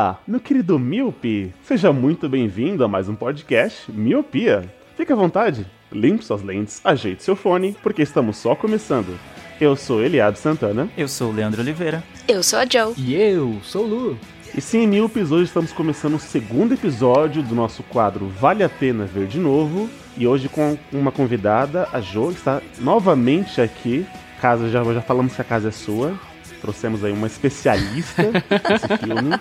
Olá, 0.00 0.18
meu 0.26 0.40
querido 0.40 0.78
Miopi. 0.78 1.52
Seja 1.62 1.92
muito 1.92 2.26
bem-vindo 2.26 2.82
a 2.82 2.88
mais 2.88 3.06
um 3.06 3.14
podcast 3.14 3.92
Miopia. 3.92 4.64
Fique 4.96 5.12
à 5.12 5.14
vontade, 5.14 5.66
limpe 5.92 6.24
suas 6.24 6.42
lentes, 6.42 6.80
ajeite 6.82 7.22
seu 7.22 7.36
fone, 7.36 7.76
porque 7.82 8.00
estamos 8.00 8.38
só 8.38 8.54
começando. 8.54 9.14
Eu 9.60 9.76
sou 9.76 10.02
Eliade 10.02 10.38
Santana. 10.38 10.88
Eu 10.96 11.06
sou 11.06 11.30
o 11.30 11.34
Leandro 11.34 11.60
Oliveira. 11.60 12.02
Eu 12.26 12.42
sou 12.42 12.60
a 12.60 12.64
Joe. 12.64 12.94
E 12.96 13.14
eu 13.14 13.58
sou 13.62 13.84
o 13.84 13.86
Lu. 13.86 14.18
E 14.56 14.60
sim, 14.62 14.86
Miopes, 14.86 15.30
hoje 15.30 15.44
estamos 15.44 15.70
começando 15.70 16.14
o 16.14 16.18
segundo 16.18 16.72
episódio 16.72 17.42
do 17.42 17.54
nosso 17.54 17.82
quadro 17.82 18.26
Vale 18.26 18.64
a 18.64 18.70
Pena 18.70 19.04
Ver 19.04 19.26
de 19.26 19.38
Novo. 19.38 19.86
E 20.16 20.26
hoje 20.26 20.48
com 20.48 20.78
uma 20.90 21.12
convidada, 21.12 21.86
a 21.92 22.00
Jo, 22.00 22.30
está 22.30 22.62
novamente 22.78 23.60
aqui. 23.60 24.06
Casa, 24.40 24.70
já, 24.70 24.82
já 24.82 25.02
falamos 25.02 25.34
que 25.34 25.42
a 25.42 25.44
casa 25.44 25.68
é 25.68 25.72
sua. 25.72 26.18
Trouxemos 26.60 27.02
aí 27.04 27.12
uma 27.12 27.26
especialista 27.26 28.22
nesse 28.22 28.98
filme. 28.98 29.38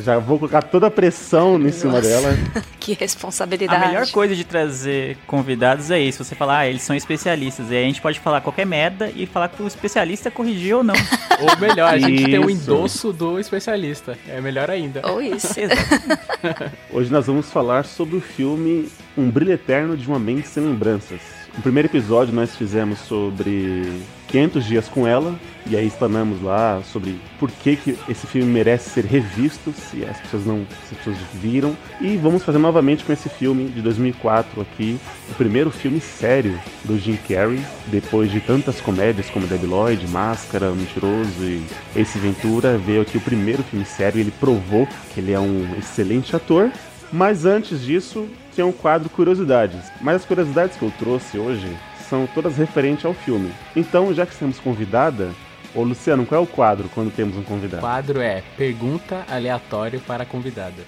Já 0.00 0.18
vou 0.18 0.38
colocar 0.38 0.62
toda 0.62 0.86
a 0.86 0.90
pressão 0.90 1.60
em 1.60 1.72
cima 1.72 1.94
Nossa. 1.94 2.08
dela. 2.08 2.36
Que 2.78 2.94
A 2.94 2.96
responsabilidade. 3.00 3.86
melhor 3.86 4.06
coisa 4.10 4.34
de 4.34 4.44
trazer 4.44 5.18
convidados 5.26 5.90
é 5.90 6.00
isso. 6.00 6.24
Você 6.24 6.34
falar, 6.34 6.60
ah, 6.60 6.66
eles 6.66 6.80
são 6.80 6.96
especialistas. 6.96 7.70
E 7.70 7.76
aí 7.76 7.84
a 7.84 7.86
gente 7.86 8.00
pode 8.00 8.18
falar 8.18 8.40
qualquer 8.40 8.64
merda 8.64 9.12
e 9.14 9.26
falar 9.26 9.50
que 9.50 9.62
o 9.62 9.66
especialista 9.66 10.30
corrigiu 10.30 10.78
ou 10.78 10.84
não. 10.84 10.94
Ou 11.38 11.56
melhor, 11.58 11.92
a 11.92 11.98
gente 11.98 12.24
tem 12.24 12.38
um 12.38 12.48
Isso. 12.48 12.62
endosso 12.62 13.12
do 13.12 13.38
especialista. 13.38 14.16
É 14.26 14.40
melhor 14.40 14.70
ainda. 14.70 15.02
Ou 15.06 15.20
isso. 15.20 15.52
Exato. 15.60 16.70
Hoje 16.90 17.12
nós 17.12 17.26
vamos 17.26 17.50
falar 17.50 17.84
sobre 17.84 18.16
o 18.16 18.20
filme 18.22 18.88
Um 19.16 19.28
Brilho 19.30 19.52
Eterno 19.52 19.94
de 19.96 20.08
uma 20.08 20.18
Mente 20.18 20.48
Sem 20.48 20.64
Lembranças. 20.64 21.20
No 21.58 21.62
primeiro 21.62 21.88
episódio 21.88 22.32
nós 22.32 22.54
fizemos 22.54 23.00
sobre 23.00 24.00
500 24.28 24.64
dias 24.64 24.88
com 24.88 25.08
ela, 25.08 25.34
e 25.66 25.76
aí 25.76 25.88
explanamos 25.88 26.40
lá 26.40 26.80
sobre 26.84 27.20
por 27.36 27.50
que, 27.50 27.74
que 27.74 27.98
esse 28.08 28.28
filme 28.28 28.48
merece 28.48 28.90
ser 28.90 29.04
revisto, 29.04 29.72
se 29.72 30.04
as 30.04 30.20
pessoas 30.20 30.46
não 30.46 30.64
se 30.86 30.94
as 30.94 30.98
pessoas 30.98 31.16
viram. 31.34 31.76
E 32.00 32.16
vamos 32.16 32.44
fazer 32.44 32.58
novamente 32.58 33.04
com 33.04 33.12
esse 33.12 33.28
filme 33.28 33.70
de 33.70 33.82
2004 33.82 34.60
aqui, 34.60 35.00
o 35.32 35.34
primeiro 35.34 35.68
filme 35.72 36.00
sério 36.00 36.56
do 36.84 36.96
Jim 36.96 37.18
Carrey, 37.28 37.60
depois 37.88 38.30
de 38.30 38.40
tantas 38.40 38.80
comédias 38.80 39.28
como 39.28 39.48
Debi 39.48 39.66
Lloyd, 39.66 40.06
Máscara, 40.06 40.70
Mentiroso 40.70 41.42
e 41.42 41.64
Ace 41.96 42.20
Ventura, 42.20 42.78
veio 42.78 43.02
aqui 43.02 43.18
o 43.18 43.20
primeiro 43.20 43.64
filme 43.64 43.84
sério 43.84 44.18
e 44.18 44.20
ele 44.20 44.32
provou 44.38 44.86
que 45.12 45.18
ele 45.18 45.32
é 45.32 45.40
um 45.40 45.74
excelente 45.76 46.36
ator. 46.36 46.70
Mas 47.12 47.44
antes 47.44 47.82
disso, 47.82 48.28
tem 48.58 48.64
um 48.64 48.72
quadro 48.72 49.08
Curiosidades. 49.08 49.80
Mas 50.00 50.16
as 50.16 50.24
curiosidades 50.24 50.76
que 50.76 50.82
eu 50.82 50.92
trouxe 50.98 51.38
hoje 51.38 51.76
são 52.08 52.26
todas 52.26 52.56
referentes 52.56 53.04
ao 53.04 53.14
filme. 53.14 53.54
Então, 53.76 54.12
já 54.12 54.26
que 54.26 54.34
temos 54.34 54.58
convidada, 54.58 55.30
ô 55.72 55.84
Luciano, 55.84 56.26
qual 56.26 56.40
é 56.40 56.42
o 56.42 56.46
quadro 56.46 56.90
quando 56.92 57.14
temos 57.14 57.36
um 57.36 57.40
O 57.42 57.44
convidado? 57.44 57.80
quadro 57.80 58.20
é 58.20 58.42
Pergunta 58.56 59.24
Aleatório 59.30 60.00
para 60.00 60.24
a 60.24 60.26
Convidada. 60.26 60.82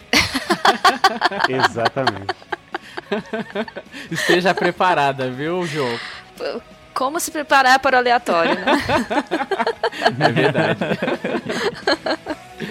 Exatamente. 1.49 2.35
Esteja 4.11 4.53
preparada, 4.53 5.31
viu, 5.31 5.65
Jô? 5.65 5.87
Como 6.93 7.21
se 7.21 7.31
preparar 7.31 7.79
para 7.79 7.95
o 7.95 7.99
aleatório, 8.01 8.57
né? 8.57 8.67
É 10.19 10.33
verdade. 10.33 10.81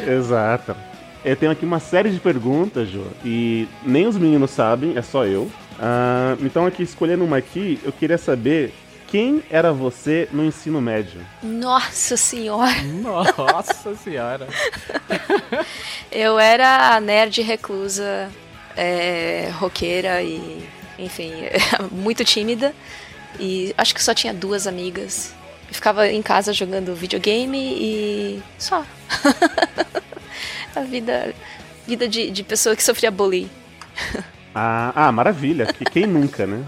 Exato. 0.06 0.76
Eu 1.24 1.36
tenho 1.36 1.52
aqui 1.52 1.66
uma 1.66 1.80
série 1.80 2.12
de 2.12 2.20
perguntas, 2.20 2.90
Jô, 2.90 3.04
e 3.26 3.68
nem 3.84 4.08
os 4.08 4.18
meninos 4.18 4.52
sabem, 4.52 4.98
é 4.98 5.02
só 5.02 5.26
eu. 5.26 5.52
Ah, 5.80 6.36
então, 6.42 6.66
aqui 6.66 6.84
escolhendo 6.84 7.24
uma 7.24 7.38
aqui, 7.38 7.80
eu 7.84 7.92
queria 7.92 8.18
saber 8.18 8.74
quem 9.08 9.44
era 9.50 9.74
você 9.74 10.30
no 10.32 10.46
ensino 10.46 10.80
médio? 10.80 11.20
Nossa 11.42 12.16
senhora. 12.16 12.82
Nossa 12.84 13.96
senhora. 13.96 14.48
Eu 16.12 16.40
era 16.40 16.96
a 16.96 17.02
nerd 17.02 17.42
reclusa, 17.42 18.30
é, 18.78 19.50
roqueira 19.54 20.22
e, 20.22 20.64
enfim, 20.98 21.32
muito 21.92 22.24
tímida. 22.24 22.74
E 23.40 23.74
acho 23.78 23.96
que 23.96 24.04
só 24.04 24.14
tinha 24.14 24.34
duas 24.34 24.68
amigas. 24.68 25.34
Eu 25.68 25.74
ficava 25.74 26.08
em 26.08 26.22
casa 26.22 26.54
jogando 26.54 26.94
videogame 26.94 27.58
e 27.58 28.44
só. 28.60 28.86
a 30.76 30.82
vida, 30.82 31.34
vida 31.88 32.08
de, 32.08 32.30
de 32.32 32.44
pessoa 32.44 32.76
que 32.76 32.84
sofria 32.84 33.12
bullying. 33.12 33.50
Ah, 34.54 34.92
ah, 34.96 35.12
maravilha. 35.12 35.66
Que- 35.68 35.86
Quem 35.86 36.06
nunca, 36.08 36.46
né? 36.46 36.64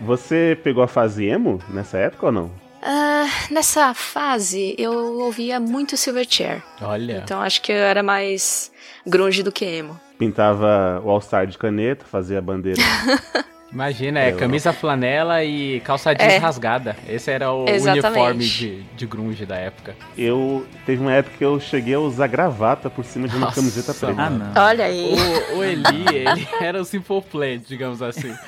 Você 0.00 0.58
pegou 0.62 0.82
a 0.82 0.88
fase 0.88 1.24
emo 1.26 1.60
nessa 1.68 1.98
época 1.98 2.26
ou 2.26 2.32
não? 2.32 2.50
Ah, 2.82 3.26
nessa 3.50 3.94
fase, 3.94 4.74
eu 4.76 4.92
ouvia 5.20 5.58
muito 5.58 5.96
Silverchair. 5.96 6.62
Olha. 6.82 7.22
Então 7.24 7.40
acho 7.40 7.62
que 7.62 7.72
eu 7.72 7.76
era 7.76 8.02
mais 8.02 8.70
grunge 9.06 9.42
do 9.42 9.50
que 9.52 9.64
emo. 9.64 9.98
Pintava 10.18 11.00
o 11.04 11.10
All-Star 11.10 11.46
de 11.46 11.56
caneta, 11.58 12.04
fazia 12.04 12.38
a 12.38 12.42
bandeira. 12.42 12.80
Imagina, 13.74 14.20
é 14.20 14.30
camisa 14.30 14.72
flanela 14.72 15.42
e 15.42 15.80
calça 15.80 16.14
jeans 16.14 16.34
É. 16.34 16.38
rasgada. 16.38 16.96
Esse 17.08 17.30
era 17.32 17.50
o 17.52 17.68
Exatamente. 17.68 18.06
uniforme 18.06 18.44
de, 18.46 18.82
de 18.96 19.06
grunge 19.06 19.44
da 19.44 19.56
época. 19.56 19.96
Eu 20.16 20.64
teve 20.86 21.02
uma 21.02 21.12
época 21.12 21.34
que 21.36 21.44
eu 21.44 21.58
cheguei 21.58 21.94
a 21.94 21.98
usar 21.98 22.28
gravata 22.28 22.88
por 22.88 23.04
cima 23.04 23.26
de 23.26 23.34
uma 23.34 23.46
Nossa, 23.46 23.56
camiseta 23.56 23.92
preta. 23.92 24.14
Ah, 24.22 24.30
não. 24.30 24.62
Olha 24.62 24.84
aí. 24.84 25.16
O, 25.52 25.58
o 25.58 25.64
Eli, 25.64 26.06
ele 26.08 26.48
era 26.62 26.80
o 26.80 26.84
Simple 26.84 27.20
Plan, 27.22 27.58
digamos 27.58 28.00
assim. 28.00 28.32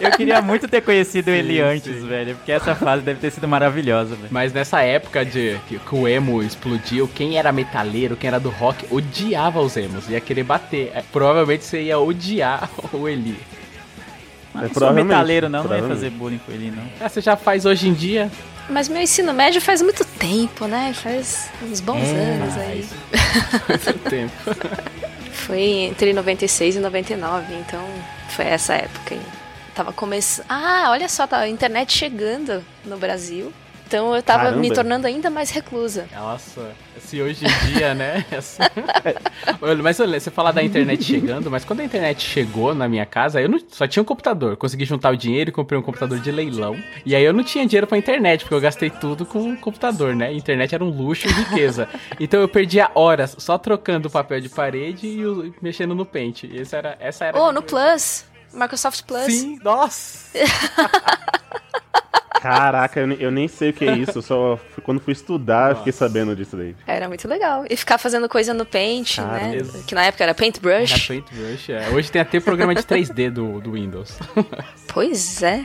Eu 0.00 0.12
queria 0.12 0.40
muito 0.40 0.68
ter 0.68 0.80
conhecido 0.80 1.28
ele 1.30 1.54
Sim, 1.54 1.60
antes, 1.60 2.00
sim. 2.00 2.06
velho. 2.06 2.36
Porque 2.36 2.52
essa 2.52 2.72
fase 2.74 3.02
deve 3.02 3.18
ter 3.18 3.32
sido 3.32 3.48
maravilhosa, 3.48 4.14
velho. 4.14 4.28
Mas 4.30 4.52
nessa 4.52 4.80
época 4.80 5.24
de 5.24 5.58
que, 5.68 5.76
que 5.76 5.94
o 5.94 6.06
emo 6.06 6.40
explodiu, 6.40 7.08
quem 7.12 7.36
era 7.36 7.50
metaleiro, 7.50 8.16
quem 8.16 8.28
era 8.28 8.38
do 8.38 8.48
rock, 8.48 8.86
odiava 8.92 9.60
os 9.60 9.76
emos, 9.76 10.08
ia 10.08 10.20
querer 10.20 10.44
bater. 10.44 10.92
É, 10.94 11.02
Provavelmente 11.12 11.64
você 11.64 11.82
ia 11.82 11.98
odiar 11.98 12.70
o 12.94 13.08
Eli. 13.08 13.36
Mas 14.54 14.64
É, 14.64 14.66
não 14.68 14.74
sou 14.74 14.92
metaleiro, 14.92 15.48
não. 15.48 15.58
Não 15.58 15.64
ia 15.64 15.68
provavelmente. 15.68 15.96
fazer 15.98 16.10
bullying 16.10 16.38
com 16.38 16.52
ele, 16.52 16.70
não. 16.70 16.84
Ah, 17.00 17.08
você 17.08 17.20
já 17.20 17.36
faz 17.36 17.64
hoje 17.66 17.88
em 17.88 17.92
dia? 17.94 18.30
Mas 18.70 18.88
meu 18.88 19.00
ensino 19.00 19.32
médio 19.32 19.60
faz 19.60 19.80
muito 19.80 20.04
tempo, 20.04 20.66
né? 20.66 20.92
Faz 20.94 21.48
uns 21.62 21.80
bons 21.80 22.02
É, 22.06 22.34
anos 22.34 22.56
aí. 22.58 22.86
Muito 23.68 23.98
tempo. 24.10 24.32
Foi 25.32 25.60
entre 25.60 26.12
96 26.12 26.76
e 26.76 26.78
99, 26.78 27.54
então 27.54 27.82
foi 28.30 28.44
essa 28.46 28.74
época 28.74 29.14
aí. 29.14 29.20
Tava 29.74 29.92
começando. 29.92 30.44
Ah, 30.48 30.88
olha 30.90 31.08
só, 31.08 31.26
tá 31.26 31.38
a 31.38 31.48
internet 31.48 31.92
chegando 31.96 32.62
no 32.84 32.98
Brasil. 32.98 33.52
Então 33.88 34.14
eu 34.14 34.22
tava 34.22 34.42
Caramba. 34.44 34.60
me 34.60 34.70
tornando 34.70 35.06
ainda 35.06 35.30
mais 35.30 35.48
reclusa. 35.48 36.06
Nossa, 36.14 36.72
se 37.00 37.22
hoje 37.22 37.46
em 37.46 37.72
dia, 37.72 37.94
né? 37.94 38.22
assim- 38.36 38.58
mas 39.82 39.98
olha, 39.98 40.20
você 40.20 40.30
fala 40.30 40.52
da 40.52 40.62
internet 40.62 41.02
chegando, 41.02 41.50
mas 41.50 41.64
quando 41.64 41.80
a 41.80 41.84
internet 41.84 42.22
chegou 42.22 42.74
na 42.74 42.86
minha 42.86 43.06
casa, 43.06 43.40
eu 43.40 43.48
não, 43.48 43.58
só 43.66 43.86
tinha 43.86 44.02
um 44.02 44.04
computador. 44.04 44.58
Consegui 44.58 44.84
juntar 44.84 45.10
o 45.10 45.16
dinheiro 45.16 45.48
e 45.48 45.52
comprei 45.54 45.78
um 45.78 45.82
computador 45.82 46.18
de 46.20 46.30
leilão. 46.30 46.76
E 47.06 47.16
aí 47.16 47.24
eu 47.24 47.32
não 47.32 47.42
tinha 47.42 47.64
dinheiro 47.66 47.86
pra 47.86 47.96
internet, 47.96 48.42
porque 48.42 48.54
eu 48.54 48.60
gastei 48.60 48.90
tudo 48.90 49.24
com 49.24 49.52
o 49.52 49.56
computador, 49.56 50.14
né? 50.14 50.34
Internet 50.34 50.74
era 50.74 50.84
um 50.84 50.90
luxo 50.90 51.26
e 51.26 51.32
riqueza. 51.32 51.88
Então 52.20 52.40
eu 52.42 52.48
perdia 52.48 52.90
horas 52.94 53.34
só 53.38 53.56
trocando 53.56 54.08
o 54.08 54.10
papel 54.10 54.38
de 54.42 54.50
parede 54.50 55.06
e 55.06 55.24
o- 55.26 55.54
mexendo 55.62 55.94
no 55.94 56.04
pente. 56.04 56.46
E 56.46 56.60
essa 56.60 56.76
era, 56.76 56.94
essa 57.00 57.24
era 57.24 57.40
Oh, 57.40 57.50
no 57.52 57.62
Plus! 57.62 58.26
Microsoft 58.52 59.04
Plus. 59.06 59.32
Sim, 59.32 59.58
nossa! 59.64 60.28
Caraca, 62.40 63.00
eu 63.00 63.06
nem, 63.06 63.20
eu 63.20 63.30
nem 63.30 63.48
sei 63.48 63.70
o 63.70 63.72
que 63.72 63.84
é 63.84 63.96
isso. 63.96 64.18
eu 64.18 64.22
Só 64.22 64.56
fui- 64.74 64.82
quando 64.82 65.00
fui 65.00 65.12
estudar, 65.12 65.70
eu 65.72 65.76
fiquei 65.76 65.92
sabendo 65.92 66.34
disso 66.36 66.56
daí. 66.56 66.74
Era 66.86 67.08
muito 67.08 67.26
legal. 67.28 67.64
E 67.68 67.76
ficar 67.76 67.98
fazendo 67.98 68.28
coisa 68.28 68.54
no 68.54 68.64
Paint, 68.64 69.16
Cara, 69.16 69.32
né? 69.48 69.56
ex- 69.56 69.84
Que 69.86 69.94
na 69.94 70.04
época 70.04 70.24
era 70.24 70.34
Paintbrush. 70.34 70.92
Era 70.92 71.02
Paintbrush, 71.22 71.70
é. 71.72 71.88
Hoje 71.90 72.10
tem 72.10 72.20
até 72.22 72.38
programa 72.40 72.74
de 72.74 72.82
3D 72.82 73.30
do, 73.30 73.60
do 73.60 73.72
Windows. 73.72 74.16
Pois 74.92 75.42
é. 75.42 75.64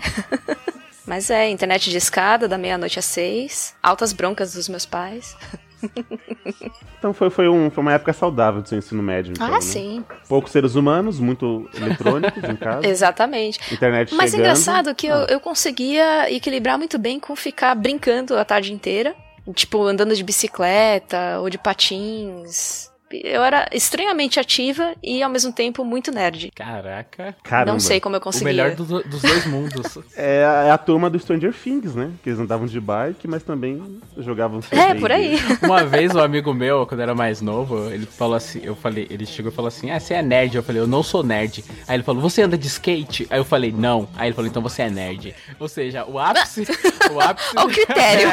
Mas 1.06 1.30
é, 1.30 1.50
internet 1.50 1.90
de 1.90 1.98
escada, 1.98 2.48
da 2.48 2.58
meia-noite 2.58 2.98
às 3.00 3.06
seis. 3.06 3.74
Altas 3.82 4.14
broncas 4.14 4.54
dos 4.54 4.70
meus 4.70 4.86
pais. 4.86 5.36
Então 7.00 7.14
foi, 7.14 7.30
foi, 7.30 7.50
um, 7.50 7.70
foi 7.70 7.82
uma 7.82 7.92
época 7.94 8.14
saudável 8.14 8.62
do 8.62 8.70
seu 8.70 8.78
ensino 8.78 9.04
médio. 9.04 9.32
Então, 9.34 9.48
ah, 9.48 9.52
né? 9.52 9.62
sim. 9.62 10.06
Poucos 10.30 10.52
seres 10.54 10.76
humanos, 10.76 11.20
muito 11.20 11.70
eletrônicos 11.76 12.42
em 12.44 12.56
casa. 12.56 12.86
Exatamente. 12.88 13.60
Internet 13.74 14.16
Mas 14.16 14.32
chegando. 14.32 14.46
engraçado 14.46 14.96
que 14.96 15.08
eu, 15.08 15.16
Ah. 15.16 15.28
eu 15.30 15.40
conseguia 15.42 16.32
equilibrar 16.32 16.78
muito 16.78 16.98
bem 16.98 17.20
com 17.20 17.36
ficar 17.36 17.76
brincando 17.76 18.38
a 18.38 18.46
tarde 18.46 18.72
inteira. 18.72 19.14
Tipo, 19.54 19.84
andando 19.84 20.16
de 20.16 20.24
bicicleta 20.24 21.40
ou 21.42 21.50
de 21.50 21.58
patins. 21.58 22.90
Eu 23.24 23.44
era 23.44 23.68
estranhamente 23.72 24.40
ativa 24.40 24.94
e 25.04 25.22
ao 25.22 25.30
mesmo 25.30 25.52
tempo 25.54 25.84
muito 25.86 26.12
nerd. 26.12 26.52
Caraca. 26.56 27.36
Caramba. 27.44 27.72
Não 27.74 27.80
sei 27.80 28.00
como 28.00 28.16
eu 28.16 28.20
O 28.20 28.24
conseguia. 28.24 28.46
melhor 28.48 28.76
do- 28.76 29.04
dos 29.04 29.22
dois 29.22 29.46
mundos. 29.46 29.98
É, 30.16 30.46
a- 30.46 30.64
é 30.66 30.72
a 30.72 30.78
turma 30.78 31.10
do 31.10 31.20
Stranger 31.20 31.54
Things, 31.54 31.96
né? 31.96 32.12
Que 32.24 32.30
eles 32.30 32.40
andavam 32.40 32.66
de 32.66 32.80
bike, 32.80 33.28
mas 33.28 33.44
também 33.44 34.00
jogavam 34.18 34.60
É, 34.72 34.94
por 34.96 35.12
aí. 35.12 35.38
Uma 35.64 35.84
vez 35.84 36.14
um 36.16 36.20
amigo 36.20 36.54
meu, 36.54 36.86
quando 36.86 37.02
era 37.02 37.14
mais 37.16 37.42
novo, 37.42 37.90
ele 37.92 38.06
falou 38.06 38.36
assim, 38.36 38.62
eu 38.64 38.76
falei, 38.76 39.08
ele 39.10 39.26
chegou 39.26 39.52
e 39.52 39.56
falou 39.56 39.68
assim, 39.68 39.92
ah, 39.92 40.00
você 40.00 40.14
é 40.16 40.22
nerd? 40.22 40.56
Eu 40.56 40.64
falei, 40.64 40.82
eu 40.82 40.88
não 40.88 41.04
sou 41.04 41.24
nerd. 41.24 41.64
Aí 41.88 41.96
ele 41.96 42.04
falou, 42.04 42.22
você 42.22 42.42
anda 42.42 42.58
de 42.58 42.68
skate? 42.68 43.28
Aí 43.30 43.40
eu 43.40 43.46
falei, 43.46 43.72
não. 43.72 44.08
Aí 44.16 44.28
ele 44.30 44.36
falou, 44.36 44.50
então 44.50 44.62
você 44.62 44.84
é 44.84 44.90
nerd. 44.90 45.36
Ou 45.60 45.68
seja, 45.68 46.06
o 46.06 46.18
ápice. 46.20 46.64
o 47.12 47.20
ápice. 47.20 47.48
Olha 47.56 47.66
o 47.68 47.70
critério. 47.70 48.28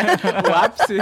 o 0.48 0.54
ápice. 0.54 0.98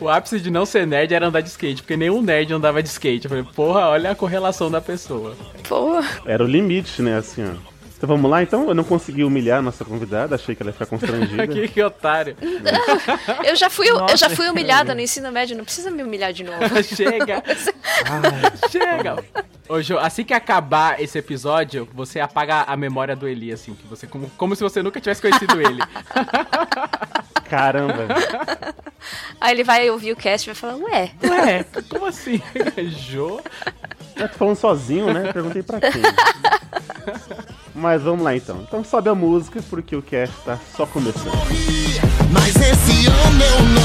o 0.00 0.08
ápice 0.08 0.40
de 0.40 0.50
não 0.50 0.64
ser 0.66 0.86
nerd 0.86 1.12
era 1.14 1.26
andar 1.26 1.40
de 1.40 1.48
skate, 1.48 1.82
porque 1.82 1.96
nenhum 1.96 2.22
nerd 2.22 2.52
andava 2.52 2.77
de 2.82 2.88
skate. 2.88 3.24
Eu 3.24 3.28
falei, 3.30 3.44
porra, 3.54 3.88
olha 3.88 4.10
a 4.10 4.14
correlação 4.14 4.70
da 4.70 4.80
pessoa. 4.80 5.34
Pô, 5.68 6.00
Era 6.26 6.42
o 6.44 6.46
limite, 6.46 7.02
né? 7.02 7.16
Assim, 7.18 7.44
ó. 7.44 7.77
Então 7.98 8.06
vamos 8.06 8.30
lá, 8.30 8.40
então? 8.40 8.68
Eu 8.68 8.74
não 8.76 8.84
consegui 8.84 9.24
humilhar 9.24 9.58
a 9.58 9.62
nossa 9.62 9.84
convidada, 9.84 10.36
achei 10.36 10.54
que 10.54 10.62
ela 10.62 10.70
ia 10.70 10.72
ficar 10.72 10.86
constrangida. 10.86 11.44
que, 11.48 11.66
que 11.66 11.82
otário. 11.82 12.36
eu 13.44 13.56
já 13.56 13.68
fui, 13.68 13.88
eu 13.88 13.96
já 14.16 14.28
Nossa. 14.28 14.36
fui 14.36 14.48
humilhada 14.48 14.94
no 14.94 15.00
ensino 15.00 15.32
médio, 15.32 15.56
não 15.56 15.64
precisa 15.64 15.90
me 15.90 16.04
humilhar 16.04 16.32
de 16.32 16.44
novo. 16.44 16.58
Chega. 16.94 17.42
Chega. 18.70 19.24
Ô, 19.68 19.82
Jo, 19.82 19.98
assim 19.98 20.22
que 20.22 20.32
acabar 20.32 21.02
esse 21.02 21.18
episódio, 21.18 21.88
você 21.92 22.20
apaga 22.20 22.62
a 22.62 22.76
memória 22.76 23.16
do 23.16 23.26
Eli, 23.26 23.50
assim, 23.52 23.74
que 23.74 23.86
você 23.88 24.06
como, 24.06 24.30
como 24.36 24.54
se 24.54 24.62
você 24.62 24.80
nunca 24.80 25.00
tivesse 25.00 25.20
conhecido 25.20 25.60
ele. 25.60 25.82
Caramba. 27.50 28.06
Aí 29.40 29.54
ele 29.54 29.64
vai 29.64 29.90
ouvir 29.90 30.12
o 30.12 30.16
cast 30.16 30.48
e 30.48 30.52
vai 30.52 30.54
falar, 30.54 30.76
ué, 30.76 31.10
Ué, 31.24 31.64
como 31.88 32.06
assim? 32.06 32.40
Jo? 32.86 33.40
Eu 34.14 34.28
tô 34.28 34.34
falando 34.36 34.56
sozinho, 34.56 35.12
né? 35.12 35.32
Perguntei 35.32 35.64
pra 35.64 35.80
quem. 35.80 36.02
Mas 37.78 38.02
vamos 38.02 38.24
lá 38.24 38.36
então. 38.36 38.60
Então 38.66 38.82
sobe 38.82 39.08
a 39.08 39.14
música, 39.14 39.62
porque 39.70 39.94
o 39.94 40.02
cast 40.02 40.34
tá 40.44 40.58
só 40.76 40.84
começando. 40.84 41.32
Mas 42.32 42.56
esse 42.56 43.06
ano 43.06 43.42
eu 43.42 43.62
não 43.62 43.77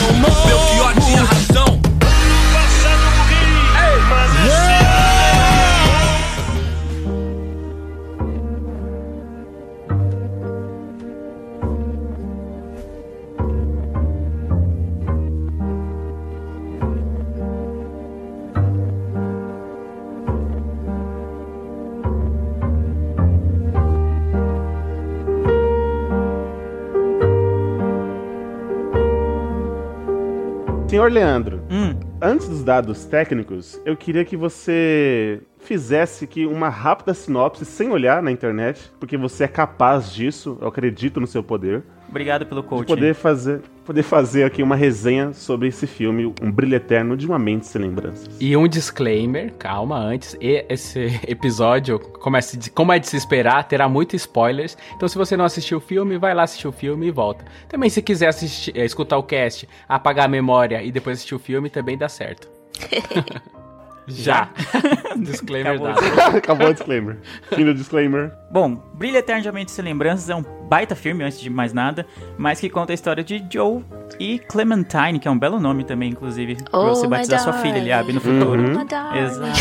Senhor 31.04 31.12
Leandro, 31.12 31.62
Hum, 31.70 32.00
antes 32.22 32.48
dos 32.48 32.64
dados 32.64 33.04
técnicos, 33.04 33.78
eu 33.84 33.98
queria 33.98 34.24
que 34.24 34.38
você 34.38 35.42
fizesse 35.60 36.24
aqui 36.24 36.46
uma 36.46 36.70
rápida 36.70 37.14
sinopse 37.14 37.66
sem 37.66 37.90
olhar 37.90 38.24
na 38.24 38.32
internet, 38.32 38.90
porque 39.02 39.18
você 39.18 39.44
é 39.44 39.48
capaz 39.50 40.14
disso, 40.14 40.58
eu 40.62 40.68
acredito 40.70 41.20
no 41.20 41.28
seu 41.28 41.44
poder, 41.44 41.84
obrigado 42.14 42.46
pelo 42.46 42.62
de 42.62 42.68
coaching. 42.68 42.86
poder 42.86 43.14
fazer, 43.16 43.62
poder 43.84 44.04
fazer 44.04 44.44
aqui 44.44 44.62
uma 44.64 44.76
resenha 44.76 45.34
sobre 45.34 45.68
esse 45.68 45.86
filme, 45.88 46.34
Um 46.42 46.52
Brilho 46.52 46.76
Eterno 46.76 47.18
de 47.18 47.26
uma 47.26 47.38
Mente 47.40 47.66
Sem 47.68 47.82
Lembranças. 47.82 48.30
E 48.40 48.56
um 48.56 48.68
disclaimer, 48.68 49.52
calma, 49.56 49.98
antes, 49.98 50.38
e- 50.40 50.66
esse 50.70 51.20
episódio, 51.28 52.00
como 52.00 52.38
é, 52.38 52.40
de- 52.40 52.70
como 52.72 52.92
é 52.94 53.00
de 53.00 53.08
se 53.08 53.18
esperar, 53.18 53.64
terá 53.68 53.90
muitos 53.90 54.22
spoilers. 54.22 54.78
Então, 54.96 55.08
se 55.10 55.18
você 55.18 55.36
não 55.36 55.46
assistiu 55.46 55.80
o 55.80 55.82
filme, 55.82 56.18
vai 56.18 56.34
lá 56.34 56.44
assistir 56.44 56.68
o 56.68 56.72
filme 56.72 57.08
e 57.08 57.12
volta. 57.12 57.44
Também, 57.68 57.90
se 57.90 58.02
quiser 58.02 58.28
assistir, 58.28 58.72
eh, 58.78 58.86
escutar 58.86 59.18
o 59.18 59.24
cast, 59.24 59.68
apagar 59.90 60.26
a 60.26 60.30
memória 60.30 60.82
e 60.84 60.92
depois 60.92 61.18
assistir 61.18 61.36
o 61.36 61.40
filme, 61.40 61.70
também 61.70 61.98
dá 61.98 62.08
certo. 62.08 62.48
Já. 64.08 64.50
disclaimer 65.18 65.76
Acabou. 65.76 65.94
dado. 65.94 66.20
Acabou 66.38 66.68
o 66.68 66.74
disclaimer. 66.74 67.18
Fim 67.54 67.66
do 67.66 67.74
disclaimer. 67.74 68.32
Bom, 68.52 68.76
Brilho 68.94 69.18
Eternamente 69.18 69.72
Sem 69.72 69.86
Lembranças 69.86 70.30
é 70.30 70.36
um 70.36 70.44
baita 70.68 70.96
filme, 70.96 71.24
antes 71.24 71.40
de 71.40 71.50
mais 71.50 71.74
nada, 71.74 72.06
mas 72.38 72.60
que 72.60 72.70
conta 72.70 72.94
a 72.94 72.96
história 72.96 73.24
de 73.24 73.46
Joe 73.50 73.84
e 74.20 74.40
Clementine, 74.40 75.20
que 75.20 75.28
é 75.28 75.32
um 75.32 75.38
belo 75.38 75.60
nome 75.60 75.84
também, 75.84 76.10
inclusive, 76.10 76.56
pra 76.56 76.80
Oh, 76.80 76.90
você 76.90 77.04
my 77.08 77.12
batizar 77.12 77.40
sua 77.40 77.54
filha, 77.54 77.78
Eliabe, 77.78 78.14
no 78.14 78.22
futuro. 78.22 78.62
Uhum. 78.62 78.80
my 78.80 78.86
darling. 78.86 79.20
Exato. 79.20 79.60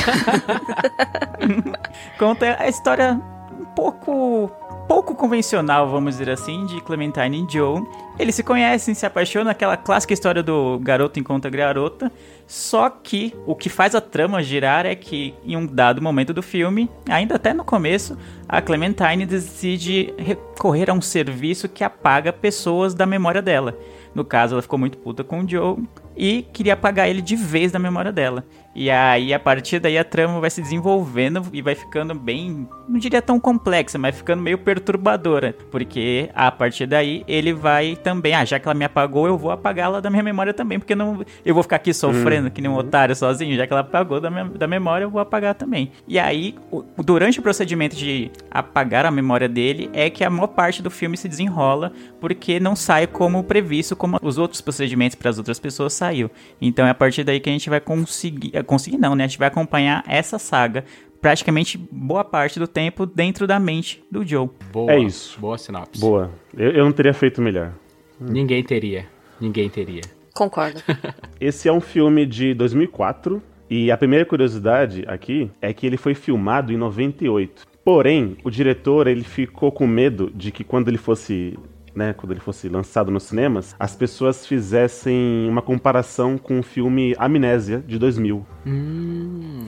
Conta 2.19 2.57
a 2.59 2.69
história 2.69 3.21
um 3.59 3.65
pouco 3.75 4.51
pouco 4.89 5.15
convencional, 5.15 5.89
vamos 5.89 6.19
dizer 6.19 6.31
assim, 6.31 6.67
de 6.67 6.81
Clementine 6.83 7.47
e 7.49 7.53
Joe. 7.53 7.83
Eles 8.19 8.35
se 8.35 8.43
conhecem, 8.43 8.95
se 8.95 9.07
apaixonam, 9.07 9.51
aquela 9.51 9.77
clássica 9.77 10.13
história 10.13 10.43
do 10.43 10.79
garoto 10.81 11.19
encontra 11.19 11.51
garota. 11.51 12.13
Só 12.47 12.91
que 12.91 13.35
o 13.47 13.57
que 13.57 13.71
faz 13.71 13.95
a 13.95 14.01
trama 14.01 14.43
girar 14.43 14.85
é 14.85 14.95
que 14.95 15.35
em 15.45 15.57
um 15.57 15.67
dado 15.67 16.03
momento 16.03 16.35
do 16.35 16.43
filme, 16.43 16.91
ainda 17.09 17.37
até 17.37 17.55
no 17.55 17.65
começo, 17.65 18.17
a 18.47 18.61
Clementine 18.61 19.25
decide 19.25 20.13
recorrer 20.19 20.91
a 20.91 20.93
um 20.93 21.01
serviço 21.01 21.69
que 21.69 21.83
apaga 21.83 22.33
pessoas 22.33 22.93
da 22.95 23.07
memória 23.07 23.41
dela. 23.41 23.79
No 24.15 24.25
caso, 24.25 24.55
ela 24.55 24.63
ficou 24.63 24.79
muito 24.79 24.99
puta 24.99 25.25
com 25.25 25.41
o 25.41 25.49
Joe 25.49 25.79
e 26.15 26.43
queria 26.53 26.75
apagar 26.75 27.09
ele 27.09 27.23
de 27.23 27.35
vez 27.35 27.73
da 27.73 27.79
memória 27.79 28.13
dela. 28.13 28.45
E 28.75 28.91
aí, 28.91 29.35
a 29.35 29.39
partir 29.39 29.79
daí, 29.79 29.99
a 29.99 30.05
trama 30.05 30.41
vai 30.41 30.49
se 30.49 30.63
desenvolvendo 30.63 31.45
e 31.53 31.61
vai 31.61 31.75
ficando 31.75 32.15
bem, 32.15 32.69
não 32.89 32.99
diria 32.99 33.21
tão 33.21 33.39
complexa, 33.39 33.99
mas 33.99 34.17
ficando 34.17 34.43
meio 34.43 34.57
perturbadora. 34.57 35.55
Porque 35.71 36.31
a 36.35 36.51
partir 36.51 36.87
daí, 36.87 37.23
ele 37.29 37.53
vai 37.53 37.97
também, 37.97 38.35
ah, 38.35 38.45
já 38.45 38.59
que 38.59 38.67
ela 38.67 38.75
me 38.75 38.85
apagou, 38.85 39.27
eu 39.27 39.37
vou 39.37 39.51
apagá-la 39.51 40.01
da 40.01 40.09
minha 40.09 40.23
memória 40.23 40.55
também, 40.55 40.79
porque 40.79 40.95
não, 40.95 41.23
eu 41.45 41.55
vou 41.55 41.63
ficar 41.63 41.77
aqui 41.77 41.93
sofrendo 41.93 42.51
que 42.51 42.63
nem 42.63 42.71
um 42.71 42.77
otário 42.77 43.15
sozinho, 43.15 43.57
já 43.57 43.67
que 43.67 43.73
ela 43.73 43.83
apagou 43.83 44.21
da, 44.21 44.31
minha, 44.31 44.45
da 44.45 44.67
memória, 44.67 45.05
eu 45.05 45.11
vou 45.11 45.21
apagar 45.21 45.55
também. 45.55 45.93
E 46.09 46.19
aí, 46.19 46.55
durante 46.97 47.41
o 47.41 47.43
procedimento 47.43 47.95
de 47.95 48.31
apagar 48.51 49.05
a 49.05 49.11
memória 49.11 49.49
dele, 49.49 49.91
é 49.93 50.09
que 50.09 50.25
a 50.25 50.31
maior 50.31 50.49
parte 50.49 50.83
do 50.83 50.91
filme 50.91 51.17
se 51.17 51.29
desenrola, 51.29 51.93
porque 52.21 52.59
não 52.59 52.75
sai 52.75 53.07
como 53.07 53.45
previsto, 53.45 53.95
como 53.95 54.19
os 54.23 54.39
outros 54.39 54.61
procedimentos 54.61 55.15
para 55.15 55.29
as 55.29 55.39
outras 55.39 55.59
pessoas 55.59 55.93
saiu. 55.93 56.31
Então 56.61 56.87
é 56.87 56.91
a 56.91 56.95
partir 56.95 57.25
daí 57.25 57.39
que 57.39 57.51
a 57.51 57.53
gente 57.53 57.69
vai 57.69 57.81
conseguir, 57.81 58.62
conseguir 58.65 58.99
não, 58.99 59.15
né? 59.15 59.25
A 59.25 59.27
gente 59.27 59.39
vai 59.39 59.49
acompanhar 59.49 60.05
essa 60.07 60.39
saga 60.39 60.85
praticamente 61.21 61.79
boa 61.79 62.25
parte 62.25 62.59
do 62.59 62.67
tempo 62.67 63.07
dentro 63.07 63.47
da 63.47 63.61
mente 63.61 64.03
do 64.11 64.27
Joe. 64.27 64.51
Boa, 64.73 64.93
É 64.93 64.99
isso. 64.99 65.39
Boa 65.41 65.57
sinopse. 65.57 66.01
Boa. 66.01 66.31
Eu, 66.57 66.73
eu 66.73 66.85
não 66.85 66.93
teria 66.93 67.15
feito 67.15 67.41
melhor. 67.41 67.73
Ninguém 68.21 68.63
teria. 68.63 69.07
Ninguém 69.41 69.71
teria. 69.71 70.03
Concordo. 70.35 70.83
Esse 71.41 71.69
é 71.69 71.73
um 71.73 71.81
filme 71.81 72.27
de 72.27 72.55
2004 72.55 73.43
e 73.71 73.91
a 73.91 73.97
primeira 73.97 74.25
curiosidade 74.25 75.05
aqui 75.07 75.51
é 75.61 75.73
que 75.73 75.87
ele 75.87 75.97
foi 75.97 76.15
filmado 76.15 76.73
em 76.73 76.77
98. 76.77 77.67
Porém, 77.85 78.37
o 78.45 78.51
diretor 78.51 79.07
ele 79.07 79.25
ficou 79.25 79.73
com 79.73 79.87
medo 79.87 80.31
de 80.35 80.53
que 80.53 80.63
quando 80.63 80.89
ele 80.89 80.99
fosse, 80.99 81.59
né, 81.95 82.13
quando 82.13 82.33
ele 82.33 82.41
fosse 82.41 82.69
lançado 82.69 83.11
nos 83.11 83.25
cinemas, 83.25 83.75
as 83.79 83.95
pessoas 83.95 84.47
fizessem 84.47 85.47
uma 85.49 85.61
comparação 85.63 86.39
com 86.39 86.59
o 86.61 86.63
filme 86.63 87.15
Amnésia 87.19 87.83
de 87.87 87.99
2000. 87.99 88.45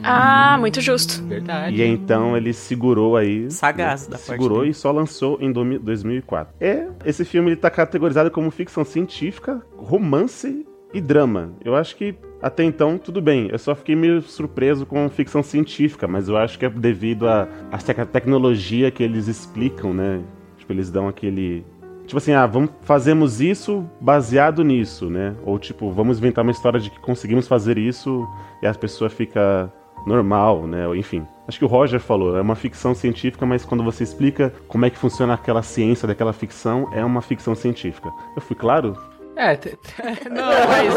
ah, 0.02 0.57
muito 0.59 0.81
justo. 0.81 1.23
Verdade. 1.26 1.76
E 1.76 1.83
então 1.87 2.37
ele 2.37 2.52
segurou 2.52 3.16
aí, 3.16 3.50
Sagaz 3.50 4.07
da 4.07 4.16
parte 4.16 4.26
segurou 4.26 4.59
dele. 4.61 4.71
e 4.71 4.75
só 4.75 4.90
lançou 4.90 5.38
em 5.40 5.50
domi- 5.52 5.78
2004. 5.78 6.54
É, 6.61 6.88
esse 7.04 7.25
filme 7.25 7.50
ele 7.50 7.57
tá 7.57 7.71
categorizado 7.71 8.31
como 8.31 8.50
ficção 8.50 8.85
científica, 8.85 9.62
romance 9.76 10.66
e 10.93 11.00
drama. 11.00 11.52
Eu 11.64 11.75
acho 11.75 11.97
que 11.97 12.14
até 12.43 12.62
então 12.64 12.99
tudo 12.99 13.21
bem. 13.23 13.49
Eu 13.50 13.59
só 13.59 13.75
fiquei 13.75 13.97
meio 13.97 14.21
surpreso 14.23 14.85
com 14.87 15.09
ficção 15.09 15.43
científica, 15.43 16.07
mas 16.07 16.28
eu 16.28 16.37
acho 16.37 16.59
que 16.59 16.66
é 16.66 16.71
devido 16.71 17.26
à 17.28 17.49
à 17.73 17.78
tec- 17.78 18.07
tecnologia 18.11 18.90
que 18.90 19.02
eles 19.02 19.26
explicam, 19.28 19.93
né? 19.95 20.21
Tipo, 20.59 20.73
eles 20.73 20.90
dão 20.90 21.09
aquele 21.09 21.64
Tipo 22.06 22.18
assim, 22.18 22.32
ah, 22.32 22.46
vamos, 22.46 22.70
fazemos 22.82 23.40
isso 23.40 23.84
baseado 24.00 24.62
nisso, 24.62 25.08
né? 25.08 25.34
Ou 25.44 25.58
tipo, 25.58 25.90
vamos 25.90 26.18
inventar 26.18 26.44
uma 26.44 26.50
história 26.50 26.78
de 26.78 26.90
que 26.90 27.00
conseguimos 27.00 27.49
fazer 27.49 27.78
isso 27.78 28.26
e 28.62 28.66
a 28.66 28.75
pessoa 28.75 29.08
fica 29.08 29.73
normal, 30.06 30.66
né? 30.66 30.84
Enfim. 30.96 31.26
Acho 31.46 31.58
que 31.58 31.64
o 31.64 31.68
Roger 31.68 32.00
falou, 32.00 32.37
é 32.37 32.40
uma 32.40 32.54
ficção 32.54 32.94
científica, 32.94 33.44
mas 33.44 33.64
quando 33.64 33.84
você 33.84 34.02
explica 34.02 34.52
como 34.66 34.84
é 34.87 34.90
que 34.90 34.99
funciona 34.99 35.34
aquela 35.34 35.62
ciência 35.62 36.08
daquela 36.08 36.32
ficção, 36.32 36.88
é 36.92 37.04
uma 37.04 37.20
ficção 37.20 37.54
científica. 37.54 38.11
Eu 38.34 38.40
fui 38.40 38.56
claro? 38.56 38.96
É, 39.37 39.59
não, 40.31 40.69
mas. 40.69 40.95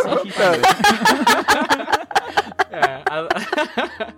É, 2.71 3.01
a- 3.09 4.13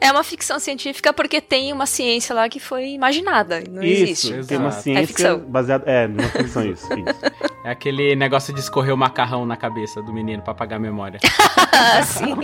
É 0.00 0.10
uma 0.10 0.24
ficção 0.24 0.58
científica 0.58 1.12
porque 1.12 1.40
tem 1.40 1.72
uma 1.72 1.86
ciência 1.86 2.34
lá 2.34 2.48
que 2.48 2.58
foi 2.58 2.88
imaginada. 2.90 3.62
Não 3.70 3.82
isso, 3.82 4.02
existe. 4.32 4.46
tem 4.48 4.58
uma 4.58 4.68
Exato. 4.68 4.82
ciência 4.82 5.02
É 5.02 5.06
ficção. 5.06 5.38
baseada. 5.40 5.84
É, 5.90 6.08
numa 6.08 6.22
ficção, 6.28 6.64
isso. 6.66 6.86
isso. 6.92 7.20
é 7.64 7.70
aquele 7.70 8.16
negócio 8.16 8.52
de 8.52 8.58
escorrer 8.60 8.92
o 8.92 8.96
macarrão 8.96 9.46
na 9.46 9.56
cabeça 9.56 10.02
do 10.02 10.12
menino 10.12 10.42
pra 10.42 10.52
apagar 10.52 10.78
a 10.78 10.82
memória. 10.82 11.20
Sim. 12.04 12.34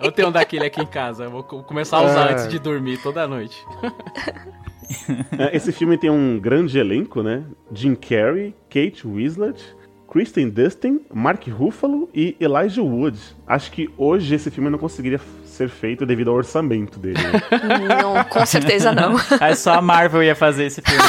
Eu 0.00 0.12
tenho 0.12 0.28
um 0.28 0.32
daquele 0.32 0.66
aqui 0.66 0.82
em 0.82 0.86
casa. 0.86 1.24
Eu 1.24 1.30
vou 1.30 1.42
co- 1.42 1.62
começar 1.62 1.96
a 1.96 2.02
usar 2.02 2.28
É. 2.28 2.32
antes 2.34 2.46
de 2.48 2.58
dormir 2.58 2.98
toda 3.02 3.26
noite. 3.26 3.56
É, 5.38 5.56
Esse 5.56 5.72
filme 5.72 5.96
tem 5.96 6.10
um 6.10 6.38
grande 6.38 6.78
elenco, 6.78 7.22
né? 7.22 7.42
Jim 7.72 7.94
Carrey, 7.94 8.54
Kate 8.70 9.06
Winslet, 9.06 9.62
Kristen 10.10 10.48
Dustin, 10.48 11.00
Mark 11.12 11.46
Ruffalo 11.48 12.08
e 12.14 12.34
Elijah 12.40 12.82
Wood. 12.82 13.18
Acho 13.46 13.70
que 13.70 13.90
hoje 13.96 14.34
esse 14.34 14.50
filme 14.50 14.70
não 14.70 14.78
conseguiria 14.78 15.20
ser 15.44 15.68
feito 15.68 16.06
devido 16.06 16.30
ao 16.30 16.36
orçamento 16.36 16.98
dele. 16.98 17.18
né? 17.18 17.78
Não, 18.02 18.24
com 18.24 18.46
certeza 18.46 18.92
não. 18.92 19.16
Aí 19.40 19.54
só 19.56 19.74
a 19.74 19.82
Marvel 19.82 20.22
ia 20.22 20.34
fazer 20.34 20.64
esse 20.66 20.80
filme. 20.80 21.02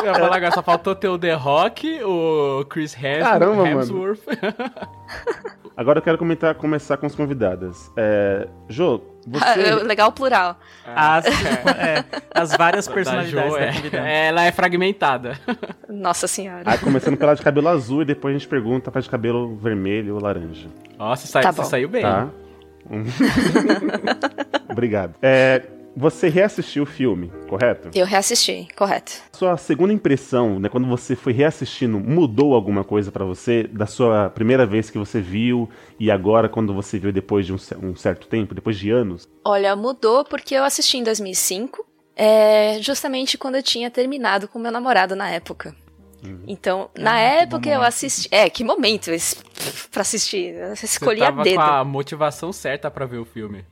Eu 0.00 0.06
ia 0.06 0.14
falar 0.14 0.36
agora, 0.36 0.52
só 0.52 0.62
faltou 0.62 0.94
ter 0.94 1.08
o 1.08 1.18
The 1.18 1.34
Rock, 1.34 2.00
o 2.04 2.64
Chris 2.68 2.94
Hems- 2.94 3.22
Caramba, 3.22 3.56
mano. 3.64 3.80
Hemsworth. 3.80 4.20
Agora 5.76 5.98
eu 5.98 6.02
quero 6.02 6.16
comentar, 6.16 6.54
começar 6.54 6.96
com 6.96 7.06
as 7.06 7.14
convidadas. 7.14 7.90
É, 7.96 8.48
Jo, 8.68 9.00
você. 9.26 9.74
Legal 9.82 10.12
plural. 10.12 10.58
As, 10.94 11.26
é, 11.26 12.04
as 12.32 12.56
várias 12.56 12.86
Da 12.88 12.94
personalidades 12.94 13.82
Jo, 13.82 13.90
da, 13.90 14.08
é, 14.08 14.28
ela 14.28 14.44
é 14.44 14.52
fragmentada. 14.52 15.38
Nossa 15.88 16.28
senhora. 16.28 16.62
Ah, 16.64 16.78
começando 16.78 17.16
pela 17.16 17.34
de 17.34 17.42
cabelo 17.42 17.68
azul 17.68 18.02
e 18.02 18.04
depois 18.04 18.34
a 18.34 18.38
gente 18.38 18.48
pergunta 18.48 18.90
pra 18.90 19.00
de 19.00 19.10
cabelo 19.10 19.56
vermelho 19.56 20.14
ou 20.14 20.20
laranja. 20.20 20.68
Nossa, 20.98 21.26
sai, 21.26 21.42
Tá 21.42 21.50
você 21.50 21.64
saiu 21.64 21.88
bem. 21.88 22.02
Tá? 22.02 22.28
Obrigado. 24.70 25.14
É, 25.20 25.62
você 25.96 26.28
reassistiu 26.28 26.82
o 26.82 26.86
filme, 26.86 27.32
correto? 27.48 27.90
Eu 27.94 28.04
reassisti, 28.04 28.68
correto. 28.76 29.12
Sua 29.32 29.56
segunda 29.56 29.92
impressão, 29.92 30.60
né, 30.60 30.68
quando 30.68 30.86
você 30.86 31.16
foi 31.16 31.32
reassistindo, 31.32 31.98
mudou 31.98 32.54
alguma 32.54 32.84
coisa 32.84 33.10
pra 33.10 33.24
você 33.24 33.62
da 33.64 33.86
sua 33.86 34.28
primeira 34.30 34.66
vez 34.66 34.90
que 34.90 34.98
você 34.98 35.20
viu 35.20 35.68
e 35.98 36.10
agora 36.10 36.48
quando 36.48 36.74
você 36.74 36.98
viu 36.98 37.12
depois 37.12 37.46
de 37.46 37.52
um, 37.52 37.56
um 37.82 37.96
certo 37.96 38.26
tempo, 38.26 38.54
depois 38.54 38.78
de 38.78 38.90
anos? 38.90 39.26
Olha, 39.44 39.74
mudou 39.74 40.24
porque 40.24 40.54
eu 40.54 40.64
assisti 40.64 40.98
em 40.98 41.02
2005, 41.02 41.86
é, 42.14 42.78
justamente 42.80 43.38
quando 43.38 43.56
eu 43.56 43.62
tinha 43.62 43.90
terminado 43.90 44.46
com 44.48 44.58
meu 44.58 44.70
namorado 44.72 45.16
na 45.16 45.30
época. 45.30 45.74
Então, 46.48 46.90
na 46.98 47.12
Ah, 47.12 47.16
que 47.18 47.42
época 47.44 47.68
eu 47.70 47.82
assisti. 47.82 48.28
É, 48.32 48.50
que 48.50 48.64
momento 48.64 49.12
esse- 49.12 49.36
pra 49.92 50.00
assistir. 50.02 50.54
Eu 50.54 50.72
escolhi 50.72 51.18
Você 51.20 51.24
a 51.24 51.26
tava 51.28 51.42
dedo. 51.44 51.54
com 51.56 51.60
a 51.60 51.84
motivação 51.84 52.52
certa 52.52 52.90
pra 52.90 53.06
ver 53.06 53.18
o 53.18 53.24
filme. 53.24 53.64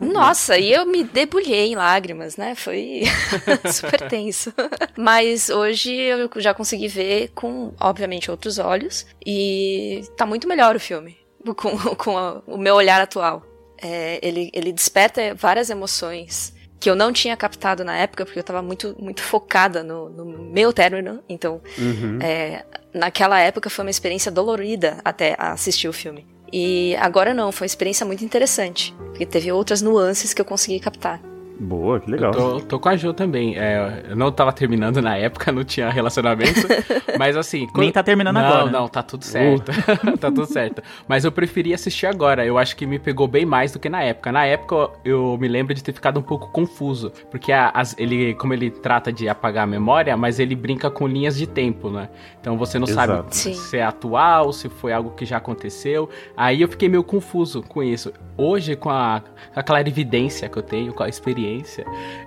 Nossa, 0.00 0.58
e 0.58 0.72
eu 0.72 0.86
me 0.86 1.04
debulhei 1.04 1.72
em 1.72 1.74
lágrimas, 1.76 2.36
né? 2.36 2.54
Foi 2.54 3.02
super 3.72 4.08
tenso. 4.08 4.52
Mas 4.96 5.48
hoje 5.50 5.92
eu 5.94 6.30
já 6.36 6.54
consegui 6.54 6.88
ver 6.88 7.28
com, 7.34 7.72
obviamente, 7.80 8.30
outros 8.30 8.58
olhos. 8.58 9.06
E 9.24 10.02
tá 10.16 10.24
muito 10.26 10.48
melhor 10.48 10.74
o 10.76 10.80
filme. 10.80 11.18
Com, 11.56 11.76
com 11.96 12.18
a- 12.18 12.42
o 12.46 12.56
meu 12.58 12.74
olhar 12.74 13.00
atual. 13.00 13.42
É, 13.82 14.18
ele, 14.22 14.50
ele 14.52 14.72
desperta 14.72 15.34
várias 15.34 15.70
emoções 15.70 16.54
que 16.78 16.88
eu 16.88 16.94
não 16.94 17.12
tinha 17.12 17.36
captado 17.36 17.84
na 17.84 17.96
época, 17.96 18.24
porque 18.24 18.38
eu 18.38 18.42
tava 18.44 18.62
muito, 18.62 18.96
muito 18.98 19.22
focada 19.22 19.82
no, 19.82 20.08
no 20.08 20.24
meu 20.24 20.72
término. 20.72 21.22
Então, 21.28 21.60
Uhum. 21.78 22.18
é, 22.22 22.64
naquela 22.94 23.38
época 23.38 23.68
foi 23.68 23.84
uma 23.84 23.90
experiência 23.90 24.30
dolorida 24.30 24.98
até 25.04 25.34
assistir 25.38 25.88
o 25.88 25.92
filme. 25.92 26.26
E 26.52 26.96
agora 26.96 27.32
não, 27.32 27.52
foi 27.52 27.64
uma 27.64 27.70
experiência 27.70 28.04
muito 28.04 28.24
interessante. 28.24 28.94
Porque 29.06 29.26
teve 29.26 29.52
outras 29.52 29.82
nuances 29.82 30.34
que 30.34 30.40
eu 30.40 30.44
consegui 30.44 30.80
captar. 30.80 31.20
Boa, 31.62 32.00
que 32.00 32.10
legal. 32.10 32.32
Eu 32.32 32.38
tô, 32.38 32.60
tô 32.62 32.80
com 32.80 32.88
a 32.88 32.96
Jo 32.96 33.12
também. 33.12 33.58
É, 33.58 34.04
eu 34.08 34.16
não 34.16 34.32
tava 34.32 34.50
terminando 34.50 35.02
na 35.02 35.14
época, 35.18 35.52
não 35.52 35.62
tinha 35.62 35.90
relacionamento. 35.90 36.66
mas 37.18 37.36
assim. 37.36 37.68
Nem 37.76 37.92
tá 37.92 38.02
terminando 38.02 38.36
não, 38.36 38.44
agora, 38.46 38.64
né? 38.64 38.72
Não, 38.72 38.88
tá 38.88 39.02
tudo 39.02 39.24
certo. 39.26 39.70
tá 40.18 40.30
tudo 40.30 40.46
certo. 40.46 40.82
Mas 41.06 41.22
eu 41.22 41.30
preferi 41.30 41.74
assistir 41.74 42.06
agora. 42.06 42.46
Eu 42.46 42.56
acho 42.56 42.74
que 42.74 42.86
me 42.86 42.98
pegou 42.98 43.28
bem 43.28 43.44
mais 43.44 43.72
do 43.72 43.78
que 43.78 43.90
na 43.90 44.02
época. 44.02 44.32
Na 44.32 44.46
época 44.46 44.88
eu 45.04 45.36
me 45.38 45.46
lembro 45.48 45.74
de 45.74 45.84
ter 45.84 45.92
ficado 45.92 46.18
um 46.18 46.22
pouco 46.22 46.48
confuso. 46.50 47.12
Porque 47.30 47.52
a- 47.52 47.70
as- 47.74 47.94
ele, 47.98 48.32
como 48.34 48.54
ele 48.54 48.70
trata 48.70 49.12
de 49.12 49.28
apagar 49.28 49.64
a 49.64 49.66
memória, 49.66 50.16
mas 50.16 50.40
ele 50.40 50.54
brinca 50.54 50.90
com 50.90 51.06
linhas 51.06 51.36
de 51.36 51.46
tempo, 51.46 51.90
né? 51.90 52.08
Então 52.40 52.56
você 52.56 52.78
não 52.78 52.88
Exato. 52.88 53.12
sabe 53.16 53.36
Sim. 53.36 53.52
se 53.52 53.76
é 53.76 53.82
atual, 53.84 54.50
se 54.54 54.70
foi 54.70 54.94
algo 54.94 55.10
que 55.10 55.26
já 55.26 55.36
aconteceu. 55.36 56.08
Aí 56.34 56.62
eu 56.62 56.68
fiquei 56.68 56.88
meio 56.88 57.04
confuso 57.04 57.62
com 57.62 57.82
isso. 57.82 58.12
Hoje, 58.34 58.74
com 58.76 58.88
a, 58.88 59.22
com 59.52 59.60
a 59.60 59.62
clarividência 59.62 60.48
que 60.48 60.56
eu 60.56 60.62
tenho, 60.62 60.94
com 60.94 61.02
a 61.02 61.08
experiência, 61.08 61.49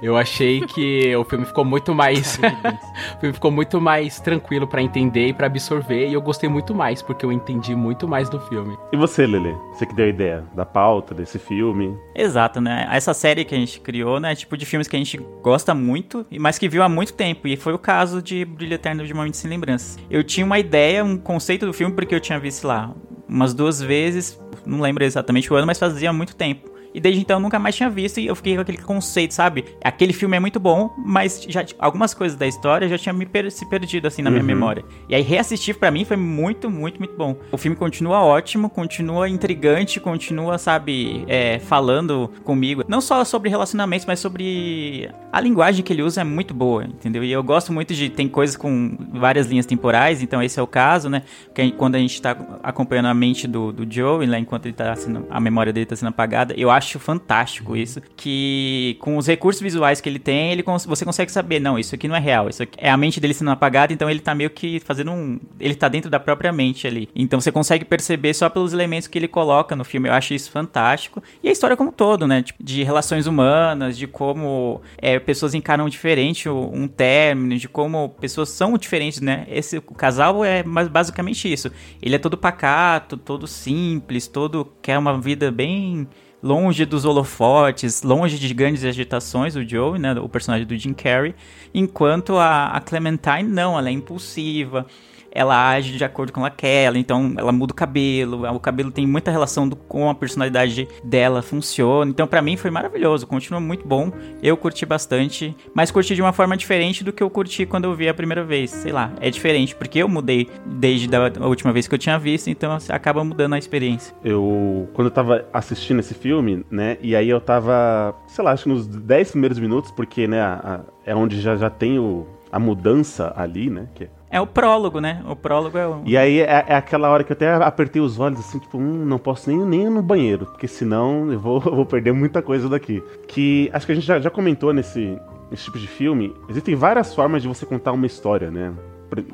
eu 0.02 0.18
achei 0.18 0.62
que 0.62 1.16
o 1.16 1.24
filme 1.24 1.46
ficou 1.46 1.64
muito 1.64 1.94
mais. 1.94 2.40
o 3.18 3.20
filme 3.20 3.34
ficou 3.34 3.52
muito 3.52 3.80
mais 3.80 4.20
tranquilo 4.20 4.68
pra 4.68 4.82
entender 4.82 5.28
e 5.28 5.34
pra 5.34 5.48
absorver. 5.48 6.08
E 6.08 6.14
eu 6.14 6.22
gostei 6.22 6.50
muito 6.50 6.74
mais, 6.74 7.02
porque 7.02 7.26
eu 7.26 7.32
entendi 7.32 7.76
muito 7.76 8.08
mais 8.08 8.30
do 8.30 8.40
filme. 8.40 8.78
E 8.92 8.98
você, 8.98 9.26
Lele? 9.26 9.56
Você 9.74 9.86
que 9.86 9.94
deu 9.94 10.06
a 10.06 10.10
ideia 10.10 10.44
da 10.54 10.66
pauta 10.66 11.14
desse 11.14 11.40
filme? 11.40 11.98
Exato, 12.16 12.60
né? 12.60 12.88
Essa 12.92 13.14
série 13.14 13.46
que 13.46 13.56
a 13.56 13.58
gente 13.58 13.80
criou, 13.80 14.20
né? 14.20 14.32
é 14.32 14.36
Tipo 14.36 14.58
de 14.58 14.66
filmes 14.66 14.88
que 14.88 14.96
a 14.96 15.00
gente 15.00 15.18
gosta 15.42 15.74
muito, 15.74 16.26
mas 16.40 16.58
que 16.58 16.68
viu 16.68 16.84
há 16.84 16.90
muito 16.90 17.14
tempo. 17.14 17.48
E 17.48 17.56
foi 17.56 17.74
o 17.74 17.80
caso 17.80 18.22
de 18.22 18.44
Brilho 18.46 18.74
Eterno 18.74 19.06
de 19.06 19.14
Momentos 19.14 19.40
Sem 19.40 19.50
Lembranças. 19.50 19.98
Eu 20.10 20.24
tinha 20.24 20.46
uma 20.46 20.60
ideia, 20.60 21.04
um 21.04 21.18
conceito 21.18 21.66
do 21.66 21.74
filme, 21.74 21.94
porque 21.94 22.14
eu 22.14 22.20
tinha 22.20 22.40
visto 22.40 22.68
lá 22.68 22.94
umas 23.28 23.54
duas 23.54 23.82
vezes, 23.82 24.40
não 24.66 24.80
lembro 24.82 25.04
exatamente 25.04 25.52
o 25.52 25.56
ano, 25.56 25.66
mas 25.66 25.80
fazia 25.80 26.14
muito 26.14 26.36
tempo. 26.36 26.73
E 26.94 27.00
desde 27.00 27.22
então 27.22 27.38
eu 27.38 27.42
nunca 27.42 27.58
mais 27.58 27.76
tinha 27.76 27.90
visto 27.90 28.20
e 28.20 28.28
eu 28.28 28.36
fiquei 28.36 28.56
com 28.56 28.62
aquele 28.62 28.78
conceito, 28.78 29.34
sabe? 29.34 29.66
Aquele 29.84 30.14
filme 30.14 30.38
é 30.38 30.40
muito 30.40 30.60
bom, 30.60 30.94
mas 30.98 31.44
já 31.50 31.66
algumas 31.80 32.14
coisas 32.14 32.38
da 32.38 32.46
história 32.48 32.88
já 32.88 32.98
tinha 32.98 33.14
me 33.14 33.26
per- 33.26 33.52
se 33.52 33.66
perdido 33.66 34.08
assim 34.08 34.22
na 34.22 34.30
minha 34.30 34.42
Uhum. 34.42 34.48
memória. 34.48 34.84
E 35.10 35.16
aí 35.16 35.22
reassistir 35.22 35.76
pra 35.78 35.90
mim 35.90 36.06
foi 36.06 36.18
muito, 36.18 36.70
muito, 36.70 37.00
muito 37.00 37.16
bom. 37.18 37.36
O 37.52 37.58
filme 37.58 37.76
continua 37.76 38.22
ótimo, 38.22 38.70
continua 38.70 39.28
intrigante, 39.28 40.00
continua, 40.00 40.58
sabe, 40.58 41.24
é, 41.28 41.60
falando 41.60 42.30
comigo. 42.44 42.84
Não 42.88 43.02
só 43.02 43.24
sobre 43.24 43.50
relacionamentos, 43.50 44.06
mas 44.06 44.20
sobre 44.20 45.10
a 45.32 45.40
linguagem 45.42 45.84
que 45.84 45.92
ele 45.92 46.04
usa 46.04 46.22
é 46.22 46.24
muito 46.24 46.54
boa, 46.54 46.84
entendeu? 46.86 47.24
E 47.24 47.32
eu 47.32 47.42
gosto 47.44 47.74
muito 47.74 47.94
de 47.94 48.10
tem 48.10 48.28
coisas 48.28 48.56
com 48.56 48.98
várias 49.14 49.48
linhas 49.48 49.66
temporais, 49.66 50.22
então 50.22 50.42
esse 50.44 50.60
é 50.60 50.64
o 50.64 50.68
caso, 50.68 51.10
né? 51.10 51.24
Que 51.56 51.72
quando 51.72 51.96
a 51.96 52.00
gente 52.00 52.22
tá 52.22 52.36
acompanhando 52.62 53.08
a 53.08 53.14
mente 53.14 53.48
do, 53.48 53.72
do 53.72 53.92
Joe, 53.92 54.26
lá 54.28 54.38
enquanto 54.38 54.66
ele 54.68 54.74
tá 54.76 54.96
sendo, 54.96 55.26
a 55.30 55.40
memória 55.40 55.74
dele 55.74 55.86
tá 55.86 55.96
sendo 55.96 56.10
apagada, 56.10 56.54
eu 56.58 56.70
acho 56.70 56.83
fantástico 57.00 57.76
isso, 57.76 58.02
que 58.16 58.98
com 59.00 59.18
os 59.18 59.28
recursos 59.28 59.62
visuais 59.62 60.02
que 60.02 60.10
ele 60.10 60.20
tem, 60.20 60.52
ele 60.52 60.64
cons- 60.64 60.86
você 60.86 61.06
consegue 61.06 61.32
saber, 61.32 61.60
não, 61.60 61.78
isso 61.78 61.96
aqui 61.96 62.08
não 62.08 62.16
é 62.16 62.20
real, 62.20 62.50
isso 62.50 62.64
é 62.78 62.90
a 62.90 62.98
mente 62.98 63.20
dele 63.20 63.34
sendo 63.34 63.52
apagada, 63.52 63.94
então 63.94 64.10
ele 64.10 64.20
tá 64.20 64.34
meio 64.36 64.50
que 64.50 64.80
fazendo 64.80 65.12
um, 65.12 65.40
ele 65.60 65.76
tá 65.76 65.88
dentro 65.88 66.10
da 66.10 66.20
própria 66.20 66.52
mente 66.52 66.88
ali. 66.88 67.10
Então 67.16 67.40
você 67.40 67.52
consegue 67.52 67.86
perceber 67.86 68.34
só 68.34 68.50
pelos 68.50 68.74
elementos 68.74 69.08
que 69.08 69.18
ele 69.18 69.28
coloca 69.28 69.76
no 69.76 69.84
filme. 69.84 70.10
Eu 70.10 70.14
acho 70.14 70.34
isso 70.34 70.52
fantástico. 70.52 71.22
E 71.42 71.50
a 71.50 71.52
história 71.52 71.76
como 71.78 71.90
um 71.90 71.94
todo, 71.94 72.28
né? 72.28 72.42
Tipo, 72.42 72.64
de 72.64 72.84
relações 72.84 73.28
humanas, 73.28 73.98
de 73.98 74.08
como 74.08 74.82
é, 74.98 75.20
pessoas 75.20 75.54
encaram 75.54 75.88
diferente 75.90 76.50
um 76.50 76.88
término, 76.88 77.58
de 77.58 77.68
como 77.68 78.10
pessoas 78.20 78.50
são 78.50 78.78
diferentes, 78.78 79.22
né? 79.22 79.46
Esse 79.50 79.78
o 79.78 79.82
casal 79.82 80.44
é 80.44 80.64
mais 80.64 80.88
basicamente 80.88 81.52
isso. 81.52 81.72
Ele 82.02 82.16
é 82.16 82.20
todo 82.20 82.38
pacato, 82.38 83.18
todo 83.18 83.48
simples, 83.48 84.28
todo 84.28 84.72
quer 84.82 84.98
uma 84.98 85.20
vida 85.20 85.52
bem 85.52 86.08
longe 86.44 86.86
dos 86.86 87.06
holofotes, 87.06 88.04
longe 88.04 88.38
de 88.38 88.54
grandes 88.54 88.84
agitações, 88.84 89.56
o 89.56 89.68
Joe, 89.68 89.98
né, 89.98 90.14
o 90.20 90.28
personagem 90.28 90.68
do 90.68 90.78
Jim 90.78 90.94
Carrey, 90.94 91.34
enquanto 91.74 92.36
a, 92.36 92.66
a 92.68 92.82
Clementine 92.82 93.44
não, 93.44 93.80
ela 93.80 93.88
é 93.88 93.92
impulsiva, 93.94 94.86
ela 95.34 95.70
age 95.72 95.98
de 95.98 96.04
acordo 96.04 96.32
com 96.32 96.42
ela 96.42 96.50
quer, 96.50 96.96
então 96.96 97.34
ela 97.38 97.52
muda 97.52 97.72
o 97.74 97.76
cabelo, 97.76 98.46
o 98.54 98.60
cabelo 98.60 98.92
tem 98.92 99.06
muita 99.08 99.32
relação 99.32 99.68
do, 99.68 99.76
com 99.76 100.10
a 100.10 100.16
personalidade 100.16 100.88
dela 101.04 101.42
funciona, 101.42 102.10
então 102.12 102.28
pra 102.28 102.42
mim 102.42 102.56
foi 102.56 102.70
maravilhoso, 102.70 103.26
continua 103.26 103.60
muito 103.60 103.88
bom, 103.88 104.12
eu 104.42 104.56
curti 104.56 104.86
bastante, 104.86 105.56
mas 105.74 105.90
curti 105.92 106.14
de 106.16 106.22
uma 106.22 106.32
forma 106.34 106.56
diferente 106.56 107.04
do 107.04 107.12
que 107.12 107.24
eu 107.24 107.30
curti 107.30 107.66
quando 107.66 107.86
eu 107.86 107.96
vi 107.96 108.08
a 108.08 108.14
primeira 108.14 108.44
vez, 108.44 108.70
sei 108.72 108.92
lá, 108.92 109.12
é 109.20 109.30
diferente, 109.30 109.76
porque 109.76 110.00
eu 110.00 110.08
mudei 110.08 110.48
desde 110.66 111.08
da 111.08 111.24
a 111.40 111.48
última 111.48 111.74
vez 111.74 111.88
que 111.88 111.96
eu 111.96 112.00
tinha 112.00 112.20
visto, 112.20 112.50
então 112.50 112.78
acaba 112.90 113.24
mudando 113.24 113.54
a 113.54 113.58
experiência. 113.58 114.14
Eu, 114.24 114.88
quando 114.94 115.08
eu 115.08 115.12
tava 115.12 115.46
assistindo 115.52 116.00
esse 116.00 116.14
filme, 116.14 116.64
né, 116.70 116.98
e 117.02 117.16
aí 117.16 117.30
eu 117.30 117.42
tava, 117.42 118.16
sei 118.28 118.44
lá, 118.44 118.52
acho 118.52 118.64
que 118.64 118.70
nos 118.70 118.86
10 118.86 119.32
primeiros 119.32 119.58
minutos, 119.58 119.92
porque, 119.92 120.28
né, 120.28 120.42
a- 120.42 120.60
a- 120.64 120.80
é 121.06 121.16
onde 121.16 121.40
já, 121.42 121.56
já 121.56 121.70
tem 121.70 121.98
o, 122.00 122.28
a 122.52 122.60
mudança 122.60 123.34
ali, 123.36 123.70
né, 123.70 123.88
que 123.96 124.04
É 124.04 124.10
o 124.42 124.48
prólogo, 124.48 125.00
né? 125.00 125.22
O 125.28 125.36
prólogo 125.36 125.78
é 125.78 125.88
o. 125.88 126.02
E 126.06 126.18
aí 126.18 126.40
é, 126.40 126.66
é 126.68 126.76
aquela 126.76 127.10
hora 127.10 127.24
que 127.24 127.32
eu 127.32 127.36
até 127.36 127.54
apertei 127.54 128.02
os 128.02 128.20
olhos 128.20 128.40
assim, 128.40 128.60
tipo, 128.60 128.78
hum, 128.78 129.06
não 129.06 129.20
posso 129.20 129.50
nem, 129.50 129.60
nem 129.60 129.84
ir 129.84 129.90
no 129.90 130.02
banheiro, 130.02 130.46
porque 130.48 130.68
senão 130.68 131.32
eu 131.32 131.40
vou, 131.40 131.62
eu 131.66 131.76
vou 131.76 131.86
perder 131.86 132.14
muita 132.14 132.42
coisa 132.42 132.68
daqui. 132.68 133.04
Que 133.28 133.70
acho 133.74 133.86
que 133.86 133.92
a 133.92 133.96
gente 133.96 134.08
já, 134.08 134.20
já 134.20 134.30
comentou 134.30 134.74
nesse, 134.74 135.18
nesse 135.52 135.66
tipo 135.66 135.78
de 135.78 135.88
filme, 135.88 136.36
existem 136.50 136.76
várias 136.76 137.14
formas 137.14 137.42
de 137.42 137.48
você 137.48 137.66
contar 137.66 137.92
uma 137.92 138.06
história, 138.08 138.50
né? 138.50 138.74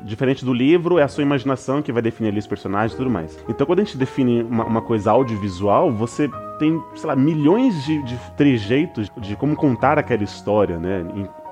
Diferente 0.04 0.44
do 0.44 0.52
livro, 0.52 0.98
é 0.98 1.02
a 1.02 1.08
sua 1.08 1.22
imaginação 1.22 1.80
que 1.80 1.90
vai 1.90 2.02
definir 2.02 2.28
ali 2.28 2.38
os 2.38 2.46
personagens 2.46 2.92
e 2.92 2.96
tudo 2.98 3.08
mais. 3.08 3.42
Então, 3.48 3.66
quando 3.66 3.80
a 3.80 3.84
gente 3.84 3.96
define 3.96 4.42
uma, 4.42 4.64
uma 4.64 4.82
coisa 4.82 5.10
audiovisual, 5.12 5.90
você 5.90 6.28
tem, 6.58 6.78
sei 6.94 7.06
lá, 7.06 7.16
milhões 7.16 7.82
de, 7.86 8.02
de 8.02 8.18
trejeitos 8.36 9.10
de 9.16 9.34
como 9.36 9.56
contar 9.56 9.98
aquela 9.98 10.22
história, 10.22 10.78
né? 10.78 11.02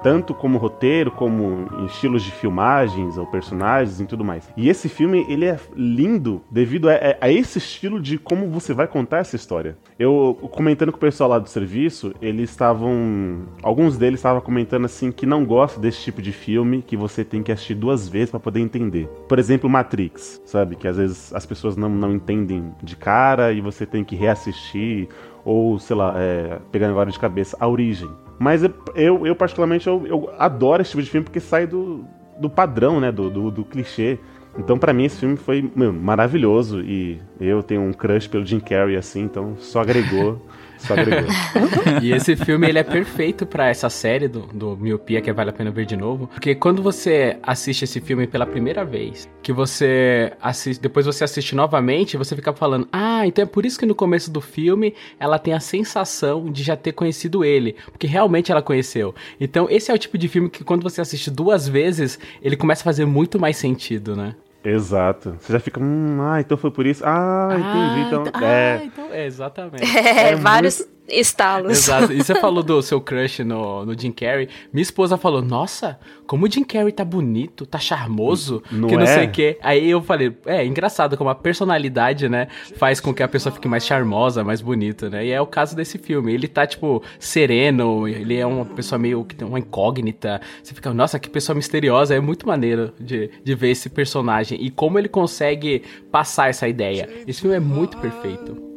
Tanto 0.03 0.33
como 0.35 0.59
roteiro, 0.59 1.11
como 1.11 1.67
em 1.81 1.87
estilos 1.87 2.23
de 2.23 2.31
filmagens 2.31 3.19
ou 3.19 3.27
personagens 3.27 4.01
e 4.01 4.07
tudo 4.07 4.25
mais. 4.25 4.49
E 4.57 4.69
esse 4.69 4.89
filme, 4.89 5.27
ele 5.29 5.45
é 5.45 5.59
lindo 5.75 6.41
devido 6.51 6.89
a- 6.89 6.99
a 7.21 7.31
esse 7.31 7.59
estilo 7.59 8.01
de 8.01 8.17
como 8.19 8.49
você 8.49 8.73
vai 8.73 8.87
contar 8.87 9.19
essa 9.19 9.37
história. 9.37 9.77
Eu, 9.99 10.39
comentando 10.53 10.93
com 10.93 10.99
o 10.99 11.01
pessoal 11.01 11.31
lá 11.31 11.39
do 11.39 11.49
serviço, 11.49 12.15
eles 12.23 12.51
estavam... 12.51 13.43
Alguns 13.63 13.97
deles 13.99 14.21
estavam 14.21 14.41
comentando 14.41 14.85
assim 14.85 15.11
que 15.11 15.27
não 15.27 15.45
gostam 15.45 15.81
desse 15.81 16.03
tipo 16.03 16.23
de 16.23 16.33
filme, 16.33 16.83
que 16.83 16.97
você 16.97 17.25
tem 17.25 17.43
que 17.43 17.51
assistir 17.51 17.75
duas 17.75 18.09
vezes 18.09 18.31
para 18.31 18.41
poder 18.41 18.61
entender. 18.61 19.09
Por 19.29 19.39
exemplo, 19.39 19.69
Matrix, 19.69 20.41
sabe? 20.45 20.77
Que 20.77 20.87
às 20.87 20.97
vezes 20.97 21.35
as 21.35 21.45
pessoas 21.45 21.77
não, 21.77 21.89
não 21.89 22.13
entendem 22.13 22.73
de 22.83 22.97
cara 22.97 23.53
e 23.53 23.61
você 23.61 23.85
tem 23.85 24.05
que 24.05 24.15
reassistir 24.17 25.09
ou, 25.45 25.79
sei 25.79 25.97
lá, 25.97 26.15
é, 26.17 26.59
pegando 26.71 26.91
agora 26.91 27.11
de 27.11 27.19
cabeça, 27.19 27.57
a 27.59 27.67
origem. 27.67 28.09
Mas 28.39 28.63
eu, 28.95 29.27
eu, 29.27 29.35
particularmente, 29.35 29.87
eu, 29.87 30.07
eu 30.07 30.31
adoro 30.39 30.81
esse 30.81 30.93
tipo 30.93 31.03
de 31.03 31.11
filme 31.11 31.25
porque 31.25 31.41
sai 31.41 31.67
do, 31.67 32.05
do 32.39 32.49
padrão, 32.49 33.01
né? 33.01 33.11
Do, 33.11 33.29
do, 33.29 33.51
do 33.51 33.65
clichê. 33.65 34.19
Então, 34.57 34.79
pra 34.79 34.93
mim, 34.93 35.05
esse 35.05 35.19
filme 35.19 35.37
foi 35.37 35.71
meu, 35.75 35.93
maravilhoso. 35.93 36.81
E 36.81 37.21
eu 37.41 37.63
tenho 37.63 37.83
um 37.83 37.93
crush 37.93 38.29
pelo 38.29 38.45
Jim 38.45 38.61
Carrey, 38.61 38.97
assim, 38.97 39.23
então 39.23 39.57
só 39.59 39.81
agregou. 39.81 40.41
só 40.79 40.95
agregou. 40.95 41.29
E 42.03 42.13
esse 42.13 42.37
filme 42.37 42.69
ele 42.69 42.79
é 42.79 42.83
perfeito 42.83 43.45
pra 43.47 43.69
essa 43.69 43.89
série 43.91 44.29
do, 44.29 44.41
do 44.53 44.77
Miopia 44.77 45.21
que 45.21 45.33
vale 45.33 45.51
a 45.51 45.53
pena 45.53 45.71
ver 45.71 45.85
de 45.85 45.97
novo, 45.97 46.29
porque 46.29 46.55
quando 46.55 46.83
você 46.83 47.39
assiste 47.43 47.83
esse 47.83 48.01
filme 48.01 48.27
pela 48.27 48.47
primeira 48.47 48.85
vez, 48.85 49.29
que 49.43 49.53
você 49.53 50.33
assiste, 50.41 50.81
depois 50.81 51.07
você 51.07 51.25
assiste 51.25 51.55
novamente, 51.55 52.17
você 52.17 52.37
fica 52.37 52.53
falando: 52.53 52.89
"Ah, 52.93 53.27
então 53.27 53.43
é 53.43 53.47
por 53.47 53.67
isso 53.67 53.79
que 53.79 53.87
no 53.87 53.95
começo 53.95 54.31
do 54.31 54.41
filme 54.41 54.95
ela 55.19 55.39
tem 55.39 55.55
a 55.55 55.61
sensação 55.61 56.51
de 56.51 56.63
já 56.63 56.77
ter 56.77 56.93
conhecido 56.93 57.45
ele, 57.45 57.77
porque 57.91 58.07
realmente 58.07 58.53
ela 58.53 58.63
conheceu". 58.63 59.15
Então, 59.41 59.67
esse 59.71 59.91
é 59.91 59.95
o 59.95 59.99
tipo 59.99 60.17
de 60.17 60.29
filme 60.29 60.49
que 60.51 60.65
quando 60.65 60.83
você 60.83 61.01
assiste 61.01 61.31
duas 61.31 61.69
vezes, 61.69 62.19
ele 62.43 62.57
começa 62.57 62.83
a 62.83 62.85
fazer 62.85 63.05
muito 63.05 63.39
mais 63.39 63.57
sentido, 63.57 64.15
né? 64.15 64.35
Exato. 64.69 65.37
Você 65.41 65.53
já 65.53 65.61
fica, 65.61 65.81
hum, 65.81 66.19
ah, 66.21 66.41
então 66.41 66.57
foi 66.59 66.71
por 66.71 66.87
isso. 66.87 67.03
Ah, 67.07 67.49
entendi. 67.53 68.07
Então, 68.09 68.25
então- 68.27 68.43
é. 68.47 68.77
ah, 68.81 68.85
então 68.85 69.05
é, 69.13 69.27
exatamente. 69.27 69.85
É, 69.99 70.31
É 70.31 70.37
vários 70.37 70.83
estalos. 71.09 71.73
Exato. 71.73 72.13
E 72.13 72.23
você 72.23 72.35
falou 72.41 72.63
do 72.63 72.81
seu 72.83 73.01
crush 73.01 73.45
no, 73.45 73.85
no 73.85 73.99
Jim 73.99 74.13
Carrey. 74.13 74.49
Minha 74.73 74.83
esposa 74.83 75.17
falou: 75.17 75.43
Nossa, 75.43 75.99
como 76.27 76.47
o 76.47 76.51
Jim 76.51 76.65
Carrey 76.65 76.93
tá 76.93 77.05
bonito, 77.05 77.67
tá 77.67 77.79
charmoso, 77.79 78.63
Não 78.71 78.89
que 78.89 78.97
não 78.97 79.03
é? 79.03 79.07
sei 79.07 79.27
o 79.27 79.31
quê. 79.31 79.59
Aí 79.63 79.91
eu 79.91 80.03
falei: 80.03 80.37
É, 80.47 80.65
engraçado 80.65 81.17
como 81.17 81.31
a 81.31 81.35
personalidade, 81.35 82.29
né, 82.29 82.49
faz 82.77 83.01
com 83.01 83.13
que 83.13 83.23
a 83.23 83.29
pessoa 83.29 83.53
fique 83.53 83.69
mais 83.69 83.85
charmosa, 83.87 84.45
mais 84.45 84.61
bonita, 84.61 85.09
né? 85.09 85.27
E 85.27 85.31
é 85.31 85.41
o 85.41 85.47
caso 85.47 85.75
desse 85.75 85.99
filme. 85.99 86.33
Ele 86.33 86.49
tá, 86.49 86.67
tipo, 86.67 87.03
sereno, 87.19 88.07
ele 88.07 88.37
é 88.37 88.47
uma 88.47 88.65
pessoa 88.65 88.99
meio 88.99 89.25
que 89.25 89.35
tem 89.35 89.47
uma 89.47 89.59
incógnita. 89.59 90.41
Você 90.63 90.75
fica, 90.75 90.93
nossa, 90.93 91.19
que 91.19 91.29
pessoa 91.29 91.57
misteriosa. 91.57 92.15
É 92.15 92.21
muito 92.21 92.47
maneiro 92.47 92.93
de, 92.99 93.31
de 93.43 93.55
ver 93.55 93.71
esse 93.71 93.89
personagem 93.89 94.59
e 94.61 94.71
como 94.71 94.99
ele 94.99 95.09
consegue 95.09 95.83
passar 96.11 96.49
essa 96.49 96.69
ideia. 96.69 97.09
Esse 97.27 97.41
filme 97.41 97.57
é 97.57 97.61
muito 97.61 97.99
perfeito. 97.99 98.69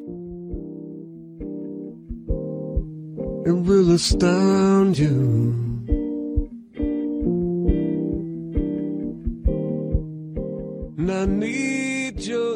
It 3.46 3.52
will 3.52 3.92
astound 3.94 4.98
you. 4.98 5.54
And 10.98 11.12
I 11.12 11.26
need 11.26 12.22
your. 12.26 12.52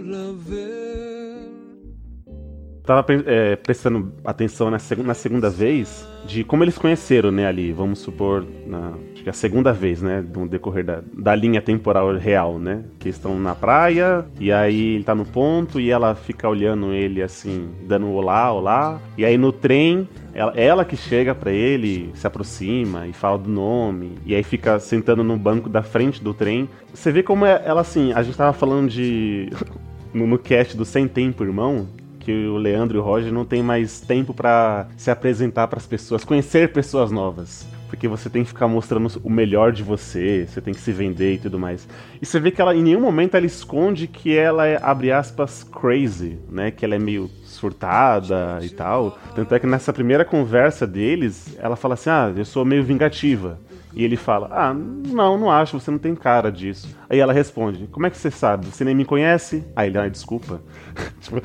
Tava 2.86 3.04
é, 3.26 3.56
prestando 3.56 4.14
atenção 4.24 4.70
na, 4.70 4.78
seg- 4.78 5.04
na 5.04 5.16
segunda 5.16 5.50
vez 5.50 6.08
de 6.28 6.44
como 6.44 6.64
eles 6.64 6.78
conheceram, 6.78 7.32
né, 7.32 7.48
ali. 7.48 7.72
Vamos 7.74 7.98
supor, 8.00 8.46
na, 8.68 8.94
que 9.26 9.30
é 9.30 9.32
a 9.32 9.34
segunda 9.34 9.74
vez, 9.74 10.04
né, 10.04 10.24
no 10.36 10.48
decorrer 10.48 10.86
da, 10.86 11.02
da 11.12 11.34
linha 11.34 11.60
temporal 11.60 12.16
real, 12.16 12.60
né? 12.60 12.84
Que 13.00 13.10
estão 13.10 13.40
na 13.40 13.56
praia, 13.56 14.24
e 14.40 14.52
aí 14.52 14.94
ele 14.94 15.04
tá 15.04 15.16
no 15.16 15.26
ponto, 15.26 15.80
e 15.80 15.90
ela 15.90 16.14
fica 16.14 16.48
olhando 16.48 16.94
ele 16.94 17.24
assim, 17.24 17.70
dando 17.88 18.08
olá, 18.12 18.54
olá. 18.54 19.02
E 19.18 19.26
aí 19.26 19.36
no 19.36 19.52
trem, 19.52 20.08
ela, 20.32 20.54
ela 20.56 20.86
que 20.86 20.96
chega 20.96 21.34
pra 21.34 21.52
ele, 21.52 22.12
se 22.14 22.28
aproxima 22.28 23.08
e 23.08 23.14
fala 23.14 23.40
do 23.40 23.50
nome, 23.50 24.12
e 24.28 24.36
aí 24.36 24.44
fica 24.44 24.78
sentando 24.80 25.24
no 25.24 25.36
banco 25.36 25.70
da 25.70 25.82
frente 25.82 26.24
do 26.24 26.32
trem. 26.32 26.70
Você 26.94 27.12
vê 27.12 27.24
como 27.24 27.48
é- 27.48 27.64
ela, 27.66 27.82
assim, 27.82 28.14
a 28.14 28.22
gente 28.22 28.38
tava 28.38 28.54
falando 28.54 28.92
de. 28.92 29.50
no, 30.14 30.28
no 30.28 30.38
cast 30.38 30.78
do 30.78 30.86
Sem 30.86 31.08
Tempo, 31.08 31.44
Irmão, 31.44 31.88
que 32.20 32.46
o 32.46 32.58
Leandro 32.58 33.00
e 33.00 33.02
o 33.02 33.04
Roger 33.04 33.34
não 33.34 33.44
tem 33.44 33.64
mais 33.64 34.02
tempo 34.02 34.36
pra 34.36 34.88
se 34.96 35.10
apresentar 35.10 35.68
pras 35.68 35.88
pessoas, 35.88 36.24
conhecer 36.24 36.72
pessoas 36.72 37.10
novas. 37.10 37.68
Porque 37.96 38.10
você 38.10 38.30
tem 38.30 38.44
que 38.44 38.50
ficar 38.50 38.68
mostrando 38.68 39.10
o 39.24 39.30
melhor 39.30 39.72
de 39.72 39.82
você, 39.82 40.46
você 40.46 40.60
tem 40.60 40.74
que 40.74 40.82
se 40.82 40.92
vender 40.92 41.36
e 41.36 41.38
tudo 41.38 41.58
mais. 41.58 41.88
E 42.22 42.26
você 42.26 42.42
vê 42.42 42.52
que 42.52 42.62
ela, 42.62 42.76
em 42.76 42.84
nenhum 42.84 43.00
momento, 43.00 43.36
ela 43.36 43.46
esconde 43.46 44.06
que 44.06 44.38
ela 44.38 44.68
é, 44.68 44.78
abre 44.82 45.14
aspas, 45.14 45.64
crazy, 45.64 46.38
né? 46.52 46.72
Que 46.72 46.84
ela 46.84 46.96
é 46.96 47.00
meio 47.00 47.30
surtada 47.46 48.60
e 48.62 48.70
tal. 48.70 49.18
Tanto 49.34 49.56
é 49.56 49.60
que 49.60 49.66
nessa 49.66 49.94
primeira 49.94 50.26
conversa 50.26 50.86
deles, 50.86 51.58
ela 51.58 51.78
fala 51.78 51.94
assim: 51.94 52.10
Ah, 52.10 52.34
eu 52.36 52.44
sou 52.44 52.66
meio 52.66 52.84
vingativa. 52.84 53.58
E 53.96 54.04
ele 54.04 54.18
fala: 54.18 54.50
Ah, 54.52 54.74
não, 54.74 55.38
não 55.38 55.50
acho, 55.50 55.80
você 55.80 55.90
não 55.90 55.98
tem 55.98 56.14
cara 56.16 56.52
disso. 56.52 56.96
Aí 57.10 57.18
ela 57.20 57.32
responde: 57.32 57.88
Como 57.88 58.06
é 58.06 58.10
que 58.10 58.18
você 58.18 58.30
sabe? 58.30 58.66
Você 58.66 58.84
nem 58.84 58.94
me 58.94 59.06
conhece? 59.06 59.64
Aí 59.76 59.90
ele, 59.90 59.98
ah, 59.98 60.08
desculpa. 60.10 60.62
Tipo, 61.22 61.42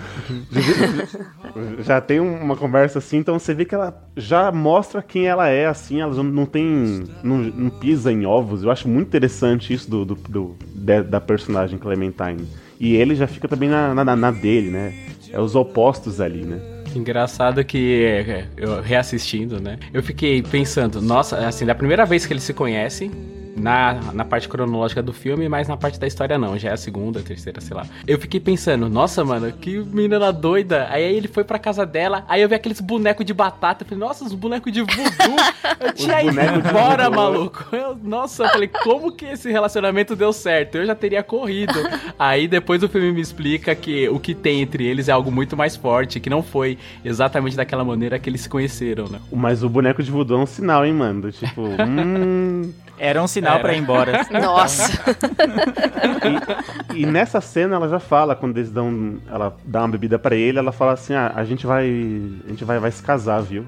já- 1.82 2.00
tem 2.00 2.20
uma 2.20 2.56
conversa 2.56 2.98
assim, 2.98 3.18
então 3.18 3.38
você 3.38 3.54
vê 3.54 3.64
que 3.64 3.74
ela 3.74 4.02
já 4.16 4.50
mostra 4.52 5.02
quem 5.02 5.26
ela 5.26 5.48
é, 5.48 5.66
assim, 5.66 6.00
ela 6.00 6.22
não 6.22 6.46
tem. 6.46 7.04
Não, 7.22 7.38
não 7.38 7.70
pisa 7.70 8.12
em 8.12 8.26
ovos. 8.26 8.62
Eu 8.62 8.70
acho 8.70 8.88
muito 8.88 9.08
interessante 9.08 9.72
isso 9.72 9.90
do, 9.90 10.04
do- 10.04 10.14
do- 10.14 10.56
da 11.04 11.20
personagem 11.20 11.78
Clementine. 11.78 12.46
E 12.78 12.94
ele 12.96 13.14
já 13.14 13.26
fica 13.26 13.46
também 13.46 13.68
na, 13.68 13.94
na, 13.94 14.16
na 14.16 14.30
dele, 14.30 14.70
né? 14.70 14.94
É 15.30 15.38
os 15.40 15.54
opostos 15.54 16.20
ali, 16.20 16.44
né? 16.44 16.60
Engraçado 16.94 17.64
que 17.64 18.04
é, 18.04 18.46
eu 18.56 18.80
reassistindo, 18.80 19.60
né? 19.60 19.78
Eu 19.92 20.02
fiquei 20.02 20.42
pensando, 20.42 21.00
nossa, 21.00 21.36
assim, 21.46 21.64
da 21.64 21.74
primeira 21.74 22.04
vez 22.04 22.26
que 22.26 22.32
eles 22.32 22.42
se 22.42 22.52
conhecem, 22.52 23.10
na, 23.56 23.94
na 24.12 24.24
parte 24.24 24.48
cronológica 24.48 25.02
do 25.02 25.12
filme, 25.12 25.48
mas 25.48 25.68
na 25.68 25.76
parte 25.76 25.98
da 25.98 26.06
história 26.06 26.38
não, 26.38 26.58
já 26.58 26.70
é 26.70 26.72
a 26.72 26.76
segunda, 26.76 27.20
terceira, 27.20 27.60
sei 27.60 27.76
lá. 27.76 27.86
Eu 28.06 28.18
fiquei 28.18 28.40
pensando, 28.40 28.88
nossa, 28.88 29.24
mano, 29.24 29.50
que 29.52 29.78
menina 29.78 30.32
doida. 30.32 30.86
Aí 30.90 31.02
ele 31.02 31.28
foi 31.28 31.44
pra 31.44 31.58
casa 31.58 31.84
dela, 31.84 32.24
aí 32.28 32.42
eu 32.42 32.48
vi 32.48 32.54
aqueles 32.54 32.80
bonecos 32.80 33.24
de 33.26 33.34
batata, 33.34 33.82
eu 33.84 33.88
falei, 33.88 34.04
nossa, 34.04 34.24
os 34.24 34.34
bonecos 34.34 34.72
de 34.72 34.80
voodoo. 34.80 35.00
Eu 35.80 35.94
tinha 35.94 36.22
ido 36.22 36.38
embora, 36.38 37.08
maluco. 37.08 37.64
Eu- 37.74 37.96
nossa, 38.02 38.44
eu 38.44 38.48
falei, 38.50 38.68
como 38.68 39.12
que 39.12 39.24
esse 39.24 39.50
relacionamento 39.50 40.14
deu 40.14 40.30
certo? 40.30 40.74
Eu 40.76 40.84
já 40.84 40.94
teria 40.94 41.22
corrido. 41.22 41.72
Aí 42.18 42.46
depois 42.46 42.82
o 42.82 42.88
filme 42.88 43.10
me 43.12 43.20
explica 43.20 43.74
que 43.74 44.06
o 44.08 44.18
que 44.20 44.34
tem 44.34 44.60
entre 44.60 44.84
eles 44.86 45.08
é 45.08 45.12
algo 45.12 45.30
muito 45.32 45.56
mais 45.56 45.76
forte, 45.76 46.20
que 46.20 46.28
não 46.28 46.42
foi 46.42 46.76
exatamente 47.02 47.56
daquela 47.56 47.82
maneira 47.82 48.18
que 48.18 48.28
eles 48.28 48.42
se 48.42 48.48
conheceram, 48.48 49.08
né? 49.08 49.20
Mas 49.32 49.62
o 49.62 49.70
boneco 49.70 50.02
de 50.02 50.10
voodoo 50.10 50.38
é 50.40 50.42
um 50.42 50.46
sinal, 50.46 50.84
hein, 50.84 50.92
mano? 50.92 51.32
Tipo, 51.32 51.62
hum. 51.88 52.70
Era 53.02 53.22
um 53.22 53.26
sinal 53.26 53.54
Era. 53.54 53.62
pra 53.62 53.72
ir 53.74 53.78
embora. 53.78 54.26
Nossa. 54.30 54.92
E 56.94 57.06
nessa 57.06 57.40
cena 57.40 57.76
ela 57.76 57.88
já 57.88 57.98
fala, 57.98 58.36
quando 58.36 58.58
eles 58.58 58.70
dão. 58.70 59.18
Ela 59.30 59.56
dá 59.64 59.80
uma 59.80 59.88
bebida 59.88 60.18
pra 60.18 60.34
ele, 60.36 60.58
ela 60.58 60.70
fala 60.72 60.92
assim: 60.92 61.14
ah, 61.14 61.32
a 61.34 61.44
gente 61.44 61.66
vai. 61.66 61.86
A 62.44 62.48
gente 62.48 62.64
vai, 62.64 62.78
vai 62.78 62.90
se 62.90 63.02
casar, 63.02 63.40
viu? 63.42 63.64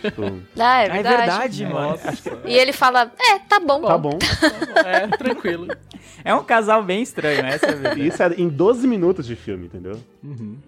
Tipo, 0.00 0.40
Ah, 0.58 0.82
é 0.82 0.90
Ah, 0.90 0.96
é 0.96 1.02
verdade. 1.02 1.16
verdade, 1.16 1.66
mano. 1.66 1.98
E 2.44 2.54
ele 2.54 2.72
fala, 2.72 3.10
é, 3.18 3.38
tá 3.38 3.60
bom. 3.60 3.82
tá 3.82 3.96
bom. 3.98 4.18
É, 4.84 5.06
tranquilo. 5.16 5.68
É 6.24 6.32
um 6.34 6.44
casal 6.44 6.84
bem 6.84 7.02
estranho, 7.02 7.44
essa 7.44 7.66
é 7.66 7.68
a 7.70 7.72
E 7.72 7.74
verdade. 7.74 8.06
isso 8.06 8.22
é 8.22 8.28
em 8.36 8.48
12 8.48 8.86
minutos 8.86 9.26
de 9.26 9.34
filme, 9.34 9.66
entendeu? 9.66 9.98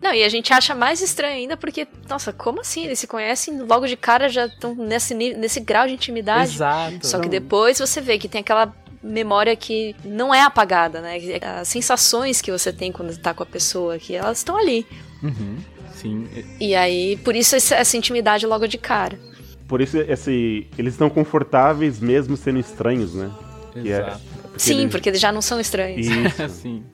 Não, 0.02 0.12
e 0.12 0.24
a 0.24 0.28
gente 0.28 0.52
acha 0.52 0.74
mais 0.74 1.00
estranho 1.00 1.34
ainda 1.36 1.56
porque, 1.56 1.86
nossa, 2.08 2.32
como 2.32 2.60
assim? 2.60 2.84
Eles 2.86 2.98
se 2.98 3.06
conhecem 3.06 3.60
logo 3.62 3.86
de 3.86 3.96
cara, 3.96 4.28
já 4.28 4.46
estão 4.46 4.74
nesse, 4.74 5.14
nesse 5.14 5.60
grau 5.60 5.86
de 5.86 5.92
intimidade. 5.92 6.54
Exato. 6.54 7.06
Só 7.06 7.20
que 7.20 7.28
depois 7.28 7.78
você 7.78 8.00
vê 8.04 8.18
que 8.18 8.28
tem 8.28 8.40
aquela 8.42 8.72
memória 9.02 9.54
que 9.56 9.94
não 10.04 10.32
é 10.32 10.42
apagada, 10.42 11.00
né? 11.00 11.18
As 11.60 11.68
sensações 11.68 12.40
que 12.40 12.50
você 12.52 12.72
tem 12.72 12.92
quando 12.92 13.16
tá 13.18 13.34
com 13.34 13.42
a 13.42 13.46
pessoa, 13.46 13.98
que 13.98 14.14
elas 14.14 14.38
estão 14.38 14.56
ali. 14.56 14.86
Uhum, 15.22 15.56
sim. 15.94 16.28
E 16.60 16.74
aí, 16.74 17.16
por 17.18 17.34
isso 17.34 17.56
essa, 17.56 17.96
intimidade 17.96 18.46
logo 18.46 18.66
de 18.66 18.78
cara. 18.78 19.18
Por 19.66 19.80
isso 19.80 19.98
esse, 19.98 20.66
eles 20.78 20.94
estão 20.94 21.10
confortáveis 21.10 21.98
mesmo 21.98 22.36
sendo 22.36 22.58
estranhos, 22.60 23.14
né? 23.14 23.30
É- 23.74 23.80
Exato. 23.80 24.20
Sim, 24.56 24.82
ele- 24.82 24.88
porque 24.90 25.08
eles 25.08 25.20
já 25.20 25.32
não 25.32 25.42
são 25.42 25.58
estranhos. 25.58 26.06
Isso. 26.06 26.42
Assim. 26.44 26.84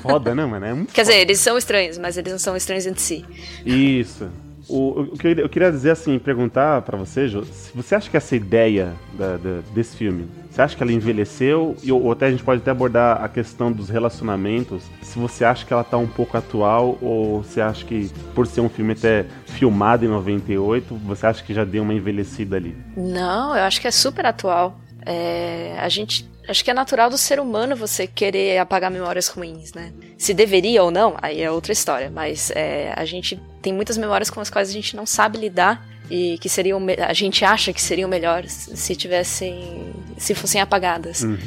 Foda, 0.00 0.34
né, 0.34 0.44
mano? 0.46 0.64
É 0.64 0.72
muito 0.74 0.92
Quer 0.92 1.02
dizer, 1.02 1.16
eles 1.18 1.38
são 1.38 1.58
estranhos, 1.58 1.98
mas 1.98 2.16
eles 2.16 2.32
não 2.32 2.38
são 2.38 2.56
estranhos 2.56 2.86
entre 2.86 3.02
si. 3.02 3.24
Isso. 3.66 4.30
O, 4.72 5.02
o 5.02 5.18
que 5.18 5.26
eu, 5.26 5.32
eu 5.34 5.48
queria 5.48 5.70
dizer 5.70 5.90
assim, 5.90 6.18
perguntar 6.18 6.80
pra 6.82 6.96
você, 6.96 7.28
Jô, 7.28 7.44
se 7.44 7.70
você 7.74 7.94
acha 7.94 8.08
que 8.10 8.16
essa 8.16 8.34
ideia 8.34 8.94
da- 9.12 9.36
da- 9.36 9.60
desse 9.74 9.96
filme, 9.96 10.26
você 10.50 10.62
acha 10.62 10.76
que 10.76 10.82
ela 10.82 10.92
envelheceu? 10.92 11.76
E, 11.82 11.92
ou 11.92 12.10
até 12.10 12.26
a 12.26 12.30
gente 12.30 12.42
pode 12.42 12.60
até 12.62 12.70
abordar 12.70 13.22
a 13.22 13.28
questão 13.28 13.70
dos 13.70 13.88
relacionamentos. 13.88 14.82
Se 15.02 15.18
você 15.18 15.44
acha 15.44 15.64
que 15.66 15.72
ela 15.72 15.84
tá 15.84 15.96
um 15.98 16.06
pouco 16.06 16.36
atual, 16.36 16.96
ou 17.02 17.42
você 17.42 17.60
acha 17.60 17.84
que, 17.84 18.10
por 18.34 18.46
ser 18.46 18.60
um 18.62 18.68
filme 18.68 18.92
até 18.92 19.26
filmado 19.46 20.04
em 20.04 20.08
98, 20.08 20.94
você 21.04 21.26
acha 21.26 21.42
que 21.42 21.52
já 21.54 21.64
deu 21.64 21.82
uma 21.82 21.94
envelhecida 21.94 22.56
ali? 22.56 22.76
Não, 22.96 23.54
eu 23.56 23.62
acho 23.64 23.80
que 23.80 23.86
é 23.88 23.90
super 23.90 24.24
atual. 24.26 24.78
É, 25.04 25.76
a 25.80 25.88
gente. 25.88 26.30
Acho 26.48 26.64
que 26.64 26.70
é 26.70 26.74
natural 26.74 27.08
do 27.08 27.16
ser 27.18 27.38
humano 27.38 27.76
você 27.76 28.06
querer 28.06 28.58
apagar 28.58 28.90
memórias 28.90 29.28
ruins, 29.28 29.72
né? 29.74 29.92
Se 30.18 30.34
deveria 30.34 30.82
ou 30.82 30.90
não, 30.90 31.14
aí 31.22 31.40
é 31.40 31.50
outra 31.50 31.72
história. 31.72 32.10
Mas 32.12 32.50
é, 32.54 32.92
a 32.96 33.04
gente 33.04 33.40
tem 33.62 33.72
muitas 33.72 33.96
memórias 33.96 34.28
com 34.28 34.40
as 34.40 34.50
quais 34.50 34.68
a 34.68 34.72
gente 34.72 34.96
não 34.96 35.06
sabe 35.06 35.38
lidar 35.38 35.86
e 36.10 36.36
que 36.38 36.48
seriam. 36.48 36.80
A 37.06 37.12
gente 37.14 37.44
acha 37.44 37.72
que 37.72 37.80
seriam 37.80 38.08
melhores 38.08 38.52
se 38.74 38.94
tivessem. 38.96 39.92
se 40.18 40.34
fossem 40.34 40.60
apagadas. 40.60 41.22
Uhum. 41.22 41.38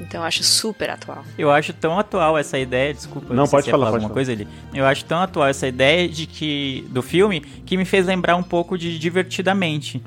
Então 0.00 0.20
eu 0.22 0.26
acho 0.26 0.42
super 0.42 0.88
atual. 0.90 1.24
Eu 1.36 1.50
acho 1.50 1.72
tão 1.72 1.98
atual 1.98 2.38
essa 2.38 2.58
ideia, 2.58 2.94
desculpa, 2.94 3.34
Não, 3.34 3.44
sei 3.46 3.50
pode 3.58 3.70
falar, 3.70 3.86
falar 3.86 3.90
pode 3.92 4.04
alguma 4.04 4.08
falar. 4.08 4.14
coisa 4.14 4.32
ali. 4.32 4.48
Eu 4.72 4.86
acho 4.86 5.04
tão 5.04 5.20
atual 5.20 5.46
essa 5.48 5.66
ideia 5.68 6.08
de 6.08 6.26
que 6.26 6.86
do 6.88 7.02
filme 7.02 7.40
que 7.40 7.76
me 7.76 7.84
fez 7.84 8.06
lembrar 8.06 8.36
um 8.36 8.42
pouco 8.42 8.78
de 8.78 8.98
divertidamente. 8.98 10.02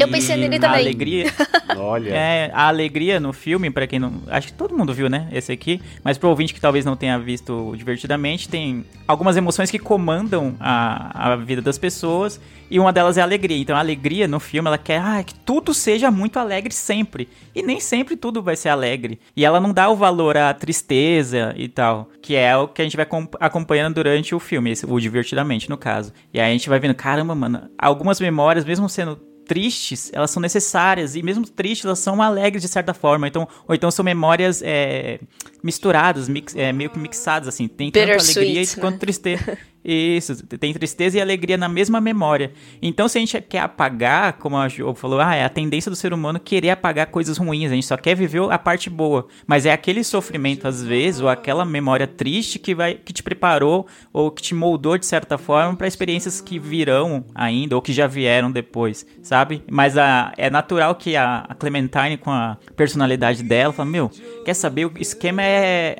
Eu 0.00 0.08
pensei 0.08 0.36
nele 0.36 0.56
a 0.56 0.60
também. 0.60 0.80
alegria, 0.80 1.26
Olha. 1.76 2.10
é, 2.10 2.50
a 2.54 2.68
alegria 2.68 3.20
no 3.20 3.32
filme, 3.32 3.70
pra 3.70 3.86
quem 3.86 3.98
não, 3.98 4.22
acho 4.28 4.48
que 4.48 4.52
todo 4.54 4.76
mundo 4.76 4.94
viu, 4.94 5.08
né, 5.10 5.28
esse 5.32 5.52
aqui, 5.52 5.80
mas 6.02 6.16
pro 6.16 6.28
ouvinte 6.30 6.54
que 6.54 6.60
talvez 6.60 6.84
não 6.84 6.96
tenha 6.96 7.18
visto 7.18 7.74
divertidamente, 7.76 8.48
tem 8.48 8.84
algumas 9.06 9.36
emoções 9.36 9.70
que 9.70 9.78
comandam 9.78 10.56
a, 10.58 11.32
a 11.32 11.36
vida 11.36 11.60
das 11.60 11.76
pessoas 11.78 12.40
e 12.70 12.78
uma 12.78 12.92
delas 12.92 13.18
é 13.18 13.20
a 13.20 13.24
alegria. 13.24 13.56
Então 13.58 13.76
a 13.76 13.80
alegria 13.80 14.26
no 14.28 14.38
filme, 14.40 14.68
ela 14.68 14.78
quer 14.78 15.00
ah, 15.00 15.22
que 15.24 15.34
tudo 15.34 15.74
seja 15.74 16.10
muito 16.10 16.38
alegre 16.38 16.72
sempre. 16.72 17.28
E 17.54 17.62
nem 17.62 17.80
sempre 17.80 18.16
tudo 18.16 18.40
vai 18.42 18.54
ser 18.54 18.68
alegre. 18.68 19.18
E 19.36 19.44
ela 19.44 19.58
não 19.60 19.72
dá 19.72 19.88
o 19.90 19.96
valor 19.96 20.36
à 20.36 20.54
tristeza 20.54 21.52
e 21.56 21.66
tal, 21.68 22.08
que 22.22 22.36
é 22.36 22.56
o 22.56 22.68
que 22.68 22.80
a 22.80 22.84
gente 22.84 22.96
vai 22.96 23.02
acom- 23.02 23.26
acompanhando 23.40 23.96
durante 23.96 24.34
o 24.34 24.38
filme, 24.38 24.70
esse- 24.70 24.86
o 24.86 25.00
divertidamente 25.00 25.68
no 25.68 25.76
caso. 25.76 26.12
E 26.32 26.40
aí 26.40 26.48
a 26.48 26.52
gente 26.52 26.68
vai 26.68 26.78
vendo, 26.78 26.94
caramba, 26.94 27.34
mano, 27.34 27.62
algumas 27.76 28.20
memórias, 28.20 28.64
mesmo 28.64 28.88
sendo 28.88 29.18
tristes, 29.50 30.12
elas 30.14 30.30
são 30.30 30.40
necessárias 30.40 31.16
e 31.16 31.22
mesmo 31.24 31.44
tristes 31.44 31.84
elas 31.84 31.98
são 31.98 32.22
alegres 32.22 32.62
de 32.62 32.68
certa 32.68 32.94
forma, 32.94 33.26
então 33.26 33.48
ou 33.66 33.74
então 33.74 33.90
são 33.90 34.04
memórias 34.04 34.62
é, 34.64 35.18
misturadas, 35.62 36.28
mix- 36.28 36.54
é, 36.56 36.72
meio 36.72 36.90
que 36.90 36.98
mixadas 36.98 37.48
assim, 37.48 37.68
tem 37.68 37.90
tanto 37.90 38.06
alegria 38.40 38.60
né? 38.76 38.80
quanto 38.82 38.98
tristeza. 38.98 39.58
Isso, 39.82 40.46
tem 40.58 40.74
tristeza 40.74 41.16
e 41.16 41.22
alegria 41.22 41.56
na 41.56 41.68
mesma 41.68 42.02
memória. 42.02 42.52
Então, 42.82 43.08
se 43.08 43.16
a 43.16 43.20
gente 43.20 43.40
quer 43.40 43.60
apagar, 43.60 44.34
como 44.34 44.58
a 44.58 44.68
Jo 44.68 44.94
falou, 44.94 45.18
ah, 45.20 45.34
é 45.34 45.42
a 45.42 45.48
tendência 45.48 45.90
do 45.90 45.96
ser 45.96 46.12
humano 46.12 46.38
querer 46.38 46.68
apagar 46.68 47.06
coisas 47.06 47.38
ruins. 47.38 47.70
A 47.72 47.74
gente 47.74 47.86
só 47.86 47.96
quer 47.96 48.14
viver 48.14 48.42
a 48.52 48.58
parte 48.58 48.90
boa. 48.90 49.26
Mas 49.46 49.64
é 49.64 49.72
aquele 49.72 50.04
sofrimento, 50.04 50.68
às 50.68 50.82
vezes, 50.84 51.22
ou 51.22 51.30
aquela 51.30 51.64
memória 51.64 52.06
triste 52.06 52.58
que 52.58 52.74
vai 52.74 52.92
que 52.94 53.10
te 53.10 53.22
preparou 53.22 53.86
ou 54.12 54.30
que 54.30 54.42
te 54.42 54.54
moldou 54.54 54.98
de 54.98 55.06
certa 55.06 55.38
forma 55.38 55.74
para 55.74 55.88
experiências 55.88 56.42
que 56.42 56.58
virão 56.58 57.24
ainda 57.34 57.74
ou 57.74 57.80
que 57.80 57.92
já 57.94 58.06
vieram 58.06 58.52
depois, 58.52 59.06
sabe? 59.22 59.62
Mas 59.70 59.96
a, 59.96 60.30
é 60.36 60.50
natural 60.50 60.94
que 60.94 61.16
a, 61.16 61.46
a 61.48 61.54
Clementine, 61.54 62.18
com 62.18 62.30
a 62.30 62.58
personalidade 62.76 63.42
dela, 63.42 63.72
fala: 63.72 63.88
Meu, 63.88 64.10
quer 64.44 64.52
saber? 64.54 64.84
O 64.84 64.92
esquema 65.00 65.42
é 65.42 65.49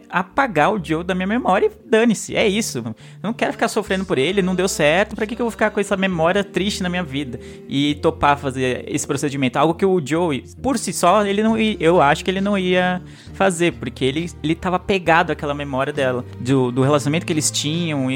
apagar 0.09 0.73
o 0.73 0.81
Joe 0.83 1.03
da 1.05 1.15
minha 1.15 1.27
memória 1.27 1.67
e 1.67 1.89
dane-se. 1.91 2.37
É 2.37 2.47
isso. 2.47 2.79
Eu 2.79 2.95
não 3.23 3.33
quero 3.33 3.53
ficar 3.53 3.69
sofrendo 3.69 4.05
por 4.05 4.19
ele, 4.19 4.43
não 4.43 4.55
deu 4.55 4.69
certo. 4.69 5.15
Pra 5.17 5.27
que, 5.27 5.35
que 5.37 5.43
eu 5.43 5.47
vou 5.47 5.51
ficar 5.51 5.71
com 5.71 5.81
essa 5.81 5.97
memória 5.97 6.43
triste 6.45 6.83
na 6.83 6.89
minha 6.89 7.03
vida? 7.03 7.39
E 7.69 7.95
topar 7.97 8.39
fazer 8.39 8.85
esse 8.89 9.07
procedimento. 9.07 9.57
Algo 9.59 9.75
que 9.75 9.85
o 9.87 10.01
Joe, 10.05 10.45
por 10.63 10.79
si 10.79 10.93
só, 10.93 11.25
ele 11.25 11.43
não 11.43 11.59
ia, 11.59 11.77
eu 11.81 12.01
acho 12.01 12.25
que 12.25 12.31
ele 12.31 12.41
não 12.41 12.57
ia 12.59 13.03
fazer, 13.35 13.73
porque 13.75 14.05
ele, 14.05 14.31
ele 14.43 14.55
tava 14.55 14.79
pegado 14.79 15.33
àquela 15.33 15.55
memória 15.55 15.93
dela, 15.93 16.25
do, 16.41 16.71
do 16.71 16.83
relacionamento 16.83 17.25
que 17.27 17.33
eles 17.33 17.51
tinham 17.51 18.11
e, 18.11 18.15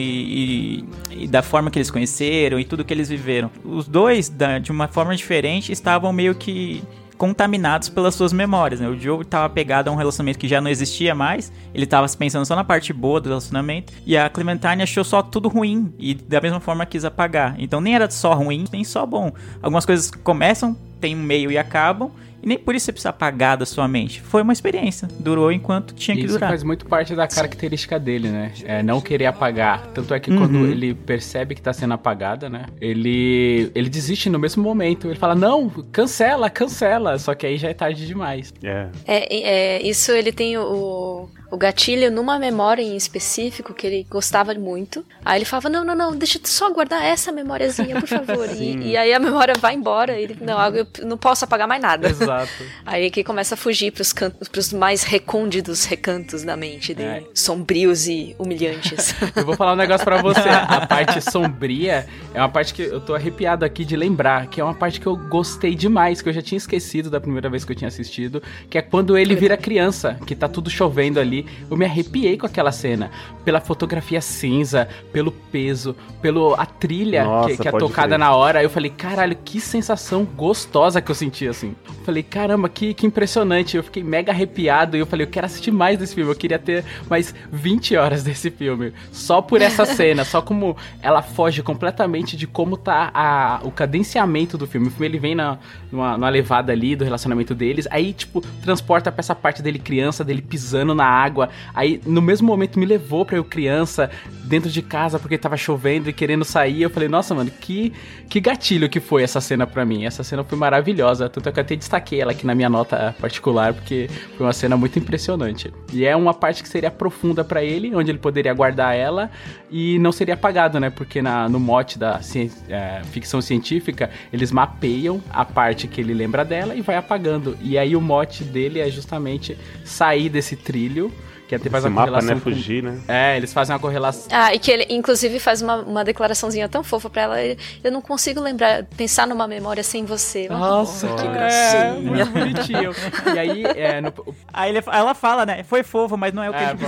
e- 1.11 1.25
e 1.25 1.27
da 1.29 1.43
forma 1.43 1.71
que 1.71 1.79
eles 1.79 1.91
conheceram 1.91 2.59
e 2.61 2.65
tudo 2.65 2.85
que 2.85 2.93
eles 2.93 3.09
viveram. 3.09 3.51
Os 3.65 3.87
dois, 3.89 4.29
da- 4.29 4.59
de 4.59 4.71
uma 4.71 4.89
forma 4.89 5.15
diferente, 5.17 5.73
estavam 5.73 6.13
meio 6.13 6.35
que 6.35 6.83
contaminados 7.17 7.89
pelas 7.89 8.15
suas 8.15 8.33
memórias, 8.33 8.81
né? 8.81 8.89
O 8.89 8.99
Joe 8.99 9.23
estava 9.23 9.49
pegado 9.49 9.89
a 9.89 9.93
um 9.93 9.97
relacionamento 9.97 10.39
que 10.39 10.49
já 10.49 10.61
não 10.61 10.71
existia 10.71 11.15
mais, 11.15 11.53
ele 11.73 11.85
estava 11.85 12.07
pensando 12.17 12.45
só 12.45 12.57
na 12.57 12.65
parte 12.65 12.93
boa 12.93 13.21
do 13.21 13.29
relacionamento, 13.29 13.93
e 14.05 14.17
a 14.17 14.29
Clementine 14.29 14.83
achou 14.83 15.05
só 15.05 15.23
tudo 15.23 15.49
ruim, 15.49 15.93
e 15.99 16.15
da 16.15 16.41
mesma 16.41 16.61
forma 16.61 16.85
quis 16.87 17.05
apagar. 17.05 17.55
Então 17.59 17.81
nem 17.81 17.95
era 17.95 18.11
só 18.11 18.35
ruim, 18.35 18.65
nem 18.73 18.85
só 18.85 19.07
bom. 19.07 19.33
Algumas 19.63 19.87
coisas 19.87 20.11
começam, 20.11 20.77
tem 21.01 21.15
um 21.15 21.23
meio 21.23 21.51
e 21.51 21.59
acabam, 21.59 22.11
e 22.45 22.49
nem 22.49 22.59
por 22.59 22.75
isso 22.75 22.87
você 22.87 22.93
precisa 22.93 23.09
apagar 23.11 23.57
da 23.57 23.65
sua 23.67 23.89
mente. 23.89 24.21
Foi 24.21 24.43
uma 24.43 24.53
experiência, 24.53 25.09
durou 25.19 25.51
enquanto 25.51 25.95
tinha 25.95 26.17
que 26.17 26.25
Isso 26.25 26.35
durar. 26.35 26.51
faz 26.51 26.63
muito 26.63 26.87
parte 26.87 27.15
da 27.15 27.27
característica 27.27 27.99
dele, 27.99 28.29
né? 28.29 28.53
É 28.65 28.83
não 28.83 29.01
querer 29.01 29.27
apagar. 29.27 29.87
Tanto 29.95 30.13
é 30.15 30.21
que 30.21 30.31
Uhum. 30.31 30.39
quando 30.39 30.67
ele 30.67 30.95
percebe 30.95 31.55
que 31.55 31.63
tá 31.63 31.73
sendo 31.73 31.95
apagada, 31.95 32.49
né? 32.49 32.67
Ele 32.81 33.71
ele 33.75 33.89
desiste 33.89 34.29
no 34.31 34.39
mesmo 34.39 34.63
momento. 34.63 35.09
Ele 35.09 35.19
fala: 35.19 35.35
"Não, 35.35 35.69
cancela, 35.91 36.51
cancela". 36.51 37.19
Só 37.19 37.35
que 37.35 37.47
aí 37.47 37.57
já 37.57 37.69
é 37.71 37.75
tarde 37.75 38.07
demais. 38.07 38.53
É. 38.63 38.89
É, 39.07 39.37
é, 39.79 39.83
isso 39.83 40.13
ele 40.13 40.33
tem 40.33 40.57
o, 40.59 41.29
o 41.55 41.57
gatilho 41.57 42.11
numa 42.11 42.37
memória 42.37 42.83
em 42.83 42.97
específico 42.97 43.73
que 43.73 43.87
ele 43.87 44.07
gostava 44.11 44.53
muito. 44.55 45.05
Aí 45.25 45.39
ele 45.39 45.45
falava: 45.45 45.69
Não, 45.69 45.85
não, 45.85 45.95
não, 45.95 46.17
deixa 46.17 46.39
eu 46.39 46.43
só 46.45 46.71
guardar 46.71 47.03
essa 47.05 47.31
memóriazinha, 47.31 48.01
por 48.01 48.09
favor. 48.09 48.49
e, 48.51 48.91
e 48.91 48.97
aí 48.97 49.13
a 49.13 49.21
memória 49.21 49.55
vai 49.59 49.75
embora. 49.75 50.19
e 50.19 50.25
Ele, 50.25 50.37
não, 50.41 50.61
eu 50.75 50.87
não 51.05 51.17
posso 51.17 51.45
apagar 51.45 51.69
mais 51.69 51.81
nada. 51.81 52.09
Exato. 52.09 52.51
Aí 52.85 53.11
que 53.11 53.23
começa 53.23 53.55
a 53.55 53.57
fugir 53.57 53.93
pros, 53.93 54.13
cantos, 54.13 54.49
pros 54.49 54.73
mais 54.73 55.05
recônditos 55.05 55.85
recantos 55.85 56.43
da 56.43 56.57
mente 56.57 56.93
dele. 56.93 57.09
É. 57.09 57.25
Sombrios 57.35 58.09
e 58.09 58.35
humilhantes. 58.39 59.15
Eu 59.37 59.45
vou 59.45 59.57
falar 59.57 59.73
um 59.73 59.77
negócio 59.77 60.05
pra 60.05 60.21
você. 60.21 60.49
A 60.49 60.87
parte 60.87 61.21
sombria 61.21 62.07
é 62.35 62.39
uma 62.39 62.49
parte 62.49 62.75
que 62.75 62.83
eu 62.83 63.01
tô 63.01 63.15
arrepiado 63.15 63.65
aqui 63.65 63.85
de 63.85 63.97
lembrar, 63.97 64.49
que 64.49 64.61
é 64.61 64.65
uma 64.65 64.75
parte 64.75 65.01
que 65.01 65.07
eu 65.07 65.17
gostei 65.17 65.75
demais, 65.75 66.21
que 66.21 66.29
eu 66.29 66.33
já 66.33 66.43
tinha 66.43 66.57
esquecido 66.57 67.11
da 67.11 67.21
primeira 67.21 67.49
vez 67.49 67.65
que 67.65 67.73
eu 67.73 67.77
tinha 67.77 67.89
assistido, 67.89 68.43
que 68.69 68.77
é 68.79 68.83
quando 68.83 69.17
ele 69.17 69.35
vira 69.35 69.57
criança, 69.57 70.19
que 70.27 70.35
tá 70.35 70.49
tudo 70.49 70.69
chovendo 70.69 71.21
ali. 71.21 71.44
Eu 71.71 71.77
me 71.77 71.85
arrepiei 71.85 72.37
com 72.37 72.47
aquela 72.47 72.73
cena, 72.73 73.11
pela 73.45 73.61
fotografia 73.61 74.21
cinza, 74.21 74.89
pelo 75.13 75.31
peso, 75.31 75.95
pelo 76.21 76.55
a 76.55 76.67
trilha 76.67 77.25
Nossa, 77.25 77.51
que, 77.51 77.63
que 77.63 77.69
é 77.69 77.73
tocada 77.73 78.09
crer. 78.09 78.19
na 78.19 78.35
hora. 78.35 78.63
Eu 78.63 78.71
falei, 78.71 78.91
caralho, 78.91 79.37
que 79.45 79.61
sensação 79.61 80.25
gostosa 80.25 81.01
que 81.01 81.11
eu 81.11 81.15
senti 81.15 81.47
assim. 81.47 81.75
Eu 81.87 82.05
falei, 82.05 82.23
caramba, 82.23 82.69
que, 82.69 82.95
que 82.95 83.07
impressionante. 83.07 83.77
Eu 83.77 83.83
fiquei 83.83 84.03
mega 84.03 84.33
arrepiado 84.33 84.97
e 84.97 85.01
eu 85.01 85.07
falei, 85.07 85.27
eu 85.27 85.31
quero 85.31 85.47
assistir 85.47 85.71
mais 85.71 85.99
desse 85.99 86.15
filme. 86.15 86.31
Eu 86.31 86.37
queria 86.37 86.59
ter 86.59 86.85
mais 87.09 87.35
20 87.51 87.97
horas 87.97 88.23
desse 88.23 88.51
filme. 88.51 88.93
Só 89.13 89.41
por 89.41 89.61
essa 89.61 89.85
cena, 89.87 90.25
só 90.25 90.41
como 90.41 90.77
ela 91.03 91.23
foge 91.23 91.63
completamente 91.63 92.37
de 92.37 92.47
como 92.47 92.77
tá 92.77 93.11
a, 93.13 93.61
o 93.63 93.71
cadenciamento 93.71 94.57
do 94.57 94.67
filme. 94.67 94.89
O 94.89 94.91
filme 94.91 95.07
ele 95.07 95.19
vem 95.19 95.35
na, 95.35 95.59
numa, 95.91 96.17
numa 96.17 96.29
levada 96.29 96.73
ali 96.73 96.97
do 96.97 97.05
relacionamento 97.05 97.55
deles, 97.55 97.87
aí, 97.91 98.13
tipo, 98.13 98.41
transporta 98.63 99.11
pra 99.11 99.21
essa 99.21 99.35
parte 99.35 99.63
dele 99.63 99.79
criança, 99.79 100.25
dele 100.25 100.43
pisando 100.43 100.95
na 100.95 101.07
água. 101.25 101.49
Aí, 101.75 102.01
no 102.07 102.21
mesmo 102.21 102.47
momento, 102.47 102.79
me 102.79 102.87
levou 102.87 103.25
pra 103.25 103.37
eu 103.37 103.45
criança, 103.45 104.11
dentro 104.45 104.71
de 104.71 104.83
casa, 104.83 105.19
porque 105.19 105.39
tava 105.39 105.57
chovendo 105.57 106.09
e 106.09 106.13
querendo 106.13 106.45
sair. 106.45 106.83
Eu 106.83 106.91
falei, 106.91 107.09
nossa, 107.09 107.35
mano, 107.35 107.51
que, 107.51 107.93
que 108.29 108.41
gatilho 108.41 108.89
que 108.89 109.01
foi 109.01 109.23
essa 109.23 109.41
cena 109.41 109.67
pra 109.67 109.85
mim. 109.85 110.05
Essa 110.05 110.23
cena 110.23 110.45
foi 110.45 110.59
maravilhosa. 110.59 111.29
Tanto 111.29 111.49
é 111.49 111.53
que 111.53 111.59
eu 111.59 111.63
até 111.63 111.77
destaquei 111.77 112.21
ela 112.21 112.33
aqui 112.33 112.47
na 112.47 112.55
minha 112.55 112.69
nota 112.69 113.15
particular, 113.21 113.73
porque 113.73 114.09
foi 114.37 114.47
uma 114.47 114.53
cena 114.53 114.77
muito 114.77 114.99
impressionante. 114.99 115.73
E 115.93 116.05
é 116.05 116.15
uma 116.15 116.35
parte 116.35 116.63
que 116.63 116.69
seria 116.69 116.91
profunda 116.91 117.43
pra 117.45 117.63
ele, 117.63 117.95
onde 117.95 118.11
ele 118.11 118.19
poderia 118.19 118.53
guardar 118.53 118.95
ela 118.97 119.31
e 119.71 119.99
não 119.99 120.13
seria 120.13 120.35
apagado, 120.35 120.79
né? 120.79 120.91
Porque 120.91 121.23
na, 121.23 121.49
no 121.49 121.59
mote 121.59 121.99
da 121.99 122.21
é, 122.69 123.03
ficção 123.05 123.41
científica, 123.41 124.11
eles 124.33 124.53
mapeiam 124.53 125.23
a 125.31 125.45
parte 125.45 125.89
que 125.89 126.01
ele 126.01 126.13
lembra 126.13 126.45
dela 126.45 126.75
e 126.75 126.81
vai 126.81 126.97
apagando. 126.97 127.57
E 127.61 127.79
aí 127.79 127.97
o 127.97 128.01
mote 128.01 128.45
dele 128.45 128.81
é 128.81 128.91
justamente 128.91 129.57
sair 129.85 130.29
desse 130.29 130.57
trilho, 130.57 131.13
que 131.47 131.55
até 131.55 131.69
faz 131.69 131.85
Esse 131.85 131.89
uma 131.93 132.01
mapa, 132.01 132.13
correlação 132.13 132.35
né? 132.37 132.41
com- 132.43 132.51
Fugir, 132.51 132.83
né? 132.83 133.01
É, 133.07 133.37
eles 133.37 133.53
fazem 133.53 133.75
uma 133.75 133.79
correlação. 133.79 134.29
Ah, 134.33 134.55
e 134.55 134.59
que 134.59 134.71
ele, 134.71 134.87
inclusive, 134.89 135.39
faz 135.39 135.61
uma, 135.61 135.77
uma 135.83 136.03
declaraçãozinha 136.03 136.69
tão 136.71 136.83
fofa 136.83 137.11
pra 137.11 137.23
ela. 137.23 137.37
Eu 137.83 137.93
não 137.93 138.01
consigo 138.01 138.41
lembrar, 138.41 138.85
pensar 138.97 139.27
numa 139.27 139.47
memória 139.47 139.83
sem 139.85 140.07
você. 140.07 140.49
Nossa, 140.49 141.07
"Oh, 141.07 141.17
que 141.17 141.23
que 141.23 141.29
gracinha. 141.29 141.95
muito 142.01 142.31
bonitinho. 142.31 142.93
E 143.35 143.39
aí, 143.39 143.63
é, 143.65 144.01
no, 144.01 144.13
Aí 144.53 144.71
ele- 144.75 144.83
ela 144.91 145.15
fala, 145.15 145.45
né? 145.45 145.63
Foi 145.65 145.83
fofo, 145.83 146.17
mas 146.17 146.33
não 146.33 146.43
é 146.43 146.49
o 146.49 146.53
que 146.55 146.59
é, 146.65 146.71
ele 146.71 146.79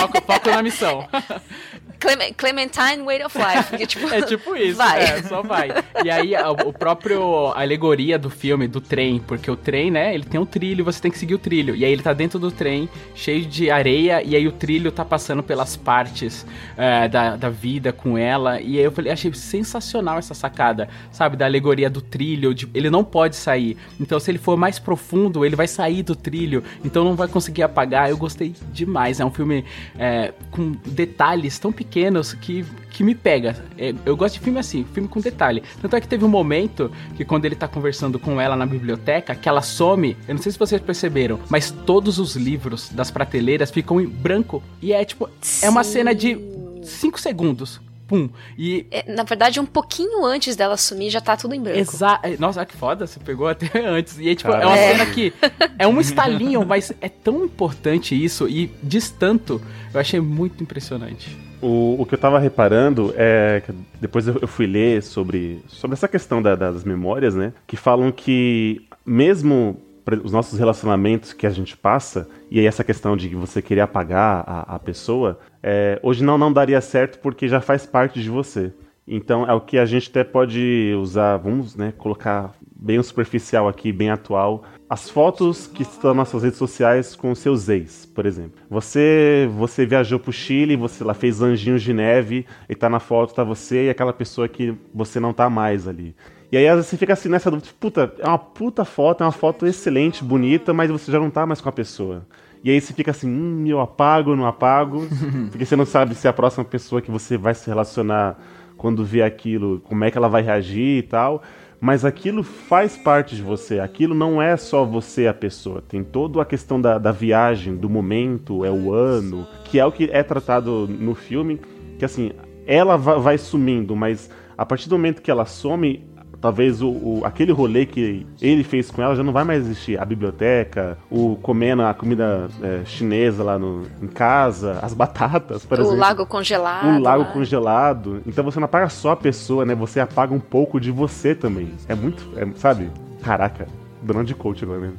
foco, 0.00 0.22
foco 0.26 0.50
na 0.50 0.62
missão. 0.62 1.06
Clem- 2.00 2.32
Clementine 2.34 3.02
Way 3.04 3.24
of 3.24 3.36
Life. 3.38 3.70
Porque, 3.70 3.86
tipo, 3.86 4.08
É 4.14 4.22
tipo 4.22 4.54
isso, 4.56 4.76
Vai. 4.76 5.02
é, 5.02 5.22
só 5.22 5.42
vai. 5.42 5.68
E 6.04 6.10
aí, 6.10 6.34
a- 6.34 6.50
o 6.50 6.72
próprio 6.72 7.48
a 7.48 7.60
alegoria 7.60 8.18
do 8.18 8.30
filme, 8.30 8.66
do 8.68 8.80
trem, 8.80 9.18
porque 9.18 9.50
o 9.50 9.56
trem, 9.56 9.90
né, 9.90 10.14
ele 10.14 10.24
tem 10.24 10.40
um 10.40 10.46
trilho, 10.46 10.84
você 10.84 11.00
tem 11.00 11.10
que 11.10 11.18
seguir 11.18 11.34
o 11.34 11.38
trilho. 11.38 11.74
E 11.74 11.84
aí 11.84 11.90
ele 11.92 12.02
tá 12.02 12.12
dentro 12.12 12.38
do 12.38 12.50
trem, 12.52 12.88
cheio 13.14 13.44
de 13.44 13.70
areia, 13.70 14.22
e 14.22 14.36
aí 14.36 14.46
o 14.46 14.52
trilho 14.52 14.92
tá 14.92 15.04
passando 15.04 15.42
pelas 15.42 15.76
partes 15.76 16.46
é, 16.76 17.08
da, 17.08 17.34
da 17.36 17.48
vida 17.50 17.92
com 17.92 18.16
ela. 18.16 18.60
E 18.60 18.78
aí 18.78 18.84
eu 18.84 18.92
falei, 18.92 19.12
achei 19.12 19.32
sensacional 19.34 20.18
essa 20.18 20.34
sacada, 20.34 20.88
sabe, 21.10 21.36
da 21.36 21.46
alegoria 21.46 21.90
do 21.90 22.00
trilho, 22.00 22.54
de- 22.54 22.68
ele 22.74 22.90
não 22.90 23.02
pode 23.02 23.34
sair. 23.36 23.76
Então, 24.00 24.20
se 24.20 24.30
ele 24.30 24.38
for 24.38 24.56
mais 24.56 24.78
profundo, 24.78 25.44
ele 25.44 25.56
vai 25.56 25.66
sair 25.66 26.02
do 26.04 26.14
trilho, 26.14 26.62
então 26.84 27.02
não 27.04 27.14
vai 27.16 27.26
conseguir 27.28 27.64
apagar. 27.64 28.08
Eu 28.08 28.16
gostei 28.16 28.54
demais. 28.72 29.18
É 29.20 29.24
um 29.24 29.30
filme 29.32 29.64
é, 29.98 30.32
com 30.52 30.72
detalhes 30.86 31.58
tão 31.58 31.72
pequenos 31.72 31.87
que, 31.88 32.64
que 32.90 33.02
me 33.02 33.14
pega. 33.14 33.56
É, 33.76 33.94
eu 34.04 34.16
gosto 34.16 34.34
de 34.34 34.40
filme 34.40 34.58
assim, 34.58 34.84
filme 34.92 35.08
com 35.08 35.20
detalhe. 35.20 35.62
Tanto 35.80 35.96
é 35.96 36.00
que 36.00 36.08
teve 36.08 36.24
um 36.24 36.28
momento 36.28 36.90
que 37.16 37.24
quando 37.24 37.44
ele 37.44 37.54
tá 37.56 37.66
conversando 37.68 38.18
com 38.18 38.40
ela 38.40 38.56
na 38.56 38.66
biblioteca, 38.66 39.34
que 39.34 39.48
ela 39.48 39.62
some, 39.62 40.16
eu 40.26 40.34
não 40.34 40.42
sei 40.42 40.52
se 40.52 40.58
vocês 40.58 40.80
perceberam, 40.80 41.38
mas 41.48 41.70
todos 41.70 42.18
os 42.18 42.36
livros 42.36 42.88
das 42.90 43.10
prateleiras 43.10 43.70
ficam 43.70 44.00
em 44.00 44.06
branco. 44.06 44.62
E 44.82 44.92
é 44.92 45.04
tipo, 45.04 45.28
é 45.62 45.68
uma 45.68 45.84
cena 45.84 46.14
de 46.14 46.38
5 46.82 47.18
segundos. 47.20 47.80
Pum. 48.06 48.30
E 48.56 48.86
é, 48.90 49.04
na 49.12 49.22
verdade, 49.22 49.60
um 49.60 49.66
pouquinho 49.66 50.24
antes 50.24 50.56
dela 50.56 50.78
sumir, 50.78 51.10
já 51.10 51.20
tá 51.20 51.36
tudo 51.36 51.54
em 51.54 51.60
branco. 51.60 51.78
Exa 51.78 52.18
Nossa, 52.38 52.64
que 52.64 52.74
foda, 52.74 53.06
você 53.06 53.20
pegou 53.20 53.46
até 53.46 53.68
antes. 53.86 54.18
E 54.18 54.28
aí, 54.30 54.34
tipo, 54.34 54.50
é 54.50 54.64
uma 54.64 54.78
É. 54.78 54.92
cena 54.92 55.06
que 55.12 55.30
é 55.78 55.86
um 55.86 56.00
estalinho, 56.00 56.64
mas 56.64 56.90
é 57.02 57.08
tão 57.10 57.44
importante 57.44 58.14
isso 58.14 58.48
e 58.48 58.72
diz 58.82 59.10
tanto. 59.10 59.60
Eu 59.92 60.00
achei 60.00 60.20
muito 60.20 60.62
impressionante. 60.62 61.36
O, 61.60 61.96
o 62.00 62.06
que 62.06 62.14
eu 62.14 62.18
tava 62.18 62.38
reparando 62.38 63.12
é 63.16 63.62
que 63.64 63.72
depois 64.00 64.28
eu, 64.28 64.46
fui 64.46 64.66
ler 64.66 65.02
sobre, 65.02 65.60
sobre 65.66 65.94
essa 65.94 66.06
questão 66.06 66.40
da- 66.40 66.54
das 66.54 66.84
memórias, 66.84 67.34
né? 67.34 67.52
Que 67.66 67.76
falam 67.76 68.12
que 68.12 68.82
mesmo 69.04 69.80
os 70.24 70.32
nossos 70.32 70.58
relacionamentos 70.58 71.32
que 71.32 71.46
a 71.46 71.50
gente 71.50 71.76
passa, 71.76 72.28
e 72.50 72.58
aí 72.58 72.66
essa 72.66 72.82
questão 72.84 73.16
de 73.16 73.28
você 73.34 73.60
querer 73.60 73.82
apagar 73.82 74.42
a, 74.46 74.76
a 74.76 74.78
pessoa, 74.78 75.38
é, 75.62 75.98
hoje 76.02 76.24
não, 76.24 76.38
não 76.38 76.52
daria 76.52 76.80
certo 76.80 77.18
porque 77.18 77.46
já 77.48 77.60
faz 77.60 77.84
parte 77.84 78.22
de 78.22 78.30
você. 78.30 78.72
Então 79.06 79.46
é 79.46 79.52
o 79.52 79.60
que 79.60 79.78
a 79.78 79.84
gente 79.84 80.08
até 80.10 80.22
pode 80.24 80.94
usar, 80.98 81.36
vamos 81.38 81.74
né, 81.74 81.92
colocar 81.98 82.54
bem 82.74 83.02
superficial 83.02 83.68
aqui, 83.68 83.90
bem 83.92 84.10
atual, 84.10 84.64
as 84.88 85.10
fotos 85.10 85.66
que 85.66 85.82
estão 85.82 86.14
nas 86.14 86.28
suas 86.28 86.42
redes 86.42 86.58
sociais 86.58 87.14
com 87.14 87.34
seus 87.34 87.68
ex, 87.68 88.06
por 88.06 88.24
exemplo. 88.24 88.60
Você 88.70 89.48
você 89.56 89.84
viajou 89.84 90.18
pro 90.18 90.32
Chile, 90.32 90.76
você 90.76 91.04
lá 91.04 91.12
fez 91.12 91.42
anjinhos 91.42 91.82
de 91.82 91.92
neve 91.92 92.46
e 92.68 92.74
tá 92.74 92.88
na 92.88 92.98
foto 92.98 93.34
tá 93.34 93.44
você 93.44 93.86
e 93.86 93.90
aquela 93.90 94.12
pessoa 94.12 94.48
que 94.48 94.74
você 94.94 95.20
não 95.20 95.32
tá 95.32 95.50
mais 95.50 95.86
ali. 95.86 96.14
E 96.50 96.56
aí 96.56 96.74
você 96.74 96.96
fica 96.96 97.12
assim 97.12 97.28
nessa 97.28 97.50
dúvida, 97.50 97.68
puta, 97.78 98.14
é 98.18 98.26
uma 98.26 98.38
puta 98.38 98.82
foto, 98.82 99.22
é 99.22 99.26
uma 99.26 99.32
foto 99.32 99.66
excelente, 99.66 100.24
bonita, 100.24 100.72
mas 100.72 100.90
você 100.90 101.12
já 101.12 101.20
não 101.20 101.28
tá 101.28 101.44
mais 101.44 101.60
com 101.60 101.68
a 101.68 101.72
pessoa. 101.72 102.26
E 102.64 102.70
aí 102.70 102.80
você 102.80 102.94
fica 102.94 103.10
assim, 103.10 103.28
hum, 103.28 103.66
eu 103.66 103.80
apago, 103.80 104.34
não 104.34 104.46
apago, 104.46 105.06
porque 105.50 105.66
você 105.66 105.76
não 105.76 105.84
sabe 105.84 106.14
se 106.14 106.26
a 106.26 106.32
próxima 106.32 106.64
pessoa 106.64 107.02
que 107.02 107.10
você 107.10 107.36
vai 107.36 107.54
se 107.54 107.68
relacionar 107.68 108.38
quando 108.78 109.04
vê 109.04 109.20
aquilo, 109.22 109.80
como 109.80 110.04
é 110.04 110.10
que 110.10 110.16
ela 110.16 110.28
vai 110.28 110.40
reagir 110.40 110.98
e 110.98 111.02
tal. 111.02 111.42
Mas 111.80 112.04
aquilo 112.04 112.42
faz 112.42 112.96
parte 112.96 113.36
de 113.36 113.42
você. 113.42 113.78
Aquilo 113.78 114.14
não 114.14 114.40
é 114.40 114.56
só 114.56 114.84
você 114.84 115.26
a 115.26 115.34
pessoa. 115.34 115.82
Tem 115.86 116.02
toda 116.02 116.40
a 116.40 116.44
questão 116.44 116.80
da, 116.80 116.98
da 116.98 117.12
viagem, 117.12 117.76
do 117.76 117.88
momento, 117.88 118.64
é 118.64 118.70
o 118.70 118.92
ano, 118.92 119.46
que 119.64 119.78
é 119.78 119.84
o 119.84 119.92
que 119.92 120.08
é 120.10 120.22
tratado 120.22 120.88
no 120.88 121.14
filme. 121.14 121.60
Que 121.98 122.04
assim, 122.04 122.32
ela 122.66 122.96
va- 122.96 123.18
vai 123.18 123.38
sumindo, 123.38 123.94
mas 123.94 124.28
a 124.56 124.66
partir 124.66 124.88
do 124.88 124.96
momento 124.96 125.22
que 125.22 125.30
ela 125.30 125.44
some, 125.44 126.04
talvez 126.40 126.80
o, 126.82 126.88
o- 126.88 127.22
aquele 127.24 127.52
rolê 127.52 127.84
que 127.86 128.26
ele 128.40 128.62
fez 128.64 128.90
com 128.90 129.02
ela 129.02 129.14
já 129.16 129.22
não 129.22 129.32
vai 129.32 129.44
mais 129.44 129.64
existir. 129.64 130.00
A 130.00 130.04
biblioteca, 130.04 130.96
o 131.10 131.36
comendo 131.36 131.82
a 131.82 131.92
comida 131.94 132.48
é, 132.62 132.82
chinesa 132.84 133.42
lá 133.42 133.58
no, 133.58 133.86
em 134.02 134.06
casa, 134.06 134.78
as 134.82 134.94
batatas, 134.94 135.64
por 135.64 135.78
o 135.78 135.82
exemplo 135.82 135.98
lago 135.98 136.26
congelado. 136.26 136.86
um 136.86 137.00
lago 137.00 137.22
lá. 137.24 137.28
congelado. 137.30 138.22
Então 138.26 138.44
você 138.44 138.58
não 138.60 138.66
apaga 138.66 138.88
só 138.88 139.12
a 139.12 139.16
pessoa, 139.16 139.64
né? 139.64 139.74
Você 139.74 140.00
apaga 140.00 140.32
um 140.34 140.40
pouco 140.40 140.80
de 140.80 140.90
você 140.90 141.34
também. 141.34 141.72
É 141.88 141.94
muito. 141.94 142.28
é, 142.36 142.46
sabe? 142.56 142.90
Caraca, 143.22 143.66
dando 144.02 144.24
de 144.24 144.34
coach 144.34 144.64
agora 144.64 144.80
mesmo. 144.80 144.96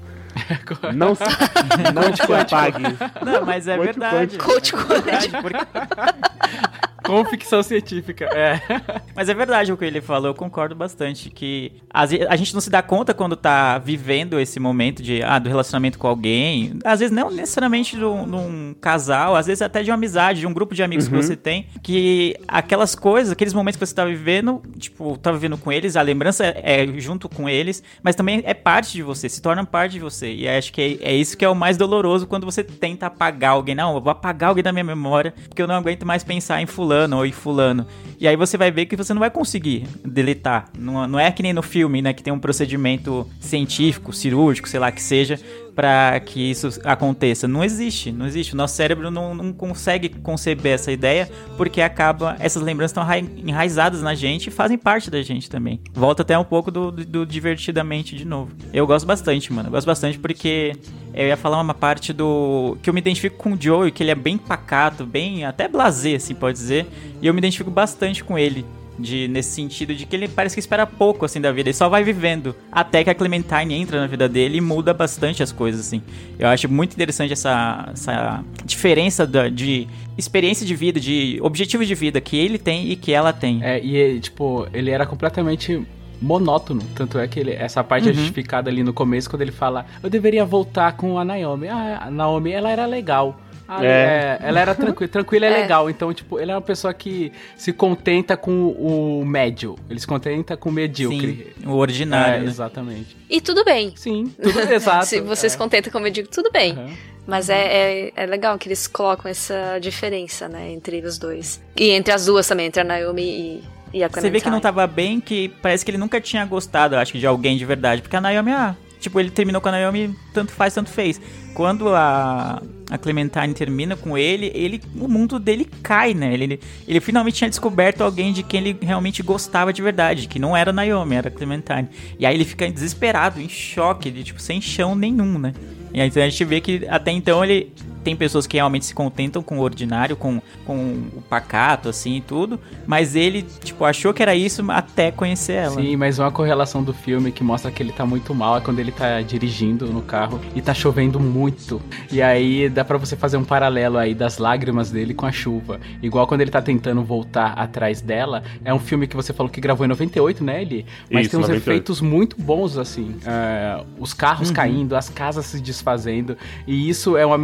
Não 0.94 1.16
se, 1.16 1.24
não 1.94 2.12
te 2.12 2.22
apague. 2.22 2.84
Não, 3.26 3.46
mas 3.46 3.68
é 3.68 3.76
Coach 3.76 3.86
verdade. 3.86 4.38
Coach 4.38 4.74
é 4.76 4.78
verdade, 4.78 5.30
porque- 5.42 6.89
Com 7.04 7.24
ficção 7.26 7.64
científica, 7.64 8.26
é. 8.26 8.62
Mas 9.16 9.30
é 9.30 9.34
verdade 9.34 9.72
o 9.72 9.78
que 9.78 9.86
ele 9.86 10.02
falou, 10.02 10.28
eu 10.28 10.34
concordo 10.34 10.76
bastante. 10.76 11.30
Que 11.30 11.72
a 11.90 12.36
gente 12.36 12.54
não 12.54 12.62
se 12.62 12.70
dá 12.70 12.82
conta 12.82 13.14
quando 13.14 13.36
tá 13.36 13.78
vivendo 13.78 14.40
esse 14.40 14.60
momento 14.60 15.02
de, 15.02 15.24
ah, 15.24 15.40
do 15.40 15.50
relacionamento 15.50 15.98
com 15.98 16.08
alguém. 16.08 16.78
Às 16.84 17.00
vezes 17.00 17.16
não 17.16 17.32
necessariamente 17.32 17.96
de 17.96 18.04
um, 18.04 18.26
de 18.26 18.36
um 18.36 18.76
casal, 18.80 19.36
às 19.36 19.48
vezes 19.48 19.62
até 19.62 19.84
de 19.84 19.90
uma 19.92 19.96
amizade, 19.96 20.42
de 20.42 20.48
um 20.48 20.54
grupo 20.54 20.76
de 20.76 20.84
amigos 20.84 21.08
que 21.08 21.16
você 21.16 21.36
tem. 21.36 21.68
Que 21.82 22.36
aquelas 22.48 22.96
coisas, 22.96 23.32
aqueles 23.32 23.54
momentos 23.54 23.78
que 23.80 23.86
você 23.86 23.96
tá 23.96 24.06
vivendo, 24.06 24.62
tipo, 24.78 25.18
tá 25.18 25.32
vivendo 25.32 25.58
com 25.58 25.72
eles, 25.72 25.96
a 25.96 26.02
lembrança 26.02 26.46
é, 26.46 26.84
é 26.84 27.00
junto 27.00 27.30
com 27.30 27.48
eles, 27.50 27.82
mas 28.04 28.16
também 28.16 28.42
é 28.46 28.54
parte 28.54 28.94
de 28.94 29.04
você, 29.04 29.30
se 29.30 29.42
torna 29.42 29.66
parte 29.66 29.94
de 29.94 30.00
você. 30.00 30.32
E 30.32 30.48
acho 30.48 30.72
que 30.74 31.00
é, 31.02 31.12
é 31.12 31.16
isso 31.16 31.38
que 31.38 31.46
é 31.46 31.50
o 31.50 31.56
mais 31.56 31.78
doloroso 31.78 32.28
quando 32.28 32.46
você 32.46 32.64
tenta 32.64 33.08
apagar 33.08 33.52
alguém. 33.52 33.76
Não, 33.76 33.96
eu 33.96 34.02
vou 34.02 34.12
apagar 34.12 34.50
alguém 34.50 34.64
da 34.64 34.72
minha 34.72 34.84
memória, 34.84 35.34
porque 35.48 35.62
eu 35.62 35.68
não 35.68 35.76
aguento 35.76 36.06
mais 36.06 36.24
pensar 36.24 36.62
em 36.62 36.66
fulano 36.66 36.89
ou 36.94 37.26
em 37.26 37.32
fulano. 37.32 37.86
E 38.20 38.28
aí 38.28 38.36
você 38.36 38.58
vai 38.58 38.70
ver 38.72 38.86
que 38.86 38.96
você 38.96 39.14
não 39.14 39.20
vai 39.20 39.30
conseguir 39.30 39.88
deletar. 40.04 40.70
Não, 40.78 41.08
não 41.08 41.20
é 41.20 41.32
que 41.32 41.42
nem 41.42 41.54
no 41.54 41.62
filme, 41.62 42.02
né, 42.02 42.14
que 42.14 42.22
tem 42.22 42.34
um 42.34 42.40
procedimento 42.40 43.26
científico, 43.40 44.12
cirúrgico, 44.12 44.68
sei 44.68 44.80
lá 44.80 44.92
que 44.92 45.02
seja, 45.02 45.40
para 45.76 46.20
que 46.20 46.52
isso 46.52 46.80
aconteça. 46.84 47.48
Não 47.48 47.64
existe, 47.64 48.12
não 48.12 48.26
existe. 48.26 48.54
O 48.54 48.58
nosso 48.58 48.76
cérebro 48.76 49.10
não, 49.10 49.34
não 49.34 49.54
consegue 49.54 50.10
conceber 50.10 50.74
essa 50.74 50.92
ideia 50.92 51.30
porque 51.58 51.82
acaba 51.82 52.36
essas 52.40 52.62
lembranças 52.62 52.92
estão 52.92 53.04
enrai- 53.04 53.30
enraizadas 53.38 54.02
na 54.02 54.14
gente 54.16 54.48
e 54.48 54.52
fazem 54.52 54.78
parte 54.78 55.10
da 55.10 55.22
gente 55.22 55.50
também. 55.50 55.80
Volta 55.94 56.22
até 56.22 56.38
um 56.38 56.44
pouco 56.44 56.70
do, 56.72 56.92
do, 56.92 57.06
do 57.06 57.26
divertidamente 57.26 58.16
de 58.16 58.26
novo. 58.26 58.52
Eu 58.74 58.86
gosto 58.86 59.06
bastante, 59.06 59.52
mano. 59.54 59.68
Eu 59.68 59.72
gosto 59.72 59.88
bastante 59.88 60.20
porque 60.20 60.74
eu 61.14 61.28
ia 61.28 61.38
falar 61.38 61.60
uma 61.60 61.74
parte 61.74 62.14
do 62.14 62.78
que 62.82 62.90
eu 62.90 62.94
me 62.94 63.00
identifico 63.00 63.38
com 63.38 63.54
o 63.54 63.58
Joey, 63.62 63.92
que 63.92 64.04
ele 64.04 64.12
é 64.12 64.16
bem 64.16 64.38
pacato, 64.38 65.06
bem 65.06 65.46
até 65.46 65.68
blasé, 65.68 66.16
assim 66.16 66.36
pode 66.36 66.58
dizer, 66.58 66.86
e 67.22 67.28
eu 67.28 67.34
me 67.34 67.40
identifico 67.40 67.72
bastante 67.72 68.24
com 68.24 68.38
ele. 68.38 68.66
De, 69.00 69.28
nesse 69.30 69.52
sentido 69.52 69.96
de 69.96 70.06
que 70.06 70.16
ele 70.16 70.28
parece 70.28 70.56
que 70.56 70.60
espera 70.60 70.86
pouco 70.86 71.26
assim 71.26 71.40
da 71.40 71.52
vida, 71.52 71.70
ele 71.70 71.74
só 71.76 71.88
vai 71.88 72.04
vivendo 72.04 72.54
até 72.72 73.04
que 73.04 73.10
a 73.10 73.16
Clementine 73.16 73.74
entra 73.74 74.00
na 74.02 74.08
vida 74.08 74.28
dele 74.28 74.58
e 74.58 74.62
muda 74.62 74.94
bastante 74.94 75.42
as 75.42 75.52
coisas 75.52 75.80
assim. 75.82 76.02
Eu 76.38 76.48
acho 76.50 76.68
muito 76.70 76.94
interessante 76.94 77.32
essa, 77.34 77.90
essa 77.94 78.44
diferença 78.66 79.26
da- 79.26 79.48
de 79.50 79.88
experiência 80.18 80.66
de 80.66 80.76
vida, 80.76 81.00
de 81.00 81.40
objetivos 81.42 81.88
de 81.88 81.96
vida 81.96 82.20
que 82.20 82.38
ele 82.38 82.58
tem 82.58 82.92
e 82.92 82.96
que 82.96 83.14
ela 83.14 83.32
tem. 83.32 83.64
É, 83.64 83.80
e 83.84 84.20
tipo, 84.20 84.68
ele 84.74 84.92
era 84.92 85.06
completamente 85.06 85.82
monótono. 86.22 86.82
Tanto 86.96 87.18
é 87.18 87.28
que 87.28 87.40
ele- 87.40 87.54
essa 87.54 87.84
parte 87.84 88.10
é 88.10 88.14
justificada 88.14 88.70
ali 88.70 88.84
no 88.84 88.92
começo, 88.94 89.30
quando 89.30 89.42
ele 89.42 89.52
fala, 89.54 89.86
eu 90.04 90.10
deveria 90.10 90.44
voltar 90.44 90.92
com 90.94 91.18
a 91.18 91.24
Naomi. 91.24 91.68
Ah, 91.70 92.04
a 92.08 92.12
Naomi, 92.12 92.52
ela 92.52 92.70
era 92.70 92.86
legal. 92.86 93.40
Ah, 93.72 93.86
É. 93.86 93.88
é, 93.88 94.40
ela 94.42 94.60
era 94.60 94.74
tranquila, 94.76 95.08
tranquila 95.08 95.46
é, 95.46 95.50
É. 95.50 95.62
legal. 95.62 95.90
Então, 95.90 96.12
tipo, 96.14 96.40
ele 96.40 96.52
é 96.52 96.56
uma 96.56 96.62
pessoa 96.62 96.92
que 96.94 97.32
se 97.56 97.72
contenta 97.72 98.36
com 98.36 98.70
o 98.70 99.24
médio. 99.24 99.76
Ele 99.88 100.00
se 100.00 100.08
contenta 100.08 100.58
com 100.58 100.70
o 100.70 100.72
medíocre. 100.72 101.54
Sim, 101.62 101.68
o 101.68 101.74
ordinário, 101.76 102.36
É, 102.36 102.40
né? 102.40 102.46
exatamente. 102.48 103.16
E 103.30 103.40
tudo 103.40 103.64
bem. 103.64 103.94
Sim, 103.96 104.34
tudo 104.42 104.60
exato. 104.74 105.06
Se 105.06 105.22
você 105.22 105.46
é. 105.46 105.50
se 105.50 105.58
contenta, 105.58 105.92
como 105.92 106.08
eu 106.08 106.12
digo, 106.12 106.28
tudo 106.28 106.50
bem. 106.52 106.72
Aham. 106.74 106.90
Mas 107.28 107.48
é, 107.48 108.08
é, 108.08 108.14
é 108.16 108.26
legal 108.26 108.58
que 108.58 108.68
eles 108.68 108.88
colocam 108.88 109.30
essa 109.30 109.78
diferença, 109.80 110.48
né, 110.50 110.72
entre 110.72 111.00
os 111.06 111.20
dois. 111.20 111.62
E 111.78 111.92
entre 111.92 112.12
as 112.12 112.26
duas 112.26 112.48
também, 112.48 112.66
entre 112.66 112.82
a 112.82 112.84
Naomi 112.84 113.22
e, 113.22 113.64
e 114.00 114.04
a 114.04 114.10
Clementine. 114.10 114.22
Você 114.22 114.30
vê 114.32 114.42
que 114.42 114.50
não 114.50 114.60
tava 114.60 114.88
bem, 114.88 115.22
que 115.22 115.50
parece 115.62 115.86
que 115.86 115.92
ele 115.92 116.00
nunca 116.00 116.20
tinha 116.20 116.44
gostado, 116.46 116.96
eu 116.96 117.00
acho, 117.00 117.12
que 117.12 117.20
de 117.20 117.28
alguém 117.28 117.56
de 117.56 117.66
verdade. 117.66 118.02
Porque 118.02 118.16
a 118.16 118.22
Naomi, 118.22 118.52
ah, 118.52 118.76
tipo, 119.00 119.20
ele 119.20 119.30
terminou 119.30 119.62
com 119.62 119.70
a 119.70 119.72
Naomi, 119.72 120.16
tanto 120.34 120.52
faz, 120.52 120.74
tanto 120.74 120.90
fez. 120.90 121.20
Quando 121.54 121.90
a, 121.90 122.62
a 122.90 122.98
Clementine 122.98 123.54
termina 123.54 123.96
com 123.96 124.18
ele, 124.18 124.52
ele, 124.54 124.82
o 124.96 125.08
mundo 125.08 125.40
dele 125.40 125.66
cai, 125.82 126.14
né? 126.14 126.34
Ele, 126.34 126.44
ele, 126.44 126.60
ele 126.88 127.00
finalmente 127.00 127.38
tinha 127.38 127.50
descoberto 127.50 128.02
alguém 128.02 128.32
de 128.32 128.44
quem 128.44 128.62
ele 128.62 128.78
realmente 128.82 129.24
gostava 129.24 129.74
de 129.74 129.82
verdade, 129.82 130.28
que 130.28 130.40
não 130.40 130.56
era 130.56 130.72
a 130.72 130.74
Naomi, 130.74 131.16
era 131.16 131.30
a 131.30 131.32
Clementine. 131.32 131.88
E 132.18 132.26
aí 132.26 132.36
ele 132.36 132.46
fica 132.46 132.70
desesperado, 132.70 133.42
em 133.42 133.50
choque, 133.50 134.12
de, 134.12 134.24
tipo, 134.24 134.42
sem 134.42 134.62
chão 134.62 134.96
nenhum, 134.96 135.40
né? 135.40 135.54
E 135.94 136.00
aí 136.00 136.08
então 136.08 136.22
a 136.22 136.30
gente 136.30 136.46
vê 136.46 136.62
que 136.62 136.86
até 136.88 137.12
então 137.12 137.44
ele 137.44 137.74
tem 138.04 138.16
pessoas 138.16 138.48
que 138.48 138.58
realmente 138.58 138.86
se 138.86 138.94
contentam 138.94 139.42
com 139.42 139.60
o 139.60 139.62
ordinário, 139.62 140.16
com, 140.16 140.42
com 140.66 141.04
o 141.16 141.22
pacato, 141.22 141.90
assim, 141.90 142.18
e 142.18 142.22
tudo. 142.22 142.60
Mas 142.86 143.16
ele, 143.16 143.44
tipo, 143.64 143.86
achou 143.86 144.14
que 144.14 144.22
era 144.22 144.36
isso 144.36 144.64
até 144.70 145.12
conhecer 145.12 145.54
ela. 145.54 145.82
Sim, 145.82 145.96
mas 145.96 146.20
uma 146.20 146.32
correlação 146.32 146.84
do 146.84 146.94
filme 146.94 147.32
que 147.32 147.44
mostra 147.44 147.72
que 147.72 147.82
ele 147.82 147.92
tá 147.92 148.06
muito 148.06 148.34
mal 148.34 148.58
é 148.58 148.62
quando 148.62 148.80
ele 148.80 148.92
tá 148.92 149.22
dirigindo 149.22 149.88
no 149.88 150.02
carro 150.02 150.40
e 150.56 150.62
tá 150.62 150.74
chovendo 150.74 151.20
muito. 151.20 151.82
E 152.12 152.22
aí 152.22 152.70
dá 152.70 152.84
pra 152.84 152.98
você 152.98 153.16
fazer 153.16 153.38
um 153.38 153.44
paralelo 153.44 153.98
aí 153.98 154.14
das 154.14 154.38
lágrimas 154.38 154.92
dele 154.92 155.14
com 155.14 155.26
a 155.26 155.32
chuva. 155.32 155.80
Igual 156.02 156.28
quando 156.28 156.42
ele 156.42 156.52
tá 156.52 156.62
tentando 156.62 157.04
voltar 157.04 157.54
atrás 157.54 158.02
dela. 158.02 158.44
É 158.64 158.74
um 158.74 158.80
filme 158.80 159.08
que 159.08 159.16
você 159.16 159.34
falou 159.34 159.52
que 159.52 159.62
gravou 159.62 159.86
em 159.86 159.90
98, 159.90 160.44
né, 160.44 160.62
Eli? 160.62 160.86
Mas 161.12 161.24
Isso, 161.24 161.32
tem 161.32 161.40
uns 161.40 161.48
98. 161.48 161.62
efeitos 161.62 162.02
muito 162.02 162.42
bons, 162.42 162.78
assim. 162.78 163.16
É, 163.26 163.84
os 164.00 164.14
carros 164.14 164.52
caindo, 164.52 164.96
as 164.96 165.10
casas 165.10 165.46
se 165.46 165.60
desfazendo. 165.62 166.38
E 166.68 166.90
isso 166.90 167.18
é 167.18 167.26
uma. 167.26 167.38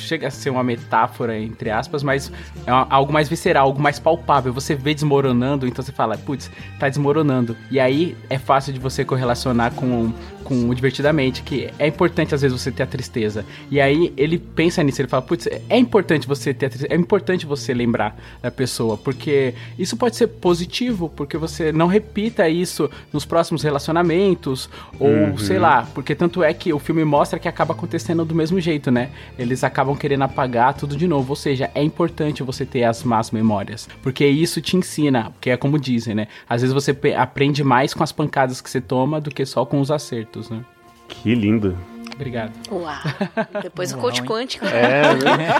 Chega 0.00 0.28
a 0.28 0.30
ser 0.30 0.50
uma 0.50 0.62
metáfora, 0.62 1.38
entre 1.38 1.70
aspas, 1.70 2.02
mas 2.02 2.32
é 2.66 2.70
algo 2.70 3.12
mais 3.12 3.28
visceral, 3.28 3.66
algo 3.66 3.80
mais 3.80 3.98
palpável. 3.98 4.52
Você 4.52 4.74
vê 4.74 4.94
desmoronando, 4.94 5.66
então 5.66 5.84
você 5.84 5.92
fala, 5.92 6.16
putz, 6.18 6.50
tá 6.78 6.88
desmoronando. 6.88 7.56
E 7.70 7.78
aí 7.78 8.16
é 8.28 8.38
fácil 8.38 8.72
de 8.72 8.78
você 8.78 9.04
correlacionar 9.04 9.72
com, 9.72 10.12
com 10.50 10.68
o 10.68 10.74
divertidamente, 10.74 11.44
que 11.44 11.70
é 11.78 11.86
importante 11.86 12.34
às 12.34 12.42
vezes 12.42 12.60
você 12.60 12.72
ter 12.72 12.82
a 12.82 12.86
tristeza. 12.86 13.46
E 13.70 13.80
aí 13.80 14.12
ele 14.16 14.36
pensa 14.36 14.82
nisso, 14.82 15.00
ele 15.00 15.06
fala, 15.06 15.22
putz, 15.22 15.46
é 15.46 15.78
importante 15.78 16.26
você 16.26 16.52
ter 16.52 16.66
a 16.66 16.68
tristeza, 16.68 16.92
é 16.92 16.96
importante 16.96 17.46
você 17.46 17.72
lembrar 17.72 18.20
da 18.42 18.50
pessoa, 18.50 18.98
porque 18.98 19.54
isso 19.78 19.96
pode 19.96 20.16
ser 20.16 20.26
positivo, 20.26 21.08
porque 21.08 21.36
você 21.36 21.70
não 21.70 21.86
repita 21.86 22.48
isso 22.48 22.90
nos 23.12 23.24
próximos 23.24 23.62
relacionamentos, 23.62 24.68
ou 24.98 25.38
sei 25.38 25.60
lá, 25.60 25.86
porque 25.94 26.16
tanto 26.16 26.42
é 26.42 26.52
que 26.52 26.72
o 26.72 26.80
filme 26.80 27.04
mostra 27.04 27.38
que 27.38 27.46
acaba 27.46 27.72
acontecendo 27.72 28.24
do 28.24 28.34
mesmo 28.34 28.60
jeito, 28.60 28.90
né? 28.90 29.10
Eles 29.38 29.62
acabam 29.62 29.96
querendo 29.96 30.22
apagar 30.22 30.74
tudo 30.74 30.96
de 30.96 31.06
novo, 31.06 31.30
ou 31.30 31.36
seja, 31.36 31.70
é 31.76 31.82
importante 31.82 32.42
você 32.42 32.66
ter 32.66 32.82
as 32.82 33.04
más 33.04 33.30
memórias, 33.30 33.88
porque 34.02 34.26
isso 34.26 34.60
te 34.60 34.76
ensina, 34.76 35.30
porque 35.30 35.50
é 35.50 35.56
como 35.56 35.78
dizem, 35.78 36.12
né? 36.12 36.26
Às 36.48 36.62
vezes 36.62 36.74
você 36.74 36.96
aprende 37.16 37.62
mais 37.62 37.94
com 37.94 38.02
as 38.02 38.10
pancadas 38.10 38.60
que 38.60 38.68
você 38.68 38.80
toma 38.80 39.20
do 39.20 39.30
que 39.30 39.46
só 39.46 39.64
com 39.64 39.80
os 39.80 39.92
acertos, 39.92 40.39
né? 40.48 40.64
Que 41.08 41.34
lindo. 41.34 41.76
Obrigado. 42.14 42.52
Uau. 42.70 42.94
Depois 43.62 43.92
o 43.92 43.96
Uau, 43.96 44.04
coach 44.06 44.20
hein? 44.20 44.26
quântico. 44.26 44.64
É, 44.66 45.02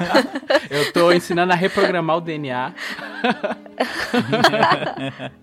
Eu 0.70 0.92
tô 0.92 1.10
ensinando 1.12 1.52
a 1.52 1.56
reprogramar 1.56 2.16
o 2.18 2.20
DNA, 2.20 2.72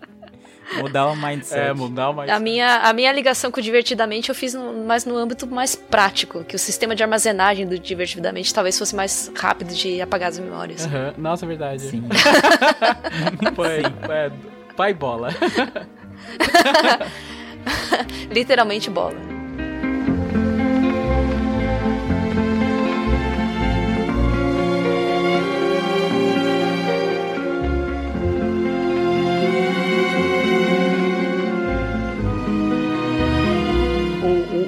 Mudar 0.82 1.08
o 1.08 1.16
mindset. 1.16 1.62
é, 1.62 1.74
mudar 1.74 2.10
uma 2.10 2.26
A 2.26 2.40
minha, 2.40 2.80
a 2.80 2.92
minha 2.92 3.10
ligação 3.14 3.50
com 3.50 3.58
o 3.60 3.64
Divertidamente 3.64 4.28
eu 4.30 4.36
fiz 4.36 4.54
no, 4.54 4.86
mais 4.86 5.06
no 5.06 5.16
âmbito 5.16 5.48
mais 5.48 5.76
prático, 5.76 6.44
que 6.44 6.58
o 6.58 6.60
sistema 6.60 6.94
de 6.94 7.02
armazenagem 7.02 7.66
do 7.66 7.80
Divertidamente 7.80 8.54
talvez 8.54 8.78
fosse 8.78 8.94
mais 8.94 9.32
rápido 9.36 9.74
de 9.74 10.02
apagar 10.02 10.28
as 10.30 10.38
memórias. 10.38 10.86
Aham, 10.86 11.14
Nossa, 11.18 11.46
é 11.46 11.48
verdade. 11.48 11.82
Sim. 11.84 12.04
Foi, 13.56 13.78
é, 14.10 14.30
pai 14.76 14.94
bola. 14.94 15.30
Literalmente 18.32 18.90
bola. 18.90 19.38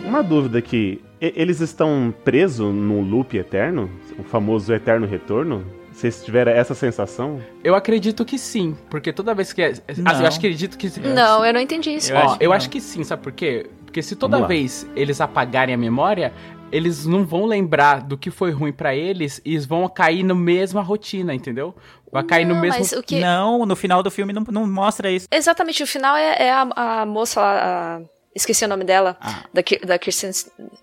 Uma 0.06 0.24
dúvida 0.24 0.58
aqui. 0.58 1.02
Eles 1.22 1.62
estão 1.62 2.14
presos 2.26 2.74
num 2.74 3.02
loop 3.02 3.38
eterno? 3.38 3.90
O 4.18 4.24
famoso 4.24 4.74
eterno 4.74 5.08
retorno? 5.08 5.79
Vocês 6.00 6.24
tiveram 6.24 6.54
essa 6.54 6.74
sensação? 6.74 7.42
Eu 7.62 7.76
acredito 7.76 8.24
que 8.24 8.38
sim, 8.38 8.74
porque 8.90 9.12
toda 9.12 9.36
vez 9.36 9.52
que. 9.52 9.62
é- 9.62 9.74
Não. 9.98 10.22
Eu 10.22 10.28
acho 10.28 10.40
que 10.40 10.48
acredito 10.48 10.78
que. 10.78 10.90
Não, 11.02 11.46
eu 11.46 11.54
não 11.54 11.60
entendi 11.60 11.90
isso. 11.94 12.14
Eu 12.14 12.18
Ó, 12.18 12.22
acho 12.24 12.38
que 12.40 12.46
eu 12.46 12.54
acho 12.54 12.70
que 12.70 12.80
sim, 12.80 13.04
sabe 13.04 13.22
por 13.22 13.34
quê? 13.34 13.70
Porque 13.84 14.02
se 14.02 14.16
toda 14.16 14.46
vez 14.48 14.88
eles 14.96 15.20
apagarem 15.20 15.76
a 15.76 15.78
memória, 15.78 16.32
eles 16.72 17.06
não 17.06 17.26
vão 17.26 17.46
lembrar 17.46 18.02
do 18.02 18.18
que 18.18 18.32
foi 18.32 18.52
ruim 18.52 18.72
pra 18.72 18.96
eles 18.96 19.42
e 19.44 19.52
eles 19.56 19.66
vão 19.66 19.90
cair 19.90 20.24
na 20.24 20.34
mesma 20.34 20.82
rotina, 20.82 21.34
entendeu? 21.36 21.76
Vai 22.12 22.24
cair 22.24 22.46
no 22.46 22.54
Não, 22.56 22.62
mesmo. 22.62 22.80
mas 22.80 22.92
o 22.94 23.04
que... 23.04 23.20
Não, 23.20 23.66
no 23.66 23.76
final 23.76 24.02
do 24.02 24.10
filme 24.10 24.32
não, 24.32 24.44
não 24.50 24.66
mostra 24.68 25.12
isso. 25.12 25.28
Exatamente, 25.30 25.84
o 25.84 25.88
final 25.88 26.16
é, 26.16 26.44
é 26.44 26.52
a, 26.52 27.02
a 27.02 27.06
moça 27.06 27.42
lá, 27.42 27.98
a- 27.98 28.02
esqueci 28.34 28.64
o 28.64 28.68
nome 28.68 28.84
dela, 28.86 29.18
Ah. 29.20 29.44
da, 29.54 29.62
da 29.86 30.00
Kirsten 30.00 30.32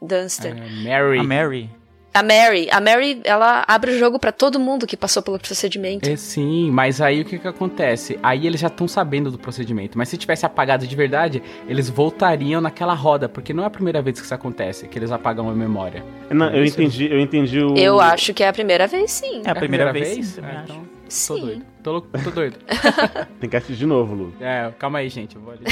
Dunst. 0.03 0.45
É, 0.45 0.53
Mary. 0.85 1.19
A 1.21 1.23
Mary. 1.25 1.71
A 2.17 2.23
Mary, 2.23 2.67
a 2.71 2.81
Mary, 2.81 3.21
ela 3.25 3.63
abre 3.69 3.91
o 3.91 3.99
jogo 3.99 4.19
pra 4.19 4.33
todo 4.33 4.59
mundo 4.59 4.87
que 4.87 4.97
passou 4.97 5.23
pelo 5.23 5.39
procedimento. 5.39 6.09
É, 6.09 6.17
sim, 6.17 6.71
mas 6.71 6.99
aí 7.03 7.21
o 7.21 7.27
que 7.27 7.39
que 7.39 7.47
acontece? 7.47 8.19
Aí 8.23 8.47
eles 8.47 8.59
já 8.59 8.69
estão 8.69 8.89
sabendo 8.89 9.31
do 9.31 9.39
procedimento, 9.39 9.99
mas 9.99 10.09
se 10.09 10.17
tivesse 10.17 10.47
apagado 10.47 10.87
de 10.87 10.97
verdade, 10.97 11.43
eles 11.69 11.91
voltariam 11.91 12.59
naquela 12.59 12.95
roda, 12.95 13.29
porque 13.29 13.53
não 13.53 13.65
é 13.65 13.67
a 13.67 13.71
primeira 13.71 14.01
vez 14.01 14.19
que 14.19 14.25
isso 14.25 14.35
acontece, 14.35 14.89
que 14.89 14.99
eles 14.99 15.13
apagam 15.13 15.47
a 15.51 15.53
memória. 15.53 16.03
Não, 16.31 16.49
eu 16.49 16.65
Isso. 16.65 16.81
entendi, 16.81 17.13
eu 17.13 17.21
entendi 17.21 17.61
o. 17.61 17.77
Eu 17.77 18.01
acho 18.01 18.33
que 18.33 18.43
é 18.43 18.49
a 18.49 18.53
primeira 18.53 18.87
vez, 18.87 19.11
sim. 19.11 19.43
É 19.45 19.51
a 19.51 19.55
primeira, 19.55 19.93
vez, 19.93 20.27
sim, 20.27 20.41
também 20.41 20.57
É, 20.57 20.59
acho. 20.61 20.96
Então, 21.07 21.37
tô 21.37 21.37
Sim. 21.37 21.41
doido. 21.41 21.65
Tô, 21.83 21.93
louco- 21.93 22.09
tô 22.25 22.31
doido. 22.31 22.57
Tem 23.41 23.49
que 23.49 23.57
assistir 23.57 23.77
de 23.77 23.87
novo, 23.87 24.15
Lu. 24.15 24.35
É, 24.41 24.73
calma 24.79 24.99
aí, 24.99 25.09
gente. 25.09 25.37
Eu 25.37 25.43
vou 25.43 25.53
ali. 25.53 25.65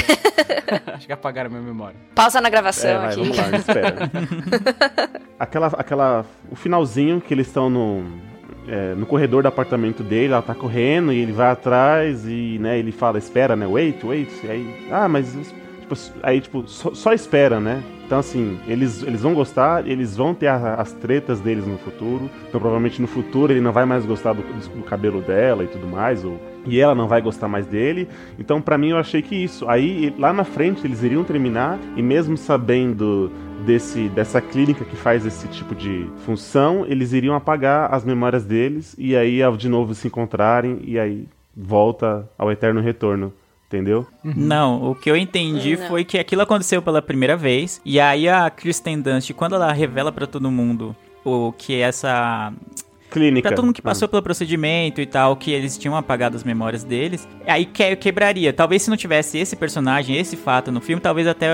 Acho 0.93 1.05
que 1.05 1.13
apagaram 1.13 1.47
a 1.49 1.51
minha 1.51 1.61
memória. 1.61 1.95
Pausa 2.15 2.39
na 2.41 2.49
gravação 2.49 2.89
É, 2.89 2.97
vai, 2.97 3.07
aqui. 3.07 3.15
vamos 3.19 3.37
lá, 3.37 3.57
espera. 3.57 3.95
aquela, 5.39 5.67
aquela, 5.67 6.25
o 6.49 6.55
finalzinho 6.55 7.19
que 7.21 7.33
eles 7.33 7.47
estão 7.47 7.69
no, 7.69 8.03
é, 8.67 8.95
no 8.95 9.05
corredor 9.05 9.43
do 9.43 9.47
apartamento 9.47 10.03
dele, 10.03 10.33
ela 10.33 10.41
tá 10.41 10.55
correndo 10.55 11.11
e 11.11 11.17
ele 11.19 11.31
vai 11.31 11.49
atrás 11.51 12.25
e, 12.25 12.57
né, 12.59 12.79
ele 12.79 12.91
fala, 12.91 13.17
espera, 13.17 13.55
né, 13.55 13.67
wait, 13.67 14.03
wait, 14.03 14.31
e 14.43 14.49
aí, 14.49 14.87
ah, 14.91 15.07
mas, 15.07 15.35
tipo, 15.85 15.95
aí, 16.23 16.41
tipo, 16.41 16.67
só, 16.67 16.93
só 16.93 17.13
espera, 17.13 17.59
né, 17.59 17.83
então, 18.05 18.19
assim, 18.19 18.59
eles, 18.67 19.01
eles 19.01 19.21
vão 19.21 19.33
gostar, 19.33 19.87
eles 19.87 20.15
vão 20.15 20.33
ter 20.33 20.47
a- 20.47 20.75
as 20.75 20.91
tretas 20.91 21.39
deles 21.39 21.65
no 21.65 21.77
futuro, 21.77 22.29
então, 22.47 22.59
provavelmente, 22.59 23.01
no 23.01 23.07
futuro, 23.07 23.51
ele 23.53 23.61
não 23.61 23.71
vai 23.71 23.85
mais 23.85 24.05
gostar 24.05 24.33
do, 24.33 24.41
do 24.43 24.83
cabelo 24.83 25.21
dela 25.21 25.63
e 25.63 25.67
tudo 25.67 25.87
mais, 25.87 26.23
ou, 26.23 26.39
e 26.67 26.79
ela 26.79 26.93
não 26.93 27.07
vai 27.07 27.21
gostar 27.21 27.47
mais 27.47 27.65
dele, 27.65 28.07
então, 28.37 28.61
pra 28.61 28.77
mim, 28.77 28.89
eu 28.89 28.97
achei 28.97 29.21
que 29.21 29.35
isso, 29.35 29.67
aí, 29.69 30.13
lá 30.19 30.31
na 30.33 30.43
frente, 30.43 30.85
eles 30.85 31.01
iriam 31.03 31.23
terminar, 31.23 31.79
e 31.95 32.01
mesmo 32.01 32.37
sabendo 32.37 33.31
desse, 33.65 34.09
dessa 34.09 34.39
clínica 34.39 34.85
que 34.85 34.95
faz 34.95 35.25
esse 35.25 35.47
tipo 35.47 35.73
de 35.73 36.07
função, 36.25 36.85
eles 36.87 37.13
iriam 37.13 37.35
apagar 37.35 37.91
as 37.93 38.03
memórias 38.03 38.43
deles 38.45 38.95
e 38.99 39.15
aí 39.15 39.39
de 39.57 39.67
novo 39.67 39.95
se 39.95 40.07
encontrarem 40.07 40.79
e 40.83 40.99
aí 40.99 41.25
volta 41.55 42.29
ao 42.37 42.51
eterno 42.51 42.81
retorno, 42.81 43.33
entendeu? 43.67 44.07
Não, 44.23 44.91
o 44.91 44.95
que 44.95 45.09
eu 45.09 45.15
entendi 45.15 45.75
Não. 45.75 45.87
foi 45.87 46.03
que 46.03 46.17
aquilo 46.17 46.41
aconteceu 46.41 46.81
pela 46.81 47.01
primeira 47.01 47.35
vez. 47.35 47.81
E 47.83 47.99
aí 47.99 48.27
a 48.27 48.49
Kristen 48.49 49.01
Dunst, 49.01 49.31
quando 49.33 49.55
ela 49.55 49.71
revela 49.71 50.11
pra 50.11 50.27
todo 50.27 50.51
mundo 50.51 50.95
o 51.23 51.51
que 51.51 51.81
essa 51.81 52.53
Clínica. 53.15 53.47
Pra 53.47 53.55
todo 53.55 53.65
mundo 53.65 53.73
que 53.75 53.81
Ah. 53.81 53.83
passou 53.85 54.07
pelo 54.07 54.21
procedimento 54.21 54.99
e 55.01 55.05
tal, 55.05 55.35
que 55.37 55.51
eles 55.51 55.77
tinham 55.77 55.95
apagado 55.95 56.35
as 56.35 56.43
memórias 56.43 56.83
deles, 56.83 57.27
aí 57.47 57.65
que, 57.65 57.95
quebraria. 57.95 58.51
Talvez 58.51 58.81
se 58.83 58.89
não 58.89 58.97
tivesse 58.97 59.37
esse 59.37 59.55
personagem, 59.55 60.17
esse 60.17 60.35
fato 60.35 60.71
no 60.71 60.81
filme, 60.81 61.01
talvez 61.01 61.27
até 61.27 61.47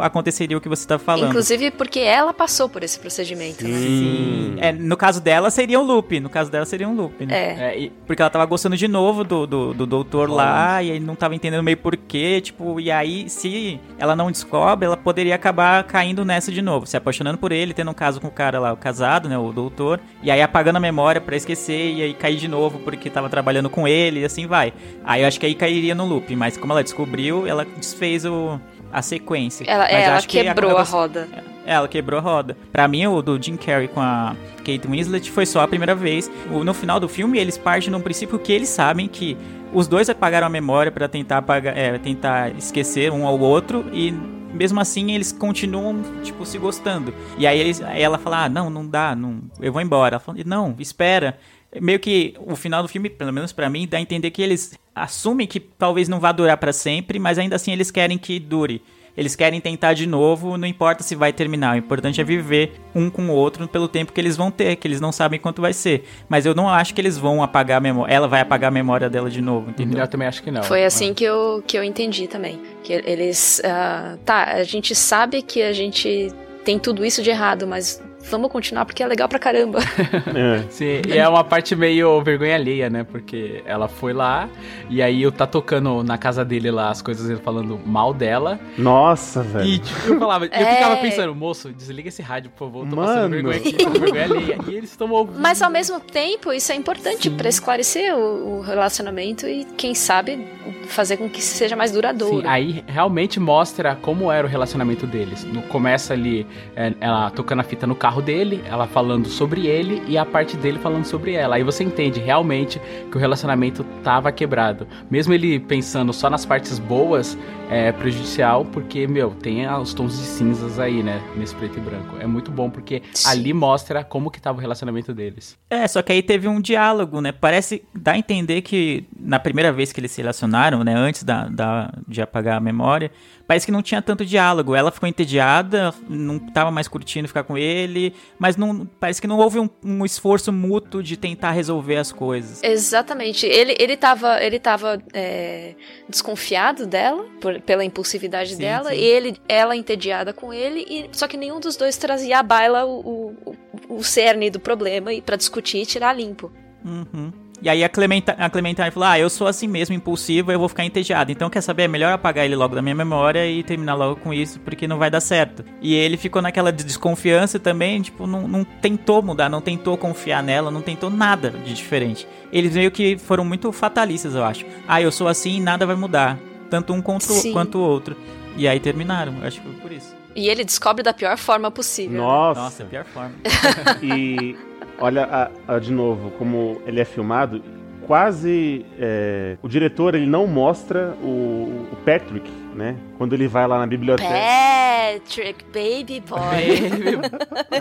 aconteceria 0.00 0.56
o 0.56 0.60
que 0.60 0.68
você 0.68 0.86
tá 0.86 0.98
falando. 0.98 1.28
Inclusive 1.30 1.70
porque 1.70 2.00
ela 2.00 2.32
passou 2.34 2.68
por 2.68 2.82
esse 2.82 2.98
procedimento, 2.98 3.64
né? 3.64 3.70
Sim. 3.78 4.56
É, 4.58 4.72
no 4.72 4.96
caso 4.96 5.20
dela 5.20 5.50
seria 5.50 5.78
um 5.80 5.84
loop. 5.84 6.20
No 6.20 6.28
caso 6.28 6.50
dela 6.50 6.64
seria 6.66 6.88
um 6.88 6.94
loop, 6.94 7.24
né? 7.24 7.34
É. 7.34 7.46
É, 7.72 7.78
e- 7.80 7.92
Porque 8.06 8.20
ela 8.22 8.30
tava 8.30 8.44
gostando 8.44 8.76
de 8.76 8.86
novo 8.88 9.24
do, 9.24 9.46
do, 9.46 9.74
do 9.74 9.86
doutor 9.86 10.28
lá, 10.30 10.82
e 10.82 10.90
aí 10.92 11.00
não 11.00 11.14
tava 11.14 11.34
entendendo 11.34 11.62
meio 11.62 11.76
porquê, 11.76 12.40
tipo, 12.40 12.78
e 12.80 12.90
aí, 12.90 13.28
se 13.28 13.80
ela 13.98 14.14
não 14.14 14.30
descobre, 14.30 14.84
ela 14.86 14.96
poderia 14.96 15.34
acabar 15.34 15.82
caindo 15.84 16.24
nessa 16.24 16.50
de 16.52 16.60
novo, 16.60 16.86
se 16.86 16.96
apaixonando 16.96 17.38
por 17.38 17.52
ele, 17.52 17.72
tendo 17.72 17.90
um 17.90 17.94
caso 17.94 18.20
com 18.20 18.28
o 18.28 18.30
cara 18.30 18.58
lá, 18.60 18.72
o 18.72 18.76
casado, 18.76 19.28
né, 19.28 19.38
o 19.38 19.52
doutor, 19.52 20.00
e 20.22 20.30
aí 20.30 20.42
apagando 20.42 20.76
a 20.76 20.80
memória 20.80 21.05
pra 21.20 21.36
esquecer, 21.36 21.94
e 21.94 22.02
aí 22.02 22.14
cair 22.14 22.36
de 22.36 22.48
novo 22.48 22.78
porque 22.80 23.08
tava 23.08 23.28
trabalhando 23.28 23.70
com 23.70 23.86
ele, 23.86 24.20
e 24.20 24.24
assim 24.24 24.46
vai. 24.46 24.72
Aí 25.04 25.22
eu 25.22 25.28
acho 25.28 25.38
que 25.38 25.46
aí 25.46 25.54
cairia 25.54 25.94
no 25.94 26.04
loop, 26.04 26.34
mas 26.34 26.56
como 26.56 26.72
ela 26.72 26.82
descobriu, 26.82 27.46
ela 27.46 27.64
desfez 27.76 28.24
o, 28.24 28.60
a 28.92 29.00
sequência. 29.02 29.64
Ela, 29.66 29.84
Mas 29.84 29.92
é, 29.92 30.02
ela 30.02 30.16
acho 30.16 30.28
que 30.28 30.42
quebrou 30.42 30.70
a 30.70 30.72
negócio- 30.74 30.94
roda. 30.94 31.28
é, 31.66 31.72
Ela 31.74 31.88
quebrou 31.88 32.18
a 32.18 32.22
roda. 32.22 32.56
Pra 32.72 32.86
mim, 32.88 33.06
o 33.06 33.22
do 33.22 33.40
Jim 33.40 33.56
Carrey 33.56 33.88
com 33.88 34.00
a 34.00 34.34
Kate 34.58 34.86
Winslet 34.88 35.30
foi 35.30 35.46
só 35.46 35.60
a 35.60 35.68
primeira 35.68 35.94
vez. 35.94 36.30
No 36.50 36.74
final 36.74 36.98
do 37.00 37.08
filme, 37.08 37.38
eles 37.38 37.56
partem 37.58 37.90
de 37.90 37.96
um 37.96 38.00
princípio 38.00 38.38
que 38.38 38.52
eles 38.52 38.68
sabem 38.68 39.08
que 39.08 39.36
os 39.72 39.86
dois 39.88 40.08
apagaram 40.08 40.46
a 40.46 40.50
memória 40.50 40.90
pra 40.92 41.08
tentar 41.08 41.38
apagar, 41.38 41.76
é, 41.76 41.98
tentar 41.98 42.50
esquecer 42.56 43.10
um 43.12 43.26
ao 43.26 43.38
outro 43.38 43.84
e 43.92 44.14
mesmo 44.56 44.80
assim 44.80 45.12
eles 45.12 45.32
continuam 45.32 46.02
tipo 46.22 46.44
se 46.44 46.58
gostando. 46.58 47.14
E 47.38 47.46
aí, 47.46 47.58
eles, 47.58 47.80
aí 47.82 48.02
ela 48.02 48.18
fala: 48.18 48.44
"Ah, 48.44 48.48
não, 48.48 48.68
não 48.70 48.86
dá, 48.86 49.14
não, 49.14 49.42
eu 49.60 49.72
vou 49.72 49.82
embora". 49.82 50.16
Ela 50.16 50.20
fala: 50.20 50.38
"Não, 50.44 50.74
espera". 50.78 51.38
Meio 51.80 52.00
que 52.00 52.34
o 52.40 52.56
final 52.56 52.82
do 52.82 52.88
filme, 52.88 53.10
pelo 53.10 53.32
menos 53.32 53.52
pra 53.52 53.68
mim, 53.68 53.86
dá 53.86 53.98
a 53.98 54.00
entender 54.00 54.30
que 54.30 54.40
eles 54.40 54.78
assumem 54.94 55.46
que 55.46 55.60
talvez 55.60 56.08
não 56.08 56.18
vá 56.18 56.32
durar 56.32 56.56
pra 56.56 56.72
sempre, 56.72 57.18
mas 57.18 57.38
ainda 57.38 57.56
assim 57.56 57.72
eles 57.72 57.90
querem 57.90 58.16
que 58.16 58.38
dure. 58.40 58.82
Eles 59.16 59.34
querem 59.34 59.60
tentar 59.60 59.94
de 59.94 60.06
novo, 60.06 60.56
não 60.56 60.66
importa 60.66 61.02
se 61.02 61.14
vai 61.14 61.32
terminar. 61.32 61.74
O 61.74 61.78
importante 61.78 62.20
é 62.20 62.24
viver 62.24 62.74
um 62.94 63.08
com 63.08 63.28
o 63.28 63.32
outro 63.32 63.66
pelo 63.66 63.88
tempo 63.88 64.12
que 64.12 64.20
eles 64.20 64.36
vão 64.36 64.50
ter, 64.50 64.76
que 64.76 64.86
eles 64.86 65.00
não 65.00 65.10
sabem 65.10 65.40
quanto 65.40 65.62
vai 65.62 65.72
ser. 65.72 66.04
Mas 66.28 66.44
eu 66.44 66.54
não 66.54 66.68
acho 66.68 66.94
que 66.94 67.00
eles 67.00 67.16
vão 67.16 67.42
apagar 67.42 67.78
a 67.78 67.80
memória. 67.80 68.12
Ela 68.12 68.28
vai 68.28 68.40
apagar 68.40 68.68
a 68.68 68.70
memória 68.70 69.08
dela 69.08 69.30
de 69.30 69.40
novo, 69.40 69.70
entendeu? 69.70 70.00
Eu 70.00 70.08
também 70.08 70.28
acho 70.28 70.42
que 70.42 70.50
não. 70.50 70.62
Foi 70.62 70.84
assim 70.84 71.14
que 71.14 71.24
eu, 71.24 71.62
que 71.66 71.78
eu 71.78 71.82
entendi 71.82 72.26
também. 72.26 72.60
Que 72.82 72.92
eles. 72.92 73.62
ah, 73.64 74.18
tá, 74.24 74.44
a 74.52 74.62
gente 74.64 74.94
sabe 74.94 75.42
que 75.42 75.62
a 75.62 75.72
gente 75.72 76.32
tem 76.64 76.78
tudo 76.78 77.04
isso 77.04 77.22
de 77.22 77.30
errado, 77.30 77.66
mas 77.66 78.02
vamos 78.30 78.50
continuar 78.50 78.84
porque 78.84 79.02
é 79.02 79.06
legal 79.06 79.28
pra 79.28 79.38
caramba. 79.38 79.78
É. 80.36 80.64
Sim, 80.70 81.02
e 81.08 81.16
é 81.16 81.28
uma 81.28 81.42
parte 81.44 81.74
meio 81.76 82.20
vergonha 82.22 82.54
alheia, 82.54 82.90
né? 82.90 83.04
Porque 83.04 83.62
ela 83.64 83.88
foi 83.88 84.12
lá 84.12 84.48
e 84.90 85.00
aí 85.02 85.22
eu 85.22 85.30
tá 85.32 85.46
tocando 85.46 86.02
na 86.02 86.18
casa 86.18 86.44
dele 86.44 86.70
lá 86.70 86.90
as 86.90 87.00
coisas 87.00 87.28
ele 87.30 87.38
falando 87.40 87.78
mal 87.86 88.12
dela. 88.12 88.58
Nossa, 88.76 89.42
velho. 89.42 89.66
E 89.66 89.78
tipo, 89.78 90.08
eu 90.12 90.18
falava, 90.18 90.44
eu 90.46 90.50
É. 90.52 90.74
ficava 90.74 90.96
pensando, 90.96 91.34
moço, 91.34 91.72
desliga 91.72 92.08
esse 92.08 92.22
rádio, 92.22 92.50
por 92.50 92.66
favor, 92.66 92.88
tô 92.88 92.96
Mano. 92.96 93.06
passando 93.08 93.30
vergonha 93.30 93.56
aqui, 93.56 93.72
vergonha 93.98 94.24
alheia. 94.24 94.58
E 94.68 94.74
eles 94.74 94.90
estão 94.90 95.10
ouvindo. 95.10 95.38
Mas 95.40 95.62
ao 95.62 95.70
mesmo 95.70 96.00
tempo, 96.00 96.52
isso 96.52 96.72
é 96.72 96.74
importante 96.74 97.30
pra 97.30 97.48
esclarecer 97.48 98.14
o, 98.16 98.58
o 98.58 98.60
relacionamento 98.60 99.46
e, 99.46 99.64
quem 99.76 99.94
sabe, 99.94 100.46
fazer 100.88 101.16
com 101.16 101.28
que 101.28 101.40
seja 101.42 101.76
mais 101.76 101.92
duradouro. 101.92 102.40
Sim, 102.42 102.46
aí 102.46 102.84
realmente 102.86 103.38
mostra 103.40 103.96
como 103.96 104.30
era 104.30 104.46
o 104.46 104.50
relacionamento 104.50 105.06
deles. 105.06 105.44
No, 105.44 105.62
começa 105.62 106.12
ali, 106.12 106.46
é, 106.74 106.92
ela 107.00 107.30
tocando 107.30 107.60
a 107.60 107.64
fita 107.64 107.86
no 107.86 107.94
carro 107.94 108.15
dele, 108.22 108.62
ela 108.66 108.86
falando 108.86 109.28
sobre 109.28 109.66
ele 109.66 110.02
e 110.06 110.16
a 110.18 110.24
parte 110.24 110.56
dele 110.56 110.78
falando 110.78 111.04
sobre 111.04 111.32
ela. 111.32 111.56
Aí 111.56 111.62
você 111.62 111.82
entende 111.84 112.20
realmente 112.20 112.80
que 113.10 113.16
o 113.16 113.20
relacionamento 113.20 113.84
tava 114.02 114.30
quebrado. 114.32 114.86
Mesmo 115.10 115.32
ele 115.32 115.58
pensando 115.60 116.12
só 116.12 116.28
nas 116.30 116.44
partes 116.46 116.78
boas, 116.78 117.36
é 117.70 117.90
prejudicial, 117.92 118.64
porque, 118.64 119.06
meu, 119.06 119.30
tem 119.30 119.66
os 119.68 119.92
tons 119.92 120.18
de 120.18 120.24
cinzas 120.24 120.78
aí, 120.78 121.02
né? 121.02 121.20
Nesse 121.36 121.54
preto 121.54 121.78
e 121.78 121.80
branco. 121.80 122.16
É 122.20 122.26
muito 122.26 122.50
bom, 122.50 122.70
porque 122.70 123.02
ali 123.26 123.52
mostra 123.52 124.04
como 124.04 124.30
que 124.30 124.40
tava 124.40 124.58
o 124.58 124.60
relacionamento 124.60 125.12
deles. 125.12 125.58
É, 125.68 125.86
só 125.88 126.00
que 126.02 126.12
aí 126.12 126.22
teve 126.22 126.46
um 126.46 126.60
diálogo, 126.60 127.20
né? 127.20 127.32
Parece, 127.32 127.82
dá 127.94 128.12
a 128.12 128.18
entender 128.18 128.62
que 128.62 129.04
na 129.18 129.38
primeira 129.38 129.72
vez 129.72 129.92
que 129.92 129.98
eles 130.00 130.12
se 130.12 130.20
relacionaram, 130.20 130.84
né? 130.84 130.94
Antes 130.94 131.22
da, 131.24 131.48
da- 131.48 131.92
de 132.06 132.22
apagar 132.22 132.56
a 132.56 132.60
memória, 132.60 133.10
parece 133.46 133.66
que 133.66 133.72
não 133.72 133.82
tinha 133.82 134.02
tanto 134.02 134.24
diálogo. 134.24 134.74
Ela 134.74 134.90
ficou 134.90 135.08
entediada, 135.08 135.94
não 136.08 136.38
tava 136.38 136.70
mais 136.70 136.88
curtindo 136.88 137.28
ficar 137.28 137.44
com 137.44 137.56
ele, 137.56 138.14
mas 138.38 138.56
não, 138.56 138.86
parece 138.98 139.20
que 139.20 139.26
não 139.26 139.38
houve 139.38 139.58
um, 139.58 139.68
um 139.84 140.04
esforço 140.04 140.52
mútuo 140.52 141.02
de 141.02 141.16
tentar 141.16 141.50
resolver 141.52 141.96
as 141.96 142.10
coisas. 142.12 142.62
Exatamente. 142.62 143.46
Ele, 143.46 143.74
ele 143.78 143.96
tava, 143.96 144.42
ele 144.42 144.58
tava 144.58 145.02
é, 145.12 145.74
desconfiado 146.08 146.86
dela, 146.86 147.24
por- 147.40 147.60
pela 147.60 147.84
impulsividade 147.84 148.50
Sim, 148.54 148.58
dela, 148.58 148.90
sim. 148.90 148.96
e 148.96 149.04
ele, 149.04 149.36
ela 149.48 149.76
entediada 149.76 150.32
com 150.32 150.52
ele, 150.52 150.84
e, 150.88 151.08
só 151.12 151.28
que 151.28 151.36
nenhum 151.36 151.60
dos 151.60 151.76
dois 151.76 151.96
trazia 151.96 152.38
à 152.38 152.42
baila 152.42 152.84
o, 152.84 153.34
o, 153.44 153.56
o 153.98 154.02
cerne 154.04 154.50
do 154.50 154.58
problema 154.60 155.12
e 155.12 155.20
para 155.20 155.36
discutir 155.36 155.78
e 155.82 155.86
tirar 155.86 156.12
limpo. 156.12 156.50
Uhum. 156.84 157.32
E 157.62 157.68
aí 157.70 157.82
a, 157.82 157.88
Clementa, 157.88 158.32
a 158.38 158.50
Clementine 158.50 158.90
falou: 158.90 159.08
Ah, 159.08 159.18
eu 159.18 159.30
sou 159.30 159.46
assim 159.46 159.66
mesmo, 159.66 159.94
impulsiva, 159.94 160.52
eu 160.52 160.58
vou 160.58 160.68
ficar 160.68 160.84
entediada. 160.84 161.32
Então 161.32 161.48
quer 161.48 161.62
saber? 161.62 161.84
É 161.84 161.88
melhor 161.88 162.12
apagar 162.12 162.44
ele 162.44 162.54
logo 162.54 162.74
da 162.74 162.82
minha 162.82 162.94
memória 162.94 163.46
e 163.50 163.62
terminar 163.62 163.94
logo 163.94 164.16
com 164.16 164.32
isso, 164.34 164.60
porque 164.60 164.86
não 164.86 164.98
vai 164.98 165.10
dar 165.10 165.20
certo. 165.20 165.64
E 165.80 165.94
ele 165.94 166.16
ficou 166.18 166.42
naquela 166.42 166.70
de- 166.70 166.84
desconfiança 166.84 167.58
também, 167.58 168.02
tipo, 168.02 168.26
não, 168.26 168.46
não 168.46 168.62
tentou 168.64 169.22
mudar, 169.22 169.48
não 169.48 169.60
tentou 169.62 169.96
confiar 169.96 170.42
nela, 170.42 170.70
não 170.70 170.82
tentou 170.82 171.08
nada 171.08 171.50
de 171.50 171.72
diferente. 171.72 172.28
Eles 172.52 172.74
meio 172.74 172.90
que 172.90 173.16
foram 173.16 173.44
muito 173.44 173.72
fatalistas, 173.72 174.34
eu 174.34 174.44
acho. 174.44 174.64
Ah, 174.86 175.00
eu 175.00 175.10
sou 175.10 175.26
assim 175.26 175.56
e 175.56 175.60
nada 175.60 175.86
vai 175.86 175.96
mudar. 175.96 176.38
Tanto 176.68 176.92
um 176.92 177.00
quanto, 177.00 177.24
Sim. 177.32 177.52
quanto 177.52 177.78
o 177.78 177.80
outro. 177.82 178.16
E 178.56 178.66
aí 178.68 178.78
terminaram, 178.80 179.34
eu 179.40 179.46
acho 179.46 179.60
que 179.60 179.66
foi 179.66 179.76
por 179.80 179.92
isso. 179.92 180.14
E 180.34 180.48
ele 180.50 180.62
descobre 180.64 181.02
da 181.02 181.14
pior 181.14 181.38
forma 181.38 181.70
possível. 181.70 182.18
Nossa. 182.20 182.60
Nossa, 182.60 182.84
pior 182.84 183.04
forma. 183.06 183.32
E 184.02 184.54
olha 185.00 185.24
a- 185.24 185.50
a- 185.74 185.78
de 185.78 185.92
novo 185.92 186.30
como 186.32 186.80
ele 186.86 187.00
é 187.00 187.04
filmado. 187.04 187.62
Quase 188.06 188.86
é, 189.00 189.56
o 189.62 189.68
diretor 189.68 190.14
ele 190.14 190.26
não 190.26 190.46
mostra 190.46 191.16
o, 191.20 191.88
o 191.92 191.96
Patrick, 192.04 192.48
né? 192.72 192.96
Quando 193.18 193.32
ele 193.32 193.48
vai 193.48 193.66
lá 193.66 193.78
na 193.80 193.86
biblioteca. 193.86 194.28
Patrick, 194.30 195.64
baby 195.66 196.20
boy. 196.20 196.38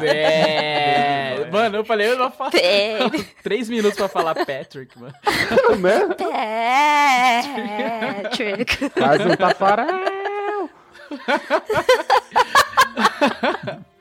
É... 0.03 1.47
Mano, 1.51 1.77
eu 1.77 1.85
falei, 1.85 2.07
eu 2.09 2.17
não 2.17 2.31
faço 2.31 2.57
Baby, 2.57 3.23
três 3.43 3.69
minutos 3.69 3.97
pra 3.97 4.07
falar 4.07 4.33
Patrick, 4.33 4.97
mano. 4.99 5.13
né? 5.79 6.07
Patrick. 8.23 8.89
Faz 8.89 9.23
um 9.25 9.35
tafarel. 9.35 10.69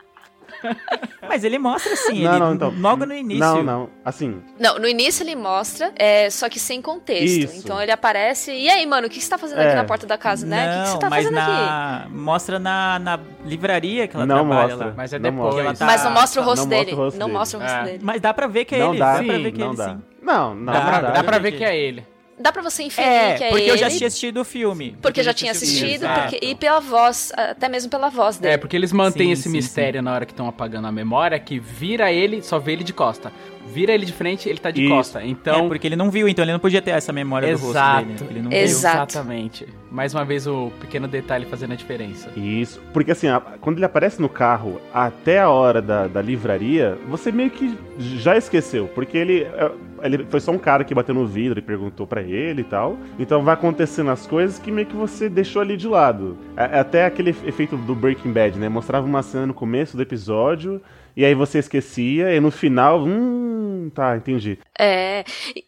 Mas 1.29 1.43
ele 1.43 1.59
mostra 1.59 1.93
assim, 1.95 2.23
Não, 2.23 2.31
ele, 2.33 2.41
não, 2.41 2.55
então. 2.55 2.75
logo 2.79 3.07
no 3.07 3.15
início. 3.15 3.41
Não, 3.45 3.63
não. 3.63 3.91
Assim, 4.05 4.41
Não, 4.59 4.79
no 4.79 4.87
início 4.87 5.23
ele 5.25 5.35
mostra, 5.35 5.91
é, 5.97 6.29
só 6.31 6.49
que 6.49 6.61
sem 6.61 6.81
contexto. 6.83 7.25
Isso. 7.45 7.57
Então 7.59 7.81
ele 7.81 7.91
aparece. 7.91 8.53
E 8.53 8.69
aí, 8.69 8.85
mano, 8.87 9.07
o 9.07 9.11
que 9.11 9.21
você 9.21 9.29
tá 9.31 9.39
fazendo 9.39 9.59
aqui 9.59 9.71
É. 9.71 9.75
na 9.75 9.85
porta 9.85 10.07
da 10.07 10.19
casa, 10.19 10.47
né? 10.47 10.81
O 10.81 10.83
que 10.85 10.89
você 10.91 10.99
tá 10.99 11.11
mas 11.11 11.25
fazendo 11.25 11.39
aqui? 11.39 11.51
na... 11.51 12.07
mostra 12.13 12.59
na, 12.59 12.99
na 12.99 13.19
livraria 13.45 14.07
que 14.07 14.15
ela 14.17 14.27
não 14.27 14.37
trabalha 14.47 14.69
mostra. 14.69 14.87
lá. 14.89 14.95
Mas 14.97 15.13
é 15.13 15.19
não 15.19 15.31
depois. 15.31 15.45
mostra. 15.55 15.63
Ela 15.65 15.75
tá- 15.75 15.87
Mas 15.87 16.05
não 16.05 16.11
mostra 16.13 16.43
o 16.43 16.45
rosto 16.45 16.63
não 16.63 16.69
dele. 16.69 16.81
mostra 16.85 16.95
o 16.95 17.05
rosto 17.05 17.19
não 17.19 17.27
dele. 17.27 17.39
mostra 17.39 17.59
o 17.59 17.63
rosto 17.63 17.77
É. 17.77 17.85
dele. 17.85 17.99
Mas 18.03 18.21
dá 18.21 18.35
pra 18.35 18.47
ver 18.47 18.65
que 18.67 18.75
é 18.75 18.79
Não 18.79 18.91
ele. 18.91 18.99
dá. 18.99 19.13
pra 19.15 19.19
Sim, 19.23 19.27
ver 19.43 19.53
que 19.53 19.59
não 19.59 19.69
ele 19.69 19.77
dá. 19.77 19.89
sim. 19.89 19.99
Não, 20.23 20.55
não 20.55 20.65
Dá, 20.67 20.73
Dá, 20.73 20.81
pra, 20.81 20.91
dá 21.01 21.07
dá 21.09 21.13
pra 21.15 21.23
pra 21.25 21.39
ver 21.39 21.53
que 21.53 21.65
é 21.65 21.77
ele. 21.77 22.07
Dá 22.39 22.51
pra 22.53 22.63
você 22.63 22.83
inferir 22.83 23.09
É, 23.09 23.35
que 23.35 23.45
é 23.45 23.49
porque 23.49 23.63
ele. 23.65 23.71
eu 23.73 23.77
já 23.77 23.89
tinha 23.89 24.07
assistido 24.09 24.41
o 24.41 24.45
filme. 24.45 24.97
Porque 25.01 25.21
eu 25.21 25.25
já 25.25 25.33
tinha 25.33 25.53
assistido 25.53 26.07
porque, 26.09 26.39
e 26.45 26.55
pela 26.55 26.81
voz, 26.81 27.33
até 27.37 27.69
mesmo 27.69 27.91
pela 27.91 28.09
voz 28.09 28.39
dele. 28.39 28.55
É, 28.55 28.57
porque 28.57 28.77
eles 28.77 28.93
mantêm 28.93 29.27
Sim, 29.29 29.33
esse 29.33 29.43
sim, 29.45 29.51
mistério 29.51 30.03
na 30.03 30.13
hora 30.13 30.27
que 30.27 30.33
estão 30.33 30.49
apagando 30.49 30.87
a 30.87 30.93
memória, 30.93 31.39
que 31.39 31.59
vira 31.61 32.11
ele, 32.13 32.43
só 32.43 32.59
vê 32.59 32.73
ele 32.73 32.83
de 32.85 32.93
costa. 32.93 33.33
Vira 33.67 33.93
ele 33.93 34.05
de 34.05 34.13
frente, 34.13 34.49
ele 34.49 34.59
tá 34.59 34.71
de 34.71 34.83
Isso. 34.85 34.95
costa. 34.95 35.25
Então, 35.25 35.65
É, 35.65 35.69
porque 35.69 35.87
ele 35.87 35.97
não 35.97 36.11
viu, 36.11 36.29
então 36.29 36.45
ele 36.45 36.53
não 36.53 36.59
podia 36.61 36.83
ter 36.83 36.91
essa 36.91 37.13
memória 37.13 37.49
do 37.49 37.53
rosto 37.59 37.71
Exato. 37.71 38.05
dele. 38.05 38.21
né? 38.21 38.27
Ele 38.31 38.43
não 38.43 38.53
Exato. 38.53 39.13
Exatamente. 39.17 39.67
Mais 39.91 40.13
uma 40.13 40.25
vez 40.25 40.47
o 40.47 40.71
pequeno 40.81 41.09
detalhe 41.09 41.47
fazendo 41.47 41.73
a 41.73 41.77
diferença. 41.77 42.31
Isso. 42.37 42.81
Porque 42.93 43.11
assim, 43.13 43.29
a- 43.29 43.41
quando 43.61 43.79
ele 43.79 43.85
aparece 43.87 44.21
no 44.21 44.29
carro 44.29 44.81
até 44.93 45.41
a 45.41 45.49
hora 45.49 45.81
da, 45.81 46.07
da 46.07 46.21
livraria, 46.21 46.99
você 47.09 47.33
meio 47.33 47.51
que 47.51 47.77
já 47.99 48.37
esqueceu. 48.37 48.87
Porque 48.95 49.17
ele, 49.17 49.43
é, 49.45 49.71
ele 50.05 50.27
foi 50.29 50.39
só 50.41 50.53
um 50.53 50.59
cara 50.59 50.85
que 50.85 50.95
bateu 50.95 51.15
no 51.15 51.27
vidro 51.27 51.59
e 51.59 51.63
perguntou 51.63 52.07
pra 52.07 52.23
ele 52.23 52.61
e 52.61 52.65
tal. 52.65 52.97
Então 53.19 53.43
vai 53.43 53.55
acontecendo 53.55 54.11
as 54.11 54.27
coisas 54.27 54.59
que 54.59 54.71
meio 54.71 54.87
que 54.87 54.95
você 54.97 55.29
deixou 55.29 55.63
ali 55.63 55.77
de 55.77 55.89
lado. 55.89 56.37
É- 56.57 56.77
é 56.77 56.79
até 56.81 57.07
aquele 57.07 57.31
efeito 57.31 57.77
do 57.77 57.95
Breaking 57.95 58.33
Bad, 58.33 58.59
né? 58.59 58.69
Mostrava 58.69 59.07
uma 59.07 59.23
cena 59.23 59.47
no 59.47 59.55
começo 59.55 59.97
do 59.97 60.03
episódio. 60.03 60.81
E 61.17 61.25
aí 61.25 61.33
você 61.35 61.59
esquecia, 61.61 62.35
e 62.35 62.41
no 62.41 62.51
final, 62.51 63.05
hum, 63.05 63.89
tá, 63.95 64.17
entendi. 64.17 64.59
É, 64.77 65.25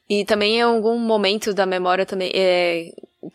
e, 0.09 0.21
e 0.21 0.25
também 0.25 0.57
em 0.59 0.63
algum 0.63 0.99
momento 0.99 1.55
da 1.55 1.65
memória 1.65 2.05
também, 2.05 2.33
é, 2.35 2.91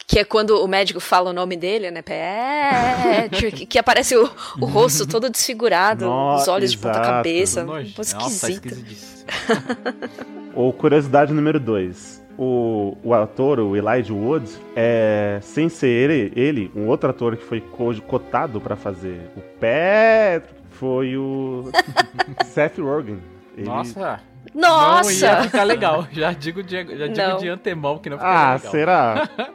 que 0.07 0.19
é 0.19 0.23
quando 0.23 0.63
o 0.63 0.67
médico 0.67 0.99
fala 0.99 1.29
o 1.29 1.33
nome 1.33 1.55
dele, 1.55 1.89
né, 1.91 2.01
Patrick, 2.01 3.65
que 3.65 3.77
aparece 3.79 4.15
o, 4.15 4.29
o 4.59 4.65
rosto 4.65 5.07
todo 5.07 5.29
desfigurado, 5.29 6.05
Nossa, 6.05 6.43
os 6.43 6.47
olhos 6.47 6.71
de 6.71 6.77
ponta 6.77 6.97
exato. 6.99 7.07
cabeça, 7.09 7.63
Nossa, 7.63 8.01
esquisito. 8.01 8.65
esquisitíssimo. 8.67 9.25
Ou 10.53 10.71
curiosidade 10.73 11.33
número 11.33 11.59
2. 11.59 12.21
O, 12.37 12.97
o 13.03 13.13
ator, 13.13 13.59
o 13.59 13.75
Elijah 13.75 14.13
Wood, 14.13 14.49
é, 14.75 15.39
sem 15.41 15.69
ser 15.69 15.87
ele, 15.87 16.33
ele, 16.35 16.71
um 16.75 16.87
outro 16.87 17.09
ator 17.09 17.37
que 17.37 17.43
foi 17.43 17.61
co- 17.61 17.93
cotado 18.01 18.59
pra 18.59 18.75
fazer 18.75 19.29
o 19.35 19.41
Patrick 19.59 20.59
foi 20.71 21.15
o 21.17 21.69
Seth 22.45 22.79
Rogen. 22.79 23.19
Ele- 23.55 23.67
Nossa. 23.67 24.19
Não 24.53 24.69
ia 24.69 24.97
Nossa! 24.97 25.43
ficar 25.43 25.63
legal. 25.63 26.07
Já 26.11 26.31
digo 26.33 26.61
de, 26.61 26.75
já 26.75 26.83
digo 27.07 27.15
Não. 27.29 27.37
de 27.37 27.47
antemão 27.49 27.97
que 27.97 28.09
não 28.09 28.17
ficaria 28.17 28.37
Ah, 28.39 28.53
legal. 28.55 28.71
será? 28.71 29.29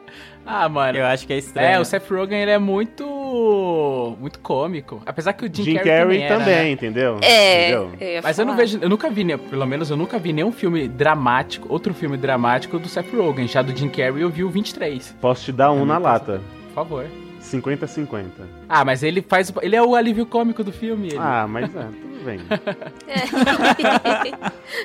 Ah, 0.48 0.68
mano. 0.68 0.96
Eu 0.96 1.04
acho 1.06 1.26
que 1.26 1.32
é 1.32 1.38
estranho. 1.38 1.66
É, 1.68 1.80
o 1.80 1.84
Seth 1.84 2.08
Rogen 2.08 2.38
ele 2.40 2.52
é 2.52 2.58
muito 2.58 4.16
muito 4.20 4.38
cômico. 4.38 5.02
Apesar 5.04 5.32
que 5.32 5.44
o 5.44 5.50
Jim, 5.52 5.64
Jim 5.64 5.74
Carrey, 5.74 5.90
Carrey 5.90 6.18
também, 6.20 6.28
também, 6.38 6.54
era, 6.54 6.62
né? 6.62 6.70
entendeu? 6.70 7.18
É, 7.20 7.62
Entendeu? 7.72 7.92
eu 7.98 8.22
Mas 8.22 8.38
eu 8.38 8.46
não 8.46 8.54
vejo, 8.54 8.78
eu 8.80 8.88
nunca 8.88 9.10
vi, 9.10 9.24
né, 9.24 9.36
pelo 9.36 9.66
menos 9.66 9.90
eu 9.90 9.96
nunca 9.96 10.20
vi 10.20 10.32
nenhum 10.32 10.52
filme 10.52 10.86
dramático, 10.86 11.66
outro 11.68 11.92
filme 11.92 12.16
dramático 12.16 12.78
do 12.78 12.88
Seth 12.88 13.12
Rogen. 13.12 13.48
Já 13.48 13.60
do 13.60 13.76
Jim 13.76 13.88
Carrey 13.88 14.22
eu 14.22 14.30
vi 14.30 14.44
o 14.44 14.48
23, 14.48 15.16
Posso 15.20 15.46
te 15.46 15.50
dar 15.52 15.72
um 15.72 15.84
na 15.84 15.98
lata. 15.98 16.40
por 16.68 16.74
favor. 16.74 17.06
50-50. 17.46 18.24
Ah, 18.68 18.84
mas 18.84 19.02
ele 19.02 19.22
faz, 19.22 19.52
ele 19.62 19.76
é 19.76 19.82
o 19.82 19.94
alívio 19.94 20.26
cômico 20.26 20.62
do 20.64 20.72
filme. 20.72 21.08
ele. 21.08 21.18
Ah, 21.18 21.46
mas 21.48 21.64
é, 21.74 21.82
tudo 21.82 22.24
bem. 22.24 22.40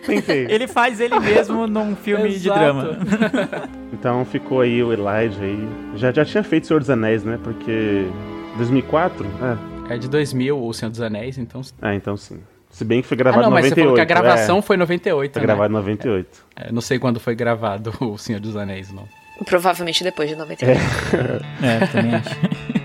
Tentei. 0.06 0.48
Ele 0.50 0.68
faz 0.68 1.00
ele 1.00 1.20
mesmo 1.20 1.68
num 1.68 1.96
filme 1.96 2.30
de 2.30 2.48
Exato. 2.48 2.60
drama. 2.60 3.00
Então 3.94 4.26
ficou 4.26 4.62
aí 4.62 4.82
o 4.82 4.92
Elijah 4.92 5.44
aí. 5.44 5.68
Já, 5.96 6.12
já 6.12 6.26
tinha 6.26 6.42
feito 6.44 6.66
Senhor 6.66 6.80
dos 6.80 6.90
Anéis, 6.90 7.24
né? 7.24 7.38
Porque 7.44 8.08
2004? 8.58 9.28
É. 9.90 9.94
É 9.94 9.98
de 9.98 10.08
2000, 10.08 10.58
O 10.60 10.74
Senhor 10.74 10.90
dos 10.90 11.02
Anéis, 11.02 11.38
então... 11.38 11.62
Ah, 11.82 11.94
então 11.94 12.18
sim. 12.18 12.40
Se 12.72 12.84
bem 12.86 13.02
que 13.02 13.08
foi 13.08 13.16
Ah, 13.16 13.20
gravado 13.20 13.44
não, 13.44 13.50
em 13.50 13.54
mas 13.54 13.66
98. 13.66 13.76
você 13.76 13.82
falou 13.84 13.96
que 13.96 14.02
a 14.02 14.06
gravação 14.06 14.58
é, 14.58 14.62
foi 14.62 14.76
em 14.76 14.80
98, 14.80 15.34
foi 15.34 15.40
né? 15.42 15.46
gravado 15.46 15.72
em 15.72 15.76
98. 15.76 16.46
É, 16.56 16.72
não 16.72 16.82
sei 16.82 16.98
quando 16.98 17.20
foi 17.20 17.36
gravado 17.36 17.94
O 18.02 18.18
Senhor 18.18 18.40
dos 18.40 18.56
Anéis, 18.56 18.92
não. 18.92 19.08
Provavelmente 19.46 20.04
depois 20.04 20.30
de 20.30 20.36
94. 20.36 20.80
É, 21.62 21.84
é 21.84 21.88
também 21.88 22.16
acho. 22.16 22.82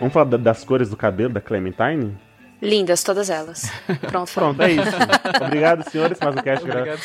Vamos 0.00 0.14
falar 0.14 0.38
das 0.38 0.64
cores 0.64 0.90
do 0.90 0.96
cabelo 0.96 1.32
da 1.32 1.40
Clementine? 1.40 2.18
Lindas, 2.60 3.02
todas 3.02 3.30
elas. 3.30 3.70
Pronto. 4.08 4.32
Pronto, 4.32 4.62
é 4.62 4.72
isso. 4.72 4.96
Obrigado, 5.40 5.88
senhores, 5.88 6.18
mais 6.20 6.36
um 6.36 6.42
cast 6.42 6.64
Obrigado. 6.64 7.00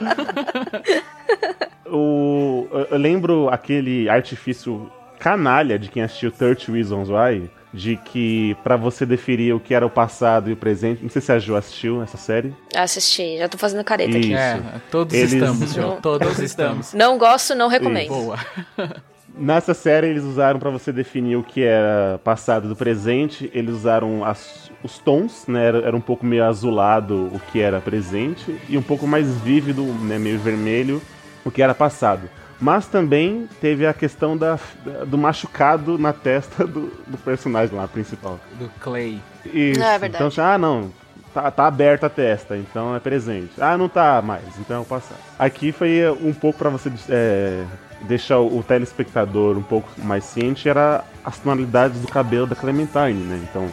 O, 1.92 2.68
eu- 2.90 2.96
lembro 2.98 3.48
aquele 3.48 4.08
artifício 4.08 4.90
canalha 5.18 5.78
de 5.78 5.88
quem 5.90 6.02
assistiu 6.02 6.30
30 6.30 6.70
Reasons 6.72 7.08
Why, 7.10 7.50
de 7.74 7.96
que 7.96 8.56
pra 8.62 8.76
você 8.76 9.04
definir 9.04 9.52
o 9.54 9.60
que 9.60 9.74
era 9.74 9.84
o 9.84 9.90
passado 9.90 10.48
e 10.48 10.52
o 10.52 10.56
presente, 10.56 11.02
não 11.02 11.10
sei 11.10 11.20
se 11.20 11.32
a 11.32 11.38
Jo 11.38 11.56
assistiu 11.56 12.00
essa 12.02 12.16
série. 12.16 12.54
Assisti, 12.76 13.38
já 13.38 13.48
tô 13.48 13.58
fazendo 13.58 13.82
careta 13.84 14.16
aqui. 14.16 14.28
Isso. 14.28 14.36
É, 14.36 14.62
todos 14.90 15.14
Eles- 15.14 15.32
estamos, 15.32 15.74
João. 15.74 15.88
Não. 15.94 16.00
Todos 16.00 16.38
estamos. 16.38 16.94
Não 16.94 17.18
gosto, 17.18 17.54
não 17.56 17.66
recomendo. 17.68 18.08
Boa. 18.08 18.38
Nessa 19.40 19.72
série 19.72 20.08
eles 20.08 20.22
usaram 20.22 20.60
pra 20.60 20.68
você 20.68 20.92
definir 20.92 21.34
o 21.36 21.42
que 21.42 21.62
era 21.62 22.20
passado 22.22 22.68
do 22.68 22.76
presente, 22.76 23.50
eles 23.54 23.74
usaram 23.74 24.22
as- 24.22 24.70
os 24.84 24.98
tons, 24.98 25.46
né? 25.48 25.64
Era, 25.66 25.78
era 25.78 25.96
um 25.96 26.00
pouco 26.00 26.26
meio 26.26 26.44
azulado 26.44 27.14
o 27.32 27.40
que 27.50 27.58
era 27.58 27.80
presente 27.80 28.54
e 28.68 28.76
um 28.76 28.82
pouco 28.82 29.06
mais 29.06 29.26
vívido, 29.38 29.82
né, 29.82 30.18
meio 30.18 30.38
vermelho, 30.38 31.00
o 31.42 31.50
que 31.50 31.62
era 31.62 31.74
passado. 31.74 32.28
Mas 32.60 32.86
também 32.86 33.48
teve 33.62 33.86
a 33.86 33.94
questão 33.94 34.36
da, 34.36 34.58
da- 34.84 35.04
do 35.06 35.16
machucado 35.16 35.96
na 35.98 36.12
testa 36.12 36.66
do, 36.66 36.92
do 37.06 37.16
personagem 37.16 37.74
lá 37.74 37.88
principal. 37.88 38.38
Do 38.58 38.70
Clay. 38.78 39.18
Isso. 39.46 39.82
É 39.82 39.98
verdade. 39.98 40.16
Então, 40.16 40.26
assim, 40.26 40.40
ah, 40.42 40.58
não, 40.58 40.90
tá, 41.32 41.50
tá 41.50 41.66
aberta 41.66 42.08
a 42.08 42.10
testa, 42.10 42.58
então 42.58 42.94
é 42.94 43.00
presente. 43.00 43.52
Ah, 43.58 43.78
não 43.78 43.88
tá 43.88 44.20
mais, 44.20 44.44
então 44.58 44.76
é 44.76 44.80
o 44.80 44.84
passado. 44.84 45.16
Aqui 45.38 45.72
foi 45.72 45.96
eh, 46.00 46.10
um 46.10 46.34
pouco 46.34 46.58
pra 46.58 46.68
você 46.68 46.92
é, 47.08 47.64
deixar 48.02 48.38
o, 48.40 48.62
telespectador 48.62 49.56
um 49.56 49.62
pouco 49.62 49.88
mais 49.98 50.24
ciente, 50.24 50.68
era 50.68 51.04
as 51.24 51.38
tonalidades 51.38 52.00
do 52.00 52.08
cabelo 52.08 52.46
da 52.46 52.56
Clementine, 52.56 53.12
né? 53.24 53.40
Então, 53.48 53.68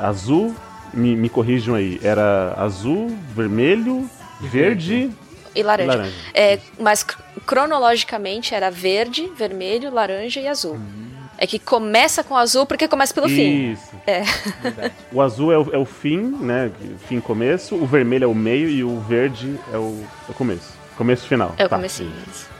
azul, 0.00 0.54
me, 0.92 1.14
me 1.16 1.28
corrijam 1.28 1.74
aí, 1.74 2.00
era 2.02 2.54
azul, 2.56 3.16
vermelho, 3.34 4.08
verde 4.40 5.10
E 5.54 5.60
e 5.60 5.62
laranja. 5.62 5.88
laranja. 5.96 6.14
É, 6.34 6.58
mas 6.78 7.02
cr- 7.02 7.18
cronologicamente 7.44 8.54
era 8.54 8.70
verde, 8.70 9.30
vermelho, 9.36 9.92
laranja 9.92 10.40
e 10.40 10.48
azul. 10.48 10.78
É 11.38 11.46
que 11.46 11.58
começa 11.58 12.24
com 12.24 12.34
azul 12.34 12.64
porque 12.64 12.88
começa 12.88 13.12
pelo 13.12 13.28
fim. 13.28 13.72
Isso. 13.72 13.90
É. 14.06 14.22
O 15.12 15.20
azul 15.20 15.52
é 15.52 15.58
o, 15.58 15.74
é 15.74 15.76
o 15.76 15.84
fim, 15.84 16.18
né? 16.40 16.70
Fim 17.06 17.20
começo, 17.20 17.74
o 17.74 17.84
vermelho 17.86 18.24
é 18.24 18.26
o 18.26 18.34
meio 18.34 18.70
e 18.70 18.82
o 18.82 18.98
verde 19.00 19.60
é 19.70 19.76
o, 19.76 20.02
é 20.26 20.30
o 20.30 20.34
começo. 20.34 20.72
Começo 20.96 21.26
final. 21.26 21.54
É 21.58 21.66
o 21.66 21.68
Tá, 21.68 21.76
comecinho. 21.76 22.10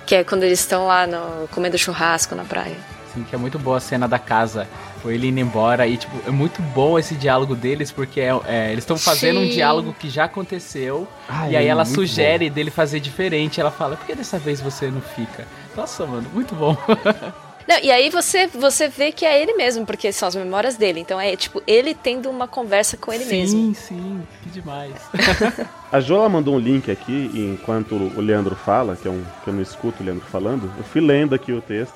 Que 0.06 0.14
é 0.14 0.24
quando 0.24 0.44
eles 0.44 0.60
estão 0.60 0.86
lá 0.86 1.06
no, 1.06 1.48
comendo 1.48 1.76
churrasco 1.76 2.34
na 2.34 2.44
praia. 2.44 2.76
Assim, 3.10 3.24
que 3.24 3.34
é 3.34 3.38
muito 3.38 3.58
boa 3.58 3.78
a 3.78 3.80
cena 3.80 4.06
da 4.06 4.18
casa. 4.18 4.68
Foi 5.02 5.14
ele 5.14 5.28
indo 5.28 5.40
embora 5.40 5.86
e, 5.86 5.96
tipo, 5.96 6.16
é 6.26 6.30
muito 6.30 6.62
bom 6.62 6.98
esse 6.98 7.14
diálogo 7.14 7.54
deles, 7.54 7.92
porque 7.92 8.20
é, 8.20 8.30
é, 8.46 8.72
eles 8.72 8.84
estão 8.84 8.96
fazendo 8.96 9.40
um 9.40 9.44
Sim. 9.44 9.50
diálogo 9.50 9.94
que 9.98 10.08
já 10.08 10.24
aconteceu. 10.24 11.06
Ai, 11.28 11.52
e 11.52 11.56
aí 11.56 11.66
é 11.66 11.68
ela 11.68 11.84
sugere 11.84 12.48
dele 12.48 12.70
fazer 12.70 13.00
diferente. 13.00 13.60
Ela 13.60 13.70
fala, 13.70 13.96
por 13.96 14.06
que 14.06 14.14
dessa 14.14 14.38
vez 14.38 14.60
você 14.60 14.90
não 14.90 15.00
fica? 15.00 15.46
Nossa, 15.76 16.06
mano, 16.06 16.28
muito 16.32 16.54
bom. 16.54 16.76
Não, 17.66 17.76
e 17.82 17.90
aí 17.90 18.10
você, 18.10 18.46
você 18.46 18.88
vê 18.88 19.10
que 19.10 19.26
é 19.26 19.42
ele 19.42 19.54
mesmo, 19.54 19.84
porque 19.84 20.12
são 20.12 20.28
as 20.28 20.36
memórias 20.36 20.76
dele. 20.76 21.00
Então 21.00 21.20
é 21.20 21.34
tipo 21.34 21.60
ele 21.66 21.94
tendo 21.94 22.30
uma 22.30 22.46
conversa 22.46 22.96
com 22.96 23.12
ele 23.12 23.24
sim, 23.24 23.30
mesmo. 23.30 23.74
sim, 23.74 24.22
que 24.42 24.50
demais. 24.50 24.94
A 25.92 26.00
Jola 26.00 26.28
mandou 26.28 26.54
um 26.56 26.58
link 26.58 26.90
aqui, 26.90 27.30
e 27.32 27.44
enquanto 27.46 27.94
o 27.94 28.20
Leandro 28.20 28.56
fala, 28.56 28.96
que, 28.96 29.06
é 29.06 29.10
um, 29.10 29.22
que 29.44 29.48
eu 29.50 29.54
não 29.54 29.62
escuto 29.62 30.02
o 30.02 30.06
Leandro 30.06 30.24
falando, 30.26 30.70
eu 30.76 30.84
fui 30.84 31.00
lendo 31.00 31.34
aqui 31.34 31.52
o 31.52 31.60
texto. 31.62 31.94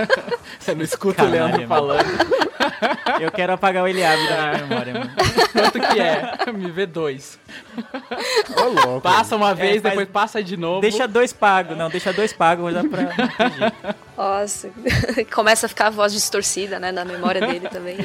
Você 0.60 0.74
não 0.74 0.82
escuta 0.82 1.24
Caralho, 1.24 1.32
o 1.32 1.38
Leandro 1.48 1.68
mano. 1.68 1.68
falando. 1.68 2.42
Eu 3.20 3.30
quero 3.32 3.52
apagar 3.52 3.84
o 3.84 3.88
Eliabe 3.88 4.26
da 4.28 4.36
minha 4.36 4.66
memória, 4.66 4.92
mano. 4.94 5.10
Quanto 5.52 5.80
que 5.80 6.00
é? 6.00 6.32
Me 6.52 6.70
vê 6.70 6.84
dois. 6.86 7.38
Ô, 8.56 8.64
louco. 8.68 9.00
Passa 9.00 9.34
uma 9.36 9.54
vez, 9.54 9.80
faz- 9.80 9.94
depois 9.94 10.08
passa 10.08 10.42
de 10.42 10.56
novo. 10.56 10.80
Deixa 10.82 11.08
dois 11.08 11.32
pagos, 11.32 11.76
não, 11.76 11.88
deixa 11.88 12.12
dois 12.12 12.32
pagos, 12.32 12.64
mas 12.64 12.74
dá 12.74 12.84
pra. 12.84 13.72
Nossa, 14.16 14.70
começa 15.32 15.66
a 15.66 15.68
ficar 15.68 15.86
a 15.86 15.90
voz 15.90 16.12
distorcida, 16.12 16.78
né, 16.78 16.92
na 16.92 17.04
memória 17.04 17.40
dele 17.46 17.68
também. 17.68 17.96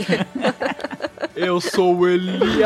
Eu 1.36 1.60
sou 1.62 1.96
o 1.98 2.08
Eliabe. 2.08 2.58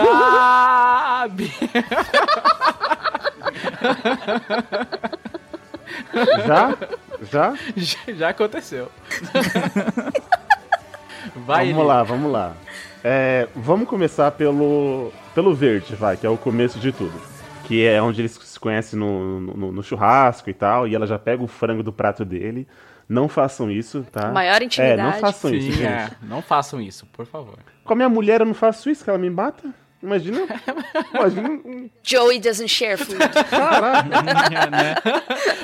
Já? 6.46 6.78
Já? 7.32 7.54
Já, 8.14 8.30
aconteceu. 8.30 8.90
Vai, 11.46 11.72
vamos 11.72 11.88
lá, 11.88 12.04
vamos 12.04 12.32
lá. 12.32 12.54
É, 13.04 13.48
vamos 13.56 13.88
começar 13.88 14.32
pelo, 14.32 15.12
pelo 15.34 15.54
verde, 15.56 15.96
vai, 15.96 16.18
que 16.18 16.26
é 16.26 16.30
o 16.30 16.38
começo 16.38 16.80
de 16.80 16.92
tudo. 16.92 17.14
Que 17.66 17.86
é 17.86 18.02
onde 18.02 18.22
eles 18.22 18.34
se 18.34 18.60
conhecem 18.60 19.00
no, 19.00 19.40
no, 19.40 19.72
no 19.72 19.84
churrasco 19.84 20.50
e 20.50 20.54
tal, 20.54 20.88
e 20.88 20.96
ela 20.96 21.08
já 21.08 21.18
pega 21.18 21.42
o 21.44 21.48
frango 21.48 21.84
do 21.84 21.94
prato 21.94 22.26
dele. 22.26 22.68
Não 23.08 23.28
façam 23.30 23.70
isso, 23.72 24.06
tá? 24.12 24.32
Maior 24.32 24.62
É, 24.62 24.66
intimidade. 24.66 25.02
não 25.02 25.14
façam 25.20 25.54
isso, 25.54 25.66
Sim, 25.68 25.78
gente. 25.78 25.86
é. 25.86 26.10
Não 26.22 26.42
façam 26.42 26.82
isso, 26.82 27.06
por 27.08 27.26
favor. 27.26 27.58
Com 27.84 27.94
a 27.94 27.96
minha 27.96 28.10
mulher 28.10 28.42
eu 28.42 28.46
não 28.48 28.54
faço 28.54 28.90
isso, 28.90 29.04
que 29.04 29.10
ela 29.10 29.20
me 29.20 29.30
mata. 29.30 29.70
Imagina. 30.04 30.42
Imagina. 31.14 31.50
um- 31.50 31.90
Joey 32.04 32.40
doesn't 32.40 32.68
share 32.70 32.98
food. 32.98 33.18
Caraca. 33.50 34.10
né? 34.72 34.96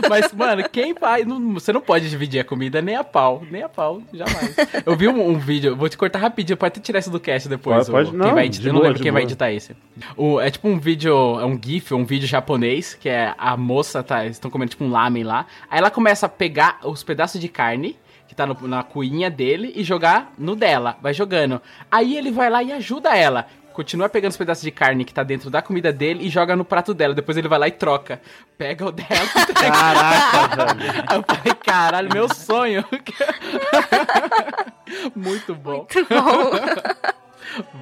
Mas, 0.09 0.31
mano, 0.33 0.67
quem 0.69 0.93
vai. 0.93 1.23
não- 1.25 1.53
você 1.55 1.73
não 1.73 1.81
pode 1.81 2.09
dividir 2.09 2.39
a 2.39 2.43
comida 2.43 2.81
nem 2.81 2.95
a 2.95 3.03
pau. 3.03 3.43
Nem 3.49 3.63
a 3.63 3.69
pau, 3.69 4.01
jamais. 4.13 4.55
Eu 4.85 4.95
vi 4.95 5.07
um, 5.07 5.29
um 5.29 5.37
vídeo, 5.39 5.75
vou 5.75 5.89
te 5.89 5.97
cortar 5.97 6.19
rapidinho, 6.19 6.55
pode 6.57 6.73
até 6.73 6.79
tirar 6.81 6.99
isso 6.99 7.09
do 7.09 7.19
cast 7.19 7.49
depois. 7.49 7.89
Pode, 7.89 7.91
pode, 7.91 8.09
o- 8.09 8.11
quem 8.19 8.27
não, 8.29 8.35
vai 8.35 8.47
de 8.49 8.57
editar, 8.57 8.69
eu 8.69 8.73
não 8.73 8.79
boa, 8.79 8.87
lembro 8.89 8.97
de 8.97 9.03
quem 9.03 9.11
vai 9.11 9.21
boa. 9.23 9.27
editar 9.29 9.51
esse. 9.51 9.75
O, 10.15 10.39
é 10.39 10.49
tipo 10.51 10.67
um 10.67 10.79
vídeo, 10.79 11.13
é 11.39 11.45
um 11.45 11.59
GIF, 11.61 11.93
um 11.93 12.05
vídeo 12.05 12.27
japonês, 12.27 12.93
que 12.93 13.09
é 13.09 13.33
a 13.37 13.57
moça, 13.57 14.03
tá, 14.03 14.25
estão 14.25 14.51
comendo 14.51 14.69
tipo 14.71 14.83
um 14.83 14.91
lamen 14.91 15.23
lá. 15.23 15.45
Aí 15.69 15.79
ela 15.79 15.89
começa 15.91 16.25
a 16.27 16.29
pegar 16.29 16.79
os 16.83 17.03
pedaços 17.03 17.39
de 17.41 17.47
carne. 17.49 17.97
Que 18.27 18.35
tá 18.35 18.45
no- 18.45 18.67
na 18.67 18.83
cuinha 18.83 19.29
dele 19.31 19.71
e 19.73 19.85
jogar 19.85 20.33
no 20.37 20.53
dela. 20.53 20.97
Vai 21.01 21.13
jogando. 21.13 21.61
Aí 21.89 22.17
ele 22.17 22.29
vai 22.29 22.49
lá 22.49 22.61
e 22.61 22.73
ajuda 22.73 23.15
ela. 23.15 23.47
Continua 23.77 24.09
pegando 24.09 24.31
os 24.31 24.37
pedaços 24.37 24.63
de 24.63 24.71
carne 24.71 25.05
que 25.05 25.13
tá 25.13 25.21
dentro 25.21 25.51
da 25.51 25.61
comida 25.61 25.93
dele 25.93 26.25
e 26.25 26.29
joga 26.29 26.55
no 26.55 26.65
prato 26.65 26.95
dela. 26.95 27.13
Depois 27.13 27.37
ele 27.37 27.47
vai 27.47 27.59
lá 27.59 27.67
e 27.67 27.71
troca. 27.71 28.19
Pega 28.57 28.83
o 28.83 28.91
dela 28.91 29.07
e 29.07 29.45
Caraca, 29.53 30.73
velho. 30.73 31.03
Aí 31.05 31.15
eu 31.15 31.23
falei, 31.23 31.53
caralho, 31.63 32.09
meu 32.11 32.27
sonho. 32.33 32.83
Muito 35.15 35.53
bom. 35.53 35.85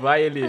Vai, 0.01 0.23
Eli. 0.23 0.41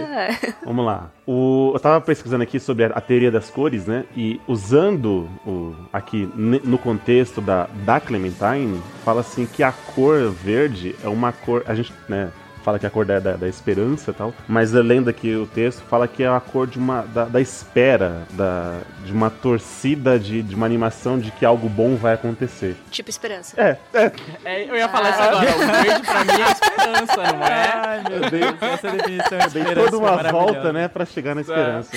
Vamos 0.65 0.85
lá. 0.85 1.11
O, 1.25 1.71
eu 1.73 1.79
tava 1.79 2.01
pesquisando 2.01 2.43
aqui 2.43 2.59
sobre 2.59 2.83
a, 2.83 2.87
a 2.87 2.99
teoria 2.99 3.31
das 3.31 3.49
cores, 3.49 3.87
né? 3.87 4.03
E 4.17 4.41
usando 4.49 5.29
o, 5.45 5.73
aqui 5.93 6.29
no 6.35 6.77
contexto 6.77 7.39
da, 7.39 7.69
da 7.85 8.01
Clementine, 8.01 8.81
fala 9.05 9.21
assim 9.21 9.45
que 9.45 9.63
a 9.63 9.71
cor 9.71 10.29
verde 10.29 10.93
é 11.01 11.07
uma 11.07 11.31
cor. 11.31 11.63
A 11.65 11.73
gente, 11.73 11.93
né? 12.09 12.33
Fala 12.67 12.77
que 12.77 12.85
é 12.85 12.89
a 12.89 12.91
cor 12.91 13.05
da, 13.05 13.17
da, 13.17 13.37
da 13.37 13.47
esperança 13.47 14.11
e 14.11 14.13
tal. 14.13 14.33
Mas 14.45 14.73
lendo 14.73 15.09
aqui 15.09 15.33
o 15.33 15.47
texto, 15.47 15.83
fala 15.89 16.05
que 16.05 16.21
é 16.21 16.27
a 16.27 16.37
cor 16.37 16.67
de 16.67 16.77
uma. 16.77 17.01
da, 17.03 17.23
da 17.23 17.39
espera, 17.39 18.23
da, 18.31 18.81
de 19.05 19.13
uma 19.13 19.29
torcida, 19.29 20.19
de, 20.19 20.41
de 20.43 20.53
uma 20.53 20.65
animação 20.65 21.17
de 21.17 21.31
que 21.31 21.45
algo 21.45 21.69
bom 21.69 21.95
vai 21.95 22.15
acontecer. 22.15 22.75
tipo 22.91 23.09
esperança. 23.09 23.55
É, 23.57 23.77
é. 23.93 24.11
É, 24.43 24.69
eu 24.69 24.75
ia 24.75 24.89
falar 24.89 25.11
isso 25.11 25.21
agora. 25.21 25.55
O 25.55 25.81
verde 25.81 26.01
pra 26.01 26.25
mim 26.25 26.41
é 26.41 26.51
esperança, 26.51 27.33
não 27.37 27.47
é? 27.47 27.73
Ai, 27.73 28.03
meu 28.03 28.23
Eu 28.23 28.29
dei, 28.29 28.39
Deus, 28.41 28.61
essa 28.61 28.91
definição 28.91 29.37
de 29.37 29.49
dei 29.53 29.63
esperança 29.63 29.89
toda 29.89 29.97
uma 29.97 30.23
volta, 30.29 30.73
né? 30.73 30.87
Pra 30.89 31.05
chegar 31.05 31.35
na 31.35 31.39
esperança. 31.39 31.91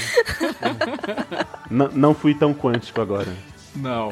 não, 1.69 1.89
não 1.89 2.15
fui 2.15 2.33
tão 2.33 2.55
quântico 2.55 3.01
agora. 3.01 3.27
Não. 3.75 4.09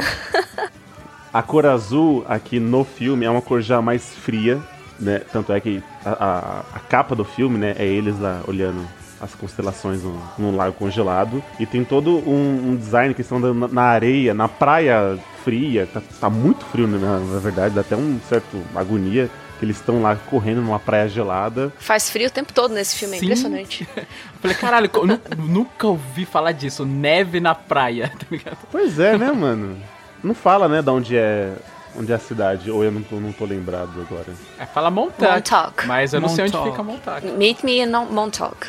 A 1.33 1.41
cor 1.41 1.67
azul 1.67 2.25
aqui 2.29 2.59
no 2.59 2.83
filme 2.83 3.25
é 3.25 3.31
uma 3.31 3.43
cor 3.43 3.61
já 3.63 3.81
mais 3.81 4.13
fria, 4.13 4.61
né? 4.99 5.20
Tanto 5.32 5.53
é 5.53 5.61
que 5.61 5.82
a, 6.05 6.11
a- 6.11 6.64
a 6.74 6.78
capa 6.80 7.14
do 7.14 7.24
filme, 7.24 7.59
né, 7.59 7.74
é 7.78 7.86
eles 7.86 8.18
lá 8.18 8.40
olhando 8.46 8.84
as 9.20 9.34
constelações 9.34 10.03
no, 10.03 10.20
num 10.38 10.57
lago 10.57 10.74
congelado. 10.74 11.42
E 11.59 11.66
tem 11.66 11.84
todo 11.84 12.18
um, 12.28 12.70
um 12.70 12.76
design 12.76 13.12
que 13.14 13.20
estão 13.22 13.38
na, 13.38 13.68
na 13.68 13.82
areia, 13.82 14.32
na 14.34 14.49
praia 14.49 15.18
fria. 15.44 15.88
Tá, 15.92 16.01
tá 16.20 16.30
muito 16.30 16.64
frio, 16.66 16.86
né, 16.86 16.99
na, 16.99 17.18
na 17.18 17.38
verdade, 17.40 17.74
dá 17.74 17.80
até 17.80 17.96
um 17.96 18.18
certo 18.28 18.62
agonia. 18.74 19.28
Que 19.59 19.64
eles 19.64 19.76
estão 19.78 20.01
lá 20.01 20.14
correndo 20.14 20.61
numa 20.62 20.78
praia 20.78 21.09
gelada. 21.09 21.72
Faz 21.80 22.09
frio 22.09 22.28
o 22.28 22.30
tempo 22.30 22.53
todo 22.53 22.72
nesse 22.72 22.94
filme, 22.94 23.16
é 23.16 23.18
Sim. 23.18 23.24
impressionante. 23.26 23.88
Eu 23.99 24.05
falei, 24.40 24.57
caralho, 24.57 24.88
nunca 25.36 25.88
ouvi 25.88 26.24
falar 26.24 26.53
disso. 26.53 26.84
Neve 26.86 27.40
na 27.40 27.57
praia, 27.57 28.09
tá 28.16 28.26
ligado? 28.30 28.59
Pois 28.70 29.01
é, 29.01 29.18
né, 29.18 29.32
mano? 29.32 29.76
Não 30.22 30.32
fala, 30.32 30.68
né, 30.68 30.80
de 30.80 30.90
onde 30.90 31.16
é, 31.16 31.55
onde 31.99 32.12
é 32.12 32.14
a 32.14 32.18
cidade. 32.18 32.70
Ou 32.70 32.84
eu 32.84 32.92
não 32.92 33.03
tô, 33.03 33.16
não 33.16 33.32
tô 33.32 33.44
lembrado 33.44 34.01
agora. 34.01 34.28
É, 34.59 34.66
fala 34.66 34.90
Montauk. 34.90 35.34
Montauk. 35.34 35.86
Mas 35.86 36.12
eu 36.12 36.20
não 36.20 36.28
sei 36.28 36.44
onde 36.44 36.70
fica 36.70 36.82
Montauk. 36.82 37.26
Meet 37.26 37.62
me 37.62 37.80
in 37.80 37.90
Montauk. 38.11 38.68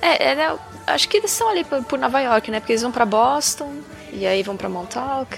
É, 0.00 0.30
é, 0.30 0.34
né, 0.34 0.56
acho 0.86 1.08
que 1.08 1.16
eles 1.16 1.32
estão 1.32 1.48
ali 1.48 1.64
por, 1.64 1.82
por 1.84 1.98
Nova 1.98 2.20
York, 2.20 2.50
né? 2.50 2.60
Porque 2.60 2.72
eles 2.72 2.82
vão 2.82 2.92
pra 2.92 3.04
Boston 3.04 3.72
e 4.12 4.26
aí 4.26 4.42
vão 4.42 4.56
pra 4.56 4.68
Montauk. 4.68 5.36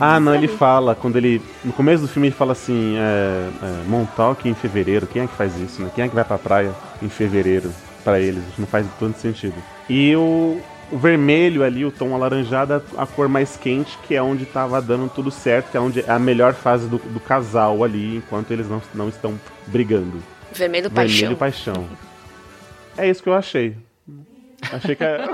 Ah, 0.00 0.18
não, 0.18 0.34
ele 0.34 0.48
fala, 0.48 0.94
quando 0.94 1.16
ele. 1.16 1.40
No 1.64 1.72
começo 1.72 2.02
do 2.02 2.08
filme 2.08 2.28
ele 2.28 2.34
fala 2.34 2.52
assim, 2.52 2.96
é, 2.96 3.48
é, 3.62 3.88
Montauk 3.88 4.48
em 4.48 4.54
fevereiro, 4.54 5.06
quem 5.06 5.22
é 5.22 5.26
que 5.26 5.34
faz 5.34 5.56
isso, 5.58 5.82
né? 5.82 5.90
Quem 5.94 6.04
é 6.04 6.08
que 6.08 6.14
vai 6.14 6.24
pra 6.24 6.38
praia 6.38 6.72
em 7.02 7.08
fevereiro 7.08 7.70
pra 8.02 8.20
eles? 8.20 8.42
Não 8.58 8.66
faz 8.66 8.86
tanto 8.98 9.18
sentido. 9.18 9.54
E 9.88 10.14
o, 10.16 10.60
o 10.90 10.98
vermelho 10.98 11.64
ali, 11.64 11.84
o 11.84 11.90
tom 11.90 12.14
alaranjado, 12.14 12.74
a 12.74 13.02
a 13.02 13.06
cor 13.06 13.28
mais 13.28 13.56
quente, 13.56 13.98
que 14.06 14.14
é 14.14 14.22
onde 14.22 14.46
tava 14.46 14.80
dando 14.80 15.08
tudo 15.08 15.30
certo, 15.30 15.70
que 15.70 15.76
é 15.76 15.80
onde 15.80 16.00
é 16.00 16.10
a 16.10 16.18
melhor 16.18 16.54
fase 16.54 16.86
do, 16.86 16.98
do 16.98 17.20
casal 17.20 17.84
ali, 17.84 18.16
enquanto 18.16 18.50
eles 18.50 18.68
não, 18.68 18.80
não 18.94 19.08
estão 19.08 19.38
brigando. 19.66 20.22
Vermelho 20.52 20.90
Paixão. 20.90 21.18
Vermelho 21.18 21.36
paixão. 21.36 21.88
É 22.96 23.08
isso 23.08 23.22
que 23.22 23.28
eu 23.28 23.34
achei. 23.34 23.76
Achei 24.72 24.94
que 24.94 25.04
é. 25.04 25.24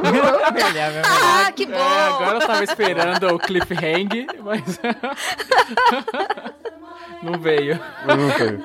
Ah, 1.05 1.53
que 1.53 1.67
bom! 1.67 1.75
É, 1.75 2.07
agora 2.09 2.39
eu 2.39 2.47
tava 2.47 2.65
esperando 2.65 3.35
o 3.35 3.39
cliffhang, 3.39 4.27
mas. 4.43 4.81
Não 7.23 7.39
veio. 7.39 7.79
Não 8.07 8.31
sei. 8.37 8.59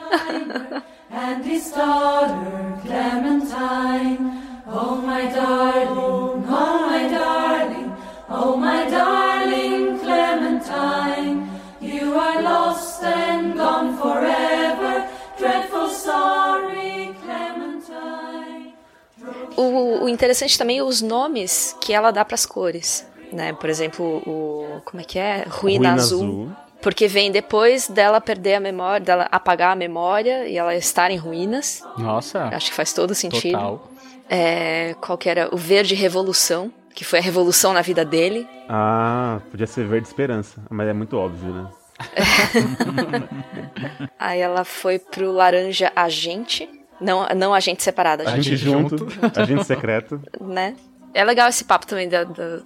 Oh 4.68 4.96
my 4.96 5.28
darling, 5.28 5.88
oh 5.98 6.38
my 6.38 7.08
darling, 7.08 7.92
oh 8.28 8.58
my 8.58 8.90
darling 8.90 10.00
Clementine. 10.00 11.48
You 11.80 12.18
are 12.18 12.42
lost 12.42 13.04
and 13.04 13.54
gone 13.54 13.96
forever. 13.96 15.08
Dreadful 15.38 15.90
sorry, 15.90 17.14
Clementine. 17.24 18.74
O, 19.56 20.06
o 20.06 20.10
interessante 20.10 20.58
também 20.58 20.80
é 20.80 20.84
os 20.84 21.00
nomes 21.02 21.76
que 21.80 21.94
ela 21.94 22.10
dá 22.10 22.26
pras 22.26 22.46
cores. 22.46 23.08
Né? 23.32 23.54
Por 23.54 23.70
exemplo, 23.70 24.24
o. 24.26 24.82
Como 24.84 25.00
é 25.00 25.04
que 25.04 25.20
é? 25.20 25.44
Ruína, 25.48 25.90
Ruína 25.90 25.94
azul. 25.94 26.24
azul. 26.24 26.50
Porque 26.82 27.08
vem 27.08 27.32
depois 27.32 27.88
dela 27.88 28.20
perder 28.20 28.56
a 28.56 28.60
memória, 28.60 29.00
dela 29.04 29.28
apagar 29.32 29.74
a 29.74 29.76
memória 29.76 30.48
e 30.48 30.58
ela 30.58 30.76
estar 30.76 31.10
em 31.12 31.18
ruínas. 31.18 31.84
Nossa. 31.98 32.46
Acho 32.46 32.70
que 32.70 32.76
faz 32.76 32.94
todo 32.94 33.14
sentido. 33.16 33.54
Total. 33.54 33.95
É, 34.30 34.96
qual 35.02 35.18
que 35.18 35.30
era? 35.30 35.54
O 35.54 35.58
verde 35.58 35.94
revolução, 35.96 36.72
que 36.94 37.04
foi 37.06 37.20
a 37.20 37.22
revolução 37.22 37.74
na 37.74 37.82
vida 37.82 38.04
dele. 38.04 38.48
Ah, 38.68 39.40
podia 39.52 39.68
ser 39.68 39.86
verde 39.88 40.08
esperança, 40.08 40.62
mas 40.70 40.88
é 40.88 40.94
muito 40.94 41.16
óbvio, 41.18 41.54
né? 41.54 41.70
Aí 44.20 44.40
ela 44.40 44.64
foi 44.64 45.00
pro 45.00 45.32
laranja 45.32 45.92
agente. 45.96 46.68
Não, 47.00 47.28
não 47.36 47.54
agente 47.54 47.84
separado, 47.84 48.24
agente, 48.24 48.56
gente 48.56 48.58
junto, 48.58 49.08
a 49.36 49.44
gente 49.44 49.64
secreto. 49.66 50.22
né? 50.40 50.76
É 51.14 51.24
legal 51.24 51.48
esse 51.50 51.64
papo 51.64 51.86
também 51.86 52.08
da, 52.08 52.24
da, 52.24 52.60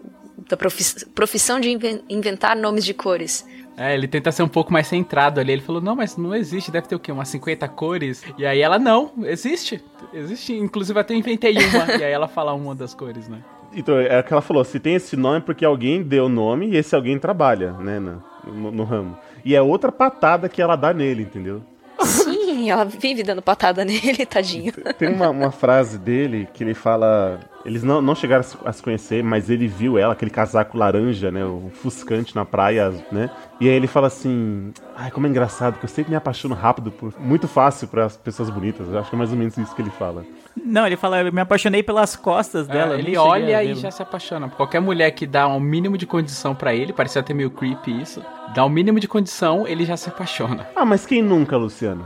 da 0.49 0.57
profis- 0.57 1.03
profissão 1.15 1.59
de 1.59 1.69
inven- 1.71 2.03
inventar 2.09 2.55
nomes 2.55 2.85
de 2.85 2.93
cores. 2.93 3.45
É, 3.79 3.93
ele 3.93 4.07
tenta 4.09 4.29
ser 4.31 4.43
um 4.43 4.47
pouco 4.49 4.73
mais 4.73 4.87
centrado 4.87 5.39
ali. 5.39 5.53
Ele 5.53 5.61
falou, 5.61 5.81
não, 5.81 5.95
mas 5.95 6.17
não 6.17 6.35
existe, 6.35 6.69
deve 6.69 6.87
ter 6.87 6.95
o 6.95 6.99
quê? 6.99 7.11
Umas 7.13 7.29
50 7.29 7.65
cores? 7.69 8.21
E 8.37 8.45
aí 8.45 8.59
ela, 8.59 8.77
não, 8.77 9.11
existe. 9.23 9.81
Existe, 10.13 10.53
inclusive 10.53 10.99
até 10.99 11.13
inventei 11.15 11.53
uma. 11.57 11.95
e 11.97 12.03
aí 12.03 12.11
ela 12.11 12.27
fala 12.27 12.53
uma 12.53 12.75
das 12.75 12.93
cores, 12.93 13.29
né? 13.29 13.39
Então, 13.73 13.97
é 13.97 14.19
o 14.19 14.23
que 14.23 14.33
ela 14.33 14.41
falou, 14.41 14.63
se 14.65 14.79
tem 14.79 14.95
esse 14.95 15.15
nome 15.15 15.37
é 15.37 15.41
porque 15.41 15.63
alguém 15.63 16.01
deu 16.03 16.25
o 16.25 16.29
nome 16.29 16.67
e 16.69 16.75
esse 16.75 16.93
alguém 16.95 17.17
trabalha, 17.19 17.71
né, 17.73 17.99
no, 17.99 18.21
no- 18.45 18.71
no 18.71 18.83
ramo. 18.83 19.15
E 19.45 19.55
é 19.55 19.61
outra 19.61 19.91
patada 19.91 20.49
que 20.49 20.61
ela 20.61 20.75
dá 20.75 20.91
nele, 20.93 21.21
entendeu? 21.23 21.61
Ela 22.67 22.83
vive 22.83 23.21
dando 23.21 23.41
patada 23.41 23.85
nele, 23.85 24.25
tadinho. 24.25 24.73
Tem 24.97 25.07
uma, 25.13 25.29
uma 25.29 25.51
frase 25.51 25.99
dele 25.99 26.47
que 26.53 26.63
ele 26.63 26.73
fala. 26.73 27.39
Eles 27.65 27.83
não, 27.83 28.01
não 28.01 28.15
chegaram 28.15 28.43
a 28.65 28.71
se- 28.73 28.81
conhecer, 28.81 29.21
mas 29.21 29.49
ele 29.49 29.67
viu 29.67 29.97
ela, 29.97 30.13
aquele 30.13 30.31
casaco 30.31 30.77
laranja, 30.77 31.29
né? 31.29 31.43
O 31.45 31.69
fuscante 31.73 32.33
na 32.33 32.45
praia, 32.45 32.91
né? 33.11 33.29
E 33.59 33.67
aí 33.67 33.75
ele 33.75 33.85
fala 33.87 34.07
assim: 34.07 34.73
Ai, 34.95 35.11
como 35.11 35.27
é 35.27 35.29
engraçado, 35.29 35.77
que 35.77 35.83
eu 35.85 35.89
sempre 35.89 36.09
me 36.09 36.15
apaixono 36.15 36.55
rápido, 36.55 36.89
por, 36.89 37.13
muito 37.19 37.47
fácil 37.47 37.87
para 37.89 38.05
as 38.05 38.15
pessoas 38.17 38.49
bonitas. 38.49 38.87
Eu 38.87 38.97
acho 38.99 39.09
que 39.09 39.15
é 39.15 39.17
mais 39.19 39.31
ou 39.31 39.37
menos 39.37 39.57
isso 39.57 39.75
que 39.75 39.81
ele 39.81 39.91
fala. 39.91 40.25
Não, 40.61 40.85
ele 40.87 40.95
fala, 40.97 41.21
eu 41.21 41.31
me 41.31 41.41
apaixonei 41.41 41.83
pelas 41.83 42.15
costas 42.15 42.65
dela. 42.67 42.93
É, 42.93 42.99
eu 42.99 43.03
nem 43.03 43.07
ele 43.07 43.17
olha 43.17 43.63
e 43.63 43.75
já 43.75 43.91
se 43.91 44.01
apaixona. 44.01 44.49
Qualquer 44.49 44.79
mulher 44.79 45.11
que 45.11 45.27
dá 45.27 45.47
um 45.47 45.59
mínimo 45.59 45.97
de 45.97 46.05
condição 46.07 46.55
pra 46.55 46.73
ele, 46.73 46.91
parece 46.91 47.19
até 47.19 47.33
meio 47.33 47.51
creepy 47.51 48.01
isso, 48.01 48.21
dá 48.53 48.65
um 48.65 48.69
mínimo 48.69 48.99
de 48.99 49.07
condição, 49.07 49.67
ele 49.67 49.85
já 49.85 49.95
se 49.95 50.09
apaixona. 50.09 50.67
Ah, 50.75 50.85
mas 50.85 51.05
quem 51.05 51.21
nunca, 51.21 51.55
Luciano? 51.55 52.05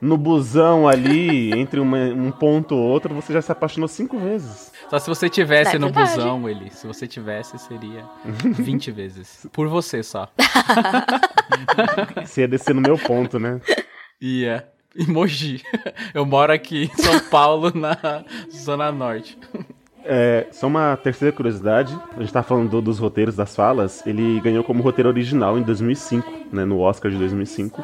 No 0.00 0.16
busão 0.16 0.86
ali, 0.86 1.52
entre 1.58 1.80
uma- 1.80 1.96
um 1.98 2.30
ponto 2.30 2.74
ou 2.74 2.82
outro, 2.82 3.14
você 3.14 3.32
já 3.32 3.40
se 3.40 3.50
apaixonou 3.50 3.88
cinco 3.88 4.18
vezes. 4.18 4.70
Só 4.90 4.98
se 4.98 5.08
você 5.08 5.28
tivesse 5.30 5.76
É 5.76 5.78
no 5.78 5.90
busão, 5.90 6.48
ele. 6.48 6.70
Se 6.70 6.86
você 6.86 7.06
tivesse, 7.06 7.58
seria 7.58 8.04
20 8.24 8.90
vezes. 8.92 9.46
Por 9.52 9.68
você 9.68 10.02
só. 10.02 10.28
Você 12.24 12.42
ia 12.42 12.48
descer 12.48 12.74
no 12.74 12.80
meu 12.80 12.98
ponto, 12.98 13.38
né? 13.38 13.60
Ia. 14.20 14.66
Emoji. 14.94 15.62
Eu 16.14 16.24
moro 16.24 16.52
aqui 16.52 16.84
em 16.84 17.02
São 17.02 17.18
Paulo, 17.28 17.70
na 17.74 18.24
Zona 18.50 18.90
Norte. 18.90 19.38
É, 20.04 20.46
só 20.52 20.68
uma 20.68 20.96
terceira 20.96 21.34
curiosidade, 21.34 21.98
a 22.16 22.20
gente 22.20 22.32
tá 22.32 22.42
falando 22.42 22.70
do- 22.70 22.80
dos 22.80 22.98
roteiros 22.98 23.34
das 23.34 23.54
falas, 23.56 24.06
ele 24.06 24.40
ganhou 24.40 24.62
como 24.64 24.82
roteiro 24.82 25.08
original 25.08 25.58
em 25.58 25.62
2005, 25.62 26.32
né, 26.52 26.64
no 26.64 26.78
Oscar 26.78 27.10
de 27.10 27.18
2005. 27.18 27.82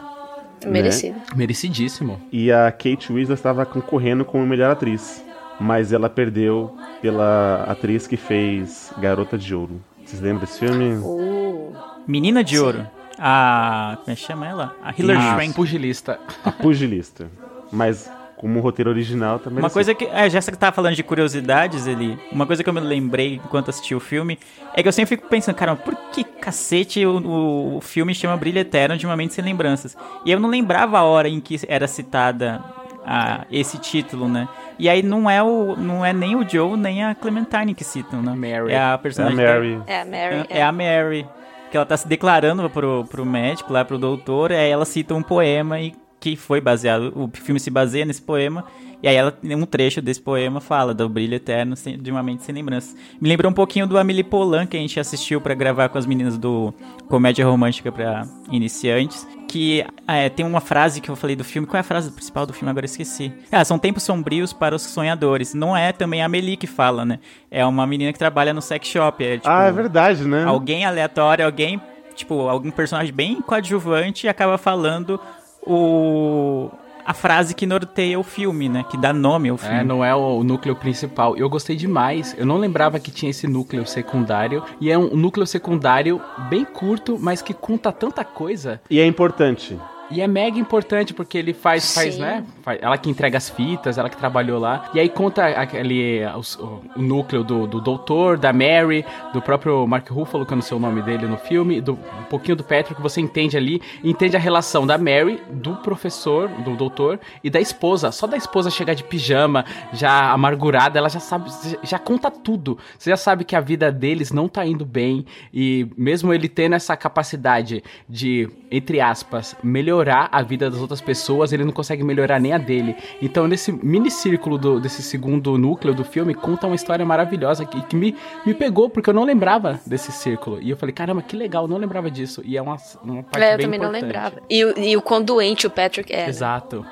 Merecido. 0.70 1.20
Merecidíssimo. 1.34 2.20
E 2.30 2.50
a 2.52 2.70
Kate 2.70 3.12
Winslet 3.12 3.32
estava 3.38 3.64
concorrendo 3.66 4.24
como 4.24 4.46
melhor 4.46 4.70
atriz, 4.72 5.24
mas 5.60 5.92
ela 5.92 6.08
perdeu 6.10 6.76
pela 7.00 7.64
atriz 7.68 8.06
que 8.06 8.16
fez 8.16 8.92
Garota 8.98 9.36
de 9.38 9.54
Ouro. 9.54 9.80
Vocês 10.04 10.20
lembram 10.20 10.40
desse 10.44 10.58
filme? 10.58 10.96
Uh, 10.96 11.72
Menina 12.06 12.42
de 12.42 12.58
Ouro. 12.58 12.86
A. 13.18 13.98
Como 14.00 14.10
é 14.12 14.14
que 14.16 14.20
chama 14.22 14.48
ela? 14.48 14.74
A 14.82 14.92
Hilary 14.96 15.18
Ah, 15.20 15.34
Swank. 15.36 15.54
pugilista. 15.54 16.18
A 16.44 16.50
Pugilista. 16.50 17.26
Mas 17.70 18.10
como 18.42 18.58
roteiro 18.58 18.90
original 18.90 19.38
também. 19.38 19.60
Uma 19.60 19.70
coisa 19.70 19.94
que. 19.94 20.04
É, 20.04 20.28
já 20.28 20.40
que 20.40 20.46
você 20.46 20.50
tava 20.56 20.74
falando 20.74 20.96
de 20.96 21.04
curiosidades 21.04 21.86
ali, 21.86 22.18
uma 22.32 22.44
coisa 22.44 22.64
que 22.64 22.68
eu 22.68 22.74
me 22.74 22.80
lembrei 22.80 23.36
enquanto 23.36 23.68
assisti 23.68 23.94
o 23.94 24.00
filme 24.00 24.36
é 24.74 24.82
que 24.82 24.88
eu 24.88 24.92
sempre 24.92 25.14
fico 25.16 25.28
pensando, 25.28 25.54
cara, 25.54 25.76
por 25.76 25.94
que 26.10 26.24
cacete 26.24 27.06
o, 27.06 27.18
o, 27.18 27.76
o 27.76 27.80
filme 27.80 28.12
chama 28.12 28.36
Brilho 28.36 28.58
Eterno 28.58 28.96
de 28.96 29.06
Uma 29.06 29.16
Mente 29.16 29.34
Sem 29.34 29.44
Lembranças? 29.44 29.96
E 30.26 30.32
eu 30.32 30.40
não 30.40 30.48
lembrava 30.48 30.98
a 30.98 31.04
hora 31.04 31.28
em 31.28 31.38
que 31.38 31.60
era 31.68 31.86
citada 31.86 32.60
a, 33.06 33.46
esse 33.48 33.78
título, 33.78 34.28
né? 34.28 34.48
E 34.76 34.88
aí 34.88 35.04
não 35.04 35.30
é, 35.30 35.40
o, 35.40 35.76
não 35.76 36.04
é 36.04 36.12
nem 36.12 36.34
o 36.34 36.46
Joe 36.46 36.76
nem 36.76 37.04
a 37.04 37.14
Clementine 37.14 37.74
que 37.74 37.84
citam, 37.84 38.20
né? 38.20 38.34
Mary. 38.34 38.72
É 38.72 38.76
a 38.76 38.80
É 38.80 38.92
a 38.94 38.98
personagem. 38.98 39.36
Mary. 39.36 39.82
é 39.86 40.00
a 40.00 40.04
Mary. 40.04 40.46
É, 40.50 40.58
é 40.58 40.62
a 40.64 40.72
Mary. 40.72 41.26
Que 41.70 41.76
ela 41.76 41.86
tá 41.86 41.96
se 41.96 42.08
declarando 42.08 42.68
pro, 42.68 43.04
pro 43.04 43.24
médico, 43.24 43.72
lá 43.72 43.84
pro 43.84 43.98
doutor, 43.98 44.50
aí 44.50 44.68
ela 44.68 44.84
cita 44.84 45.14
um 45.14 45.22
poema 45.22 45.78
e 45.80 45.94
que 46.22 46.36
foi 46.36 46.60
baseado. 46.60 47.12
O 47.16 47.28
filme 47.34 47.58
se 47.58 47.68
baseia 47.68 48.04
nesse 48.04 48.22
poema. 48.22 48.64
E 49.02 49.08
aí 49.08 49.16
ela 49.16 49.36
um 49.42 49.66
trecho 49.66 50.00
desse 50.00 50.20
poema 50.20 50.60
fala 50.60 50.94
do 50.94 51.08
brilho 51.08 51.34
eterno 51.34 51.74
de 51.74 52.08
uma 52.12 52.22
mente 52.22 52.44
sem 52.44 52.54
lembranças. 52.54 52.94
Me 53.20 53.28
lembrou 53.28 53.50
um 53.50 53.54
pouquinho 53.54 53.84
do 53.84 53.98
Amelie 53.98 54.22
Polan 54.22 54.64
que 54.64 54.76
a 54.76 54.80
gente 54.80 55.00
assistiu 55.00 55.40
pra 55.40 55.52
gravar 55.54 55.88
com 55.88 55.98
as 55.98 56.06
meninas 56.06 56.38
do 56.38 56.72
Comédia 57.08 57.44
Romântica 57.44 57.90
pra 57.90 58.24
Iniciantes. 58.52 59.26
Que 59.48 59.84
é, 60.06 60.28
tem 60.28 60.46
uma 60.46 60.60
frase 60.60 61.00
que 61.00 61.10
eu 61.10 61.16
falei 61.16 61.34
do 61.34 61.42
filme. 61.42 61.66
Qual 61.66 61.76
é 61.76 61.80
a 61.80 61.82
frase 61.82 62.12
principal 62.12 62.46
do 62.46 62.52
filme? 62.52 62.70
Agora 62.70 62.84
eu 62.84 62.88
esqueci. 62.88 63.32
Ah, 63.50 63.64
são 63.64 63.76
tempos 63.76 64.04
sombrios 64.04 64.52
para 64.52 64.76
os 64.76 64.82
sonhadores. 64.82 65.52
Não 65.54 65.76
é 65.76 65.92
também 65.92 66.22
a 66.22 66.26
Amelie 66.26 66.56
que 66.56 66.68
fala, 66.68 67.04
né? 67.04 67.18
É 67.50 67.66
uma 67.66 67.84
menina 67.84 68.12
que 68.12 68.18
trabalha 68.20 68.54
no 68.54 68.62
sex 68.62 68.86
shop. 68.86 69.24
É, 69.24 69.38
tipo, 69.38 69.48
Ah, 69.48 69.64
é 69.64 69.72
verdade, 69.72 70.24
né? 70.24 70.44
alguém 70.44 70.84
aleatório, 70.84 71.44
alguém, 71.44 71.82
tipo, 72.14 72.48
algum 72.48 72.70
personagem 72.70 73.12
bem 73.12 73.42
coadjuvante 73.42 74.28
acaba 74.28 74.56
falando 74.56 75.20
o 75.66 76.70
a 77.04 77.12
frase 77.12 77.54
que 77.54 77.66
norteia 77.66 78.18
o 78.18 78.22
filme, 78.22 78.68
né? 78.68 78.84
Que 78.88 78.96
dá 78.96 79.12
nome 79.12 79.48
ao 79.48 79.56
filme. 79.56 79.80
É, 79.80 79.84
não 79.84 80.04
é 80.04 80.14
o 80.14 80.42
núcleo 80.42 80.76
principal. 80.76 81.36
Eu 81.36 81.48
gostei 81.48 81.76
demais. 81.76 82.34
Eu 82.38 82.46
não 82.46 82.58
lembrava 82.58 83.00
que 83.00 83.10
tinha 83.10 83.30
esse 83.30 83.46
núcleo 83.46 83.86
secundário. 83.86 84.62
E 84.80 84.90
é 84.90 84.96
um 84.96 85.16
núcleo 85.16 85.46
secundário 85.46 86.20
bem 86.48 86.64
curto, 86.64 87.18
mas 87.20 87.42
que 87.42 87.52
conta 87.52 87.90
tanta 87.92 88.24
coisa. 88.24 88.80
E 88.88 89.00
é 89.00 89.06
importante. 89.06 89.78
E 90.12 90.20
é 90.20 90.26
mega 90.26 90.58
importante 90.58 91.14
porque 91.14 91.38
ele 91.38 91.52
faz, 91.54 91.94
faz 91.94 92.18
né? 92.18 92.44
Faz- 92.62 92.78
ela 92.82 92.98
que 92.98 93.08
entrega 93.08 93.38
as 93.38 93.48
fitas, 93.48 93.96
ela 93.98 94.08
que 94.10 94.16
trabalhou 94.16 94.60
lá. 94.60 94.90
E 94.94 95.00
aí 95.00 95.08
conta 95.08 95.46
aquele, 95.46 96.20
os- 96.36 96.56
o, 96.56 96.82
o 96.96 97.02
núcleo 97.02 97.42
do, 97.42 97.66
do 97.66 97.80
doutor, 97.80 98.36
da 98.36 98.52
Mary, 98.52 99.04
do 99.32 99.40
próprio 99.40 99.86
Mark 99.86 100.08
Ruffalo, 100.10 100.44
que 100.44 100.52
eu 100.52 100.56
não 100.56 100.62
sei 100.62 100.76
o 100.76 100.80
nome 100.80 101.00
dele 101.02 101.26
no 101.26 101.38
filme, 101.38 101.80
do, 101.80 101.92
um 101.94 102.24
pouquinho 102.28 102.56
do 102.56 102.62
Patrick, 102.62 103.00
você 103.00 103.20
entende 103.20 103.56
ali. 103.56 103.80
Entende 104.04 104.36
a 104.36 104.40
relação 104.40 104.86
da 104.86 104.98
Mary, 104.98 105.40
do 105.50 105.76
professor, 105.76 106.48
do 106.48 106.76
doutor 106.76 107.18
e 107.42 107.48
da 107.48 107.60
esposa. 107.60 108.12
Só 108.12 108.26
da 108.26 108.36
esposa 108.36 108.70
chegar 108.70 108.94
de 108.94 109.04
pijama, 109.04 109.64
já 109.94 110.30
amargurada, 110.30 110.98
ela 110.98 111.08
já 111.08 111.20
sabe, 111.20 111.50
já 111.82 111.98
conta 111.98 112.30
tudo. 112.30 112.76
Você 112.98 113.08
já 113.10 113.16
sabe 113.16 113.44
que 113.44 113.56
a 113.56 113.60
vida 113.60 113.90
deles 113.90 114.30
não 114.30 114.46
tá 114.46 114.66
indo 114.66 114.84
bem. 114.84 115.24
E 115.54 115.86
mesmo 115.96 116.34
ele 116.34 116.48
tendo 116.48 116.74
essa 116.74 116.94
capacidade 116.96 117.82
de, 118.08 118.48
entre 118.70 119.00
aspas, 119.00 119.56
melhorar 119.62 120.01
melhorar 120.02 120.28
a 120.32 120.42
vida 120.42 120.68
das 120.70 120.80
outras 120.80 121.00
pessoas, 121.00 121.52
ele 121.52 121.64
não 121.64 121.72
consegue 121.72 122.02
melhorar 122.02 122.40
nem 122.40 122.52
a 122.52 122.58
dele. 122.58 122.96
Então, 123.20 123.46
nesse 123.46 123.70
mini 123.72 124.10
círculo 124.10 124.58
do- 124.58 124.80
desse 124.80 125.02
segundo 125.02 125.56
núcleo 125.56 125.94
do 125.94 126.04
filme, 126.04 126.34
conta 126.34 126.66
uma 126.66 126.74
história 126.76 127.04
maravilhosa 127.06 127.64
que, 127.64 127.80
que 127.82 127.94
me, 127.96 128.16
me 128.44 128.52
pegou, 128.52 128.90
porque 128.90 129.08
eu 129.10 129.14
não 129.14 129.24
lembrava 129.24 129.80
desse 129.86 130.10
círculo. 130.12 130.60
E 130.60 130.70
eu 130.70 130.76
falei, 130.76 130.92
caramba, 130.92 131.22
que 131.22 131.36
legal, 131.36 131.64
eu 131.64 131.68
não 131.68 131.78
lembrava 131.78 132.10
disso. 132.10 132.42
E 132.44 132.56
é 132.56 132.62
uma, 132.62 132.76
uma 133.02 133.22
parte 133.22 133.44
É, 133.44 133.54
eu 133.54 133.56
bem 133.58 133.66
também 133.66 133.80
não 133.80 133.90
lembrava. 133.90 134.40
E, 134.50 134.64
o- 134.64 134.78
e 134.78 134.96
o 134.96 135.02
quão 135.02 135.22
doente 135.22 135.66
o 135.66 135.70
Patrick 135.70 136.12
é. 136.12 136.24
né? 136.24 136.28
Exato. 136.28 136.84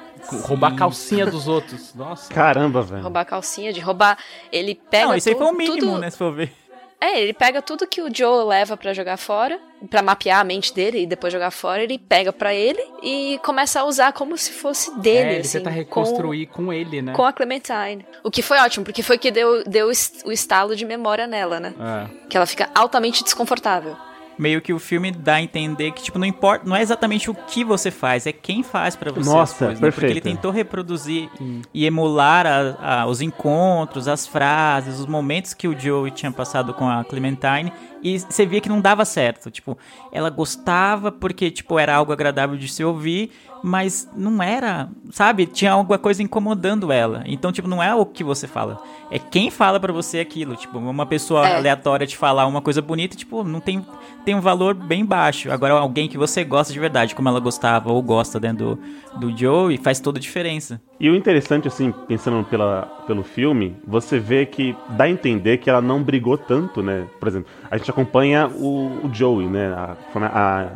Roubar 0.42 0.72
a 0.72 0.76
calcinha 0.76 1.26
dos 1.26 1.48
outros. 1.48 1.94
Nossa. 1.94 2.32
Caramba, 2.32 2.82
velho. 2.82 3.02
Roubar 3.02 3.20
a 3.22 3.24
calcinha, 3.24 3.72
de 3.72 3.80
roubar. 3.80 4.16
Ele 4.52 4.78
pega. 4.90 5.06
Não, 5.08 5.14
isso 5.16 5.28
aí 5.28 5.34
foi 5.34 5.46
o 5.46 5.52
mínimo, 5.52 5.76
tudo- 5.78 5.98
né, 5.98 6.10
se 6.10 6.16
for 6.18 6.32
ver. 6.32 6.52
É, 7.00 7.18
ele 7.20 7.32
pega 7.32 7.62
tudo 7.62 7.86
que 7.86 8.02
o 8.02 8.14
Joe 8.14 8.44
leva 8.44 8.76
pra 8.76 8.92
jogar 8.92 9.16
fora, 9.16 9.58
pra 9.88 10.02
mapear 10.02 10.40
a 10.40 10.44
mente 10.44 10.74
dele 10.74 11.00
e 11.02 11.06
depois 11.06 11.32
jogar 11.32 11.50
fora, 11.50 11.82
ele 11.82 11.98
pega 11.98 12.30
pra 12.30 12.52
ele 12.52 12.78
e 13.02 13.40
começa 13.42 13.80
a 13.80 13.84
usar 13.84 14.12
como 14.12 14.36
se 14.36 14.52
fosse 14.52 14.94
dele, 14.98 15.18
É, 15.30 15.32
ele 15.32 15.40
assim, 15.40 15.58
tenta 15.58 15.70
com- 15.70 15.76
reconstruir 15.76 16.46
com, 16.46 16.70
ele, 16.70 17.00
né? 17.00 17.14
com 17.14 17.24
a 17.24 17.32
Clementine. 17.32 18.04
O 18.22 18.30
que 18.30 18.42
foi 18.42 18.58
ótimo, 18.58 18.84
porque 18.84 19.02
foi 19.02 19.16
que 19.16 19.30
deu, 19.30 19.64
deu 19.64 19.88
o 20.26 20.30
estalo 20.32 20.76
de 20.76 20.84
memória 20.84 21.26
nela, 21.26 21.58
né? 21.58 21.72
É. 21.80 22.26
Que 22.28 22.36
ela 22.36 22.44
fica 22.44 22.68
altamente 22.74 23.24
desconfortável. 23.24 23.96
Meio 24.40 24.62
que 24.62 24.72
o 24.72 24.78
filme 24.78 25.10
dá 25.10 25.34
a 25.34 25.42
entender 25.42 25.90
que, 25.92 26.02
tipo, 26.02 26.18
não 26.18 26.26
importa, 26.26 26.66
não 26.66 26.74
é 26.74 26.80
exatamente 26.80 27.30
o 27.30 27.34
que 27.34 27.62
você 27.62 27.90
faz, 27.90 28.26
é 28.26 28.32
quem 28.32 28.62
faz 28.62 28.96
pra 28.96 29.12
você 29.12 29.28
Nossa, 29.28 29.52
as 29.52 29.58
coisas, 29.58 29.80
né? 29.80 29.90
Porque 29.90 30.06
ele 30.06 30.20
tentou 30.22 30.50
reproduzir 30.50 31.28
e 31.74 31.84
emular 31.84 32.46
a- 32.46 33.02
a- 33.02 33.06
os 33.06 33.20
encontros, 33.20 34.08
as 34.08 34.26
frases, 34.26 34.98
os 34.98 35.04
momentos 35.06 35.52
que 35.52 35.68
o 35.68 35.78
Joey 35.78 36.10
tinha 36.10 36.32
passado 36.32 36.72
com 36.72 36.88
a 36.88 37.04
Clementine 37.04 37.70
e 38.02 38.18
você 38.18 38.46
via 38.46 38.60
que 38.62 38.68
não 38.70 38.80
dava 38.80 39.04
certo. 39.04 39.50
Tipo, 39.50 39.76
ela 40.10 40.30
gostava 40.30 41.12
porque, 41.12 41.50
tipo, 41.50 41.78
era 41.78 41.94
algo 41.94 42.10
agradável 42.12 42.56
de 42.56 42.66
se 42.68 42.82
ouvir, 42.82 43.30
mas 43.62 44.08
não 44.16 44.42
era, 44.42 44.88
sabe? 45.10 45.46
Tinha 45.46 45.72
alguma 45.72 45.98
coisa 45.98 46.22
incomodando 46.22 46.90
ela. 46.92 47.22
Então, 47.26 47.52
tipo, 47.52 47.68
não 47.68 47.82
é 47.82 47.94
o 47.94 48.04
que 48.06 48.24
você 48.24 48.46
fala, 48.46 48.78
é 49.10 49.18
quem 49.18 49.50
fala 49.50 49.78
pra 49.80 49.92
você 49.92 50.20
aquilo. 50.20 50.56
Tipo, 50.56 50.78
uma 50.78 51.06
pessoa 51.06 51.46
É. 51.48 51.56
aleatória 51.56 52.06
te 52.06 52.16
falar 52.16 52.46
uma 52.46 52.60
coisa 52.60 52.80
bonita, 52.80 53.16
tipo, 53.16 53.42
não 53.44 53.60
tem, 53.60 53.84
tem 54.24 54.34
um 54.34 54.40
valor 54.40 54.74
bem 54.74 55.04
baixo. 55.04 55.50
Agora, 55.50 55.74
alguém 55.74 56.08
que 56.08 56.16
você 56.18 56.42
gosta 56.44 56.72
de 56.72 56.80
verdade, 56.80 57.14
como 57.14 57.28
ela 57.28 57.40
gostava 57.40 57.92
ou 57.92 58.02
gosta 58.02 58.38
dentro 58.40 58.78
do, 59.14 59.30
do 59.30 59.36
Joey, 59.38 59.76
faz 59.78 60.00
toda 60.00 60.18
a 60.18 60.20
diferença. 60.20 60.80
E 60.98 61.08
o 61.08 61.14
interessante, 61.16 61.66
assim, 61.66 61.92
pensando 62.06 62.44
pela, 62.44 62.82
pelo 63.06 63.22
filme, 63.22 63.74
você 63.86 64.18
vê 64.18 64.44
que 64.46 64.76
dá 64.90 65.04
a 65.04 65.10
entender 65.10 65.56
que 65.58 65.68
ela 65.70 65.80
não 65.80 66.02
brigou 66.02 66.36
tanto, 66.36 66.82
né? 66.82 67.06
Por 67.18 67.26
exemplo, 67.28 67.48
a 67.70 67.76
gente 67.78 67.90
acompanha 67.90 68.46
o, 68.48 69.00
o 69.06 69.10
Joey, 69.12 69.46
né? 69.48 69.72
A- 69.72 69.96
a- 70.14 70.66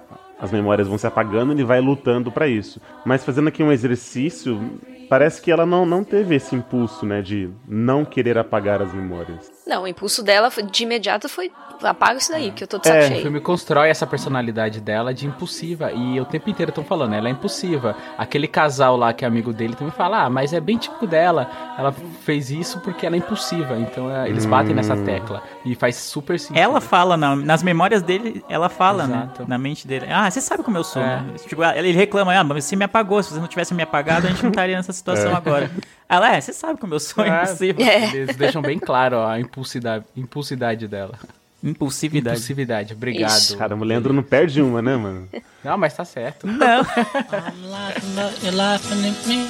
as 0.41 0.51
memórias 0.51 0.89
vão 0.89 0.99
se 0.99 1.07
apagando, 1.07 1.53
ele 1.53 1.65
vai 1.65 1.81
lutando 1.81 2.31
pra 2.33 2.47
isso. 2.49 2.81
Mas 3.05 3.25
fazendo 3.25 3.49
aqui 3.49 3.63
um 3.63 3.71
exercício, 3.73 4.79
parece 5.09 5.41
que 5.41 5.51
ela 5.51 5.65
não, 5.67 5.85
não 5.87 6.03
teve 6.05 6.35
esse 6.35 6.55
impulso, 6.55 7.07
né? 7.07 7.23
De 7.23 7.51
não 7.69 8.05
querer 8.05 8.37
apagar 8.39 8.83
as 8.83 8.93
memórias. 8.93 9.51
Não, 9.67 9.85
o 9.85 9.89
impulso 9.89 10.23
dela 10.23 10.51
foi- 10.51 10.65
de 10.65 10.83
imediato 10.83 11.29
foi 11.29 11.51
apaga 11.83 12.19
isso 12.19 12.31
daí, 12.31 12.51
que 12.51 12.63
eu 12.63 12.69
tô 12.69 12.79
de 12.79 12.87
saco 12.87 12.99
É, 12.99 13.05
O 13.05 13.09
cheio. 13.09 13.23
filme 13.23 13.41
constrói 13.41 13.89
essa 13.91 14.07
personalidade 14.07 14.81
dela 14.81 15.13
de 15.13 15.27
impulsiva. 15.27 15.91
E 15.93 16.19
o 16.21 16.25
tempo 16.25 16.49
inteiro 16.49 16.71
estão 16.71 16.85
falando, 16.85 17.15
ela 17.15 17.29
é 17.29 17.33
impulsiva. 17.33 17.97
Aquele 18.17 18.47
casal 18.47 18.97
lá 18.97 19.13
que 19.13 19.25
é 19.25 19.29
amigo 19.29 19.53
dele 19.53 19.75
também 19.75 19.93
fala, 19.93 20.25
ah, 20.25 20.31
mas 20.31 20.53
é 20.53 20.61
bem 20.61 20.79
típico 20.79 21.07
dela. 21.07 21.51
Ela 21.77 21.93
fez 22.23 22.51
isso 22.51 22.81
porque 22.81 23.05
ela 23.07 23.17
é 23.17 23.19
impulsiva. 23.19 23.77
Então 23.79 24.11
é, 24.11 24.29
eles 24.29 24.47
batem 24.47 24.75
nessa 24.75 24.97
tecla. 24.97 25.43
E 25.65 25.75
faz 25.75 25.97
super 25.97 26.39
sentido. 26.39 26.59
Ela 26.63 26.81
fala, 26.81 27.17
na- 27.17 27.37
nas 27.37 27.63
memórias 27.63 28.03
dele, 28.03 28.43
ela 28.49 28.69
fala, 28.69 29.07
né? 29.07 29.29
Exato. 29.35 29.45
Na 29.49 29.59
mente 29.59 29.87
dele. 29.87 30.07
Ah, 30.09 30.24
você 30.31 30.41
sabe 30.41 30.63
como 30.63 30.77
eu 30.77 30.85
sou, 30.85 31.03
É. 31.03 31.21
né? 31.21 31.35
Tipo, 31.47 31.63
ele 31.65 31.93
reclama, 31.93 32.33
ah, 32.35 32.45
mas 32.45 32.65
você 32.65 32.77
me 32.77 32.85
apagou. 32.85 33.23
Se 33.23 33.31
você 33.31 33.41
não 33.41 33.47
tivesse 33.49 33.73
me 33.75 33.83
apagado, 33.83 34.27
a 34.27 34.31
gente 34.31 34.43
não 34.43 34.51
estaria 34.51 34.77
nessa 34.77 34.93
situação 34.93 35.35
agora. 35.35 35.71
Ela, 36.09 36.35
é, 36.37 36.41
você 36.41 36.53
sabe 36.53 36.79
como 36.79 36.95
eu 36.95 37.01
sou, 37.01 37.25
é 37.25 37.29
É, 37.29 37.43
impossível. 37.45 37.87
Eles 37.87 38.37
deixam 38.37 38.61
bem 38.63 38.79
claro 38.79 39.17
ó, 39.17 39.27
a 39.29 39.41
impulsidade, 39.41 40.05
impulsidade 40.17 40.87
dela. 40.89 41.19
Impulsividade. 41.63 42.37
Impulsividade, 42.37 42.93
obrigado. 42.93 43.31
Isso. 43.31 43.57
Cara, 43.57 43.75
o 43.75 43.83
Leandro 43.83 44.13
não 44.13 44.23
perde 44.23 44.61
uma, 44.61 44.83
né, 44.83 44.97
mano? 44.97 45.29
Não, 45.65 45.79
mas 45.79 45.95
tá 45.95 46.05
certo. 46.05 46.47
Não. 46.47 46.83
I'm 46.85 47.71
laughing, 47.71 48.15
but 48.15 48.43
you're 48.43 48.55
laughing 48.57 49.09
at 49.09 49.27
me. 49.27 49.47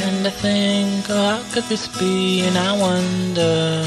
And 0.00 0.26
I 0.26 0.30
think, 0.30 1.10
oh, 1.10 1.36
how 1.36 1.42
could 1.52 1.68
this 1.68 1.88
be? 1.98 2.42
And 2.48 2.56
I 2.56 2.72
wonder 2.80 3.82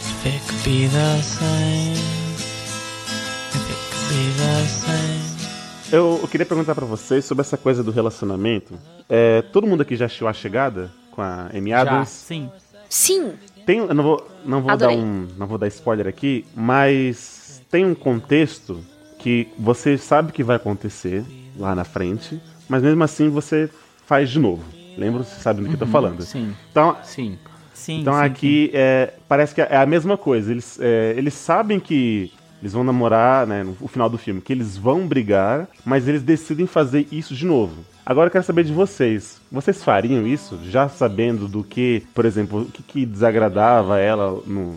if 0.00 0.26
it 0.26 0.42
could 0.48 0.64
be 0.64 0.88
the 0.88 1.22
same. 1.22 2.15
Eu, 5.92 6.18
eu 6.20 6.28
queria 6.28 6.44
perguntar 6.46 6.74
pra 6.74 6.84
vocês 6.84 7.24
sobre 7.24 7.42
essa 7.42 7.56
coisa 7.56 7.82
do 7.82 7.90
relacionamento. 7.90 8.74
É, 9.08 9.42
todo 9.42 9.66
mundo 9.66 9.82
aqui 9.82 9.96
já 9.96 10.06
assistiu 10.06 10.26
A 10.28 10.32
Chegada 10.32 10.90
com 11.12 11.22
a 11.22 11.48
Amy 11.54 11.72
Adams? 11.72 12.08
Sim. 12.08 12.50
Sim, 12.88 13.32
Tem, 13.64 13.78
eu 13.78 13.92
não 13.94 14.04
vou, 14.04 14.30
não 14.44 14.62
vou 14.62 14.76
dar 14.76 14.90
um, 14.90 15.26
não 15.36 15.46
vou 15.48 15.58
dar 15.58 15.66
spoiler 15.66 16.06
aqui, 16.06 16.44
mas 16.54 17.60
tem 17.68 17.84
um 17.84 17.96
contexto 17.96 18.80
que 19.18 19.48
você 19.58 19.98
sabe 19.98 20.30
que 20.30 20.44
vai 20.44 20.54
acontecer 20.54 21.24
lá 21.56 21.74
na 21.74 21.82
frente, 21.82 22.40
mas 22.68 22.82
mesmo 22.82 23.02
assim 23.02 23.28
você 23.28 23.68
faz 24.06 24.30
de 24.30 24.38
novo. 24.38 24.62
Lembra? 24.96 25.24
Você 25.24 25.40
sabe 25.40 25.62
do 25.62 25.68
que 25.68 25.74
eu 25.74 25.78
tô 25.78 25.86
falando. 25.86 26.22
Sim, 26.22 26.54
Então, 26.70 26.96
sim. 27.02 27.36
Sim. 27.74 28.00
então 28.00 28.14
sim, 28.14 28.20
aqui 28.20 28.70
é, 28.72 29.12
parece 29.28 29.54
que 29.54 29.60
é 29.60 29.76
a 29.76 29.84
mesma 29.84 30.16
coisa. 30.16 30.50
Eles, 30.52 30.78
é, 30.80 31.12
eles 31.16 31.34
sabem 31.34 31.80
que 31.80 32.32
eles 32.60 32.72
vão 32.72 32.84
namorar, 32.84 33.46
né, 33.46 33.62
no 33.62 33.88
final 33.88 34.08
do 34.08 34.18
filme, 34.18 34.40
que 34.40 34.52
eles 34.52 34.76
vão 34.76 35.06
brigar, 35.06 35.68
mas 35.84 36.08
eles 36.08 36.22
decidem 36.22 36.66
fazer 36.66 37.06
isso 37.12 37.34
de 37.34 37.44
novo. 37.44 37.84
Agora 38.04 38.28
eu 38.28 38.30
quero 38.30 38.44
saber 38.44 38.64
de 38.64 38.72
vocês. 38.72 39.40
Vocês 39.50 39.82
fariam 39.82 40.26
isso, 40.26 40.58
já 40.70 40.88
sabendo 40.88 41.48
do 41.48 41.64
que, 41.64 42.06
por 42.14 42.24
exemplo, 42.24 42.62
o 42.62 42.66
que, 42.66 42.82
que 42.82 43.04
desagradava 43.04 43.98
ela 43.98 44.40
no. 44.46 44.76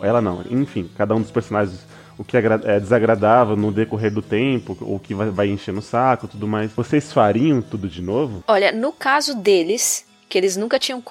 Ela 0.00 0.20
não, 0.20 0.44
enfim, 0.50 0.90
cada 0.96 1.14
um 1.14 1.20
dos 1.20 1.30
personagens. 1.30 1.86
O 2.18 2.24
que 2.24 2.36
é, 2.36 2.80
desagradava 2.80 3.54
no 3.54 3.70
decorrer 3.70 4.12
do 4.12 4.20
tempo, 4.20 4.76
ou 4.80 4.98
que 4.98 5.14
vai, 5.14 5.30
vai 5.30 5.48
enchendo 5.48 5.78
o 5.78 5.82
saco 5.82 6.26
tudo 6.26 6.48
mais. 6.48 6.72
Vocês 6.72 7.12
fariam 7.12 7.62
tudo 7.62 7.88
de 7.88 8.02
novo? 8.02 8.42
Olha, 8.48 8.72
no 8.72 8.90
caso 8.90 9.36
deles, 9.36 10.04
que 10.28 10.36
eles 10.36 10.56
nunca 10.56 10.78
tinham, 10.78 11.02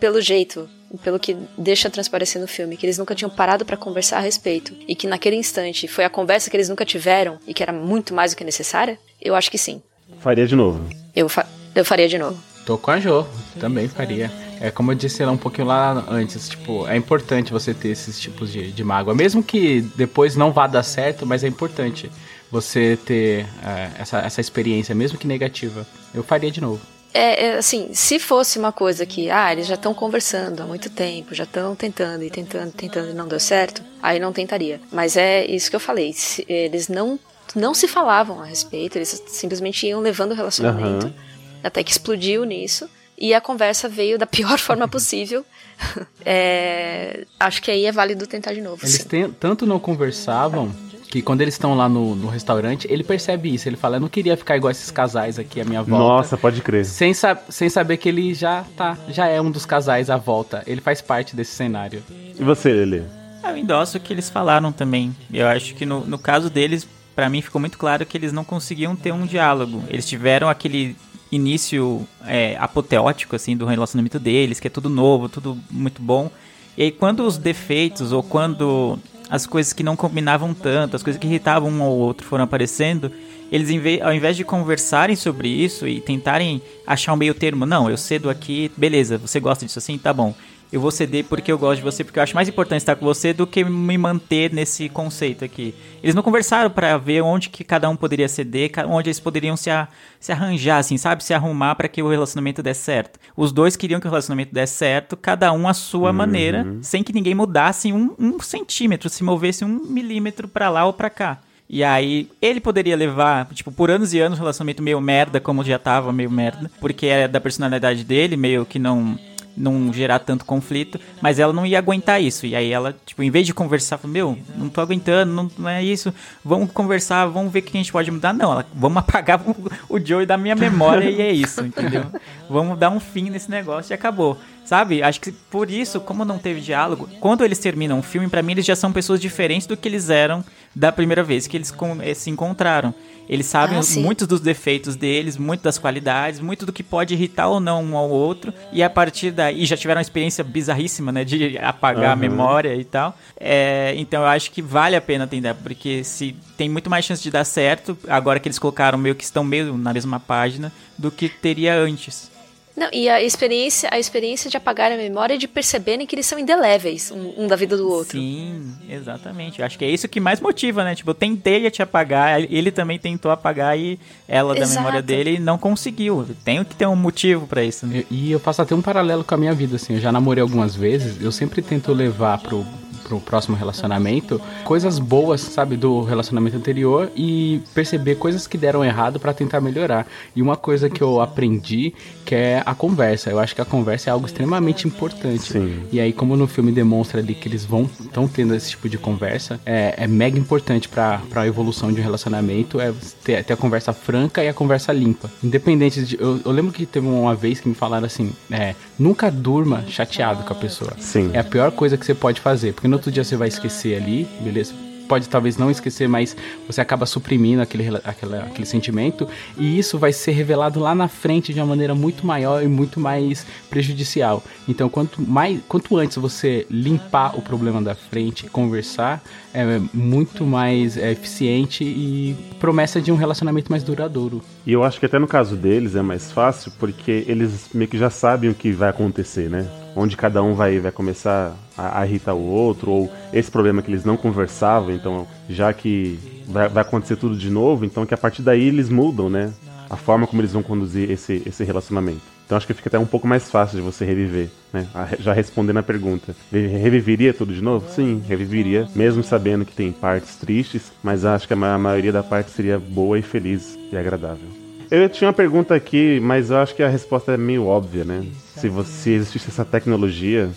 pelo 0.00 0.20
jeito, 0.20 0.68
pelo 1.02 1.18
que 1.18 1.36
deixa 1.58 1.90
transparecer 1.90 2.40
no 2.40 2.48
filme, 2.48 2.76
que 2.76 2.86
eles 2.86 2.98
nunca 2.98 3.14
tinham 3.14 3.30
parado 3.30 3.64
pra 3.64 3.76
conversar 3.76 4.18
a 4.18 4.20
respeito, 4.20 4.74
e 4.88 4.94
que 4.94 5.06
naquele 5.06 5.36
instante 5.36 5.86
foi 5.88 6.04
a 6.04 6.10
conversa 6.10 6.48
que 6.50 6.56
eles 6.56 6.68
nunca 6.68 6.84
tiveram 6.84 7.38
e 7.46 7.52
que 7.52 7.62
era 7.62 7.72
muito 7.72 8.14
mais 8.14 8.32
do 8.32 8.36
que 8.36 8.44
necessária, 8.44 8.98
eu 9.20 9.34
acho 9.34 9.50
que 9.50 9.58
sim. 9.58 9.82
Faria 10.20 10.46
de 10.46 10.54
novo. 10.56 10.88
Eu, 11.14 11.28
fa- 11.28 11.46
eu 11.74 11.84
faria 11.84 12.08
de 12.08 12.16
novo. 12.18 12.38
Tô 12.64 12.78
com 12.78 12.90
a 12.90 12.98
Jo, 12.98 13.26
também 13.60 13.88
faria. 13.88 14.30
É 14.60 14.70
como 14.70 14.92
eu 14.92 14.94
disse 14.94 15.22
lá 15.22 15.30
um 15.32 15.36
pouquinho 15.36 15.66
lá 15.66 16.02
antes, 16.08 16.48
tipo, 16.48 16.86
é 16.88 16.96
importante 16.96 17.52
você 17.52 17.74
ter 17.74 17.88
esses 17.88 18.18
tipos 18.18 18.50
de, 18.50 18.72
de 18.72 18.84
mágoa. 18.84 19.14
Mesmo 19.14 19.42
que 19.42 19.82
depois 19.96 20.34
não 20.36 20.50
vá 20.52 20.66
dar 20.66 20.82
certo, 20.82 21.26
mas 21.26 21.44
é 21.44 21.48
importante 21.48 22.10
você 22.50 22.96
ter 23.04 23.46
é, 23.62 23.90
essa, 24.00 24.18
essa 24.20 24.40
experiência, 24.40 24.94
mesmo 24.94 25.18
que 25.18 25.26
negativa. 25.26 25.86
Eu 26.14 26.22
faria 26.22 26.50
de 26.50 26.60
novo. 26.62 26.80
É, 27.16 27.46
é, 27.46 27.58
assim, 27.58 27.90
se 27.94 28.18
fosse 28.18 28.58
uma 28.58 28.72
coisa 28.72 29.06
que, 29.06 29.30
ah, 29.30 29.52
eles 29.52 29.68
já 29.68 29.76
estão 29.76 29.94
conversando 29.94 30.60
há 30.60 30.66
muito 30.66 30.90
tempo, 30.90 31.32
já 31.32 31.44
estão 31.44 31.76
tentando 31.76 32.24
e 32.24 32.28
tentando, 32.30 32.72
tentando 32.72 33.10
e 33.10 33.14
não 33.14 33.28
deu 33.28 33.38
certo, 33.38 33.82
aí 34.02 34.18
não 34.18 34.32
tentaria. 34.32 34.80
Mas 34.90 35.16
é 35.16 35.46
isso 35.46 35.70
que 35.70 35.76
eu 35.76 35.80
falei, 35.80 36.12
se- 36.12 36.44
eles 36.48 36.88
não, 36.88 37.16
não 37.54 37.72
se 37.72 37.86
falavam 37.86 38.42
a 38.42 38.44
respeito, 38.46 38.98
eles 38.98 39.22
simplesmente 39.28 39.86
iam 39.86 40.00
levando 40.00 40.32
o 40.32 40.34
relacionamento, 40.34 41.06
Aham. 41.06 41.14
até 41.62 41.84
que 41.84 41.92
explodiu 41.92 42.42
nisso, 42.44 42.90
e 43.16 43.32
a 43.32 43.40
conversa 43.40 43.88
veio 43.88 44.18
da 44.18 44.26
pior 44.26 44.58
forma 44.58 44.88
possível. 44.88 45.46
É, 46.26 47.26
acho 47.38 47.60
que 47.62 47.70
aí 47.70 47.84
é 47.84 47.92
válido 47.92 48.26
tentar 48.26 48.54
de 48.54 48.60
novo. 48.62 48.80
Eles 48.84 49.06
sim. 49.08 49.30
tanto 49.38 49.66
não 49.66 49.78
conversavam 49.78 50.74
que 51.14 51.22
quando 51.22 51.42
eles 51.42 51.54
estão 51.54 51.76
lá 51.76 51.88
no, 51.88 52.16
no 52.16 52.26
restaurante, 52.28 52.88
ele 52.90 53.04
percebe 53.04 53.54
isso. 53.54 53.68
Ele 53.68 53.76
fala: 53.76 53.96
Eu 53.96 54.00
não 54.00 54.08
queria 54.08 54.36
ficar 54.36 54.56
igual 54.56 54.72
esses 54.72 54.90
casais 54.90 55.38
aqui 55.38 55.60
à 55.60 55.64
minha 55.64 55.80
volta. 55.80 56.04
Nossa, 56.04 56.36
pode 56.36 56.60
crer. 56.60 56.84
Sem, 56.84 57.14
sa- 57.14 57.38
sem 57.48 57.68
saber 57.68 57.98
que 57.98 58.08
ele 58.08 58.34
já 58.34 58.64
tá, 58.76 58.98
já 59.08 59.26
é 59.28 59.40
um 59.40 59.48
dos 59.48 59.64
casais 59.64 60.10
à 60.10 60.16
volta. 60.16 60.64
Ele 60.66 60.80
faz 60.80 61.00
parte 61.00 61.36
desse 61.36 61.52
cenário. 61.52 62.02
E 62.36 62.42
você, 62.42 62.72
Lele? 62.72 63.04
Eu 63.44 63.56
endosso 63.56 63.96
o 63.96 64.00
que 64.00 64.12
eles 64.12 64.28
falaram 64.28 64.72
também. 64.72 65.14
Eu 65.32 65.46
acho 65.46 65.76
que 65.76 65.86
no, 65.86 66.00
no 66.04 66.18
caso 66.18 66.50
deles, 66.50 66.84
pra 67.14 67.28
mim 67.28 67.40
ficou 67.40 67.60
muito 67.60 67.78
claro 67.78 68.04
que 68.04 68.16
eles 68.18 68.32
não 68.32 68.42
conseguiam 68.42 68.96
ter 68.96 69.12
um 69.12 69.24
diálogo. 69.24 69.84
Eles 69.88 70.04
tiveram 70.08 70.48
aquele 70.48 70.96
início 71.30 72.04
é, 72.26 72.56
apoteótico, 72.58 73.36
assim, 73.36 73.56
do 73.56 73.66
relacionamento 73.66 74.18
deles, 74.18 74.58
que 74.58 74.66
é 74.66 74.70
tudo 74.70 74.88
novo, 74.88 75.28
tudo 75.28 75.56
muito 75.70 76.02
bom. 76.02 76.28
E 76.76 76.82
aí, 76.82 76.90
quando 76.90 77.20
os 77.24 77.38
defeitos, 77.38 78.10
ou 78.10 78.20
quando 78.20 78.98
as 79.28 79.46
coisas 79.46 79.72
que 79.72 79.82
não 79.82 79.96
combinavam 79.96 80.52
tanto, 80.52 80.96
as 80.96 81.02
coisas 81.02 81.20
que 81.20 81.26
irritavam 81.26 81.70
um 81.70 81.82
ou 81.82 81.98
outro 81.98 82.26
foram 82.26 82.44
aparecendo, 82.44 83.10
eles, 83.50 83.68
ao 84.02 84.12
invés 84.12 84.36
de 84.36 84.44
conversarem 84.44 85.16
sobre 85.16 85.48
isso 85.48 85.86
e 85.86 86.00
tentarem 86.00 86.60
achar 86.86 87.12
um 87.12 87.16
meio 87.16 87.34
termo, 87.34 87.64
não, 87.64 87.88
eu 87.88 87.96
cedo 87.96 88.28
aqui, 88.28 88.70
beleza, 88.76 89.18
você 89.18 89.38
gosta 89.38 89.64
disso 89.64 89.78
assim, 89.78 89.96
tá 89.98 90.12
bom. 90.12 90.34
Eu 90.72 90.80
vou 90.80 90.90
ceder 90.90 91.24
porque 91.24 91.50
eu 91.52 91.58
gosto 91.58 91.76
de 91.76 91.82
você, 91.84 92.02
porque 92.02 92.18
eu 92.18 92.22
acho 92.22 92.34
mais 92.34 92.48
importante 92.48 92.80
estar 92.80 92.96
com 92.96 93.04
você 93.04 93.32
do 93.32 93.46
que 93.46 93.62
me 93.64 93.96
manter 93.96 94.52
nesse 94.52 94.88
conceito 94.88 95.44
aqui. 95.44 95.74
Eles 96.02 96.14
não 96.14 96.22
conversaram 96.22 96.68
para 96.70 96.98
ver 96.98 97.20
onde 97.22 97.48
que 97.48 97.62
cada 97.62 97.88
um 97.88 97.96
poderia 97.96 98.28
ceder, 98.28 98.70
onde 98.88 99.08
eles 99.08 99.20
poderiam 99.20 99.56
se, 99.56 99.70
a, 99.70 99.86
se 100.18 100.32
arranjar, 100.32 100.78
assim, 100.78 100.96
sabe? 100.96 101.22
Se 101.22 101.32
arrumar 101.32 101.74
para 101.76 101.88
que 101.88 102.02
o 102.02 102.08
relacionamento 102.08 102.62
desse 102.62 102.82
certo. 102.82 103.18
Os 103.36 103.52
dois 103.52 103.76
queriam 103.76 104.00
que 104.00 104.06
o 104.06 104.10
relacionamento 104.10 104.52
desse 104.52 104.74
certo, 104.74 105.16
cada 105.16 105.52
um 105.52 105.68
à 105.68 105.74
sua 105.74 106.10
Uhum. 106.10 106.16
maneira, 106.16 106.66
sem 106.82 107.02
que 107.02 107.12
ninguém 107.12 107.34
mudasse 107.34 107.92
um, 107.92 108.14
um 108.18 108.40
centímetro, 108.40 109.08
se 109.08 109.22
movesse 109.24 109.64
um 109.64 109.68
milímetro 109.68 110.48
para 110.48 110.68
lá 110.68 110.84
ou 110.84 110.92
para 110.92 111.08
cá. 111.08 111.38
E 111.68 111.82
aí, 111.82 112.28
ele 112.42 112.60
poderia 112.60 112.94
levar, 112.94 113.46
tipo, 113.54 113.72
por 113.72 113.90
anos 113.90 114.12
e 114.12 114.20
anos, 114.20 114.38
um 114.38 114.42
relacionamento 114.42 114.82
meio 114.82 115.00
merda, 115.00 115.40
como 115.40 115.64
já 115.64 115.78
tava 115.78 116.12
meio 116.12 116.30
merda, 116.30 116.70
porque 116.78 117.06
é 117.06 117.26
da 117.26 117.40
personalidade 117.40 118.04
dele, 118.04 118.36
meio 118.36 118.66
que 118.66 118.78
não 118.78 119.18
não 119.56 119.92
gerar 119.92 120.18
tanto 120.18 120.44
conflito, 120.44 120.98
mas 121.20 121.38
ela 121.38 121.52
não 121.52 121.64
ia 121.64 121.78
aguentar 121.78 122.22
isso. 122.22 122.46
E 122.46 122.54
aí 122.54 122.70
ela, 122.70 122.94
tipo, 123.04 123.22
em 123.22 123.30
vez 123.30 123.46
de 123.46 123.54
conversar, 123.54 123.98
falou, 123.98 124.12
meu, 124.12 124.38
não 124.56 124.68
tô 124.68 124.80
aguentando, 124.80 125.32
não, 125.32 125.50
não 125.58 125.68
é 125.68 125.82
isso, 125.82 126.12
vamos 126.44 126.70
conversar, 126.72 127.26
vamos 127.26 127.52
ver 127.52 127.60
o 127.60 127.62
que 127.62 127.76
a 127.76 127.80
gente 127.80 127.92
pode 127.92 128.10
mudar. 128.10 128.32
Não, 128.32 128.52
ela, 128.52 128.66
vamos 128.74 128.98
apagar 128.98 129.40
o, 129.46 129.54
o 129.88 130.00
Joey 130.04 130.26
da 130.26 130.36
minha 130.36 130.54
memória 130.54 131.08
e 131.08 131.20
é 131.20 131.32
isso, 131.32 131.64
entendeu? 131.64 132.04
Vamos 132.48 132.78
dar 132.78 132.90
um 132.90 133.00
fim 133.00 133.30
nesse 133.30 133.50
negócio 133.50 133.92
e 133.92 133.94
acabou. 133.94 134.38
Sabe? 134.64 135.02
Acho 135.02 135.20
que 135.20 135.30
por 135.30 135.70
isso, 135.70 136.00
como 136.00 136.24
não 136.24 136.38
teve 136.38 136.60
diálogo, 136.60 137.08
quando 137.20 137.44
eles 137.44 137.58
terminam 137.58 137.98
o 137.98 138.02
filme, 138.02 138.28
pra 138.28 138.42
mim 138.42 138.52
eles 138.52 138.64
já 138.64 138.74
são 138.74 138.92
pessoas 138.92 139.20
diferentes 139.20 139.66
do 139.66 139.76
que 139.76 139.86
eles 139.86 140.08
eram 140.08 140.42
da 140.74 140.90
primeira 140.90 141.22
vez 141.22 141.46
que 141.46 141.56
eles 141.56 141.72
eh, 142.02 142.14
se 142.14 142.30
encontraram. 142.30 142.94
Eles 143.28 143.46
sabem 143.46 143.78
Ah, 143.78 144.00
muitos 144.00 144.26
dos 144.26 144.40
defeitos 144.40 144.96
deles, 144.96 145.36
muito 145.38 145.62
das 145.62 145.78
qualidades, 145.78 146.40
muito 146.40 146.66
do 146.66 146.72
que 146.72 146.82
pode 146.82 147.14
irritar 147.14 147.48
ou 147.48 147.58
não 147.58 147.82
um 147.82 147.96
ao 147.96 148.08
outro. 148.10 148.52
E 148.70 148.82
a 148.82 148.90
partir 148.90 149.30
daí, 149.30 149.64
já 149.64 149.76
tiveram 149.76 149.98
uma 149.98 150.02
experiência 150.02 150.44
bizarríssima, 150.44 151.10
né? 151.10 151.24
De 151.24 151.56
apagar 151.62 152.04
a 152.04 152.12
Aham. 152.12 152.16
memória 152.16 152.74
e 152.74 152.84
tal. 152.84 153.16
É, 153.38 153.94
então 153.96 154.22
eu 154.22 154.28
acho 154.28 154.50
que 154.50 154.60
vale 154.60 154.94
a 154.96 155.00
pena 155.00 155.26
tentar, 155.26 155.54
porque 155.54 156.04
se 156.04 156.34
tem 156.56 156.68
muito 156.68 156.90
mais 156.90 157.04
chance 157.04 157.22
de 157.22 157.30
dar 157.30 157.44
certo, 157.44 157.96
agora 158.08 158.38
que 158.38 158.46
eles 158.46 158.58
colocaram 158.58 158.98
meio 158.98 159.14
que 159.14 159.24
estão 159.24 159.42
meio 159.42 159.76
na 159.76 159.92
mesma 159.94 160.20
página, 160.20 160.70
do 160.98 161.10
que 161.10 161.28
teria 161.28 161.74
antes. 161.76 162.30
Não, 162.76 162.88
e 162.92 163.08
a 163.08 163.22
experiência, 163.22 163.88
a 163.92 163.98
experiência 163.98 164.50
de 164.50 164.56
apagar 164.56 164.90
a 164.90 164.96
memória 164.96 165.34
e 165.34 165.38
de 165.38 165.46
perceberem 165.46 166.04
que 166.06 166.14
eles 166.16 166.26
são 166.26 166.38
indeléveis, 166.38 167.12
um, 167.12 167.44
um 167.44 167.46
da 167.46 167.54
vida 167.54 167.76
do 167.76 167.88
outro. 167.88 168.18
Sim, 168.18 168.72
exatamente. 168.88 169.60
Eu 169.60 169.66
acho 169.66 169.78
que 169.78 169.84
é 169.84 169.90
isso 169.90 170.08
que 170.08 170.18
mais 170.18 170.40
motiva, 170.40 170.82
né? 170.82 170.94
Tipo, 170.94 171.10
eu 171.10 171.14
tentei 171.14 171.70
te 171.70 171.82
apagar, 171.82 172.40
ele 172.40 172.72
também 172.72 172.98
tentou 172.98 173.30
apagar 173.30 173.78
e 173.78 173.98
ela 174.26 174.54
da 174.54 174.62
Exato. 174.62 174.80
memória 174.80 175.00
dele 175.02 175.38
não 175.38 175.56
conseguiu. 175.56 176.26
Tem 176.44 176.64
que 176.64 176.74
ter 176.74 176.86
um 176.86 176.96
motivo 176.96 177.46
pra 177.46 177.62
isso, 177.62 177.86
né? 177.86 178.04
E 178.10 178.32
eu 178.32 178.40
faço 178.40 178.60
até 178.62 178.74
um 178.74 178.82
paralelo 178.82 179.22
com 179.22 179.34
a 179.34 179.38
minha 179.38 179.54
vida, 179.54 179.76
assim. 179.76 179.94
Eu 179.94 180.00
já 180.00 180.10
namorei 180.10 180.42
algumas 180.42 180.74
vezes, 180.74 181.22
eu 181.22 181.30
sempre 181.30 181.62
tento 181.62 181.92
levar 181.92 182.38
pro, 182.38 182.66
pro 183.04 183.20
próximo 183.20 183.56
relacionamento 183.56 184.40
coisas 184.64 184.98
boas, 184.98 185.40
sabe, 185.40 185.76
do 185.76 186.02
relacionamento 186.02 186.56
anterior 186.56 187.10
e 187.14 187.60
perceber 187.74 188.16
coisas 188.16 188.46
que 188.46 188.56
deram 188.56 188.84
errado 188.84 189.20
pra 189.20 189.32
tentar 189.32 189.60
melhorar. 189.60 190.06
E 190.34 190.42
uma 190.42 190.56
coisa 190.56 190.88
que 190.88 191.02
eu 191.02 191.20
aprendi 191.20 191.94
que 192.24 192.34
é 192.34 192.62
a 192.64 192.74
conversa. 192.74 193.30
Eu 193.30 193.38
acho 193.38 193.54
que 193.54 193.60
a 193.60 193.64
conversa 193.64 194.10
é 194.10 194.12
algo 194.12 194.26
extremamente 194.26 194.88
importante. 194.88 195.52
Sim. 195.52 195.82
E 195.92 196.00
aí, 196.00 196.12
como 196.12 196.36
no 196.36 196.46
filme 196.46 196.72
demonstra 196.72 197.20
ali 197.20 197.34
que 197.34 197.48
eles 197.48 197.64
vão 197.64 197.88
estão 198.00 198.26
tendo 198.26 198.54
esse 198.54 198.70
tipo 198.70 198.88
de 198.88 198.96
conversa, 198.96 199.60
é, 199.66 199.94
é 199.98 200.06
mega 200.06 200.38
importante 200.38 200.88
pra 200.88 201.20
pra 201.28 201.46
evolução 201.46 201.92
de 201.92 202.00
um 202.00 202.02
relacionamento 202.02 202.80
é 202.80 202.92
ter, 203.22 203.44
ter 203.44 203.52
a 203.52 203.56
conversa 203.56 203.92
franca 203.92 204.42
e 204.42 204.48
a 204.48 204.54
conversa 204.54 204.92
limpa. 204.92 205.30
Independente 205.42 206.04
de. 206.04 206.20
Eu, 206.20 206.40
eu 206.44 206.52
lembro 206.52 206.72
que 206.72 206.86
teve 206.86 207.06
uma 207.06 207.34
vez 207.34 207.60
que 207.60 207.68
me 207.68 207.74
falaram 207.74 208.06
assim: 208.06 208.32
é, 208.50 208.74
nunca 208.98 209.30
durma 209.30 209.84
chateado 209.88 210.44
com 210.44 210.52
a 210.52 210.56
pessoa. 210.56 210.92
Sim. 210.98 211.30
É 211.32 211.40
a 211.40 211.44
pior 211.44 211.72
coisa 211.72 211.96
que 211.96 212.06
você 212.06 212.14
pode 212.14 212.40
fazer, 212.40 212.72
porque 212.72 212.88
no 212.94 212.98
outro 212.98 213.10
dia 213.10 213.24
você 213.24 213.36
vai 213.36 213.48
esquecer 213.48 213.96
ali, 214.00 214.24
beleza? 214.40 214.72
Pode 215.08 215.28
talvez 215.28 215.58
não 215.58 215.70
esquecer, 215.70 216.08
mas 216.08 216.34
você 216.66 216.80
acaba 216.80 217.04
suprimindo 217.04 217.60
aquele, 217.60 217.88
aquela- 218.04 218.38
aquele 218.44 218.64
sentimento, 218.66 219.28
e 219.58 219.78
isso 219.78 219.98
vai 219.98 220.12
ser 220.14 220.30
revelado 220.30 220.80
lá 220.80 220.94
na 220.94 221.08
frente 221.08 221.52
de 221.52 221.60
uma 221.60 221.66
maneira 221.66 221.94
muito 221.94 222.24
maior 222.26 222.62
e 222.62 222.68
muito 222.68 222.98
mais 222.98 223.44
prejudicial. 223.68 224.42
Então, 224.66 224.88
quanto, 224.88 225.20
mais, 225.20 225.60
quanto 225.68 225.94
antes 225.98 226.16
você 226.16 226.66
limpar 226.70 227.36
o 227.36 227.42
problema 227.42 227.82
da 227.82 227.94
frente 227.94 228.46
e 228.46 228.48
conversar, 228.48 229.22
é 229.52 229.78
muito 229.92 230.46
mais 230.46 230.96
é, 230.96 231.10
eficiente 231.12 231.84
e 231.84 232.34
promessa 232.58 232.98
de 233.02 233.12
um 233.12 233.16
relacionamento 233.16 233.70
mais 233.70 233.82
duradouro. 233.82 234.40
E 234.64 234.72
eu 234.72 234.82
acho 234.84 234.98
que 235.00 235.04
até 235.04 235.18
no 235.18 235.26
caso 235.26 235.54
deles 235.56 235.96
é 235.96 236.02
mais 236.02 236.32
fácil 236.32 236.72
porque 236.78 237.24
eles 237.28 237.66
meio 237.74 237.90
que 237.90 237.98
já 237.98 238.08
sabem 238.08 238.48
o 238.48 238.54
que 238.54 238.72
vai 238.72 238.88
acontecer, 238.88 239.50
né? 239.50 239.66
Onde 239.96 240.16
cada 240.16 240.42
um 240.42 240.54
vai, 240.54 240.78
vai 240.80 240.90
começar 240.90 241.54
a, 241.78 242.00
a 242.00 242.06
irritar 242.06 242.34
o 242.34 242.42
outro, 242.44 242.90
ou 242.90 243.12
esse 243.32 243.50
problema 243.50 243.80
que 243.82 243.90
eles 243.90 244.04
não 244.04 244.16
conversavam, 244.16 244.90
então 244.92 245.26
já 245.48 245.72
que 245.72 246.18
vai, 246.48 246.68
vai 246.68 246.82
acontecer 246.82 247.16
tudo 247.16 247.36
de 247.36 247.48
novo, 247.50 247.84
então 247.84 248.04
que 248.04 248.14
a 248.14 248.18
partir 248.18 248.42
daí 248.42 248.66
eles 248.66 248.88
mudam, 248.88 249.30
né? 249.30 249.52
A 249.88 249.96
forma 249.96 250.26
como 250.26 250.40
eles 250.40 250.52
vão 250.52 250.62
conduzir 250.62 251.10
esse, 251.10 251.42
esse 251.46 251.62
relacionamento. 251.62 252.22
Então 252.44 252.56
acho 252.58 252.66
que 252.66 252.74
fica 252.74 252.88
até 252.88 252.98
um 252.98 253.06
pouco 253.06 253.26
mais 253.26 253.48
fácil 253.50 253.76
de 253.76 253.82
você 253.82 254.04
reviver, 254.04 254.48
né? 254.72 254.86
Já 255.20 255.32
respondendo 255.32 255.78
a 255.78 255.82
pergunta. 255.82 256.34
Re- 256.50 256.66
Reviveria 256.66 257.32
tudo 257.32 257.54
de 257.54 257.62
novo? 257.62 257.88
Sim, 257.88 258.22
reviveria, 258.26 258.88
mesmo 258.94 259.22
sabendo 259.22 259.64
que 259.64 259.72
tem 259.74 259.92
partes 259.92 260.36
tristes, 260.36 260.92
mas 261.02 261.24
acho 261.24 261.46
que 261.46 261.54
a 261.54 261.78
maioria 261.78 262.12
da 262.12 262.22
parte 262.22 262.50
seria 262.50 262.78
boa 262.78 263.18
e 263.18 263.22
feliz 263.22 263.78
e 263.92 263.96
agradável. 263.96 264.63
Eu 264.94 265.08
tinha 265.08 265.28
uma 265.28 265.34
pergunta 265.34 265.74
aqui, 265.74 266.20
mas 266.20 266.50
eu 266.50 266.58
acho 266.58 266.74
que 266.74 266.82
a 266.82 266.88
resposta 266.88 267.32
é 267.32 267.36
meio 267.36 267.66
óbvia, 267.66 268.04
né? 268.04 268.24
Se, 268.56 268.68
você, 268.68 268.90
se 268.90 269.10
existisse 269.10 269.48
essa 269.48 269.64
tecnologia 269.64 270.50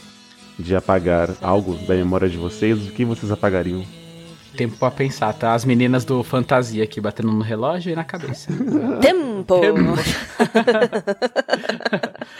de 0.59 0.75
apagar 0.75 1.29
algo 1.41 1.73
da 1.87 1.95
memória 1.95 2.29
de 2.29 2.37
vocês, 2.37 2.87
o 2.87 2.91
que 2.91 3.03
vocês 3.03 3.31
apagariam? 3.31 3.83
Tempo 4.55 4.75
pra 4.77 4.91
pensar, 4.91 5.33
tá? 5.33 5.53
As 5.53 5.65
meninas 5.65 6.05
do 6.05 6.23
Fantasia 6.23 6.83
aqui 6.83 7.01
batendo 7.01 7.31
no 7.31 7.41
relógio 7.41 7.91
e 7.91 7.95
na 7.95 8.03
cabeça. 8.03 8.51
Tempo! 9.01 9.55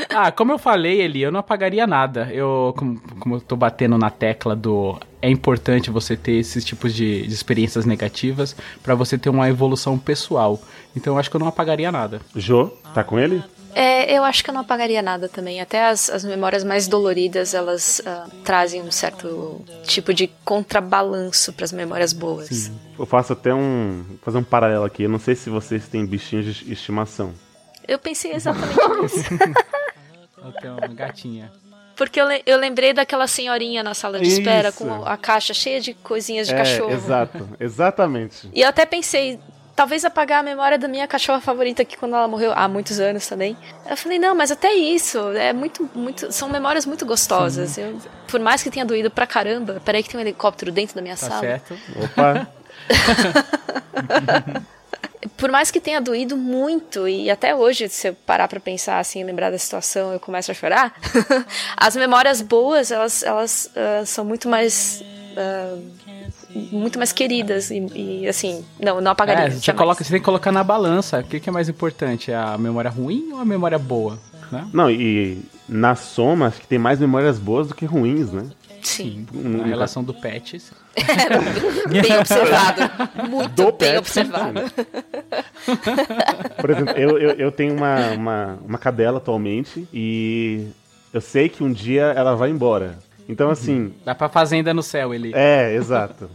Ah, 0.10 0.32
como 0.32 0.52
eu 0.52 0.58
falei, 0.58 1.02
Eli, 1.02 1.22
eu 1.22 1.32
não 1.32 1.40
apagaria 1.40 1.86
nada. 1.86 2.28
Eu, 2.32 2.74
como, 2.76 3.00
como 3.20 3.36
eu 3.36 3.42
tô 3.42 3.56
batendo 3.56 4.00
na 4.00 4.10
tecla 4.10 4.56
do. 4.56 5.00
É 5.22 5.30
importante 5.30 5.90
você 5.90 6.16
ter 6.16 6.34
esses 6.34 6.64
tipos 6.64 6.94
de, 6.94 7.26
de 7.26 7.34
experiências 7.34 7.86
negativas 7.86 8.56
pra 8.84 8.94
você 8.94 9.18
ter 9.18 9.30
uma 9.30 9.50
evolução 9.50 9.98
pessoal. 9.98 10.62
Então 10.96 11.14
eu 11.14 11.20
acho 11.20 11.30
que 11.30 11.36
eu 11.36 11.40
não 11.40 11.48
apagaria 11.48 11.92
nada. 11.92 12.22
Jo, 12.36 12.72
tá 12.94 13.04
com 13.04 13.20
ele? 13.20 13.44
É, 13.80 14.12
eu 14.18 14.24
acho 14.24 14.44
que 14.44 14.50
eu 14.50 14.54
não 14.56 14.62
apagaria 14.62 15.04
nada 15.04 15.30
também. 15.30 15.62
Até 15.62 15.86
as, 15.86 16.10
as 16.10 16.24
memórias 16.24 16.64
mais 16.64 16.88
doloridas, 16.88 17.54
elas 17.54 18.02
ah, 18.08 18.28
trazem 18.44 18.82
um 18.82 18.90
certo 18.90 19.62
tipo 19.84 20.16
de 20.16 20.32
contrabalanço 20.44 21.54
para 21.54 21.64
as 21.64 21.72
memórias 21.72 22.12
boas. 22.12 22.72
Eu 22.98 23.06
faço 23.06 23.34
até 23.34 23.54
um. 23.54 24.04
Fazer 24.24 24.40
um 24.40 24.44
paralelo 24.44 24.84
aqui. 24.84 25.04
Eu 25.04 25.10
não 25.10 25.20
sei 25.20 25.36
se 25.36 25.52
vocês 25.52 25.88
têm 25.88 26.08
bichinhos 26.08 26.56
de 26.56 26.74
estimação. 26.74 27.34
Eu 27.88 28.00
pensei 28.00 28.34
exatamente 28.34 28.80
nisso. 29.02 29.30
Eu 30.44 30.52
tenho 30.54 30.74
uma 30.74 30.88
gatinha. 30.88 31.52
Porque 31.98 32.22
eu, 32.22 32.28
eu 32.46 32.58
lembrei 32.58 32.94
daquela 32.94 33.26
senhorinha 33.28 33.82
na 33.84 33.94
sala 33.94 34.20
de 34.20 34.28
espera 34.28 34.70
Isso. 34.70 34.78
com 34.78 35.04
a 35.04 35.18
caixa 35.18 35.54
cheia 35.54 35.82
de 35.82 35.94
coisinhas 35.96 36.48
de 36.48 36.54
é, 36.54 36.58
cachorro. 36.58 36.92
exato, 36.94 37.50
exatamente. 37.60 38.48
E 38.54 38.62
eu 38.62 38.70
até 38.70 38.86
pensei, 38.86 39.40
talvez 39.76 40.06
apagar 40.06 40.40
a 40.42 40.44
memória 40.44 40.78
da 40.78 40.88
minha 40.88 41.08
cachorra 41.08 41.42
favorita 41.42 41.84
que 41.84 41.98
quando 41.98 42.16
ela 42.16 42.28
morreu 42.28 42.54
há 42.56 42.68
muitos 42.68 43.00
anos 43.00 43.26
também. 43.28 43.58
Eu 43.90 43.98
falei, 43.98 44.20
não, 44.20 44.36
mas 44.36 44.52
até 44.52 44.72
isso, 44.74 45.18
é 45.32 45.52
muito, 45.54 45.90
muito, 45.96 46.32
são 46.32 46.48
memórias 46.50 46.86
muito 46.86 47.04
gostosas. 47.06 47.78
Eu, 47.80 47.98
por 48.28 48.40
mais 48.40 48.62
que 48.62 48.70
tenha 48.70 48.86
doído 48.86 49.10
pra 49.10 49.26
caramba, 49.26 49.82
peraí 49.84 50.04
que 50.04 50.10
tem 50.10 50.20
um 50.20 50.22
helicóptero 50.22 50.72
dentro 50.72 50.96
da 50.96 51.02
minha 51.02 51.16
Tá 51.18 51.28
sala. 51.28 51.42
certo? 51.42 51.76
Opa, 52.04 52.48
Por 55.36 55.52
mais 55.52 55.72
que 55.72 55.80
tenha 55.80 56.00
doído 56.00 56.38
muito, 56.38 57.08
e 57.08 57.30
até 57.30 57.56
hoje, 57.56 57.90
se 57.90 58.10
eu 58.10 58.14
parar 58.26 58.48
pra 58.48 58.60
pensar 58.60 59.00
assim, 59.00 59.24
lembrar 59.24 59.50
da 59.50 59.58
situação, 59.58 60.14
eu 60.14 60.20
começo 60.20 60.52
a 60.52 60.54
chorar. 60.54 60.94
As 61.76 61.96
memórias 61.96 62.42
boas, 62.42 62.92
elas, 62.92 63.24
elas 63.24 63.72
ah, 63.76 64.06
são 64.06 64.24
muito 64.24 64.48
mais. 64.48 65.04
ah, 65.36 65.78
muito 66.72 66.98
mais 66.98 67.12
queridas 67.12 67.70
e, 67.70 67.86
e, 67.94 68.28
assim, 68.28 68.66
não, 68.80 69.00
não 69.00 69.12
apagaria. 69.12 69.46
É, 69.46 69.50
você, 69.52 69.74
coloca, 69.74 70.04
você 70.04 70.10
tem 70.10 70.20
que 70.20 70.26
colocar 70.26 70.52
na 70.52 70.64
balança. 70.64 71.20
O 71.20 71.24
que, 71.24 71.40
que 71.40 71.50
é 71.50 71.52
mais 71.52 71.70
importante? 71.70 72.32
A 72.32 72.58
memória 72.58 72.90
ruim 72.90 73.32
ou 73.34 73.40
a 73.40 73.46
memória 73.46 73.78
boa? 73.78 74.18
Né? 74.52 74.68
Não, 74.74 74.90
e 74.90 75.44
na 75.68 75.96
soma, 75.96 76.48
acho 76.48 76.62
que 76.62 76.68
tem 76.68 76.80
mais 76.80 77.00
memórias 77.00 77.38
boas 77.38 77.68
do 77.68 77.76
que 77.76 77.86
ruins, 77.86 78.32
né? 78.32 78.48
Sim, 78.82 79.26
Um- 79.34 79.62
A 79.62 79.66
relação 79.66 80.04
do 80.04 80.14
Pets. 80.14 80.72
bem 81.90 82.18
observado. 82.20 82.82
Muito 83.30 83.50
Do 83.54 83.64
bem 83.66 83.74
pet, 83.78 83.98
observado. 83.98 84.60
Por 86.60 86.70
exemplo, 86.70 86.94
eu, 86.98 87.18
eu, 87.18 87.32
eu 87.32 87.52
tenho 87.52 87.74
uma, 87.76 88.12
uma, 88.12 88.60
uma 88.66 88.78
cadela 88.78 89.18
atualmente 89.18 89.88
e 89.94 90.68
eu 91.14 91.22
sei 91.22 91.50
que 91.50 91.64
um 91.64 91.72
dia 91.72 92.04
ela 92.16 92.36
vai 92.36 92.50
embora. 92.50 92.98
Então, 93.30 93.50
assim, 93.50 93.94
Dá 94.06 94.16
pra 94.16 94.30
fazenda 94.30 94.74
no 94.74 94.82
céu, 94.82 95.14
ele. 95.14 95.32
é, 95.36 95.74
exato. 95.76 96.30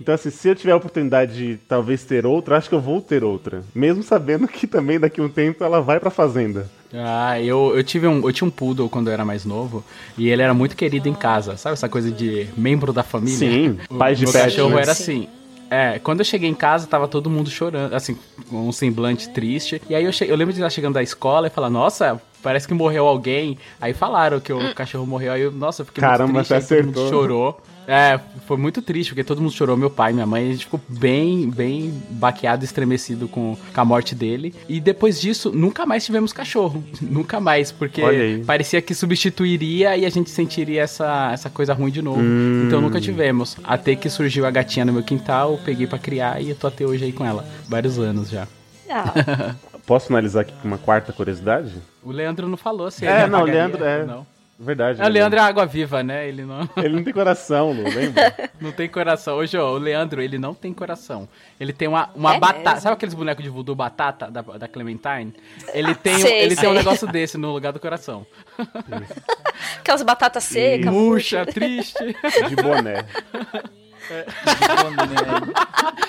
Então, 0.00 0.14
assim, 0.14 0.30
se 0.30 0.48
eu 0.48 0.54
tiver 0.54 0.72
a 0.72 0.76
oportunidade 0.76 1.34
de 1.34 1.56
talvez 1.68 2.02
ter 2.04 2.24
outra, 2.24 2.56
acho 2.56 2.68
que 2.70 2.74
eu 2.74 2.80
vou 2.80 3.02
ter 3.02 3.22
outra. 3.22 3.62
Mesmo 3.74 4.02
sabendo 4.02 4.48
que 4.48 4.66
também 4.66 4.98
daqui 4.98 5.20
a 5.20 5.24
um 5.24 5.28
tempo 5.28 5.62
ela 5.62 5.82
vai 5.82 6.00
pra 6.00 6.08
fazenda. 6.10 6.66
Ah, 6.92 7.40
eu, 7.40 7.72
eu 7.76 7.84
tive 7.84 8.06
um, 8.06 8.26
eu 8.26 8.32
tinha 8.32 8.46
um 8.46 8.50
poodle 8.50 8.88
quando 8.88 9.08
eu 9.08 9.12
era 9.12 9.24
mais 9.24 9.44
novo 9.44 9.84
e 10.18 10.28
ele 10.28 10.42
era 10.42 10.52
muito 10.52 10.76
querido 10.76 11.08
em 11.08 11.14
casa, 11.14 11.56
sabe 11.56 11.74
essa 11.74 11.88
coisa 11.88 12.10
de 12.10 12.48
membro 12.56 12.92
da 12.92 13.02
família? 13.02 13.38
Sim, 13.38 13.78
o, 13.88 13.96
pais 13.96 14.18
de 14.18 14.24
meu 14.24 14.32
pet, 14.32 14.44
cachorro 14.44 14.74
né? 14.74 14.82
era 14.82 14.92
assim. 14.92 15.28
É, 15.70 16.00
quando 16.00 16.18
eu 16.18 16.24
cheguei 16.24 16.50
em 16.50 16.54
casa, 16.54 16.88
tava 16.88 17.06
todo 17.06 17.30
mundo 17.30 17.48
chorando, 17.48 17.94
assim, 17.94 18.18
com 18.48 18.68
um 18.68 18.72
semblante 18.72 19.28
triste. 19.28 19.80
E 19.88 19.94
aí 19.94 20.04
eu, 20.04 20.10
eu 20.26 20.34
lembro 20.36 20.52
de 20.52 20.58
estar 20.58 20.68
chegando 20.68 20.94
da 20.94 21.02
escola 21.02 21.46
e 21.46 21.50
falar, 21.50 21.70
nossa, 21.70 22.20
parece 22.42 22.66
que 22.66 22.74
morreu 22.74 23.06
alguém. 23.06 23.56
Aí 23.80 23.94
falaram 23.94 24.40
que 24.40 24.52
o 24.52 24.74
cachorro 24.74 25.06
morreu. 25.06 25.32
Aí 25.32 25.42
eu, 25.42 25.52
nossa, 25.52 25.82
eu 25.82 25.86
fiquei 25.86 26.00
Caramba, 26.00 26.32
muito 26.32 26.48
triste. 26.48 26.66
você 26.66 26.74
aí 26.74 26.80
todo 26.80 26.86
mundo 26.86 26.98
acertou. 26.98 27.20
chorou. 27.20 27.60
É, 27.92 28.20
foi 28.46 28.56
muito 28.56 28.80
triste, 28.80 29.08
porque 29.10 29.24
todo 29.24 29.40
mundo 29.40 29.52
chorou, 29.52 29.76
meu 29.76 29.90
pai, 29.90 30.12
minha 30.12 30.24
mãe, 30.24 30.48
a 30.48 30.52
gente 30.52 30.64
ficou 30.66 30.80
bem, 30.88 31.50
bem 31.50 31.92
baqueado, 32.10 32.64
estremecido 32.64 33.26
com, 33.26 33.56
com 33.74 33.80
a 33.80 33.84
morte 33.84 34.14
dele. 34.14 34.54
E 34.68 34.80
depois 34.80 35.20
disso, 35.20 35.50
nunca 35.50 35.84
mais 35.84 36.04
tivemos 36.04 36.32
cachorro. 36.32 36.84
nunca 37.02 37.40
mais, 37.40 37.72
porque 37.72 38.00
parecia 38.46 38.80
que 38.80 38.94
substituiria 38.94 39.96
e 39.96 40.06
a 40.06 40.08
gente 40.10 40.30
sentiria 40.30 40.82
essa, 40.82 41.30
essa 41.32 41.50
coisa 41.50 41.74
ruim 41.74 41.90
de 41.90 42.00
novo. 42.00 42.20
Hum. 42.20 42.64
Então 42.68 42.80
nunca 42.80 43.00
tivemos. 43.00 43.56
Até 43.64 43.96
que 43.96 44.08
surgiu 44.08 44.46
a 44.46 44.52
gatinha 44.52 44.84
no 44.84 44.92
meu 44.92 45.02
quintal, 45.02 45.52
eu 45.54 45.58
peguei 45.58 45.88
pra 45.88 45.98
criar 45.98 46.40
e 46.40 46.50
eu 46.50 46.54
tô 46.54 46.68
até 46.68 46.86
hoje 46.86 47.04
aí 47.04 47.12
com 47.12 47.24
ela. 47.24 47.44
Vários 47.68 47.98
anos 47.98 48.30
já. 48.30 48.46
Ah, 48.88 49.54
Posso 49.84 50.06
finalizar 50.06 50.42
aqui 50.42 50.52
com 50.62 50.68
uma 50.68 50.78
quarta 50.78 51.12
curiosidade? 51.12 51.72
O 52.04 52.12
Leandro 52.12 52.48
não 52.48 52.56
falou 52.56 52.88
se 52.90 53.04
É, 53.04 53.22
ele 53.22 53.30
não, 53.30 53.42
o 53.42 53.44
Leandro 53.44 53.84
é- 53.84 54.04
Não. 54.06 54.24
Verdade. 54.62 55.00
É, 55.00 55.04
o 55.04 55.06
né? 55.06 55.12
Leandro 55.14 55.38
é 55.38 55.42
água 55.42 55.64
viva, 55.64 56.02
né? 56.02 56.28
Ele 56.28 56.44
não, 56.44 56.68
Ele 56.76 56.96
não 56.96 57.02
tem 57.02 57.14
coração, 57.14 57.72
Lu, 57.72 57.82
lembra? 57.82 58.34
não 58.60 58.70
tem 58.70 58.86
coração. 58.90 59.36
Hoje, 59.38 59.56
ó, 59.56 59.72
o 59.72 59.78
Leandro, 59.78 60.20
ele 60.20 60.38
não 60.38 60.52
tem 60.52 60.70
coração. 60.74 61.26
Ele 61.58 61.72
tem 61.72 61.88
uma, 61.88 62.10
uma 62.14 62.34
É 62.34 62.38
batata. 62.38 62.68
mesmo? 62.68 62.80
Sabe 62.82 62.92
aqueles 62.94 63.14
bonecos 63.14 63.42
de 63.42 63.48
voodoo 63.48 63.74
batata 63.74 64.30
da, 64.30 64.42
da 64.42 64.68
Clementine? 64.68 65.32
Ele 65.72 65.94
tem, 65.94 66.14
um- 66.14 66.18
Sei, 66.18 66.40
ele 66.42 66.56
tem 66.56 66.68
um 66.68 66.72
sei. 66.72 66.78
negócio 66.78 67.08
desse 67.08 67.38
no 67.38 67.52
lugar 67.52 67.72
do 67.72 67.80
coração. 67.80 68.26
aquelas 69.80 70.02
batatas 70.02 70.44
secas. 70.44 70.92
Murcha, 70.92 71.46
triste. 71.46 72.14
De 72.48 72.56
boné. 72.56 73.06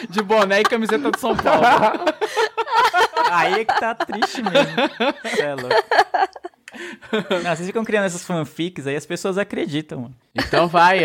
De 0.10 0.22
boné 0.22 0.60
e 0.60 0.64
camiseta 0.64 1.10
de 1.10 1.20
São 1.20 1.36
Paulo. 1.38 1.64
Aí 3.32 3.62
é 3.62 3.66
que 3.66 3.80
tá 3.80 3.96
triste 3.96 4.42
mesmo. 4.44 4.76
É 5.40 5.56
louco. 5.56 5.76
Não, 7.44 7.56
vocês 7.56 7.68
ficam 7.68 7.84
criando 7.84 8.06
essas 8.06 8.24
fanfics 8.24 8.88
aí, 8.88 8.96
as 8.96 9.06
pessoas 9.06 9.38
acreditam, 9.38 10.02
mano. 10.02 10.16
Então 10.34 10.68
vai, 10.68 11.00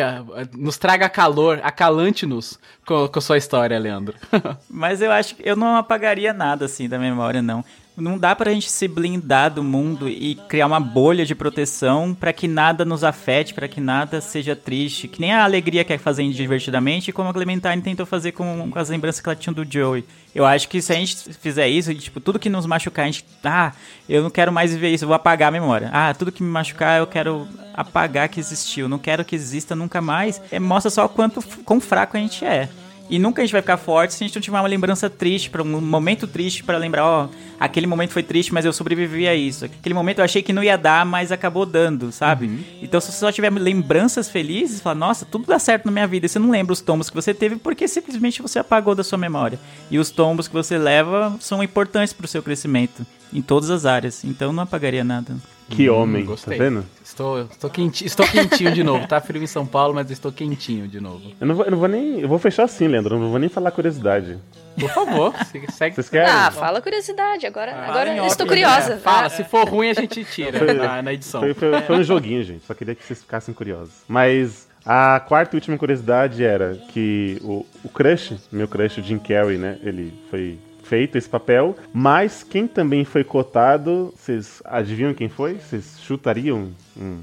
nos 0.56 0.78
traga 0.78 1.08
calor, 1.08 1.60
acalante-nos 1.62 2.58
com, 2.86 3.08
com 3.08 3.20
sua 3.20 3.36
história, 3.36 3.78
Leandro. 3.78 4.14
Mas 4.70 5.02
eu 5.02 5.10
acho 5.10 5.34
que 5.34 5.48
eu 5.48 5.56
não 5.56 5.76
apagaria 5.76 6.32
nada 6.32 6.66
assim 6.66 6.88
da 6.88 6.98
memória, 6.98 7.42
não. 7.42 7.64
Não 7.96 8.18
dá 8.18 8.36
pra 8.36 8.52
gente 8.52 8.70
se 8.70 8.86
blindar 8.86 9.50
do 9.50 9.64
mundo 9.64 10.06
e 10.06 10.34
criar 10.48 10.66
uma 10.66 10.78
bolha 10.78 11.24
de 11.24 11.34
proteção 11.34 12.14
pra 12.14 12.30
que 12.30 12.46
nada 12.46 12.84
nos 12.84 13.02
afete, 13.02 13.54
pra 13.54 13.66
que 13.66 13.80
nada 13.80 14.20
seja 14.20 14.54
triste. 14.54 15.08
Que 15.08 15.18
nem 15.18 15.32
a 15.32 15.44
alegria 15.44 15.82
quer 15.82 15.98
fazer 15.98 16.28
divertidamente, 16.30 17.10
como 17.10 17.30
a 17.30 17.32
Clementine 17.32 17.80
tentou 17.80 18.04
fazer 18.04 18.32
com, 18.32 18.70
com 18.70 18.78
as 18.78 18.90
lembranças 18.90 19.22
que 19.22 19.28
ela 19.28 19.34
tinha 19.34 19.52
do 19.52 19.64
Joey. 19.64 20.04
Eu 20.34 20.44
acho 20.44 20.68
que 20.68 20.82
se 20.82 20.92
a 20.92 20.96
gente 20.96 21.32
fizer 21.40 21.68
isso, 21.68 21.94
tipo, 21.94 22.20
tudo 22.20 22.38
que 22.38 22.50
nos 22.50 22.66
machucar, 22.66 23.04
a 23.04 23.06
gente. 23.06 23.24
Ah, 23.42 23.72
eu 24.06 24.22
não 24.22 24.28
quero 24.28 24.52
mais 24.52 24.74
viver 24.74 24.90
isso, 24.90 25.04
eu 25.04 25.08
vou 25.08 25.14
apagar 25.14 25.48
a 25.48 25.52
memória. 25.52 25.88
Ah, 25.90 26.12
tudo 26.12 26.30
que 26.30 26.42
me 26.42 26.50
machucar, 26.50 26.98
eu 26.98 27.06
quero 27.06 27.48
apagar 27.72 28.28
que 28.28 28.38
existiu. 28.38 28.90
Não 28.90 28.98
quero 28.98 29.24
que 29.24 29.34
exista 29.34 29.74
nunca 29.74 30.02
mais. 30.02 30.42
É, 30.50 30.60
mostra 30.60 30.90
só 30.90 31.06
o 31.06 31.08
quanto 31.08 31.42
quão 31.64 31.80
fraco 31.80 32.18
a 32.18 32.20
gente 32.20 32.44
é. 32.44 32.68
E 33.08 33.18
nunca 33.18 33.40
a 33.40 33.44
gente 33.44 33.52
vai 33.52 33.62
ficar 33.62 33.76
forte 33.76 34.14
se 34.14 34.24
a 34.24 34.26
gente 34.26 34.34
não 34.34 34.42
tiver 34.42 34.58
uma 34.58 34.68
lembrança 34.68 35.08
triste, 35.08 35.48
para 35.48 35.62
um 35.62 35.80
momento 35.80 36.26
triste 36.26 36.64
para 36.64 36.76
lembrar, 36.76 37.04
ó, 37.04 37.28
aquele 37.58 37.86
momento 37.86 38.10
foi 38.10 38.22
triste, 38.22 38.52
mas 38.52 38.64
eu 38.64 38.72
sobrevivi 38.72 39.28
a 39.28 39.34
isso. 39.34 39.64
Aquele 39.64 39.94
momento 39.94 40.18
eu 40.18 40.24
achei 40.24 40.42
que 40.42 40.52
não 40.52 40.62
ia 40.62 40.76
dar, 40.76 41.06
mas 41.06 41.30
acabou 41.30 41.64
dando, 41.64 42.10
sabe? 42.10 42.64
Então 42.82 43.00
se 43.00 43.12
você 43.12 43.18
só 43.18 43.30
tiver 43.30 43.52
lembranças 43.52 44.28
felizes, 44.28 44.80
fala, 44.80 44.94
nossa, 44.96 45.24
tudo 45.24 45.46
dá 45.46 45.58
certo 45.58 45.86
na 45.86 45.92
minha 45.92 46.06
vida. 46.06 46.26
E 46.26 46.28
você 46.28 46.38
não 46.38 46.50
lembra 46.50 46.72
os 46.72 46.80
tombos 46.80 47.08
que 47.08 47.14
você 47.14 47.32
teve 47.32 47.56
porque 47.56 47.86
simplesmente 47.86 48.42
você 48.42 48.58
apagou 48.58 48.94
da 48.94 49.04
sua 49.04 49.18
memória. 49.18 49.58
E 49.90 49.98
os 49.98 50.10
tombos 50.10 50.48
que 50.48 50.54
você 50.54 50.76
leva 50.76 51.36
são 51.40 51.62
importantes 51.62 52.12
pro 52.12 52.26
seu 52.26 52.42
crescimento 52.42 53.06
em 53.32 53.42
todas 53.42 53.70
as 53.70 53.86
áreas. 53.86 54.24
Então 54.24 54.52
não 54.52 54.62
apagaria 54.62 55.04
nada. 55.04 55.36
Que 55.68 55.88
homem, 55.88 56.24
gostei. 56.24 56.56
tá 56.56 56.64
vendo? 56.64 56.84
Estou, 57.16 57.40
estou, 57.50 57.70
quenti, 57.70 58.04
estou 58.04 58.26
quentinho 58.28 58.72
de 58.72 58.84
novo. 58.84 59.08
Tá 59.08 59.18
frio 59.22 59.42
em 59.42 59.46
São 59.46 59.64
Paulo, 59.64 59.94
mas 59.94 60.10
estou 60.10 60.30
quentinho 60.30 60.86
de 60.86 61.00
novo. 61.00 61.32
Eu 61.40 61.46
não 61.46 61.54
vou, 61.54 61.64
eu 61.64 61.70
não 61.70 61.78
vou 61.78 61.88
nem. 61.88 62.20
Eu 62.20 62.28
vou 62.28 62.38
fechar 62.38 62.64
assim, 62.64 62.86
Leandro. 62.86 63.14
Eu 63.16 63.20
não 63.20 63.30
vou 63.30 63.38
nem 63.38 63.48
falar 63.48 63.70
curiosidade. 63.70 64.36
Por 64.78 64.90
favor, 64.90 65.34
se- 65.46 65.64
segue. 65.72 65.94
Vocês 65.94 66.10
querem? 66.10 66.28
Ah, 66.30 66.50
fala 66.50 66.82
curiosidade. 66.82 67.46
Agora, 67.46 67.72
agora 67.74 68.10
em 68.10 68.18
eu 68.18 68.26
estou 68.26 68.44
né? 68.44 68.50
curiosa. 68.50 68.98
Fala, 68.98 69.30
se 69.30 69.44
for 69.44 69.66
ruim 69.66 69.88
a 69.88 69.94
gente 69.94 70.22
tira 70.26 70.58
Foi- 70.58 70.74
na, 70.74 71.00
na 71.00 71.14
edição. 71.14 71.40
Foi, 71.40 71.54
foi- 71.54 71.80
foi 71.80 71.96
um 71.96 72.02
joguinho, 72.04 72.42
gente. 72.44 72.66
Só 72.66 72.74
queria 72.74 72.94
que 72.94 73.02
vocês 73.02 73.22
ficassem 73.22 73.54
curiosos. 73.54 73.94
Mas 74.06 74.68
a 74.84 75.18
quarta 75.20 75.56
e 75.56 75.58
última 75.58 75.78
curiosidade 75.78 76.44
era 76.44 76.74
que 76.92 77.38
o, 77.42 77.64
o 77.82 77.88
crush, 77.88 78.34
meu 78.52 78.68
crush, 78.68 78.98
o 79.00 79.02
Jim 79.02 79.18
Carrey, 79.18 79.56
né? 79.56 79.78
Ele 79.82 80.12
foi 80.30 80.58
feito 80.86 81.18
esse 81.18 81.28
papel. 81.28 81.76
Mas 81.92 82.42
quem 82.42 82.66
também 82.66 83.04
foi 83.04 83.24
cotado, 83.24 84.12
vocês 84.16 84.62
adivinham 84.64 85.14
quem 85.14 85.28
foi? 85.28 85.54
Vocês 85.54 85.98
chutariam 86.00 86.72
um, 86.96 87.20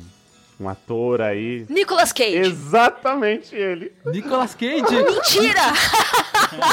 um 0.59 0.69
ator 0.69 1.21
aí? 1.21 1.65
Nicolas 1.69 2.11
Cage. 2.11 2.37
Exatamente 2.37 3.55
ele. 3.55 3.91
Nicolas 4.05 4.53
Cage? 4.55 4.81
Mentira! 4.81 5.61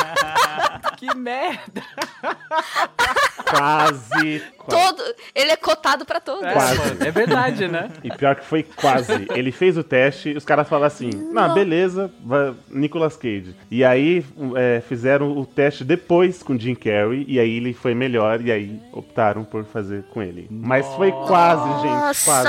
que 0.98 1.14
merda! 1.16 1.82
Quase. 3.50 4.10
quase. 4.10 4.42
Todo, 4.70 5.02
ele 5.34 5.50
é 5.50 5.56
cotado 5.56 6.04
pra 6.04 6.20
todos. 6.20 6.44
É, 6.44 6.52
Quase. 6.52 6.78
mano, 6.78 6.96
é 7.00 7.10
verdade, 7.10 7.66
né? 7.66 7.90
E 8.04 8.10
pior 8.14 8.36
que 8.36 8.44
foi 8.44 8.62
quase. 8.62 9.26
Ele 9.34 9.50
fez 9.50 9.76
o 9.76 9.82
teste, 9.82 10.30
os 10.36 10.44
caras 10.44 10.68
falaram 10.68 10.86
assim: 10.86 11.10
não, 11.32 11.52
beleza, 11.54 12.08
vai- 12.24 12.54
Nicolas 12.70 13.16
Cage. 13.16 13.56
E 13.68 13.84
aí 13.84 14.24
é, 14.56 14.80
fizeram 14.86 15.36
o 15.36 15.44
teste 15.44 15.82
depois 15.82 16.40
com 16.42 16.56
Jim 16.56 16.74
Carrey, 16.76 17.24
e 17.26 17.40
aí 17.40 17.56
ele 17.56 17.72
foi 17.72 17.94
melhor, 17.94 18.40
e 18.42 18.52
aí 18.52 18.80
optaram 18.92 19.42
por 19.42 19.64
fazer 19.64 20.04
com 20.12 20.22
ele. 20.22 20.46
Mas 20.50 20.86
foi 20.94 21.10
quase, 21.10 21.82
gente, 21.82 22.24
quase. 22.24 22.48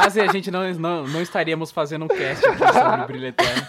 Quase 0.00 0.18
a 0.18 0.32
gente 0.32 0.50
não, 0.50 0.72
não, 0.74 1.06
não 1.06 1.20
estaríamos 1.20 1.70
fazendo 1.70 2.06
um 2.06 2.08
cast 2.08 2.42
sobre 2.42 3.02
o 3.02 3.06
Brilho 3.06 3.26
Eterno. 3.26 3.62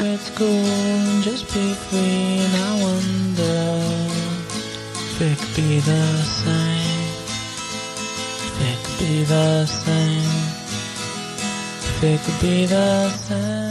Let's 0.00 0.30
go 0.30 0.46
just 1.22 1.52
be 1.52 1.74
the 5.80 6.24
same. 6.24 6.78
Be 8.98 9.24
the 9.24 9.66
same. 9.66 10.24
Be 12.40 12.66
the 12.66 13.10
same. 13.10 13.67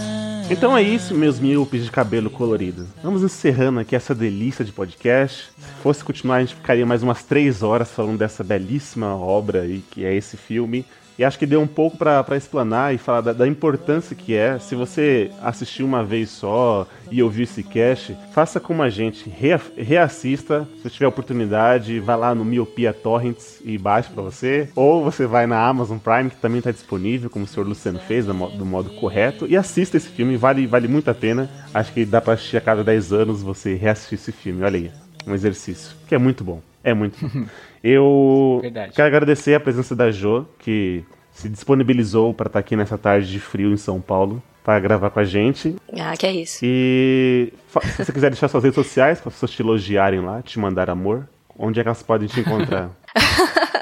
Então 0.50 0.78
é 0.78 0.82
isso, 0.82 1.14
meus 1.14 1.40
míopes 1.42 1.84
de 1.84 1.92
cabelo 1.92 2.30
colorido. 2.30 2.88
Vamos 3.04 3.22
encerrando 3.22 3.82
aqui 3.82 3.98
essa 3.98 4.16
delícia 4.16 4.64
de 4.64 4.72
podcast. 4.72 5.50
Se 5.60 5.72
fosse 5.84 6.02
continuar, 6.02 6.38
a 6.38 6.40
gente 6.40 6.56
ficaria 6.56 6.86
mais 6.86 7.04
umas 7.04 7.22
três 7.22 7.62
horas 7.62 7.92
falando 7.92 8.18
dessa 8.18 8.46
belíssima 8.46 9.14
obra 9.14 9.64
aí, 9.64 9.84
que 9.92 10.06
é 10.06 10.16
esse 10.16 10.38
filme. 10.38 10.86
E 11.18 11.24
acho 11.26 11.40
que 11.40 11.46
deu 11.48 11.60
um 11.62 11.66
pouco 11.68 11.98
pra 11.98 12.24
explanar 12.36 12.94
e 12.94 12.98
falar 13.00 13.22
da, 13.22 13.34
da 13.34 13.48
importância 13.48 14.16
que 14.16 14.36
é. 14.36 14.60
Se 14.60 14.76
você 14.76 15.32
assistiu 15.42 15.86
uma 15.86 16.04
vez 16.04 16.30
só 16.30 16.88
e 17.10 17.24
ouviu 17.24 17.44
esse 17.44 17.64
cast, 17.64 18.16
faça 18.34 18.60
como 18.60 18.84
a 18.84 18.90
gente, 18.90 19.28
rea- 19.30 19.60
reassista. 19.76 20.68
Se 20.84 20.90
tiver 20.90 21.08
oportunidade, 21.08 22.00
vá 22.00 22.16
lá 22.16 22.36
no 22.36 22.46
Miopia 22.46 22.94
Torrents 22.94 23.60
e 23.66 23.78
baixe 23.78 24.10
pra 24.12 24.22
você. 24.22 24.70
Ou 24.76 25.04
você 25.04 25.26
vai 25.26 25.48
na 25.48 25.60
Amazon 25.68 25.98
Prime, 25.98 26.30
que 26.30 26.36
também 26.38 26.62
tá 26.62 26.72
disponível, 26.72 27.30
como 27.30 27.46
o 27.46 27.48
senhor 27.48 27.68
Luciano 27.68 28.00
fez, 28.00 28.26
do 28.26 28.34
mo- 28.36 28.50
do 28.50 28.66
modo 28.66 28.90
correto. 28.92 29.48
E 29.50 29.58
assista 29.58 29.98
esse 29.98 30.10
filme, 30.10 30.38
vale, 30.38 30.68
vale 30.68 30.88
muito 30.88 31.10
a 31.10 31.16
pena. 31.16 31.50
Acho 31.74 31.92
que 31.94 32.06
dá 32.06 32.22
pra 32.22 32.34
assistir 32.34 32.58
a 32.58 32.62
cada 32.62 32.84
10 32.84 33.12
anos 33.12 33.42
você 33.42 33.74
reassistir 33.74 34.20
esse 34.20 34.32
filme. 34.32 34.64
Olha 34.64 34.78
aí, 34.78 34.92
um 35.26 35.34
exercício. 35.34 35.96
Que 36.08 36.14
é 36.16 36.18
muito 36.20 36.44
bom. 36.44 36.62
É 36.84 36.94
muito 36.94 37.18
bom. 37.28 37.46
Eu 37.90 38.60
Verdade. 38.62 38.94
quero 38.94 39.08
agradecer 39.08 39.54
a 39.56 39.60
presença 39.60 39.96
da 39.96 40.12
Jo, 40.12 40.46
que 40.60 41.06
se 41.32 41.48
disponibilizou 41.48 42.34
para 42.34 42.48
estar 42.48 42.60
aqui 42.60 42.76
nessa 42.76 42.98
tarde 42.98 43.30
de 43.32 43.40
frio 43.40 43.72
em 43.72 43.78
São 43.78 44.02
Paulo 44.02 44.42
para 44.64 44.80
gravar 44.80 45.10
com 45.10 45.20
a 45.20 45.24
gente. 45.24 45.76
Ah, 45.98 46.18
que 46.18 46.26
é 46.26 46.32
isso. 46.34 46.60
E 46.64 47.54
se 47.96 48.04
você 48.04 48.12
quiser 48.12 48.30
deixar 48.32 48.48
suas 48.50 48.64
redes 48.64 48.76
sociais 48.76 49.20
para 49.22 49.30
as 49.30 49.36
pessoas 49.36 49.52
te 49.52 49.62
elogiarem 49.62 50.20
lá, 50.20 50.42
te 50.42 50.60
mandar 50.60 50.90
amor, 50.90 51.30
onde 51.58 51.80
é 51.80 51.84
que 51.84 51.88
elas 51.88 52.04
podem 52.04 52.28
te 52.28 52.40
encontrar? 52.42 52.90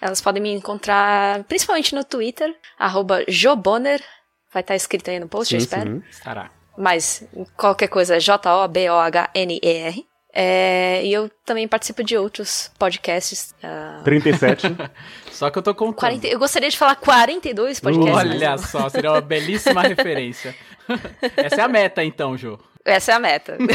Elas 0.00 0.20
podem 0.20 0.40
me 0.40 0.52
encontrar 0.52 1.42
principalmente 1.48 1.92
no 1.92 2.04
Twitter, 2.04 2.54
arroba 2.78 3.24
Joboner. 3.26 4.00
Vai 4.54 4.60
estar 4.62 4.76
escrito 4.76 5.10
aí 5.10 5.18
no 5.18 5.26
post, 5.28 5.52
eu 5.52 5.60
Sim, 5.60 5.64
espero. 5.66 5.90
sim. 5.90 6.02
Estará. 6.08 6.50
Mas 6.76 7.26
qualquer 7.56 7.88
coisa 7.88 8.14
é 8.16 8.20
J-O-B-O-H-N-E-R. 8.20 10.06
É, 10.40 11.04
e 11.04 11.12
eu 11.12 11.28
também 11.44 11.66
participo 11.66 12.04
de 12.04 12.16
outros 12.16 12.70
podcasts. 12.78 13.52
ah, 13.60 14.00
37. 14.04 14.68
Só 15.32 15.50
que 15.50 15.58
eu 15.58 15.62
tô 15.62 15.74
contando. 15.74 15.98
40, 15.98 16.28
eu 16.28 16.38
gostaria 16.38 16.70
de 16.70 16.78
falar 16.78 16.94
42 16.94 17.80
podcasts. 17.80 18.14
Olha 18.14 18.50
mas 18.50 18.60
só, 18.60 18.88
seria 18.88 19.10
uma 19.10 19.20
belíssima 19.20 19.82
referência. 19.82 20.54
Essa 21.36 21.56
é 21.56 21.60
a 21.60 21.66
meta, 21.66 22.04
então, 22.04 22.36
Jô. 22.36 22.56
Essa 22.84 23.12
é 23.12 23.14
a 23.16 23.18
meta. 23.18 23.58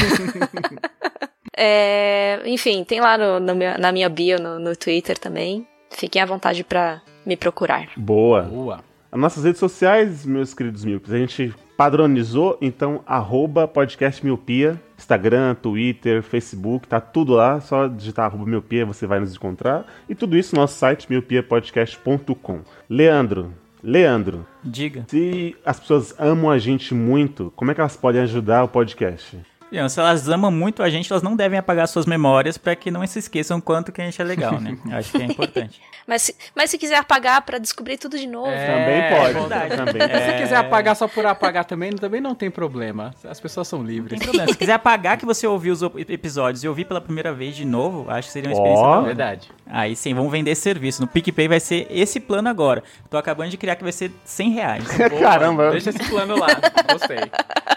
É, 1.56 2.42
enfim, 2.46 2.82
tem 2.82 3.00
lá 3.00 3.16
no, 3.16 3.38
no 3.38 3.54
na 3.54 3.92
minha 3.92 4.08
bio 4.08 4.40
no, 4.40 4.58
no 4.58 4.74
Twitter 4.74 5.16
também. 5.16 5.64
Fiquem 5.88 6.20
à 6.20 6.26
vontade 6.26 6.64
pra 6.64 7.00
me 7.24 7.36
procurar. 7.36 7.90
Boa. 7.96 8.42
Boa. 8.42 8.84
As 9.12 9.20
nossas 9.20 9.44
redes 9.44 9.60
sociais, 9.60 10.26
meus 10.26 10.52
queridos 10.52 10.84
míopes, 10.84 11.12
a 11.12 11.16
gente 11.16 11.54
padronizou, 11.76 12.56
então, 12.60 13.02
arroba 13.06 13.66
podcast 13.66 14.24
miopia, 14.24 14.80
Instagram, 14.96 15.54
Twitter, 15.54 16.22
Facebook, 16.22 16.86
tá 16.86 17.00
tudo 17.00 17.34
lá, 17.34 17.60
só 17.60 17.86
digitar 17.86 18.26
arroba 18.26 18.46
miopia, 18.46 18.86
você 18.86 19.06
vai 19.06 19.20
nos 19.20 19.34
encontrar. 19.34 19.86
E 20.08 20.14
tudo 20.14 20.36
isso 20.36 20.54
no 20.54 20.60
nosso 20.60 20.78
site, 20.78 21.06
miopiapodcast.com. 21.10 22.60
Leandro, 22.88 23.52
Leandro, 23.82 24.46
Diga. 24.62 25.04
se 25.08 25.54
as 25.64 25.78
pessoas 25.78 26.14
amam 26.18 26.50
a 26.50 26.58
gente 26.58 26.94
muito, 26.94 27.52
como 27.54 27.70
é 27.70 27.74
que 27.74 27.80
elas 27.80 27.96
podem 27.96 28.22
ajudar 28.22 28.64
o 28.64 28.68
podcast? 28.68 29.38
Não, 29.74 29.88
se 29.88 29.98
elas 30.00 30.28
amam 30.28 30.50
muito 30.50 30.82
a 30.82 30.88
gente, 30.90 31.10
elas 31.12 31.22
não 31.22 31.34
devem 31.36 31.58
apagar 31.58 31.86
suas 31.88 32.06
memórias 32.06 32.56
para 32.56 32.74
que 32.76 32.90
não 32.90 33.06
se 33.06 33.18
esqueçam 33.18 33.60
quanto 33.60 33.92
que 33.92 34.00
a 34.00 34.04
gente 34.04 34.20
é 34.20 34.24
legal, 34.24 34.60
né? 34.60 34.76
Eu 34.90 34.96
acho 34.96 35.10
que 35.12 35.22
é 35.22 35.26
importante. 35.26 35.80
Mas 36.06 36.20
se, 36.20 36.36
mas 36.54 36.68
se 36.68 36.76
quiser 36.76 36.96
apagar 36.98 37.40
pra 37.46 37.56
descobrir 37.56 37.96
tudo 37.96 38.18
de 38.18 38.26
novo. 38.26 38.50
É, 38.50 38.66
Também 38.66 39.18
pode. 39.18 39.32
verdade. 39.32 39.74
Também 39.74 40.02
Se 40.02 40.08
pode. 40.10 40.12
você 40.24 40.32
quiser 40.42 40.56
apagar 40.56 40.94
só 40.96 41.08
por 41.08 41.24
apagar 41.24 41.64
também, 41.64 41.92
também 41.92 42.20
não 42.20 42.34
tem 42.34 42.50
problema. 42.50 43.14
As 43.26 43.40
pessoas 43.40 43.66
são 43.66 43.78
Não 43.78 43.86
livres. 43.86 44.10
tem 44.10 44.28
problema. 44.28 44.52
Se 44.52 44.58
quiser 44.58 44.74
apagar 44.74 45.16
que 45.16 45.24
você 45.24 45.46
ouviu 45.46 45.72
os 45.72 45.80
episódios 46.06 46.62
e 46.62 46.68
ouvir 46.68 46.84
pela 46.84 47.00
primeira 47.00 47.32
vez 47.32 47.56
de 47.56 47.64
novo, 47.64 48.04
acho 48.10 48.28
que 48.28 48.34
seria 48.34 48.50
uma 48.50 48.52
experiência 48.52 48.84
hora. 48.84 49.02
Verdade. 49.06 49.50
Aí 49.66 49.96
sim, 49.96 50.12
vamos 50.12 50.30
vender 50.30 50.54
serviço. 50.56 51.00
No 51.00 51.08
PicPay 51.08 51.48
vai 51.48 51.58
ser 51.58 51.86
esse 51.88 52.20
plano 52.20 52.50
agora. 52.50 52.82
Tô 53.08 53.16
acabando 53.16 53.48
de 53.48 53.56
criar 53.56 53.74
que 53.76 53.82
vai 53.82 53.92
ser 53.92 54.10
100 54.26 54.50
reais. 54.50 54.84
Boa, 55.08 55.22
Caramba. 55.22 55.70
Deixa 55.70 55.88
esse 55.88 56.04
plano 56.06 56.38
lá. 56.38 56.48
Gostei. 56.92 57.18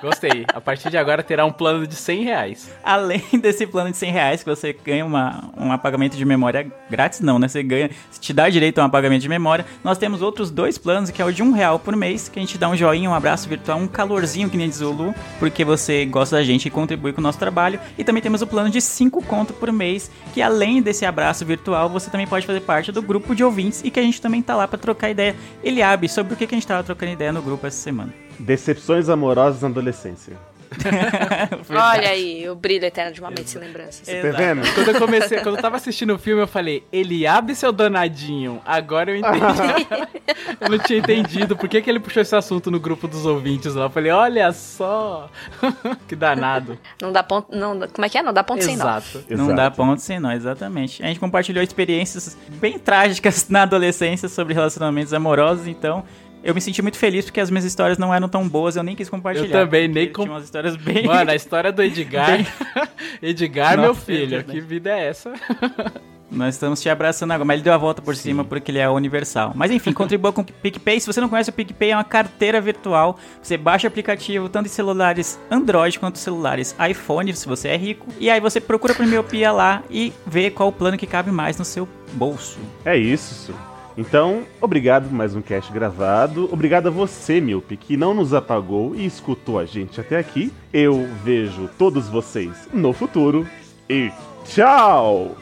Gostei. 0.02 0.46
A 0.54 0.60
partir 0.60 0.90
de 0.90 0.98
agora 0.98 1.24
terá 1.24 1.46
um 1.46 1.52
plano 1.54 1.87
de 1.88 1.96
100 1.96 2.24
reais. 2.24 2.70
Além 2.84 3.24
desse 3.42 3.66
plano 3.66 3.92
de 3.92 3.98
100 3.98 4.12
reais, 4.12 4.44
que 4.44 4.50
você 4.50 4.74
ganha 4.74 5.06
uma, 5.06 5.50
um 5.58 5.72
apagamento 5.72 6.18
de 6.18 6.26
memória 6.26 6.72
grátis, 6.90 7.20
não, 7.20 7.40
né? 7.40 7.48
Você 7.48 7.64
ganha, 7.64 7.90
te 8.20 8.34
dá 8.34 8.50
direito 8.50 8.80
a 8.80 8.84
um 8.84 8.86
apagamento 8.86 9.22
de 9.22 9.30
memória. 9.30 9.66
Nós 9.84 9.98
temos 9.98 10.22
outros 10.22 10.52
dois 10.52 10.78
planos, 10.78 11.10
que 11.10 11.22
é 11.22 11.26
o 11.26 11.32
de 11.32 11.42
um 11.42 11.52
real 11.52 11.80
por 11.80 11.96
mês, 11.96 12.30
que 12.30 12.40
a 12.40 12.42
gente 12.42 12.58
dá 12.58 12.70
um 12.70 12.76
joinha, 12.76 13.10
um 13.10 13.14
abraço 13.14 13.48
virtual, 13.48 13.78
um 13.80 13.88
calorzinho 13.88 14.50
que 14.50 14.58
nem 14.58 14.70
diz 14.70 14.82
o 14.82 14.92
Lu, 14.92 15.16
porque 15.40 15.64
você 15.64 16.06
gosta 16.06 16.38
da 16.38 16.44
gente 16.44 16.68
e 16.68 16.72
contribui 16.72 17.14
com 17.14 17.22
o 17.22 17.24
nosso 17.24 17.40
trabalho. 17.40 17.80
E 17.98 18.04
também 18.04 18.22
temos 18.22 18.42
o 18.42 18.48
plano 18.48 18.70
de 18.70 18.82
5 18.82 19.24
conto 19.24 19.54
por 19.54 19.72
mês, 19.72 20.12
que 20.34 20.42
além 20.42 20.82
desse 20.82 21.06
abraço 21.06 21.46
virtual, 21.46 21.90
você 21.90 22.10
também 22.10 22.28
pode 22.28 22.46
fazer 22.46 22.62
parte 22.62 22.92
do 22.92 23.02
grupo 23.02 23.36
de 23.36 23.44
ouvintes 23.44 23.82
e 23.84 23.92
que 23.92 24.00
a 24.00 24.04
gente 24.04 24.22
também 24.22 24.42
tá 24.42 24.56
lá 24.56 24.68
pra 24.68 24.78
trocar 24.78 25.10
ideia. 25.10 25.36
Eliabe, 25.64 26.10
sobre 26.10 26.34
o 26.34 26.38
que 26.38 26.48
que 26.48 26.56
a 26.56 26.58
gente 26.58 26.68
tava 26.68 26.84
trocando 26.84 27.12
ideia 27.12 27.32
no 27.32 27.42
grupo 27.42 27.66
essa 27.66 27.78
semana. 27.78 28.14
Decepções 28.40 29.10
amorosas 29.10 29.62
na 29.62 29.70
adolescência. 29.70 30.38
Olha 31.70 32.10
aí, 32.10 32.50
o 32.50 32.56
brilho 32.56 32.86
eterno 32.86 33.14
de 33.14 33.22
uma 33.22 33.30
mente 33.30 33.50
sem 33.50 33.62
lembranças. 33.62 34.08
Tá 34.08 34.38
vendo? 34.38 34.62
Quando 34.74 34.90
eu 34.90 35.00
comecei, 35.00 35.40
quando 35.40 35.56
eu 35.56 35.62
tava 35.62 35.78
assistindo 35.78 36.14
o 36.14 36.20
filme, 36.20 36.42
eu 36.42 36.48
falei, 36.48 36.84
ele 36.92 37.26
abre 37.26 37.56
seu 37.56 37.72
danadinho. 37.72 38.62
Agora 38.66 39.12
eu 39.12 39.18
entendi. 39.18 39.88
eu 40.60 40.70
não 40.70 40.80
tinha 40.80 41.00
entendido 41.00 41.56
por 41.56 41.68
que, 41.70 41.82
que 41.82 41.90
ele 41.90 42.00
puxou 42.00 42.22
esse 42.22 42.36
assunto 42.36 42.70
no 42.70 42.80
grupo 42.80 43.08
dos 43.08 43.26
ouvintes 43.26 43.76
lá. 43.76 43.86
Eu 43.86 43.90
falei, 43.90 44.12
olha 44.12 44.52
só. 44.52 45.30
que 46.08 46.16
danado. 46.16 46.78
Não 47.02 47.12
dá 47.12 47.24
ponto. 47.24 47.56
Não, 47.56 47.80
como 47.88 48.06
é 48.06 48.10
que 48.10 48.18
é? 48.18 48.24
Não 48.24 48.34
dá 48.34 48.44
ponto 48.44 48.64
sem 48.64 48.76
nó. 48.76 48.98
Exato. 48.98 49.26
Não 49.30 49.46
Exato. 49.46 49.56
dá 49.56 49.72
ponto 49.72 50.02
sem 50.02 50.20
nó, 50.20 50.32
exatamente. 50.32 51.04
A 51.04 51.08
gente 51.08 51.20
compartilhou 51.20 51.64
experiências 51.64 52.38
bem 52.50 52.78
trágicas 52.78 53.48
na 53.50 53.64
adolescência 53.64 54.28
sobre 54.28 54.54
relacionamentos 54.54 55.14
amorosos, 55.14 55.68
então 55.68 56.04
eu 56.44 56.54
me 56.56 56.62
senti 56.62 56.82
muito 56.82 56.98
feliz 56.98 57.26
porque 57.26 57.40
as 57.40 57.50
minhas 57.50 57.66
histórias 57.66 57.98
não 57.98 58.14
eram 58.14 58.30
tão 58.30 58.48
boas, 58.48 58.76
eu 58.76 58.84
nem 58.84 58.96
quis 58.96 59.10
compartilhar. 59.10 59.48
Eu 59.48 59.66
também, 59.66 59.88
nem 59.88 60.12
com- 60.12 60.24
Tinha 60.24 60.34
umas 60.34 60.44
histórias 60.46 60.76
bem... 60.76 61.06
Mano, 61.06 61.32
a 61.32 61.36
história 61.36 61.72
do 61.72 61.82
Edgar. 61.84 62.40
Edgar, 63.22 63.78
Nossa, 63.78 63.82
meu 63.82 63.96
filho, 63.96 64.44
que 64.44 64.62
vida 64.62 64.90
é 64.92 65.08
essa? 65.08 65.34
Nós 66.30 66.56
estamos 66.56 66.82
te 66.82 66.90
abraçando 66.90 67.32
agora, 67.32 67.46
mas 67.46 67.56
ele 67.56 67.64
deu 67.64 67.74
a 67.74 67.78
volta 67.78 68.02
por 68.02 68.14
cima 68.14 68.44
porque 68.44 68.70
ele 68.70 68.80
é 68.80 68.90
universal. 68.90 69.54
Mas 69.56 69.72
enfim, 69.72 69.94
contribua 69.94 70.34
com 70.34 70.42
o 70.42 70.44
PicPay. 70.44 71.00
Se 71.00 71.08
você 71.08 71.22
não 71.22 71.30
conhece 71.30 71.50
o 71.50 71.54
PicPay, 71.54 71.92
é 71.92 71.96
uma 71.96 72.04
carteira 72.04 72.60
virtual. 72.60 73.18
Você 73.42 73.56
baixa 73.56 73.88
o 73.88 73.90
aplicativo 73.90 74.50
tanto 74.50 74.66
em 74.66 74.70
celulares 74.70 75.40
Android 75.50 75.98
quanto 75.98 76.18
celulares 76.20 76.76
iPhone, 76.90 77.34
se 77.34 77.48
você 77.48 77.70
é 77.70 77.78
rico. 77.78 78.08
E 78.20 78.30
aí 78.30 78.42
você 78.42 78.60
procura 78.60 78.94
por 78.94 79.06
Miopia 79.06 79.54
lá 79.54 79.82
e 79.90 80.12
vê 80.26 80.52
qual 80.52 80.68
o 80.68 80.72
plano 80.72 80.98
que 80.98 81.08
cabe 81.08 81.32
mais 81.32 81.58
no 81.58 81.64
seu 81.64 81.88
bolso. 82.12 82.60
É 82.84 82.98
isso. 82.98 83.56
Então, 83.98 84.44
obrigado 84.62 85.10
por 85.10 85.14
mais 85.14 85.36
um 85.36 85.42
cast 85.42 85.72
gravado. 85.72 86.48
Obrigado 86.54 86.88
a 86.88 86.92
você, 86.92 87.42
Milpe, 87.42 87.76
que 87.76 87.98
não 87.98 88.14
nos 88.14 88.32
apagou 88.32 88.96
e 88.96 89.06
escutou 89.06 89.58
a 89.58 89.66
gente 89.66 90.00
até 90.00 90.20
aqui. 90.20 90.54
Eu 90.72 91.10
vejo 91.24 91.68
todos 91.80 92.08
vocês 92.08 92.70
no 92.72 92.94
futuro. 92.94 93.48
E 93.90 94.12
tchau! 94.46 95.36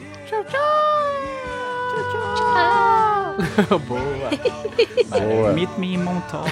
Boa. 3.86 4.30
Boa. 5.10 5.52
Meet 5.52 5.70
me 5.78 5.94
in 5.94 5.98
Montauk. 5.98 6.50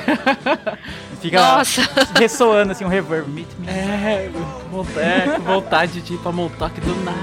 Fica 1.21 1.41
Nossa. 1.41 1.83
ressoando 2.19 2.73
assim 2.73 2.85
um 2.85 2.89
reverb. 2.89 3.31
Meet 3.31 3.49
me. 3.59 3.69
É, 3.69 4.31
é, 4.97 5.39
com 5.39 5.43
vontade 5.43 6.03
de 6.03 6.15
ir 6.15 6.19
pra 6.19 6.31
Montauk 6.31 6.79
do 6.81 6.95
nada. 7.03 7.19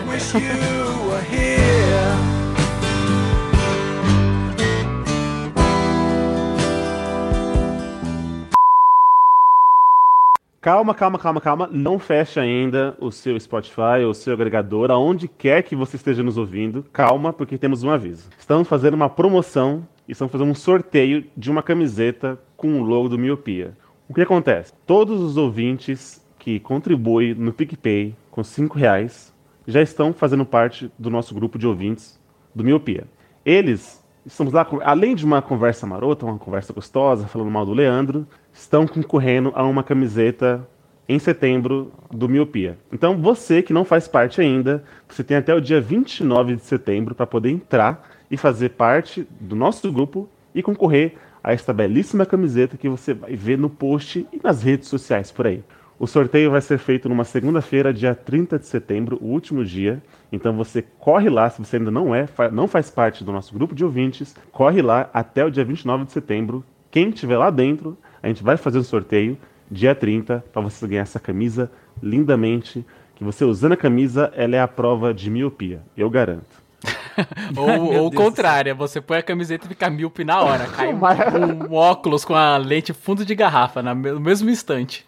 Calma, 10.62 10.94
calma, 10.94 11.18
calma, 11.18 11.42
calma. 11.42 11.70
Não 11.72 11.98
feche 11.98 12.40
ainda 12.40 12.96
o 13.00 13.12
seu 13.12 13.40
Spotify 13.40 14.06
o 14.08 14.14
seu 14.14 14.32
agregador, 14.32 14.92
aonde 14.92 15.28
quer 15.28 15.64
que 15.64 15.76
você 15.76 15.96
esteja 15.96 16.22
nos 16.22 16.38
ouvindo. 16.38 16.86
Calma, 16.94 17.34
porque 17.34 17.58
temos 17.58 17.82
um 17.82 17.90
aviso. 17.90 18.30
Estamos 18.38 18.68
fazendo 18.68 18.94
uma 18.94 19.10
promoção 19.10 19.88
e 20.08 20.12
estamos 20.12 20.32
fazendo 20.32 20.52
um 20.52 20.54
sorteio 20.54 21.26
de 21.36 21.50
uma 21.50 21.64
camiseta 21.64 22.40
com 22.56 22.80
o 22.80 22.84
logo 22.84 23.10
do 23.10 23.18
Miopia. 23.18 23.76
O 24.08 24.14
que 24.14 24.22
acontece? 24.22 24.72
Todos 24.86 25.20
os 25.20 25.36
ouvintes 25.36 26.24
que 26.38 26.60
contribuem 26.60 27.34
no 27.34 27.52
PicPay 27.52 28.16
com 28.30 28.44
5 28.44 28.78
reais 28.78 29.34
já 29.66 29.82
estão 29.82 30.14
fazendo 30.14 30.46
parte 30.46 30.92
do 30.96 31.10
nosso 31.10 31.34
grupo 31.34 31.58
de 31.58 31.66
ouvintes 31.66 32.20
do 32.54 32.64
Miopia. 32.64 33.08
Eles 33.44 34.06
estamos 34.24 34.54
lá, 34.54 34.68
além 34.84 35.16
de 35.16 35.26
uma 35.26 35.42
conversa 35.42 35.88
marota, 35.88 36.26
uma 36.26 36.38
conversa 36.38 36.72
gostosa, 36.72 37.28
falando 37.28 37.50
mal 37.50 37.66
do 37.66 37.74
Leandro, 37.74 38.28
estão 38.62 38.86
concorrendo 38.86 39.52
a 39.56 39.64
uma 39.64 39.84
camiseta 39.84 40.66
em 41.10 41.18
setembro 41.18 41.92
do 42.12 42.30
Miopia. 42.30 42.78
Então, 42.94 43.18
você 43.18 43.62
que 43.62 43.74
não 43.74 43.84
faz 43.84 44.08
parte 44.08 44.40
ainda, 44.40 44.84
você 45.10 45.24
tem 45.24 45.36
até 45.36 45.54
o 45.54 45.60
dia 45.60 45.82
29 45.82 46.56
de 46.56 46.62
setembro 46.62 47.16
para 47.16 47.26
poder 47.26 47.50
entrar 47.50 48.08
e 48.30 48.38
fazer 48.38 48.70
parte 48.70 49.28
do 49.40 49.56
nosso 49.56 49.92
grupo 49.92 50.30
e 50.54 50.62
concorrer 50.62 51.16
a 51.44 51.52
esta 51.52 51.74
belíssima 51.74 52.24
camiseta 52.24 52.78
que 52.78 52.88
você 52.88 53.16
vai 53.16 53.36
ver 53.36 53.58
no 53.58 53.70
post 53.70 54.28
e 54.32 54.40
nas 54.44 54.62
redes 54.62 54.88
sociais 54.88 55.32
por 55.32 55.48
aí. 55.48 55.64
O 55.98 56.06
sorteio 56.06 56.52
vai 56.52 56.62
ser 56.62 56.78
feito 56.78 57.10
numa 57.10 57.24
segunda-feira, 57.24 57.94
dia 57.94 58.14
30 58.14 58.60
de 58.60 58.68
setembro, 58.68 59.18
o 59.22 59.26
último 59.26 59.66
dia. 59.66 60.02
Então 60.32 60.56
você 60.56 60.84
corre 61.00 61.30
lá, 61.30 61.50
se 61.50 61.60
você 61.60 61.78
ainda 61.78 61.92
não 61.92 62.14
é, 62.14 62.28
não 62.52 62.68
faz 62.68 62.90
parte 62.92 63.24
do 63.24 63.32
nosso 63.32 63.54
grupo 63.54 63.76
de 63.76 63.84
ouvintes, 63.84 64.36
corre 64.52 64.82
lá 64.82 65.10
até 65.14 65.44
o 65.44 65.50
dia 65.50 65.66
29 65.66 66.06
de 66.06 66.12
setembro. 66.12 66.64
Quem 66.90 67.10
estiver 67.10 67.38
lá 67.38 67.50
dentro, 67.50 67.98
a 68.22 68.28
gente 68.28 68.44
vai 68.44 68.58
fazer 68.58 68.80
um 68.80 68.84
sorteio 68.84 69.38
dia 69.70 69.96
30 69.96 70.44
para 70.52 70.62
você 70.62 70.88
ganhar 70.88 71.02
essa 71.02 71.20
camisa 71.20 71.72
lindamente, 72.02 72.86
que 73.16 73.24
você 73.24 73.46
usando 73.46 73.74
a 73.74 73.78
camisa, 73.78 74.32
ela 74.36 74.56
é 74.56 74.62
a 74.62 74.68
prova 74.68 75.14
de 75.14 75.30
miopia, 75.30 75.82
eu 75.96 76.10
garanto. 76.10 76.62
Ou 77.56 77.94
ou 77.94 78.08
o 78.08 78.12
contrário, 78.12 78.76
você 78.76 79.00
põe 79.00 79.18
a 79.18 79.22
camiseta 79.22 79.66
e 79.66 79.70
fica 79.70 79.90
míope 79.90 80.24
na 80.24 80.42
hora. 80.42 80.66
Cai 80.66 80.88
um, 80.92 81.70
um 81.70 81.74
óculos 81.76 82.26
com 82.26 82.34
a 82.34 82.58
lente 82.58 82.94
fundo 82.94 83.24
de 83.24 83.36
garrafa 83.36 83.84
no 83.84 84.20
mesmo 84.20 84.50
instante. 84.50 85.06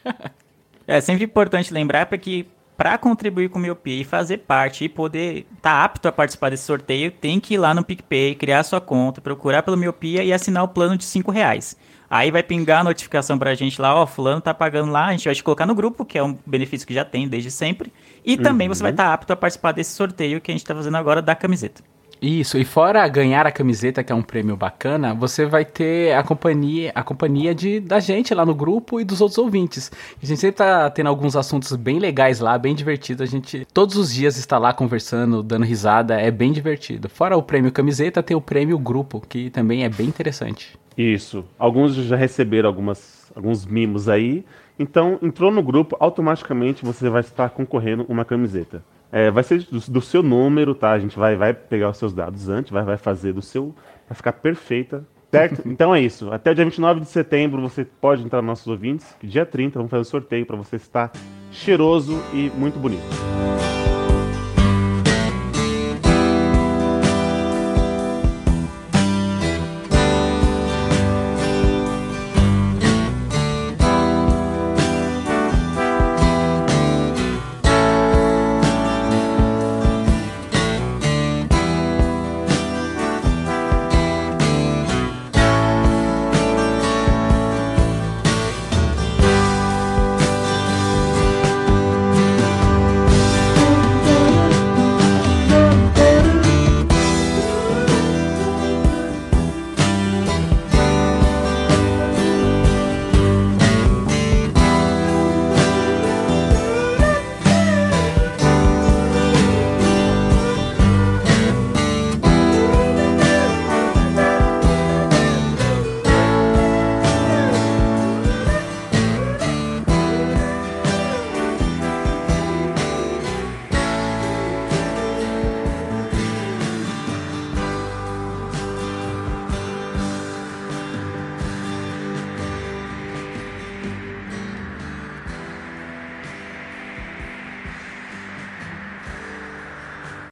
É 0.86 1.02
sempre 1.02 1.24
importante 1.24 1.74
lembrar 1.74 2.06
para 2.06 2.18
que 2.18 2.46
para 2.84 2.98
contribuir 2.98 3.48
com 3.48 3.60
o 3.60 3.62
Miopia 3.62 4.02
e 4.02 4.04
fazer 4.04 4.40
parte 4.40 4.84
e 4.84 4.90
poder 4.90 5.48
estar 5.56 5.56
tá 5.62 5.84
apto 5.86 6.06
a 6.06 6.12
participar 6.12 6.50
desse 6.50 6.66
sorteio, 6.66 7.12
tem 7.12 7.40
que 7.40 7.54
ir 7.54 7.58
lá 7.58 7.74
no 7.74 7.82
PicPay, 7.82 8.36
criar 8.36 8.62
sua 8.64 8.82
conta, 8.82 9.22
procurar 9.22 9.64
pelo 9.64 9.78
Miopia 9.78 10.22
e 10.22 10.34
assinar 10.34 10.66
o 10.66 10.68
plano 10.68 10.98
de 10.98 11.06
5 11.06 11.32
reais. 11.32 11.78
Aí 12.10 12.30
vai 12.30 12.44
pingar 12.44 12.82
a 12.82 12.84
notificação 12.84 13.40
pra 13.40 13.56
gente 13.56 13.82
lá, 13.82 13.96
ó, 13.96 14.06
fulano 14.06 14.42
tá 14.42 14.54
pagando 14.54 14.92
lá, 14.92 15.06
a 15.06 15.12
gente 15.14 15.24
vai 15.24 15.34
te 15.34 15.42
colocar 15.42 15.66
no 15.66 15.74
grupo, 15.74 16.04
que 16.04 16.18
é 16.18 16.24
um 16.24 16.38
benefício 16.46 16.86
que 16.86 16.94
já 16.94 17.06
tem 17.06 17.26
desde 17.26 17.52
sempre. 17.52 17.94
E 18.22 18.36
também 18.36 18.68
você 18.68 18.84
vai 18.84 18.92
estar 18.92 19.14
apto 19.14 19.32
a 19.32 19.36
participar 19.38 19.72
desse 19.72 19.96
sorteio 19.96 20.42
que 20.42 20.52
a 20.52 20.54
gente 20.54 20.66
tá 20.66 20.76
fazendo 20.76 20.98
agora 20.98 21.22
da 21.22 21.34
camiseta. 21.36 21.82
Isso, 22.24 22.58
e 22.58 22.64
fora 22.64 23.06
ganhar 23.10 23.46
a 23.46 23.52
camiseta, 23.52 24.02
que 24.02 24.10
é 24.10 24.16
um 24.16 24.22
prêmio 24.22 24.56
bacana, 24.56 25.14
você 25.14 25.46
vai 25.46 25.66
ter 25.66 26.16
a 26.16 26.24
companhia, 26.24 26.90
a 26.96 27.04
companhia 27.04 27.54
de, 27.54 27.82
da 27.82 28.00
gente 28.00 28.34
lá 28.34 28.46
no 28.46 28.56
grupo 28.56 28.98
e 28.98 29.04
dos 29.04 29.20
outros 29.20 29.38
ouvintes. 29.38 29.92
A 30.22 30.26
gente 30.26 30.40
sempre 30.40 30.56
tá 30.56 30.90
tendo 30.90 31.08
alguns 31.08 31.36
assuntos 31.36 31.76
bem 31.76 32.00
legais 32.00 32.40
lá, 32.40 32.58
bem 32.58 32.74
divertido. 32.74 33.24
A 33.24 33.26
gente 33.26 33.68
todos 33.74 33.98
os 33.98 34.14
dias 34.14 34.38
está 34.38 34.58
lá 34.58 34.72
conversando, 34.72 35.44
dando 35.44 35.66
risada, 35.66 36.18
é 36.18 36.32
bem 36.32 36.54
divertido. 36.54 37.10
Fora 37.10 37.36
o 37.36 37.44
prêmio 37.44 37.74
camiseta, 37.74 38.24
tem 38.24 38.38
o 38.38 38.42
prêmio 38.42 38.80
grupo, 38.80 39.20
que 39.20 39.50
também 39.50 39.84
é 39.84 39.90
bem 39.90 40.08
interessante. 40.08 40.80
Isso. 40.98 41.44
Alguns 41.60 41.94
já 41.94 42.16
receberam 42.16 42.70
algumas, 42.70 43.30
alguns 43.36 43.66
mimos 43.66 44.08
aí. 44.08 44.46
Então, 44.80 45.20
entrou 45.22 45.52
no 45.52 45.62
grupo, 45.62 45.98
automaticamente 46.00 46.86
você 46.86 47.10
vai 47.10 47.20
estar 47.20 47.50
concorrendo 47.50 48.06
uma 48.08 48.24
camiseta. 48.24 48.82
É, 49.14 49.30
vai 49.30 49.44
ser 49.44 49.60
do, 49.66 49.80
do, 49.80 50.02
seu 50.02 50.24
número, 50.24 50.74
tá? 50.74 50.92
A 50.92 50.98
gente 50.98 51.16
vai, 51.20 51.36
vai 51.36 51.54
pegar 51.54 51.92
os 51.92 51.98
seus 51.98 52.16
dados 52.16 52.50
antes, 52.50 52.72
vai, 52.72 52.84
vai 52.84 52.98
fazer 52.98 53.32
do 53.32 53.44
seu. 53.44 53.76
Vai 54.10 54.16
ficar 54.16 54.34
perfeita. 54.34 55.06
Certo? 55.30 55.62
então 55.70 55.94
é 55.94 56.02
isso. 56.02 56.34
Até 56.34 56.50
o 56.50 56.56
dia 56.56 56.66
29 56.66 57.02
de 57.02 57.06
setembro 57.06 57.62
você 57.62 57.86
pode 57.86 58.24
entrar 58.24 58.42
nos 58.42 58.48
nossos 58.48 58.68
ouvintes. 58.68 59.16
Dia 59.22 59.46
30 59.46 59.78
vamos 59.78 59.92
fazer 59.92 60.02
um 60.02 60.06
sorteio 60.06 60.48
para 60.48 60.58
você 60.58 60.78
estar 60.78 61.12
cheiroso 61.52 62.20
e 62.34 62.52
muito 62.58 62.80
bonito. 62.80 63.04